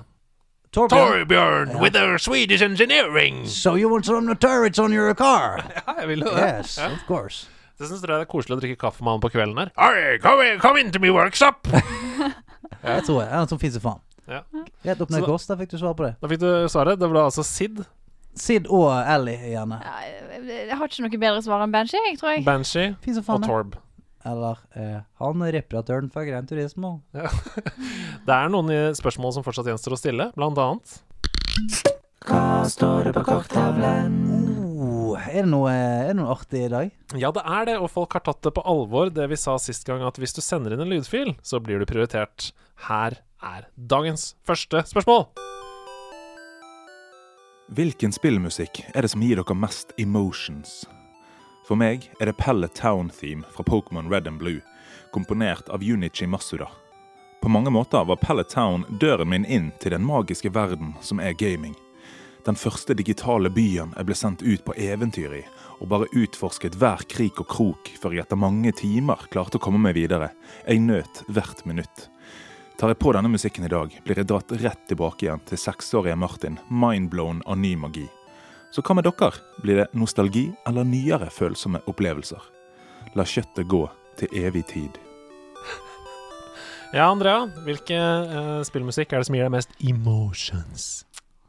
Torbjørn. 0.73 1.11
Torbjørn 1.19 1.69
Ja. 1.75 1.81
with 1.81 1.97
her 1.97 2.17
Swedish 2.17 2.63
engineering! 2.63 3.47
So 3.47 3.75
you 3.75 3.89
want 3.91 4.05
some 4.05 4.35
turrets 4.35 4.79
on 4.79 4.93
your 4.93 5.13
car? 5.13 5.63
Ja, 5.87 5.93
jeg 5.99 6.07
vil 6.07 6.19
jo 6.19 6.25
det. 6.35 6.55
yes, 6.59 6.77
of 6.77 6.99
course. 7.07 7.47
Det 7.79 7.87
syns 7.87 8.01
dere 8.01 8.17
det 8.17 8.21
er 8.27 8.31
koselig 8.31 8.57
å 8.57 8.59
drikke 8.59 8.75
kaffe 8.81 9.03
med 9.03 9.11
han 9.11 9.21
på 9.21 9.29
kvelden 9.29 9.57
her? 9.57 9.69
Hey, 9.77 10.17
come, 10.19 10.41
in, 10.53 10.59
come 10.59 10.79
into 10.79 10.99
me 10.99 11.11
workshop! 11.13 11.67
Jeg 12.83 13.03
tror 13.05 13.21
jeg. 13.23 13.29
Han 13.31 13.47
som 13.47 13.59
finnes 13.59 13.77
i 13.77 13.79
faen. 13.83 14.01
Ja. 14.27 14.43
Rett 14.83 15.01
opp 15.03 15.11
ned 15.13 15.23
kors, 15.27 15.47
da 15.47 15.55
fikk 15.59 15.71
du 15.71 15.79
svar 15.79 15.95
på 15.97 16.03
det. 16.07 16.13
Da 16.21 16.29
fikk 16.31 16.43
du 16.43 16.49
svaret. 16.71 16.99
Det 16.99 17.09
ble 17.11 17.23
altså 17.23 17.45
Sid, 17.47 17.81
Sid 18.37 18.69
og 18.69 18.89
Ellie, 19.01 19.39
gjerne. 19.53 19.79
Ja, 19.81 19.97
jeg, 20.05 20.45
jeg 20.69 20.77
har 20.77 20.91
ikke 20.91 21.05
noe 21.05 21.21
bedre 21.23 21.43
svar 21.45 21.63
enn 21.65 21.73
Banshee, 21.73 22.03
jeg, 22.11 22.19
tror 22.21 22.35
jeg. 22.35 22.45
Banshee 22.45 22.95
og 23.23 23.45
Torb. 23.45 23.77
Eller 24.27 24.59
eh, 24.75 24.99
han 25.21 25.43
reparatøren 25.55 26.09
fra 26.11 26.25
Gran 26.27 26.47
Turismo. 26.49 26.97
Det 28.27 28.35
er 28.35 28.51
noen 28.51 28.71
spørsmål 28.97 29.37
som 29.37 29.45
fortsatt 29.45 29.69
gjenstår 29.71 29.95
å 29.95 29.99
stille, 29.99 30.31
blant 30.35 30.59
annet. 30.61 30.97
Hva 32.27 32.65
står 32.67 33.07
det 33.07 33.13
på 33.15 33.23
korktavlen? 33.29 34.17
Oh, 34.77 35.15
er, 35.15 35.45
det 35.45 35.49
noe, 35.49 35.71
er 35.71 36.11
det 36.11 36.17
noe 36.19 36.33
artig 36.35 36.65
i 36.67 36.71
dag? 36.73 36.91
Ja, 37.17 37.31
det 37.33 37.45
er 37.45 37.69
det, 37.69 37.77
og 37.79 37.89
folk 37.93 38.17
har 38.17 38.25
tatt 38.27 38.43
det 38.45 38.51
på 38.57 38.65
alvor, 38.67 39.09
det 39.13 39.29
vi 39.31 39.39
sa 39.39 39.55
sist 39.61 39.87
gang, 39.87 40.03
at 40.05 40.19
hvis 40.19 40.35
du 40.35 40.43
sender 40.43 40.75
inn 40.75 40.83
en 40.83 40.91
lydfil, 40.91 41.33
så 41.45 41.61
blir 41.63 41.79
du 41.79 41.87
prioritert. 41.89 42.51
Her 42.89 43.15
er 43.43 43.67
dagens 43.75 44.35
første 44.45 44.81
spørsmål. 44.87 45.27
Hvilken 47.77 48.13
spillmusikk 48.15 48.81
er 48.95 49.03
det 49.03 49.11
som 49.11 49.23
gir 49.23 49.39
dere 49.39 49.57
mest 49.57 49.91
emotions? 49.99 50.85
For 51.67 51.75
meg 51.75 52.07
er 52.21 52.29
det 52.29 52.37
Pellet 52.39 52.73
Town 52.79 53.09
Theme 53.11 53.43
fra 53.51 53.65
Pokémon 53.67 54.07
Red 54.09 54.27
and 54.27 54.39
Blue, 54.39 54.61
komponert 55.11 55.67
av 55.69 55.83
Junichi 55.83 56.27
Masuda. 56.27 56.69
På 57.41 57.49
mange 57.51 57.69
måter 57.69 58.05
var 58.07 58.21
Pellet 58.23 58.49
Town 58.49 58.85
døren 59.01 59.29
min 59.29 59.45
inn 59.45 59.71
til 59.81 59.91
den 59.91 60.05
magiske 60.07 60.49
verden 60.55 60.95
som 61.01 61.19
er 61.19 61.35
gaming. 61.37 61.75
Den 62.47 62.55
første 62.55 62.95
digitale 62.95 63.51
byen 63.51 63.91
jeg 63.97 64.07
ble 64.07 64.15
sendt 64.15 64.41
ut 64.47 64.63
på 64.63 64.73
eventyr 64.79 65.33
i, 65.35 65.43
og 65.83 65.89
bare 65.91 66.07
utforsket 66.15 66.79
hver 66.79 67.03
krik 67.11 67.41
og 67.43 67.49
krok 67.51 67.91
før 67.99 68.15
jeg 68.15 68.23
etter 68.23 68.39
mange 68.39 68.71
timer 68.71 69.27
klarte 69.33 69.59
å 69.59 69.63
komme 69.67 69.81
meg 69.83 69.97
videre. 69.99 70.31
Jeg 70.63 70.79
nøt 70.87 71.25
hvert 71.27 71.65
minutt. 71.67 72.07
Tar 72.77 72.91
jeg 72.93 72.99
på 73.01 73.09
denne 73.15 73.31
musikken 73.33 73.65
i 73.65 73.71
dag, 73.73 73.93
blir 74.05 74.19
jeg 74.21 74.27
dratt 74.29 74.51
rett 74.61 74.83
tilbake 74.85 75.25
igjen 75.25 75.41
til 75.49 75.57
seksårige 75.57 76.13
Martin, 76.13 76.59
mindblown 76.69 77.39
av 77.49 77.57
ny 77.57 77.71
magi. 77.73 78.03
Så 78.69 78.83
hva 78.85 78.93
med 78.99 79.07
dere? 79.07 79.31
Blir 79.63 79.79
det 79.81 79.87
nostalgi 79.97 80.43
eller 80.69 80.85
nyere 80.85 81.31
følsomme 81.33 81.81
opplevelser? 81.89 82.43
La 83.17 83.25
kjøttet 83.25 83.65
gå 83.65 83.81
til 84.21 84.37
evig 84.43 84.67
tid. 84.69 85.01
Ja, 86.93 87.09
Andrea, 87.09 87.47
hvilke 87.65 87.97
eh, 87.97 88.61
spillmusikk 88.69 89.09
er 89.11 89.19
det 89.19 89.27
som 89.27 89.35
gir 89.39 89.43
deg 89.43 89.55
mest 89.57 89.73
emotions? 89.81 90.85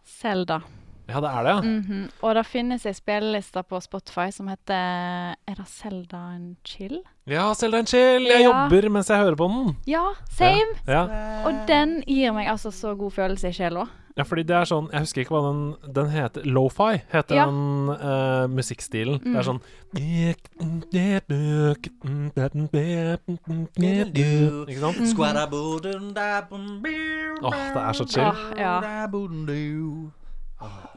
Selda. 0.08 0.62
Ja, 1.08 1.20
det 1.20 1.28
er 1.30 1.42
det, 1.42 1.50
ja. 1.50 1.60
-hmm. 1.60 2.10
Og 2.22 2.34
det 2.34 2.46
finnes 2.46 2.86
ei 2.86 2.92
spilleliste 2.92 3.62
på 3.62 3.80
Spotify 3.80 4.30
som 4.30 4.48
heter 4.48 4.74
Er 5.46 5.54
det 5.56 5.66
Selda 5.68 6.16
and 6.16 6.56
Chill? 6.64 6.98
Ja, 7.26 7.54
Selda 7.54 7.78
and 7.78 7.86
Chill! 7.86 8.22
Jeg 8.26 8.40
Ja. 8.40 8.46
jobber 8.68 8.88
mens 8.88 9.08
jeg 9.08 9.18
hører 9.18 9.34
på 9.36 9.48
den. 9.48 9.76
Ja, 9.86 10.04
same! 10.30 10.74
Ja. 10.86 11.02
Og 11.46 11.54
den 11.68 12.02
gir 12.06 12.32
meg 12.32 12.48
altså 12.48 12.70
så 12.70 12.94
god 12.94 13.10
følelse 13.10 13.48
i 13.48 13.52
sjela. 13.52 13.86
ja, 14.16 14.22
fordi 14.24 14.42
det 14.42 14.56
er 14.56 14.64
sånn 14.64 14.88
Jeg 14.92 15.00
husker 15.00 15.20
ikke 15.20 15.34
hva 15.34 15.48
den 15.52 15.74
Den 15.94 16.08
heter 16.10 16.42
Lo-fi, 16.44 17.00
heter 17.12 17.34
Ja. 17.36 17.44
den 17.46 17.88
uh, 17.88 18.46
musikkstilen. 18.48 19.18
Det 19.24 19.36
er 19.36 19.42
sånn 19.42 19.60
Ikke 24.68 24.80
sant? 24.80 24.96
Åh, 27.42 27.54
det 27.74 27.82
er 27.82 27.92
så 27.92 28.04
chill. 28.04 28.32
Ja, 28.58 28.80
ja. 28.82 30.17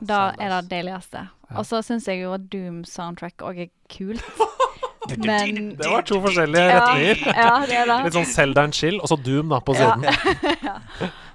Da 0.01 0.31
er 0.39 0.55
det 0.55 0.63
deiligste. 0.71 1.27
Og 1.51 1.65
så 1.67 1.81
syns 1.85 2.07
jeg 2.07 2.23
jo 2.23 2.33
at 2.33 2.47
Doom-soundtrack 2.51 3.43
òg 3.45 3.65
er 3.67 3.71
kult. 3.91 4.23
Men 5.17 5.73
Det 5.75 5.89
var 5.89 6.05
to 6.05 6.19
forskjellige 6.21 6.61
ja, 6.61 6.77
retninger. 6.77 7.23
ja, 7.43 7.53
det 7.67 7.79
er 7.81 8.03
Litt 8.05 8.15
sånn 8.15 8.29
Selda 8.29 8.65
and 8.67 8.77
Chill, 8.77 8.99
og 9.01 9.09
så 9.09 9.17
Doom 9.19 9.51
da 9.51 9.59
på 9.65 9.75
siden. 9.75 10.05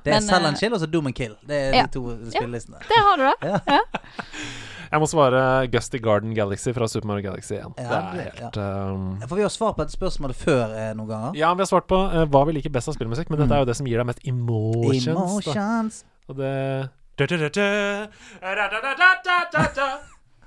Det 0.07 0.12
er 0.15 0.20
Men, 0.20 0.27
Sell 0.28 0.44
and 0.47 0.55
eh, 0.55 0.61
Chill 0.61 0.74
og 0.77 0.78
så 0.78 0.86
Doom 0.86 1.09
and 1.11 1.16
Kill. 1.19 1.32
Det 1.43 1.57
er 1.66 1.73
de 1.81 1.90
to 1.90 2.03
spillelistene. 2.31 2.78
det 2.86 2.98
har 3.03 3.19
du 3.19 3.24
da. 3.27 3.78
Jeg 4.86 5.03
må 5.03 5.09
svare 5.11 5.40
Gusty 5.73 5.98
Garden 5.98 6.31
Galaxy 6.36 6.70
fra 6.77 6.86
Super 6.86 7.11
Mario 7.11 7.24
Galaxy 7.24 7.57
1. 7.57 7.73
Ja, 7.82 7.89
det 8.15 8.20
er 8.23 8.36
helt 8.36 8.59
ja. 8.61 8.69
um, 8.93 9.16
For 9.24 9.35
vi 9.35 9.43
har 9.43 9.51
svart 9.51 9.74
på 9.81 9.82
et 9.82 9.90
spørsmål 9.90 10.36
før 10.39 10.77
eh, 10.78 10.93
noen 10.94 11.11
ganger. 11.11 11.32
Ja, 11.35 11.51
vi 11.59 11.65
har 11.65 11.70
svart 11.73 11.89
på 11.90 11.98
eh, 12.07 12.23
hva 12.31 12.44
vi 12.47 12.55
liker 12.61 12.70
best 12.70 12.93
av 12.93 12.94
spillmusikk, 12.94 13.32
men 13.35 13.43
dette 13.43 13.59
er 13.59 13.65
jo 13.65 13.69
det 13.73 13.74
som 13.81 13.90
gir 13.90 13.98
deg 13.98 14.07
mest 14.12 14.23
emotions. 14.23 15.11
Da. 15.11 15.57
Emotions. 15.57 15.98
Og 16.31 16.39
det 16.39 16.55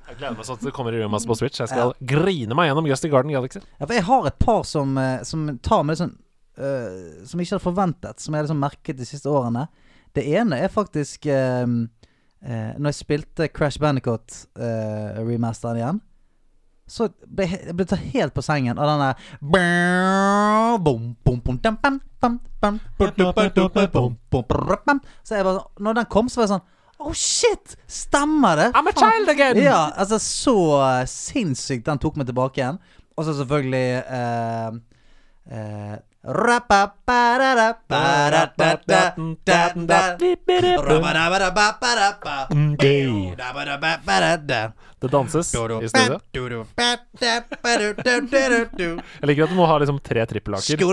Jeg 0.09 0.17
gleder 0.17 0.37
meg 0.37 0.45
sånn 0.45 0.57
at 0.57 0.65
det 0.65 0.73
kommer 0.73 0.93
i 0.93 1.01
remaster 1.01 1.29
på 1.29 1.37
Switch. 1.37 1.61
Jeg 1.61 1.71
skal 1.71 1.93
grine 2.11 2.57
meg 2.57 2.69
gjennom 2.69 2.87
Gusty 2.89 3.09
Garden 3.09 3.33
Galaxy. 3.33 3.61
Ja, 3.77 3.85
for 3.85 3.97
jeg 3.97 4.05
har 4.05 4.27
et 4.29 4.39
par 4.41 4.63
som, 4.69 4.97
eh, 4.97 5.21
som 5.25 5.47
tar 5.65 5.85
litt 5.85 6.01
sånn 6.01 6.15
uh, 6.59 7.25
Som 7.25 7.39
jeg 7.39 7.47
ikke 7.47 7.55
hadde 7.55 7.65
forventet, 7.65 8.21
som 8.21 8.33
jeg 8.33 8.41
har 8.41 8.47
liksom 8.47 8.61
merket 8.61 8.99
de 8.99 9.07
siste 9.07 9.31
årene. 9.31 9.67
Det 10.17 10.25
ene 10.25 10.59
er 10.61 10.73
faktisk 10.73 11.29
uh, 11.29 11.65
Når 12.39 12.89
jeg 12.89 12.99
spilte 12.99 13.49
Crash 13.53 13.81
Bandicoot-remasteren 13.81 15.81
igjen, 15.81 16.01
så 16.89 17.07
ble 17.29 17.45
jeg 17.51 17.75
ble 17.77 17.85
tatt 17.87 18.01
helt 18.15 18.33
på 18.33 18.43
sengen 18.45 18.79
av 18.81 18.89
denne 18.89 19.09
Så 25.23 25.37
jeg 25.37 25.45
bare 25.47 25.61
Når 25.79 25.99
den 26.01 26.09
kom, 26.11 26.29
så 26.29 26.41
var 26.41 26.47
jeg 26.47 26.53
sånn 26.57 26.67
Oh 26.99 27.13
shit! 27.15 27.77
Stemmer 27.87 28.57
det? 28.59 28.67
I'm 28.75 28.89
a 28.89 28.91
child 28.91 29.29
again! 29.31 29.61
Ja, 29.63 29.85
altså 29.95 30.17
Så 30.19 30.55
sinnssykt 31.07 31.85
den 31.87 32.01
tok 32.01 32.17
meg 32.19 32.27
tilbake 32.27 32.59
igjen. 32.59 32.79
Og 33.15 33.23
så 33.23 33.37
selvfølgelig 33.37 34.03
eh, 34.03 34.69
eh, 35.47 35.95
det 44.99 45.07
danses 45.07 45.55
i 45.55 45.57
studio. 45.89 46.65
Jeg 49.21 49.27
liker 49.29 49.43
at 49.45 49.49
du 49.49 49.55
må 49.55 49.65
ha 49.69 49.77
liksom 49.79 49.99
tre 50.03 50.25
trippelaker. 50.27 50.79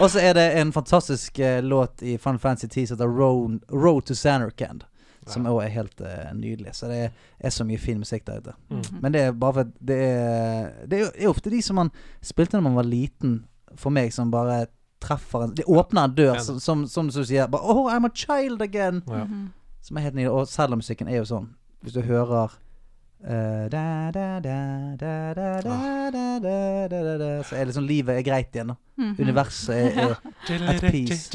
Og 0.00 0.10
så 0.10 0.18
er 0.20 0.34
det 0.36 0.46
en 0.60 0.72
fantastisk 0.72 1.38
uh, 1.38 1.60
låt 1.62 2.02
i 2.02 2.18
Fun 2.18 2.38
Fancy 2.38 2.66
Tea 2.68 2.86
som 2.86 2.96
heter 2.96 3.08
Road, 3.08 3.60
Road 3.68 4.02
to 4.08 4.14
Sanerkand. 4.14 4.84
Som 5.28 5.46
òg 5.46 5.62
er 5.64 5.68
helt 5.74 6.00
uh, 6.00 6.06
nydelig. 6.34 6.74
Så 6.74 6.88
det 6.90 6.96
er, 7.06 7.10
er 7.38 7.50
så 7.54 7.64
mye 7.68 7.78
fin 7.78 7.98
musikk 8.00 8.24
der 8.26 8.38
ute. 8.40 8.54
Men 9.00 9.12
det 9.14 9.20
er 9.20 9.32
bare 9.36 9.52
for 9.52 9.60
at 9.68 9.72
det 9.80 9.96
er 10.00 10.70
Det 10.90 11.00
er 11.06 11.28
ofte 11.28 11.50
de 11.52 11.60
som 11.62 11.76
man 11.76 11.90
spilte 12.24 12.56
da 12.56 12.60
man 12.64 12.74
var 12.76 12.84
liten, 12.88 13.44
for 13.78 13.90
meg, 13.94 14.10
som 14.12 14.30
bare 14.32 14.66
treffer 15.00 15.42
en 15.44 15.54
Det 15.54 15.64
åpner 15.64 16.04
en 16.04 16.14
dør, 16.16 16.38
som, 16.42 16.60
som, 16.60 16.86
som 16.88 17.08
du 17.08 17.24
sier 17.24 17.46
bare, 17.48 17.62
Oh, 17.62 17.86
I'm 17.88 18.06
a 18.08 18.10
child 18.14 18.62
again! 18.62 19.02
Ja. 19.06 19.26
Som 19.90 19.98
er 19.98 20.04
helt 20.06 20.14
nydelig. 20.14 20.30
Og 20.30 20.46
selgermusikken 20.46 21.08
er 21.10 21.18
jo 21.18 21.26
sånn 21.26 21.48
Hvis 21.82 21.96
du 21.96 22.04
hører 22.06 22.52
så 27.44 27.56
er 27.58 27.66
liksom 27.68 27.84
livet 27.84 28.16
er 28.16 28.22
greit 28.24 28.54
igjen. 28.54 28.70
Mhm. 28.96 29.16
Universet 29.18 29.74
er, 29.76 30.14
at 30.14 30.80
peace. 30.80 31.28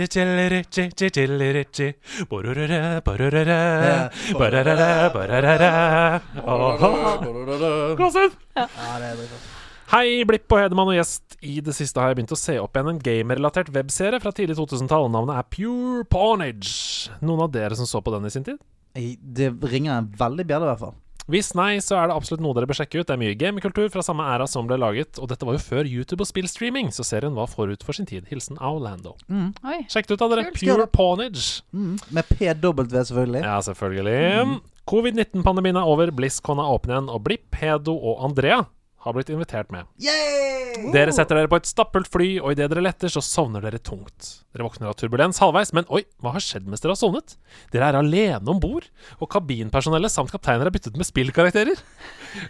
Klassen! 7.99 8.33
Ja, 8.55 8.65
det 8.97 9.11
er 9.11 9.54
Hei, 9.85 10.23
Blipp 10.25 10.49
og 10.49 10.63
Hedemann 10.63 10.89
og 10.89 10.95
gjest. 10.97 11.35
I 11.45 11.59
det 11.61 11.75
siste 11.77 12.01
har 12.01 12.09
jeg 12.09 12.17
begynt 12.17 12.33
å 12.33 12.39
se 12.39 12.55
opp 12.57 12.73
igjen 12.73 12.89
en 12.89 13.01
gamerelatert 13.05 13.69
webserie 13.75 14.17
fra 14.23 14.31
tidlig 14.33 14.55
2000-tall. 14.57 15.11
Navnet 15.13 15.37
er 15.37 15.49
Pure 15.53 16.05
Pornage. 16.09 17.11
Noen 17.21 17.43
av 17.45 17.51
dere 17.53 17.77
som 17.77 17.85
så 17.85 18.01
på 18.01 18.13
den 18.15 18.25
i 18.25 18.31
sin 18.33 18.47
tid? 18.47 18.57
Det 18.95 19.51
ringer 19.61 19.99
en 19.99 20.07
veldig 20.17 20.45
bjelle, 20.49 20.65
i 20.65 20.71
hvert 20.71 20.81
fall. 20.81 20.95
Hvis 21.29 21.51
nei, 21.57 21.77
så 21.81 21.99
er 21.99 22.09
det 22.09 22.15
absolutt 22.17 22.41
noe 22.41 22.53
dere 22.57 22.69
bør 22.69 22.79
sjekke 22.79 22.99
ut. 22.99 23.05
Det 23.05 23.13
er 23.13 23.21
mye 23.21 23.37
gamekultur 23.37 23.87
fra 23.93 24.01
samme 24.05 24.25
æra 24.29 24.49
som 24.49 24.65
ble 24.69 24.77
laget, 24.81 25.19
og 25.21 25.29
dette 25.29 25.45
var 25.45 25.57
jo 25.57 25.61
før 25.61 25.89
YouTube 25.89 26.25
og 26.25 26.29
spillstreaming, 26.29 26.89
så 26.93 27.05
serien 27.05 27.37
var 27.37 27.49
forut 27.53 27.85
for 27.85 27.97
sin 27.97 28.09
tid. 28.09 28.25
Hilsen 28.29 28.57
Orlando. 28.57 29.13
Mm. 29.29 29.51
Sjekk 29.93 30.09
det 30.09 30.17
ut, 30.17 30.21
da, 30.21 30.31
dere. 30.33 30.53
Pure 30.57 30.89
Pornage. 30.89 31.61
Mm. 31.77 31.99
Med 32.09 32.33
PW, 32.33 32.87
selvfølgelig. 32.89 33.45
Ja, 33.45 33.59
selvfølgelig. 33.69 34.61
Covid-19-pandemien 34.89 35.77
er 35.77 35.93
over, 35.93 36.13
BlizzCon 36.13 36.61
er 36.61 36.73
åpen 36.73 36.93
igjen, 36.93 37.13
og 37.13 37.21
Blipp, 37.25 37.53
Hedo 37.61 37.93
og 37.97 38.25
Andrea 38.25 38.63
har 39.05 39.13
blitt 39.13 39.29
invitert 39.29 39.69
med. 39.73 39.85
Yay! 40.01 40.89
Dere 40.91 41.13
setter 41.15 41.37
dere 41.37 41.49
på 41.51 41.59
et 41.59 41.69
stappelt 41.69 42.09
fly, 42.11 42.27
og 42.41 42.55
idet 42.55 42.67
dere 42.71 42.83
letter, 42.83 43.11
så 43.11 43.21
sovner 43.23 43.63
dere 43.63 43.79
tungt. 43.79 44.31
Dere 44.51 44.65
våkner 44.65 44.89
av 44.89 44.97
turbulens 44.99 45.39
halvveis, 45.43 45.71
men 45.77 45.87
oi, 45.93 46.01
hva 46.23 46.33
har 46.35 46.43
skjedd 46.43 46.67
mens 46.67 46.83
dere 46.83 46.95
har 46.95 46.99
sovnet? 46.99 47.37
Dere 47.73 47.91
er 47.91 47.99
alene 48.01 48.51
om 48.51 48.59
bord, 48.61 48.89
og 49.19 49.29
kabinpersonellet 49.31 50.11
samt 50.11 50.33
kapteiner 50.33 50.67
er 50.67 50.75
byttet 50.75 50.97
med 50.99 51.07
spillkarakterer. 51.07 51.79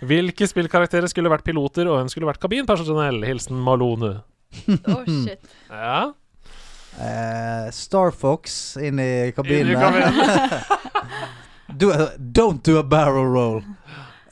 Hvilke 0.08 0.48
spillkarakterer 0.50 1.12
skulle 1.12 1.32
vært 1.34 1.46
piloter, 1.48 1.92
og 1.92 2.00
hvem 2.00 2.12
skulle 2.14 2.32
vært 2.32 2.42
kabinpersonell? 2.44 3.22
Hilsen 3.28 3.60
Malone. 3.62 4.16
Oh, 4.88 5.04
shit. 5.04 5.44
Ja. 5.70 6.14
Uh, 6.96 7.68
Star 7.76 8.14
Fox 8.16 8.78
inn 8.80 9.02
i 9.04 9.10
Inn 9.28 9.74
i 9.74 9.76
kabinen. 9.76 10.16
do 11.80 11.92
a, 11.92 12.14
don't 12.18 12.64
do 12.64 12.80
a 12.80 12.84
barrel 12.84 13.28
roll. 13.28 13.66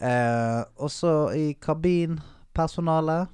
Eh, 0.03 0.63
også 0.83 1.13
i 1.37 1.53
kabinpersonalet. 1.63 3.27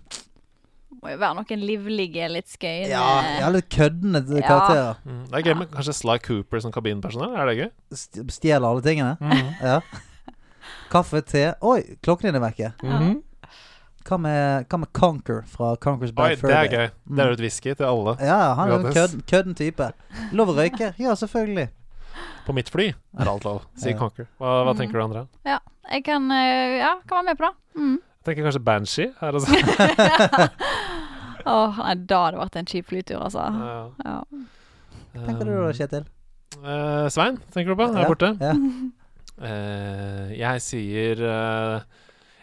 Må 1.00 1.14
jo 1.14 1.18
være 1.22 1.36
noen 1.38 1.62
livlige, 1.64 2.26
litt 2.28 2.50
skøyende 2.52 2.90
Ja, 2.91 3.06
ja, 3.40 3.50
litt 3.54 3.70
køddende 3.72 4.20
Ja. 4.36 4.41
karakterer. 4.48 4.98
Mm, 5.06 5.22
Det 5.30 5.38
er 5.40 5.46
gøy 5.48 5.58
med 5.62 5.72
kanskje 5.72 5.94
Sly 5.96 6.18
Cooper 6.20 6.60
som 6.60 6.72
kabinpersonell. 6.76 7.38
Er 7.40 7.46
det 7.48 7.58
gøy? 7.58 7.70
St- 7.94 8.28
Stjeler 8.36 8.68
alle 8.68 8.82
tingene. 8.82 9.16
Mhm. 9.22 9.56
Ja. 9.64 9.80
Kaffe, 10.91 11.22
te 11.22 11.54
Oi, 11.62 11.82
klokken 12.04 12.28
din 12.34 12.36
er 12.36 12.46
vekke. 12.50 12.74
Mhm. 12.84 13.24
Hva 14.10 14.18
med, 14.18 14.66
hva 14.70 14.78
med 14.80 14.91
Conquer 14.94 15.44
fra 15.46 15.76
Conquer's 15.78 16.14
Oi, 16.18 16.36
Furby? 16.36 16.48
det 16.48 16.58
er 16.58 16.68
gøy. 16.68 16.90
Det 17.16 17.20
er 17.20 17.28
jo 17.28 17.34
et 17.34 17.40
whisky 17.44 17.74
til 17.76 17.86
alle. 17.86 18.16
Ja, 18.20 18.54
han 18.56 18.70
er 18.72 18.80
en 18.80 18.94
kødden, 18.94 19.22
kødden 19.28 19.56
type. 19.56 19.91
Lov 20.34 20.50
å 20.50 20.56
røyke? 20.58 20.94
Ja, 21.00 21.14
selvfølgelig. 21.16 21.70
På 22.45 22.53
mitt 22.53 22.69
fly 22.69 22.88
er 23.19 23.27
alt 23.30 23.43
lov. 23.45 23.64
Sier 23.80 23.93
Ja. 23.93 23.99
Conquer. 23.99 24.27
Hva, 24.39 24.64
hva 24.65 24.73
Mhm. 24.73 24.77
tenker 24.81 24.93
du, 24.99 25.03
Andrea? 25.03 25.27
Ja, 25.45 25.60
jeg 25.91 26.03
kan 26.06 26.30
eh, 26.31 26.77
Ja, 26.80 26.95
kan 27.07 27.23
være 27.23 27.26
med 27.34 27.38
på 27.38 27.45
det. 27.49 27.56
Mm. 27.81 27.97
Jeg 28.19 28.26
tenker 28.35 28.43
kanskje 28.49 28.64
Banshee 28.64 29.14
her 29.22 29.31
altså. 29.31 30.49
Åh, 31.49 31.77
nei, 31.81 31.93
da 32.06 32.18
hadde 32.26 32.35
det 32.35 32.41
vært 32.43 32.57
en 32.60 32.68
kjip 32.69 32.89
flytur, 32.91 33.22
altså. 33.26 33.45
Ja. 33.56 33.77
Ja. 34.06 35.23
Tenker 35.26 35.47
du 35.47 35.53
da, 35.56 35.69
Kjetil? 35.73 36.03
Uh, 36.60 37.07
Svein, 37.14 37.38
tenker 37.53 37.72
du 37.73 37.80
på? 37.80 37.88
Her 37.93 38.03
Ja, 38.03 38.10
borte? 38.10 38.30
ja. 38.43 38.53
Uh, 39.39 40.27
jeg 40.43 40.61
sier 40.65 41.22
eh, 41.23 41.80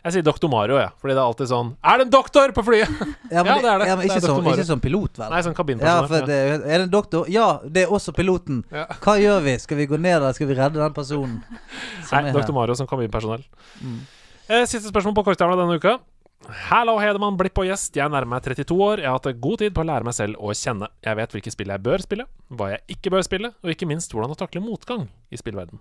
Jeg 0.07 0.15
sier 0.15 0.23
Doktor 0.27 0.51
Mario, 0.53 0.77
jeg. 0.79 0.87
Ja, 0.87 0.95
fordi 1.03 1.15
det 1.17 1.19
er 1.19 1.27
alltid 1.27 1.49
sånn 1.51 1.71
Er 1.83 1.99
det 1.99 2.05
en 2.07 2.11
doktor 2.15 2.53
på 2.55 2.63
flyet?! 2.63 2.93
Ja, 3.33 3.43
men, 3.47 3.49
Ja, 3.51 3.57
det 3.59 3.71
er 3.73 3.81
det. 3.83 3.89
Ja, 3.91 3.97
men 3.99 4.05
Det 4.05 4.13
er 4.13 4.21
ikke, 4.21 4.23
som, 4.23 4.51
ikke 4.53 4.67
som 4.69 4.83
pilot, 4.85 5.19
vel? 5.19 5.33
Nei, 5.33 5.41
som 5.43 5.57
kabinpersonell. 5.57 6.05
Ja, 6.05 6.11
for 6.13 6.29
det, 6.31 6.37
er 6.55 6.63
det 6.63 6.85
en 6.85 6.93
doktor? 6.93 7.31
Ja, 7.33 7.47
det 7.67 7.87
er 7.87 7.95
også 7.99 8.15
piloten. 8.15 8.63
Hva 8.71 9.17
gjør 9.19 9.43
vi? 9.43 9.57
Skal 9.65 9.81
vi 9.83 9.89
gå 9.91 9.99
ned, 9.99 10.21
der? 10.23 10.37
skal 10.37 10.51
vi 10.53 10.59
redde 10.59 10.79
den 10.79 10.95
personen? 10.95 11.41
som 12.07 12.23
Nei? 12.29 12.35
Doktor 12.37 12.55
Mario 12.55 12.79
som 12.79 12.87
kabinpersonell. 12.87 13.43
Mm. 13.83 13.99
Eh, 14.47 14.63
siste 14.71 14.93
spørsmål 14.93 15.17
på 15.19 15.27
korktavla 15.27 15.59
denne 15.59 15.81
uka. 15.81 15.99
Hallo, 16.69 16.95
Hedemann, 17.03 17.35
Blipp 17.41 17.59
og 17.59 17.67
gjest. 17.67 17.97
Jeg 17.99 18.07
nærmer 18.13 18.37
meg 18.37 18.45
32 18.47 18.77
år. 18.79 19.01
Jeg 19.03 19.11
har 19.11 19.19
hatt 19.19 19.41
god 19.43 19.59
tid 19.65 19.75
på 19.75 19.83
å 19.83 19.89
lære 19.89 20.07
meg 20.07 20.15
selv 20.15 20.39
å 20.39 20.55
kjenne. 20.55 20.87
Jeg 21.03 21.19
vet 21.19 21.35
hvilke 21.35 21.51
spill 21.51 21.73
jeg 21.75 21.83
bør 21.83 22.05
spille, 22.05 22.27
hva 22.55 22.69
jeg 22.77 22.95
ikke 22.95 23.11
bør 23.17 23.27
spille, 23.27 23.51
og 23.59 23.73
ikke 23.73 23.89
minst 23.91 24.15
hvordan 24.15 24.37
å 24.37 24.39
takle 24.39 24.63
motgang 24.63 25.09
i 25.31 25.41
spillverden. 25.41 25.81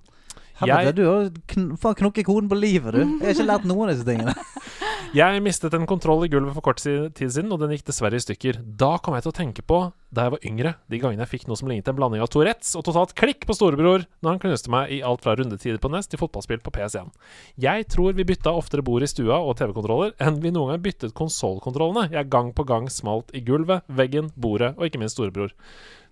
Helvete, 0.56 0.86
Jeg- 0.86 0.96
du 0.96 1.04
har 1.06 1.30
kn 1.52 1.76
knukket 1.76 2.26
koden 2.26 2.48
på 2.50 2.56
livet, 2.60 2.94
du. 2.94 3.00
Jeg 3.00 3.20
har 3.22 3.34
ikke 3.36 3.50
lært 3.50 3.66
noen 3.68 3.90
av 3.90 3.96
disse 3.96 4.06
tingene. 4.08 4.34
Jeg 5.16 5.42
mistet 5.44 5.74
en 5.74 5.86
kontroll 5.88 6.26
i 6.26 6.30
gulvet 6.32 6.54
for 6.56 6.62
kort 6.66 6.82
tid 6.82 7.14
siden, 7.32 7.52
og 7.54 7.60
den 7.62 7.72
gikk 7.72 7.86
dessverre 7.88 8.18
i 8.18 8.24
stykker. 8.24 8.58
Da 8.76 8.98
kom 8.98 9.14
jeg 9.16 9.24
til 9.24 9.32
å 9.32 9.36
tenke 9.38 9.64
på 9.64 9.78
da 10.16 10.24
jeg 10.26 10.32
var 10.32 10.44
yngre, 10.48 10.72
de 10.92 11.00
gangene 11.00 11.24
jeg 11.26 11.32
fikk 11.40 11.48
noe 11.50 11.58
som 11.60 11.68
lignet 11.68 11.88
en 11.92 11.96
blanding 11.98 12.22
av 12.24 12.30
Tourettes 12.32 12.72
og 12.80 12.86
totalt 12.88 13.12
klikk 13.20 13.44
på 13.48 13.56
storebror 13.56 14.06
når 14.24 14.30
han 14.30 14.40
knuste 14.40 14.72
meg 14.72 14.92
i 14.96 15.02
alt 15.04 15.24
fra 15.26 15.36
rundetider 15.36 15.80
på 15.84 15.92
Nest 15.92 16.12
til 16.14 16.20
fotballspill 16.22 16.62
på 16.64 16.72
PS1. 16.72 17.12
Jeg 17.60 17.88
tror 17.92 18.16
vi 18.16 18.24
bytta 18.28 18.54
oftere 18.56 18.84
bord 18.86 19.04
i 19.04 19.10
stua 19.12 19.42
og 19.44 19.58
TV-kontroller 19.60 20.16
enn 20.24 20.40
vi 20.44 20.54
noen 20.56 20.72
gang 20.72 20.84
byttet 20.88 21.16
konsollkontrollene. 21.20 22.08
Jeg 22.16 22.30
gang 22.32 22.54
på 22.56 22.64
gang 22.68 22.88
smalt 22.88 23.32
i 23.36 23.44
gulvet, 23.44 23.84
veggen, 23.92 24.32
bordet 24.40 24.74
og 24.78 24.88
ikke 24.88 25.00
minst 25.04 25.20
storebror. 25.20 25.52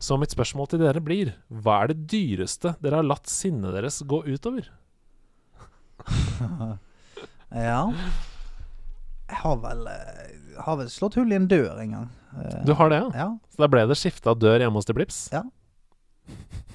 Så 0.03 0.17
mitt 0.19 0.33
spørsmål 0.35 0.67
til 0.73 0.81
dere 0.83 0.99
blir 1.03 1.29
hva 1.63 1.77
er 1.83 1.93
det 1.93 2.07
dyreste 2.11 2.73
dere 2.83 2.99
har 2.99 3.07
latt 3.07 3.29
sinnet 3.31 3.71
deres 3.75 4.01
gå 4.07 4.23
utover? 4.27 4.67
Ja. 7.53 7.83
Jeg 9.29 9.37
har 9.43 9.59
vel 9.61 9.83
eh, 9.85 10.31
Har 10.65 10.79
vel 10.79 10.87
slått 10.89 11.13
hull 11.19 11.29
i 11.29 11.35
en 11.37 11.45
dør 11.45 11.77
en 11.83 11.91
gang. 11.93 12.07
Eh, 12.33 12.63
Du 12.65 12.71
har 12.79 12.89
det, 12.89 12.97
ja? 12.97 13.11
Ja. 13.13 13.27
Så 13.53 13.61
da 13.61 13.67
ble 13.69 13.83
det 13.91 13.97
skifta 13.99 14.33
dør 14.33 14.63
hjemme 14.63 14.81
hos 14.81 14.89
De 14.89 14.95
Blips? 14.97 15.27
ja 15.33 15.43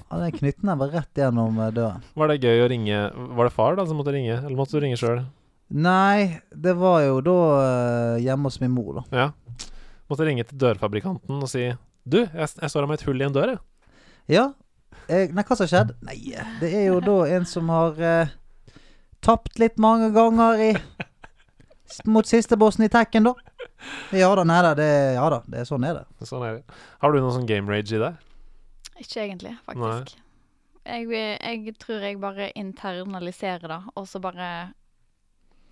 den 0.09 0.31
knyttneven 0.33 0.79
var 0.79 0.89
rett 0.95 1.19
gjennom 1.19 1.59
eh, 1.61 1.73
døren. 1.75 1.99
Var 2.17 2.31
det 2.31 2.39
gøy 2.47 2.63
å 2.63 2.69
ringe 2.71 3.01
Var 3.37 3.49
det 3.49 3.53
far 3.53 3.75
da 3.77 3.83
som 3.85 3.99
måtte 3.99 4.15
ringe, 4.15 4.39
eller 4.39 4.55
måtte 4.57 4.79
du 4.79 4.81
ringe 4.81 4.97
sjøl? 4.97 5.19
Nei, 5.69 6.39
det 6.49 6.73
var 6.79 7.03
jo 7.05 7.19
da 7.27 7.35
hjemme 8.23 8.49
hos 8.49 8.57
min 8.63 8.71
mor, 8.73 9.01
da. 9.01 9.03
Ja. 9.13 9.27
Måtte 10.09 10.25
ringe 10.25 10.47
til 10.47 10.57
dørfabrikanten 10.63 11.43
og 11.43 11.51
si 11.51 11.67
Du, 12.09 12.19
jeg, 12.23 12.49
jeg 12.49 12.71
står 12.71 12.85
her 12.85 12.89
med 12.89 12.99
et 12.99 13.05
hull 13.07 13.21
i 13.21 13.27
en 13.27 13.35
dør, 13.35 13.53
jeg. 13.53 13.61
Ja. 14.29 14.45
Eh, 15.09 15.29
nei, 15.33 15.43
hva 15.43 15.57
som 15.57 15.65
har 15.65 15.71
skjedd? 15.71 15.93
Nei, 16.05 16.17
det 16.61 16.69
er 16.69 16.89
jo 16.89 16.99
da 17.05 17.17
en 17.35 17.45
som 17.49 17.69
har 17.73 18.01
eh, 18.05 18.33
tapt 19.25 19.59
litt 19.61 19.79
mange 19.81 20.11
ganger 20.15 20.65
i 20.69 20.73
Mot 22.05 22.27
sistebossen 22.29 22.85
i 22.85 22.89
Tekken, 22.93 23.25
da. 23.25 23.31
Ja 24.13 24.27
da, 24.37 24.43
nei 24.45 24.59
da, 24.61 24.75
det, 24.77 24.89
ja 25.15 25.23
da, 25.33 25.39
det 25.49 25.63
er 25.63 25.65
sånn 25.65 25.85
er 25.87 25.95
det. 25.97 26.27
Sånn 26.29 26.43
er 26.45 26.59
det. 26.59 26.81
Har 27.01 27.09
du 27.09 27.17
noe 27.17 27.33
sånn 27.33 27.47
game 27.49 27.71
rage 27.71 27.95
i 27.97 28.01
deg? 28.01 28.19
Ikke 29.01 29.23
egentlig, 29.23 29.55
faktisk. 29.65 30.19
Jeg, 30.85 31.07
jeg 31.09 31.73
tror 31.81 32.05
jeg 32.05 32.19
bare 32.21 32.51
internaliserer 32.53 33.71
det, 33.71 33.79
og 33.97 34.05
så 34.11 34.21
bare 34.21 34.49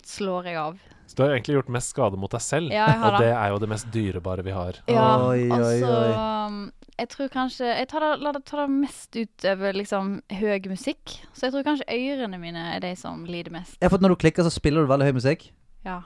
slår 0.06 0.44
jeg 0.44 0.56
av. 0.56 0.78
Så 1.08 1.14
du 1.16 1.22
har 1.22 1.30
egentlig 1.30 1.54
gjort 1.56 1.68
mest 1.72 1.88
skade 1.94 2.18
mot 2.20 2.30
deg 2.30 2.40
selv, 2.40 2.70
Ja, 2.70 2.86
og 3.08 3.18
det. 3.18 3.26
det 3.26 3.34
er 3.36 3.48
jo 3.50 3.58
det 3.58 3.68
mest 3.68 3.86
dyrebare 3.90 4.42
vi 4.44 4.50
har. 4.52 4.74
Ja, 4.86 5.06
Oi, 5.28 5.48
oi, 5.50 5.80
så 5.80 5.88
oi. 5.88 6.46
um, 6.48 6.72
Jeg 6.98 7.08
tror 7.08 7.28
kanskje 7.28 7.64
Jeg 7.78 7.88
tar 7.88 8.00
det, 8.00 8.20
la 8.20 8.32
det 8.32 8.44
tar 8.44 8.66
det 8.66 8.70
mest 8.74 9.16
utover 9.16 9.72
liksom 9.72 10.22
høy 10.30 10.60
musikk. 10.68 11.16
Så 11.32 11.46
jeg 11.48 11.52
tror 11.52 11.64
kanskje 11.64 11.86
ørene 11.88 12.38
mine 12.38 12.74
er 12.76 12.80
de 12.80 12.94
som 12.96 13.24
lider 13.24 13.50
mest. 13.50 13.78
Ja, 13.80 13.88
for 13.88 13.98
når 13.98 14.08
du 14.10 14.16
klikker, 14.16 14.42
så 14.44 14.50
spiller 14.52 14.82
du 14.84 14.86
veldig 14.90 15.06
høy 15.06 15.12
musikk. 15.16 15.50
Ja. 15.84 16.02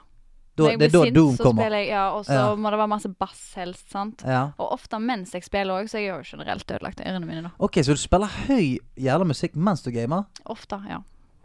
Da, 0.55 0.63
Når 0.63 0.69
jeg 0.69 0.79
det 0.79 0.85
er 0.85 0.89
blir 0.89 0.99
da 0.99 1.03
sint, 1.05 1.15
Doom 1.15 1.35
så 1.35 1.43
kommer. 1.43 1.63
spiller 1.63 1.77
Jeg, 1.79 1.87
ja, 1.89 2.09
og 2.13 2.25
så 2.25 2.33
Ja. 2.33 2.55
må 2.55 2.69
det 2.69 2.77
være 2.79 2.87
masse 2.89 3.09
bass 3.19 3.53
helst, 3.55 3.89
sant. 3.91 4.21
Ja. 4.23 4.51
Og 4.59 4.71
ofte 4.71 4.99
mens 5.01 5.31
jeg 5.33 5.43
spiller 5.43 5.73
òg, 5.81 5.89
så 5.89 5.97
jeg 5.99 6.09
er 6.13 6.21
jo 6.21 6.37
generelt 6.37 6.67
ødelagt 6.71 7.01
av 7.01 7.07
ørene 7.07 7.25
mine 7.25 7.41
da. 7.41 7.49
Ok, 7.59 7.73
så 7.81 7.87
du 7.91 7.97
spiller 7.97 8.27
høy 8.47 8.77
jævla 8.95 9.25
musikk 9.25 9.55
mens 9.55 9.81
du 9.81 9.89
gamer? 9.91 10.25
Ofte, 10.45 10.77
ja. 10.87 10.99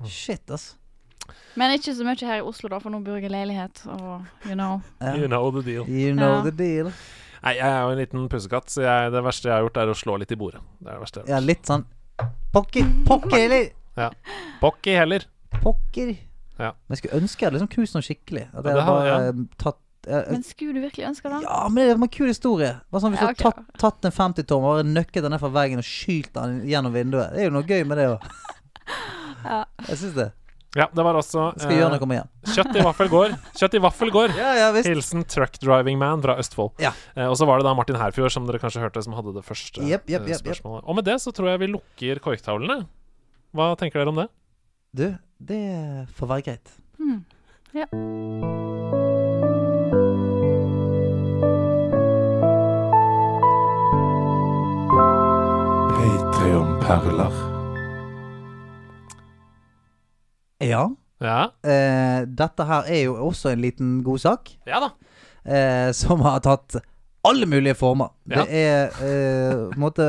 Shit, 0.07 0.51
ass. 0.51 0.77
Men 1.57 1.75
ikke 1.79 1.95
så 1.97 2.05
mye 2.07 2.27
her 2.27 2.39
i 2.41 2.47
Oslo, 2.47 2.69
da, 2.69 2.79
for 2.79 2.91
nå 2.91 3.01
bor 3.05 3.17
jeg 3.19 3.25
i 3.29 3.33
leilighet, 3.33 3.83
og 3.87 4.25
you 4.47 4.55
know. 4.55 4.81
Ja. 5.01 5.15
You 5.17 5.27
know 5.29 5.51
the 5.51 5.63
deal. 5.67 5.85
You 5.89 6.13
know 6.15 6.37
Ja. 6.39 6.43
the 6.45 6.51
deal. 6.53 6.93
Nei, 7.43 7.53
jeg 7.55 7.69
er 7.71 7.81
jo 7.83 7.91
en 7.95 7.99
liten 7.99 8.29
pussekatt, 8.29 8.67
så 8.71 8.83
jeg, 8.83 9.13
det 9.13 9.23
verste 9.25 9.49
jeg 9.49 9.55
har 9.55 9.63
gjort, 9.63 9.77
er 9.77 9.91
å 9.93 9.95
slå 9.99 10.17
litt 10.19 10.33
i 10.33 10.37
bordet. 10.37 10.61
Det 10.81 10.89
er 10.89 10.93
det 10.99 11.01
verste. 11.05 11.21
jeg 11.21 11.29
Ja, 11.29 11.35
har 11.35 11.41
gjort. 11.43 11.47
litt 11.47 11.67
sånn 11.67 11.85
Pokker, 12.53 12.87
pokker, 13.07 13.37
heller! 13.39 13.69
Ja. 13.97 14.11
Pokker 14.61 14.97
heller. 14.99 15.25
Pokker. 15.63 16.17
Ja. 16.59 16.73
Men 16.89 16.97
jeg 16.97 16.99
skulle 16.99 17.21
ønske 17.23 17.39
jeg 17.41 17.47
hadde 17.47 17.59
liksom 17.61 17.69
knust 17.77 17.95
noe 17.95 18.03
skikkelig. 18.03 18.49
At 18.55 18.65
jeg 18.65 18.75
ja, 18.75 18.81
har- 18.83 18.95
bare 18.99 19.07
ja. 19.07 19.29
eh, 19.29 19.45
tatt 19.59 19.79
jeg, 20.09 20.25
Men 20.33 20.43
skulle 20.43 20.75
du 20.75 20.81
virkelig 20.81 21.07
ønske 21.07 21.29
det? 21.31 21.43
Ja, 21.45 21.69
men 21.69 21.77
det 21.89 21.99
var 21.99 22.07
en 22.07 22.09
kul 22.09 22.27
historie. 22.27 22.73
Bare 22.91 23.01
sånn 23.03 23.13
Hvis 23.15 23.21
Ja, 23.21 23.33
du 23.33 23.45
har 23.45 23.53
tatt, 23.53 23.79
tatt 23.79 24.05
en 24.05 24.13
50-tom 24.13 24.65
og 24.65 24.85
nøkket 24.87 25.23
den 25.23 25.31
ned 25.31 25.41
fra 25.41 25.49
veggen 25.51 25.79
og 25.79 25.85
skylt 25.85 26.33
den 26.35 26.63
gjennom 26.67 26.93
vinduet. 26.93 27.31
Det 27.35 27.41
er 27.45 27.51
jo 27.51 27.55
noe 27.55 27.63
gøy 27.69 27.85
med 27.87 27.99
det 27.99 28.07
òg. 28.17 28.23
Ja. 29.45 29.65
Jeg 29.87 29.97
syns 30.01 30.15
det. 30.17 30.33
Ja, 30.77 30.85
det 30.93 31.05
var 31.05 31.17
også 31.17 31.47
skal 31.57 31.79
gjøre 31.79 31.95
noe 31.95 32.07
med 32.11 32.19
igjen. 32.19 32.29
kjøtt 32.53 32.77
i 32.77 32.83
vaffel 32.85 33.09
går. 33.09 33.35
Kjøtt 33.57 33.77
i 33.79 33.81
vaffel 33.81 34.11
går. 34.13 34.35
Ja, 34.37 34.51
ja, 34.59 34.67
visst. 34.77 34.91
Hilsen 34.91 35.25
Truck 35.25 35.57
Driving 35.63 35.97
Man 36.01 36.21
fra 36.25 36.37
Østfold. 36.43 36.75
Ja. 36.83 36.93
Eh, 37.17 37.25
og 37.25 37.39
så 37.41 37.49
var 37.49 37.63
det 37.63 37.69
da 37.69 37.73
Martin 37.79 37.97
Herfjord, 37.97 38.31
som 38.35 38.47
dere 38.49 38.61
kanskje 38.61 38.85
hørte, 38.85 39.03
som 39.05 39.17
hadde 39.17 39.33
det 39.39 39.45
første 39.47 39.81
Jepp, 39.89 40.11
jepp, 40.13 40.29
eh, 40.29 40.37
spørsmålet. 40.37 40.85
Og 40.85 41.01
med 41.01 41.09
det 41.09 41.17
så 41.25 41.33
tror 41.33 41.55
jeg 41.55 41.65
vi 41.65 41.71
lukker 41.73 42.21
korktavlene. 42.21 42.83
Hva 43.57 43.73
tenker 43.81 44.03
dere 44.03 44.13
om 44.13 44.21
det? 44.21 44.29
Du, 44.93 45.07
det 45.41 45.65
får 46.21 46.35
være 46.37 46.49
greit. 46.51 46.77
Ja 47.77 47.89
Patreon-perler. 55.99 57.58
Ja. 60.65 60.89
Ja? 61.23 61.39
Eh, 61.67 62.25
dette 62.39 62.65
her 62.69 62.87
er 62.91 63.03
jo 63.09 63.17
også 63.29 63.53
en 63.53 63.63
liten 63.63 63.97
godsak. 64.07 64.53
Ja 64.69 64.81
da. 64.85 64.91
eh, 65.45 65.91
som 65.97 66.21
har 66.27 66.41
tatt 66.45 66.79
alle 67.27 67.47
mulige 67.51 67.75
former. 67.79 68.13
Ja. 68.31 68.43
Det 68.45 68.49
er 68.55 68.99
eh, 69.03 69.55
på 69.69 69.75
en 69.77 69.83
måte 69.83 70.09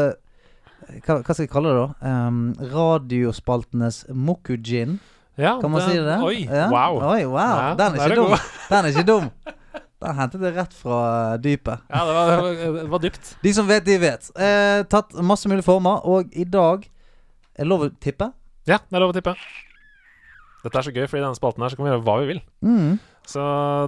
hva, 1.06 1.20
hva 1.22 1.34
skal 1.36 1.44
jeg 1.46 1.52
kalle 1.54 1.70
det, 1.70 1.82
da? 2.02 2.10
Um, 2.30 2.38
radiospaltenes 2.72 4.04
mokujin. 4.10 4.98
Ja, 5.40 5.54
Kan 5.62 5.72
man 5.72 5.86
si 5.86 5.96
det? 5.96 6.16
Oi, 6.26 6.40
Ja. 6.50 6.66
wow. 6.74 6.98
Oi, 7.14 7.24
wow. 7.30 7.38
Ja, 7.62 7.76
Den 7.78 7.94
er 7.96 8.00
er 8.00 8.02
er 8.02 8.10
ikke 8.10 8.22
dum. 8.22 8.34
Den 8.70 8.86
er 8.86 8.90
ikke 8.90 9.06
dum. 9.08 9.30
Den 10.00 10.16
hentet 10.16 10.42
det 10.42 10.52
rett 10.56 10.74
fra 10.74 10.98
eh, 11.34 11.38
dypet. 11.44 11.82
Ja, 11.92 12.02
det 12.08 12.16
var, 12.16 12.52
det 12.56 12.90
var, 12.90 13.00
dypt. 13.04 13.32
De 13.44 13.54
som 13.54 13.68
vet, 13.68 13.86
de 13.86 13.98
vet. 14.00 14.30
Eh, 14.40 14.84
tatt 14.92 15.14
masse 15.22 15.48
mulige 15.52 15.68
former, 15.68 16.02
og 16.08 16.32
i 16.34 16.44
dag 16.48 16.88
Er 17.60 17.68
lov 17.68 17.82
å 17.84 17.90
tippe? 18.00 18.30
Ja, 18.70 18.78
det 18.80 18.96
er 18.96 19.04
lov 19.04 19.12
å 19.12 19.18
tippe. 19.18 19.34
Dette 20.64 20.76
er 20.76 20.86
så 20.86 20.92
gøy, 20.92 21.06
for 21.08 21.20
i 21.20 21.24
denne 21.24 21.38
spalten 21.38 21.64
her 21.64 21.72
så 21.72 21.80
kan 21.80 21.88
vi 21.88 21.92
gjøre 21.94 22.06
hva 22.08 22.16
vi 22.20 22.30
vil. 22.34 22.42
Mm. 22.66 22.98
Så 23.30 23.42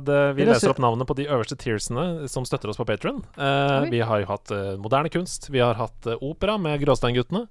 det, 0.06 0.19
vi 0.38 0.45
er 0.45 0.52
leser 0.52 0.72
opp 0.72 0.80
navnene 0.84 1.07
på 1.10 1.15
de 1.18 1.26
øverste 1.27 1.57
tiersene 1.60 2.30
som 2.31 2.45
støtter 2.48 2.72
oss 2.72 2.80
på 2.80 2.85
Patron. 2.88 3.19
Eh, 3.35 3.89
vi 3.91 3.99
har 4.06 4.22
jo 4.22 4.30
hatt 4.30 4.52
eh, 4.53 4.76
moderne 4.80 5.10
kunst, 5.11 5.49
vi 5.52 5.64
har 5.64 5.80
hatt 5.80 6.07
eh, 6.07 6.19
opera 6.22 6.56
med 6.61 6.80
Gråsteinguttene. 6.84 7.48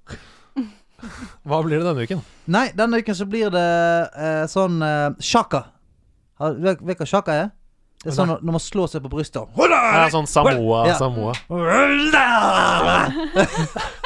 Hva 1.49 1.61
blir 1.65 1.81
det 1.81 1.87
denne 1.89 2.05
uken? 2.07 2.21
Nei, 2.53 2.67
denne 2.77 3.01
uken 3.01 3.17
så 3.17 3.25
blir 3.29 3.53
det 3.53 3.69
eh, 4.15 4.45
sånn 4.49 4.81
eh, 4.85 5.09
Du 5.19 6.61
vet 6.65 6.81
vet 6.85 7.01
hva 7.01 7.09
shaka 7.09 7.37
er? 7.43 7.49
Det 8.01 8.09
er 8.09 8.15
sånn 8.17 8.31
når, 8.31 8.39
når 8.41 8.55
man 8.57 8.63
slår 8.63 8.87
seg 8.89 9.03
på 9.03 9.11
brystet. 9.13 9.45
Ja, 9.61 10.07
sånn 10.09 10.29
Samoa, 10.29 10.87
Ja. 10.89 10.95
Samoa. 10.97 11.33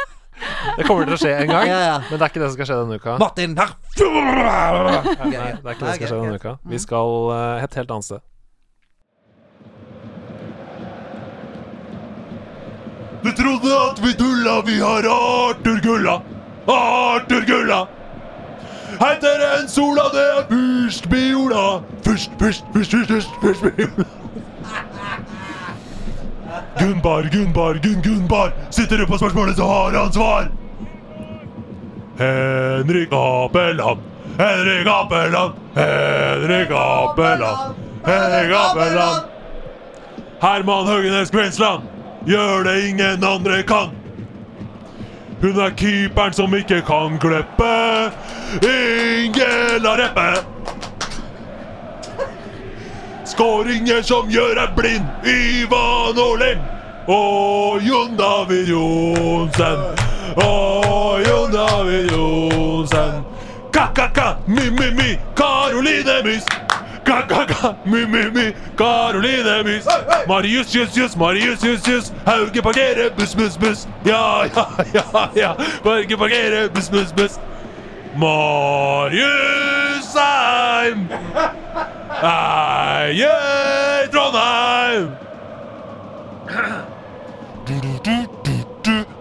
Det 0.77 0.85
kommer 0.87 1.05
til 1.09 1.15
å 1.15 1.19
skje 1.21 1.33
en 1.43 1.49
gang, 1.51 1.67
Ja, 1.69 1.79
ja. 1.85 1.97
men 2.09 2.19
det 2.19 2.25
er 2.25 2.31
ikke 2.33 2.41
det 2.43 2.47
som 2.51 2.55
skal 2.57 2.69
skje 2.69 2.77
denne 2.81 2.97
uka. 3.01 3.17
Martin 3.21 3.57
her. 3.59 3.73
Nei, 3.95 5.25
det 5.25 5.37
er 5.37 5.75
ikke 5.75 5.85
det 5.85 5.89
som 5.89 5.99
skal 5.99 6.07
skje 6.11 6.21
denne 6.21 6.39
uka. 6.41 6.55
Vi 6.73 6.79
skal 6.83 7.13
eh, 7.35 7.63
et 7.67 7.77
helt 7.81 7.93
annet 7.95 8.07
sted. 8.09 8.23
Du 13.25 13.31
trodde 13.31 13.71
at 13.89 14.01
vi 14.05 14.11
tulla, 14.13 14.61
vi 14.65 14.79
har 14.79 15.07
Arthur 15.09 15.79
Gulla. 15.81 16.21
Arthur 16.67 17.45
Gulla. 17.47 17.87
Heiter 19.01 19.41
en 19.59 19.67
sola, 19.67 20.03
det 20.13 20.25
er 20.37 20.43
fyrst 20.51 21.09
biola. 21.09 21.81
Fyrst, 22.05 22.31
fyrst, 22.39 22.63
fyrst, 22.73 22.91
fyrst, 22.91 23.09
fyrst, 23.09 23.29
fyrst 23.41 23.65
biola. 23.77 24.05
Gunbar, 26.79 27.29
Gunbar, 27.31 27.73
Gunn-Gunbar. 27.83 28.51
Sitter 28.69 28.97
du 28.97 29.05
på 29.05 29.17
spørsmålet, 29.17 29.55
så 29.55 29.67
har 29.67 29.97
han 29.99 30.13
svar. 30.13 30.47
Henrik 32.17 33.09
Apeland. 33.11 33.99
Henrik 34.37 34.87
Apeland. 34.87 35.53
Henrik 35.75 36.71
Apeland. 36.71 37.75
Henrik 38.05 38.55
Apeland. 38.55 39.21
Herman 40.41 40.85
Høgenes 40.87 41.31
Kvensland 41.31 41.83
gjør 42.25 42.63
det 42.63 42.89
ingen 42.89 43.23
andre 43.23 43.63
kan. 43.63 43.93
Hun 45.41 45.59
er 45.59 45.73
keeperen 45.77 46.33
som 46.33 46.53
ikke 46.55 46.81
kan 46.87 47.19
kleppe. 47.21 47.71
Ingela 48.63 49.95
Reppe. 49.99 50.27
Skåringer 53.35 54.01
som 54.01 54.29
gjør 54.31 54.53
deg 54.55 54.75
blind. 54.77 55.07
Ivan 55.27 56.19
Olim 56.23 56.61
Og 57.11 57.81
Jon 57.83 58.15
David 58.17 58.69
Johnsen. 58.71 59.81
Og 60.39 61.19
Jon 61.27 61.51
David 61.51 62.11
Johnsen. 62.11 63.25
Ka-ka-ka, 63.75 64.37
mi-mi-mi, 64.47 65.17
Karoline 65.35 66.15
Mys. 66.23 66.47
Ka-ka-ka, 67.05 67.73
mi-mi-mi, 67.85 68.53
Karoline 68.77 69.63
Mys. 69.67 69.85
Marius, 70.27 70.71
jus, 70.75 70.95
jus, 70.97 71.17
Marius, 71.17 71.63
jus, 71.63 71.87
jus. 71.87 72.13
Hauge 72.25 72.61
parkerer, 72.61 73.11
buss, 73.17 73.35
buss, 73.35 73.57
buss. 73.57 73.87
Ja, 74.05 74.45
ja, 74.55 74.65
ja, 74.93 75.29
ja. 75.35 75.55
Hauge 75.83 76.17
parkerer, 76.17 76.69
buss, 76.69 76.89
buss, 76.89 77.11
buss. 77.11 77.39
Marius 78.17 80.13
Heim 80.15 81.09
eier 82.23 84.07
Trondheim. 84.11 85.11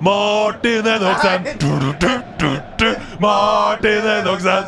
Martin 0.01 0.87
Enoksen. 0.87 1.45
Martin 3.19 4.07
Enoksen. 4.07 4.65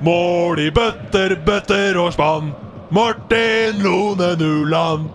Mål 0.00 0.58
i 0.58 0.70
bøtter, 0.70 1.34
bøtter 1.46 1.98
og 1.98 2.12
spann. 2.14 2.52
Martin 2.90 3.82
Lone 3.82 4.36
Nuland. 4.38 5.08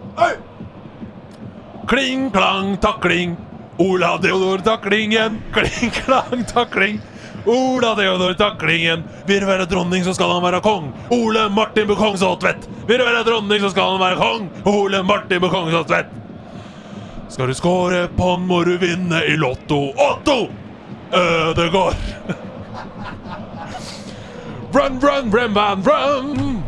Kling, 1.88 2.32
klang, 2.32 2.78
takling. 2.82 3.38
Ola 3.78 4.18
Deodor 4.18 4.58
taklingen. 4.58 5.42
Kling, 5.54 5.92
klang, 5.92 6.46
takling. 6.54 7.02
Ola 7.46 7.96
Deodor 7.96 8.34
taklingen. 8.34 9.04
Vil 9.26 9.40
du 9.40 9.46
være 9.46 9.66
dronning, 9.66 10.04
så 10.04 10.14
skal 10.14 10.32
han 10.36 10.44
være 10.44 10.62
kong. 10.62 10.92
Ole 11.12 11.50
Martin 11.50 11.88
Bukongsåtvedt. 11.88 12.70
Vil 12.88 13.00
du 13.00 13.06
være 13.06 13.24
dronning, 13.24 13.62
så 13.62 13.70
skal 13.74 13.96
han 13.96 14.04
være 14.04 14.20
kong. 14.22 14.50
Ole 14.66 15.04
Martin 15.04 15.42
Bukongsåtvedt. 15.42 16.20
Skal 17.30 17.48
du 17.50 17.54
score 17.58 18.08
han, 18.18 18.46
må 18.46 18.64
du 18.64 18.78
vinne 18.78 19.24
i 19.26 19.38
Lotto. 19.38 19.90
Otto 19.98 20.50
Ødegård. 21.14 21.96
Run, 24.74 25.00
run, 25.02 25.32
run, 25.32 25.54
run, 25.54 25.84
run. 25.84 26.64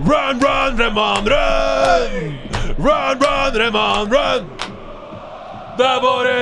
Run, 0.00 0.40
run, 0.40 0.76
run, 0.78 1.24
run! 1.24 2.38
Run, 2.78 3.18
run, 3.18 3.54
Remman, 3.54 4.10
run! 4.10 4.71
Det 5.76 5.84
er 5.84 6.00
bare 6.00 6.32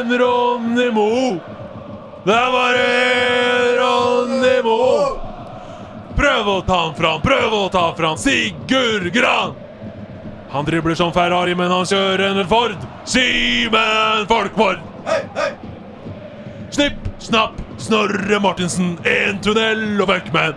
en 0.00 0.18
Ronny 0.18 0.90
Moe. 0.94 1.38
Det 2.24 2.34
er 2.34 2.52
bare 2.52 2.82
en 2.84 3.78
Ronny 3.80 4.52
Moe. 4.62 5.08
Prøv 6.18 6.50
å 6.50 6.58
ta 6.66 6.78
han 6.84 6.94
fram, 6.98 7.22
prøv 7.22 7.54
å 7.54 7.64
ta 7.74 7.88
fram 7.98 8.18
Sigurd 8.18 9.10
Gran. 9.14 9.56
Han 10.50 10.64
dribler 10.64 10.94
som 10.98 11.12
Ferrari, 11.12 11.54
men 11.58 11.70
han 11.70 11.86
kjører 11.86 12.38
en 12.40 12.48
Ford. 12.48 12.86
Simen 13.04 14.24
Folkvord. 14.30 14.80
Snipp, 16.70 17.02
snapp, 17.18 17.58
Snorre 17.78 18.40
Martinsen. 18.40 18.94
En 19.04 19.42
tunnel 19.42 20.00
og 20.00 20.08
fuckman. 20.10 20.56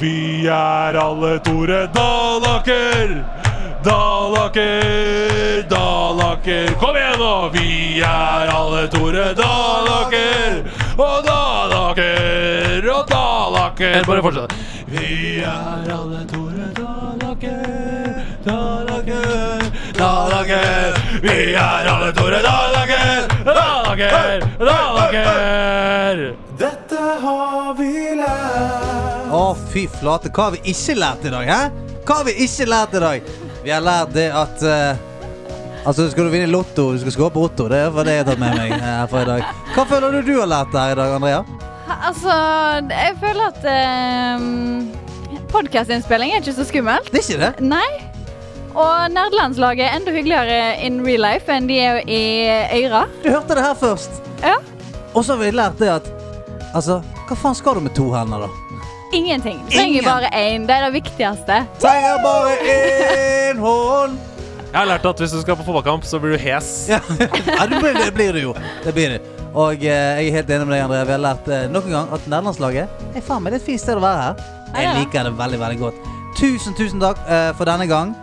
Vi 0.00 0.46
er 0.46 0.96
alle 0.96 1.38
Tore 1.44 1.86
Dalaker. 1.92 3.10
Dalaker, 3.84 5.68
Dalaker. 5.68 6.72
Kom 6.80 6.96
igjen 6.96 7.18
nå! 7.20 7.34
Vi 7.52 8.00
er 8.00 8.48
alle 8.48 8.86
Tore 8.88 9.26
Dalaker. 9.36 10.56
Og 10.96 11.18
Dalaker 11.28 12.88
og 12.94 13.12
Dalaker. 13.12 14.00
Bare 14.08 14.24
fortsett. 14.24 14.56
Vi 14.88 15.44
er 15.44 15.92
alle 15.98 16.24
Tore 16.32 16.72
Dalaker. 16.80 18.24
Dalaker, 18.48 19.70
Dalaker. 20.00 21.00
Vi 21.28 21.38
er 21.52 21.92
alle 21.92 22.12
Tore 22.16 22.40
Dalaker. 22.48 23.28
Dalaker, 23.52 24.48
Dalaker. 24.64 26.28
Dette 26.64 27.10
har 27.20 27.74
vi 27.76 27.92
lært. 28.16 28.79
Å, 29.40 29.52
fy 29.72 29.86
flate. 29.88 30.28
Hva 30.34 30.48
har 30.48 30.56
vi 30.58 30.74
ikke 30.74 30.98
lært 30.98 31.22
i 31.24 31.30
dag, 31.32 31.48
hæ? 31.48 31.60
Hva 32.04 32.18
har 32.18 32.26
vi 32.26 32.34
ikke 32.44 32.66
lært 32.68 32.96
i 32.98 33.00
dag? 33.00 33.30
Vi 33.64 33.72
har 33.72 33.84
lært 33.84 34.12
det 34.12 34.26
at 34.36 34.64
uh, 34.66 35.06
Altså, 35.80 36.10
skal 36.12 36.26
du 36.26 36.32
vinne 36.34 36.50
Lotto, 36.50 36.90
du 36.92 36.98
skal 37.00 37.14
skåre 37.14 37.32
på 37.32 37.46
Otto. 37.46 37.64
Det 37.72 37.78
er 37.86 37.94
for 37.94 38.04
det 38.04 38.18
jeg 38.18 38.20
har 38.20 38.28
tatt 38.28 38.42
med 38.42 38.58
meg 38.58 38.74
her 38.82 39.06
for 39.08 39.24
i 39.24 39.28
dag. 39.30 39.46
Hva 39.72 39.86
føler 39.88 40.12
du 40.12 40.28
du 40.28 40.34
har 40.42 40.50
lært 40.50 40.76
her 40.76 40.92
i 40.92 40.98
dag, 40.98 41.14
Andrea? 41.16 41.40
Altså, 42.10 42.34
jeg 42.92 43.16
føler 43.22 43.48
at 43.48 43.64
uh, 43.64 45.40
podkastinnspilling 45.54 46.34
er 46.34 46.44
ikke 46.44 46.56
så 46.58 46.68
skummelt. 46.68 47.08
Det 47.08 47.22
er 47.22 47.28
ikke 47.30 47.46
det. 47.46 47.70
Nei. 47.72 47.88
Og 48.76 49.08
nerdelandslaget 49.14 49.86
er 49.86 49.96
enda 49.96 50.12
hyggeligere 50.14 50.58
in 50.84 51.00
real 51.06 51.24
life 51.24 51.50
enn 51.50 51.70
de 51.70 51.80
er 51.80 52.02
i 52.04 52.22
øyra. 52.82 53.06
Du 53.24 53.32
hørte 53.32 53.56
det 53.56 53.64
her 53.64 53.78
først. 53.88 54.20
Ja. 54.44 54.58
Og 55.14 55.24
så 55.24 55.32
har 55.32 55.46
vi 55.46 55.54
lært 55.56 55.80
det 55.80 55.94
at 55.96 56.16
Altså, 56.70 57.00
hva 57.26 57.34
faen 57.34 57.56
skal 57.58 57.80
du 57.80 57.82
med 57.82 57.96
to 57.96 58.04
hender, 58.14 58.44
da? 58.44 58.69
Ingenting. 59.12 59.58
Trenger 59.70 59.86
Ingen. 60.00 60.04
bare 60.04 60.28
én. 60.32 60.66
Det 60.66 60.74
er 60.76 60.84
det 60.86 60.92
viktigste. 61.02 61.56
Trenger 61.82 62.18
bare 62.22 62.52
én 62.74 63.58
hånd. 63.58 64.18
Jeg 64.70 64.78
har 64.78 64.86
lært 64.86 65.06
at 65.10 65.18
hvis 65.18 65.32
du 65.34 65.40
skal 65.42 65.56
på 65.58 65.64
fotballkamp, 65.66 66.04
så 66.06 66.20
blir 66.22 66.36
du 66.36 66.38
hes. 66.38 66.86
Ja, 66.88 67.00
ja 67.58 67.66
det, 67.66 67.80
blir, 67.82 67.96
det 68.04 68.12
blir 68.14 68.32
du 68.32 68.38
jo. 68.44 68.52
Det 68.84 68.94
blir 68.94 69.16
du. 69.16 69.28
Og 69.50 69.82
eh, 69.82 69.90
jeg 70.22 70.28
er 70.28 70.36
helt 70.36 70.50
enig 70.54 70.66
med 70.68 70.76
deg, 70.76 70.84
Andrea. 70.84 71.04
Vi 71.08 71.14
har 71.16 71.22
lært 71.24 71.48
eh, 71.50 71.64
nok 71.74 71.88
en 71.88 71.96
gang 71.96 72.12
at 72.14 72.28
nederlandslaget 72.30 73.02
er 73.18 73.24
faen 73.26 73.42
meg 73.42 73.56
et 73.58 73.64
fint 73.66 73.82
sted 73.82 73.98
å 73.98 74.04
være 74.04 74.20
her. 74.28 74.44
Jeg 74.78 74.92
liker 75.00 75.26
det 75.26 75.32
veldig, 75.40 75.58
veldig 75.64 75.80
godt. 75.80 75.98
Tusen, 76.38 76.76
tusen 76.78 77.02
takk 77.02 77.18
eh, 77.26 77.50
for 77.58 77.66
denne 77.66 77.88
gang. 77.90 78.14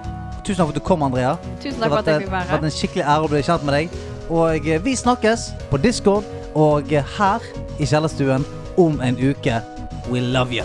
Tusen 0.48 0.62
takk 0.62 0.70
for 0.70 0.78
at 0.78 0.80
du 0.80 0.86
kom, 0.88 1.04
Andrea. 1.04 1.36
Tusen 1.60 1.82
Det 1.82 1.84
takk 1.84 1.92
for 1.92 2.00
at 2.00 2.08
jeg 2.14 2.24
fikk 2.24 2.32
være 2.32 2.42
en- 2.46 2.48
har 2.54 2.62
vært 2.62 2.70
en 2.72 2.78
skikkelig 2.80 3.04
ære 3.04 3.28
å 3.28 3.32
bli 3.36 3.44
kjent 3.50 3.68
med 3.68 3.76
deg. 3.82 4.00
Og 4.32 4.72
eh, 4.72 4.80
vi 4.88 4.96
snakkes 4.96 5.50
på 5.68 5.82
Discord 5.84 6.32
og 6.56 6.94
eh, 6.96 7.04
her 7.20 7.44
i 7.78 7.86
kjellerstuen 7.92 8.48
om 8.80 9.02
en 9.04 9.20
uke. 9.20 9.60
We 10.08 10.22
love 10.24 10.56
you. 10.56 10.64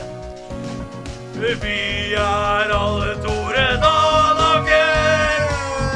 Vi 1.42 2.14
er 2.14 2.70
alle 2.70 3.14
Tore 3.22 3.66
Dalaker. 3.82 5.40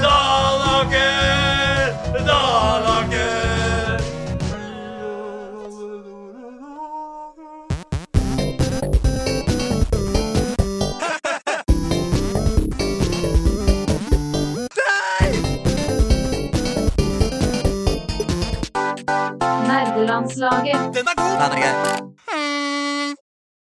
Dalaker, 0.03 1.93
Dalaker. 2.27 4.01
Nerdelandslaget. 19.69 20.95
Den 20.95 21.07
er 21.07 21.15
grei. 21.15 22.06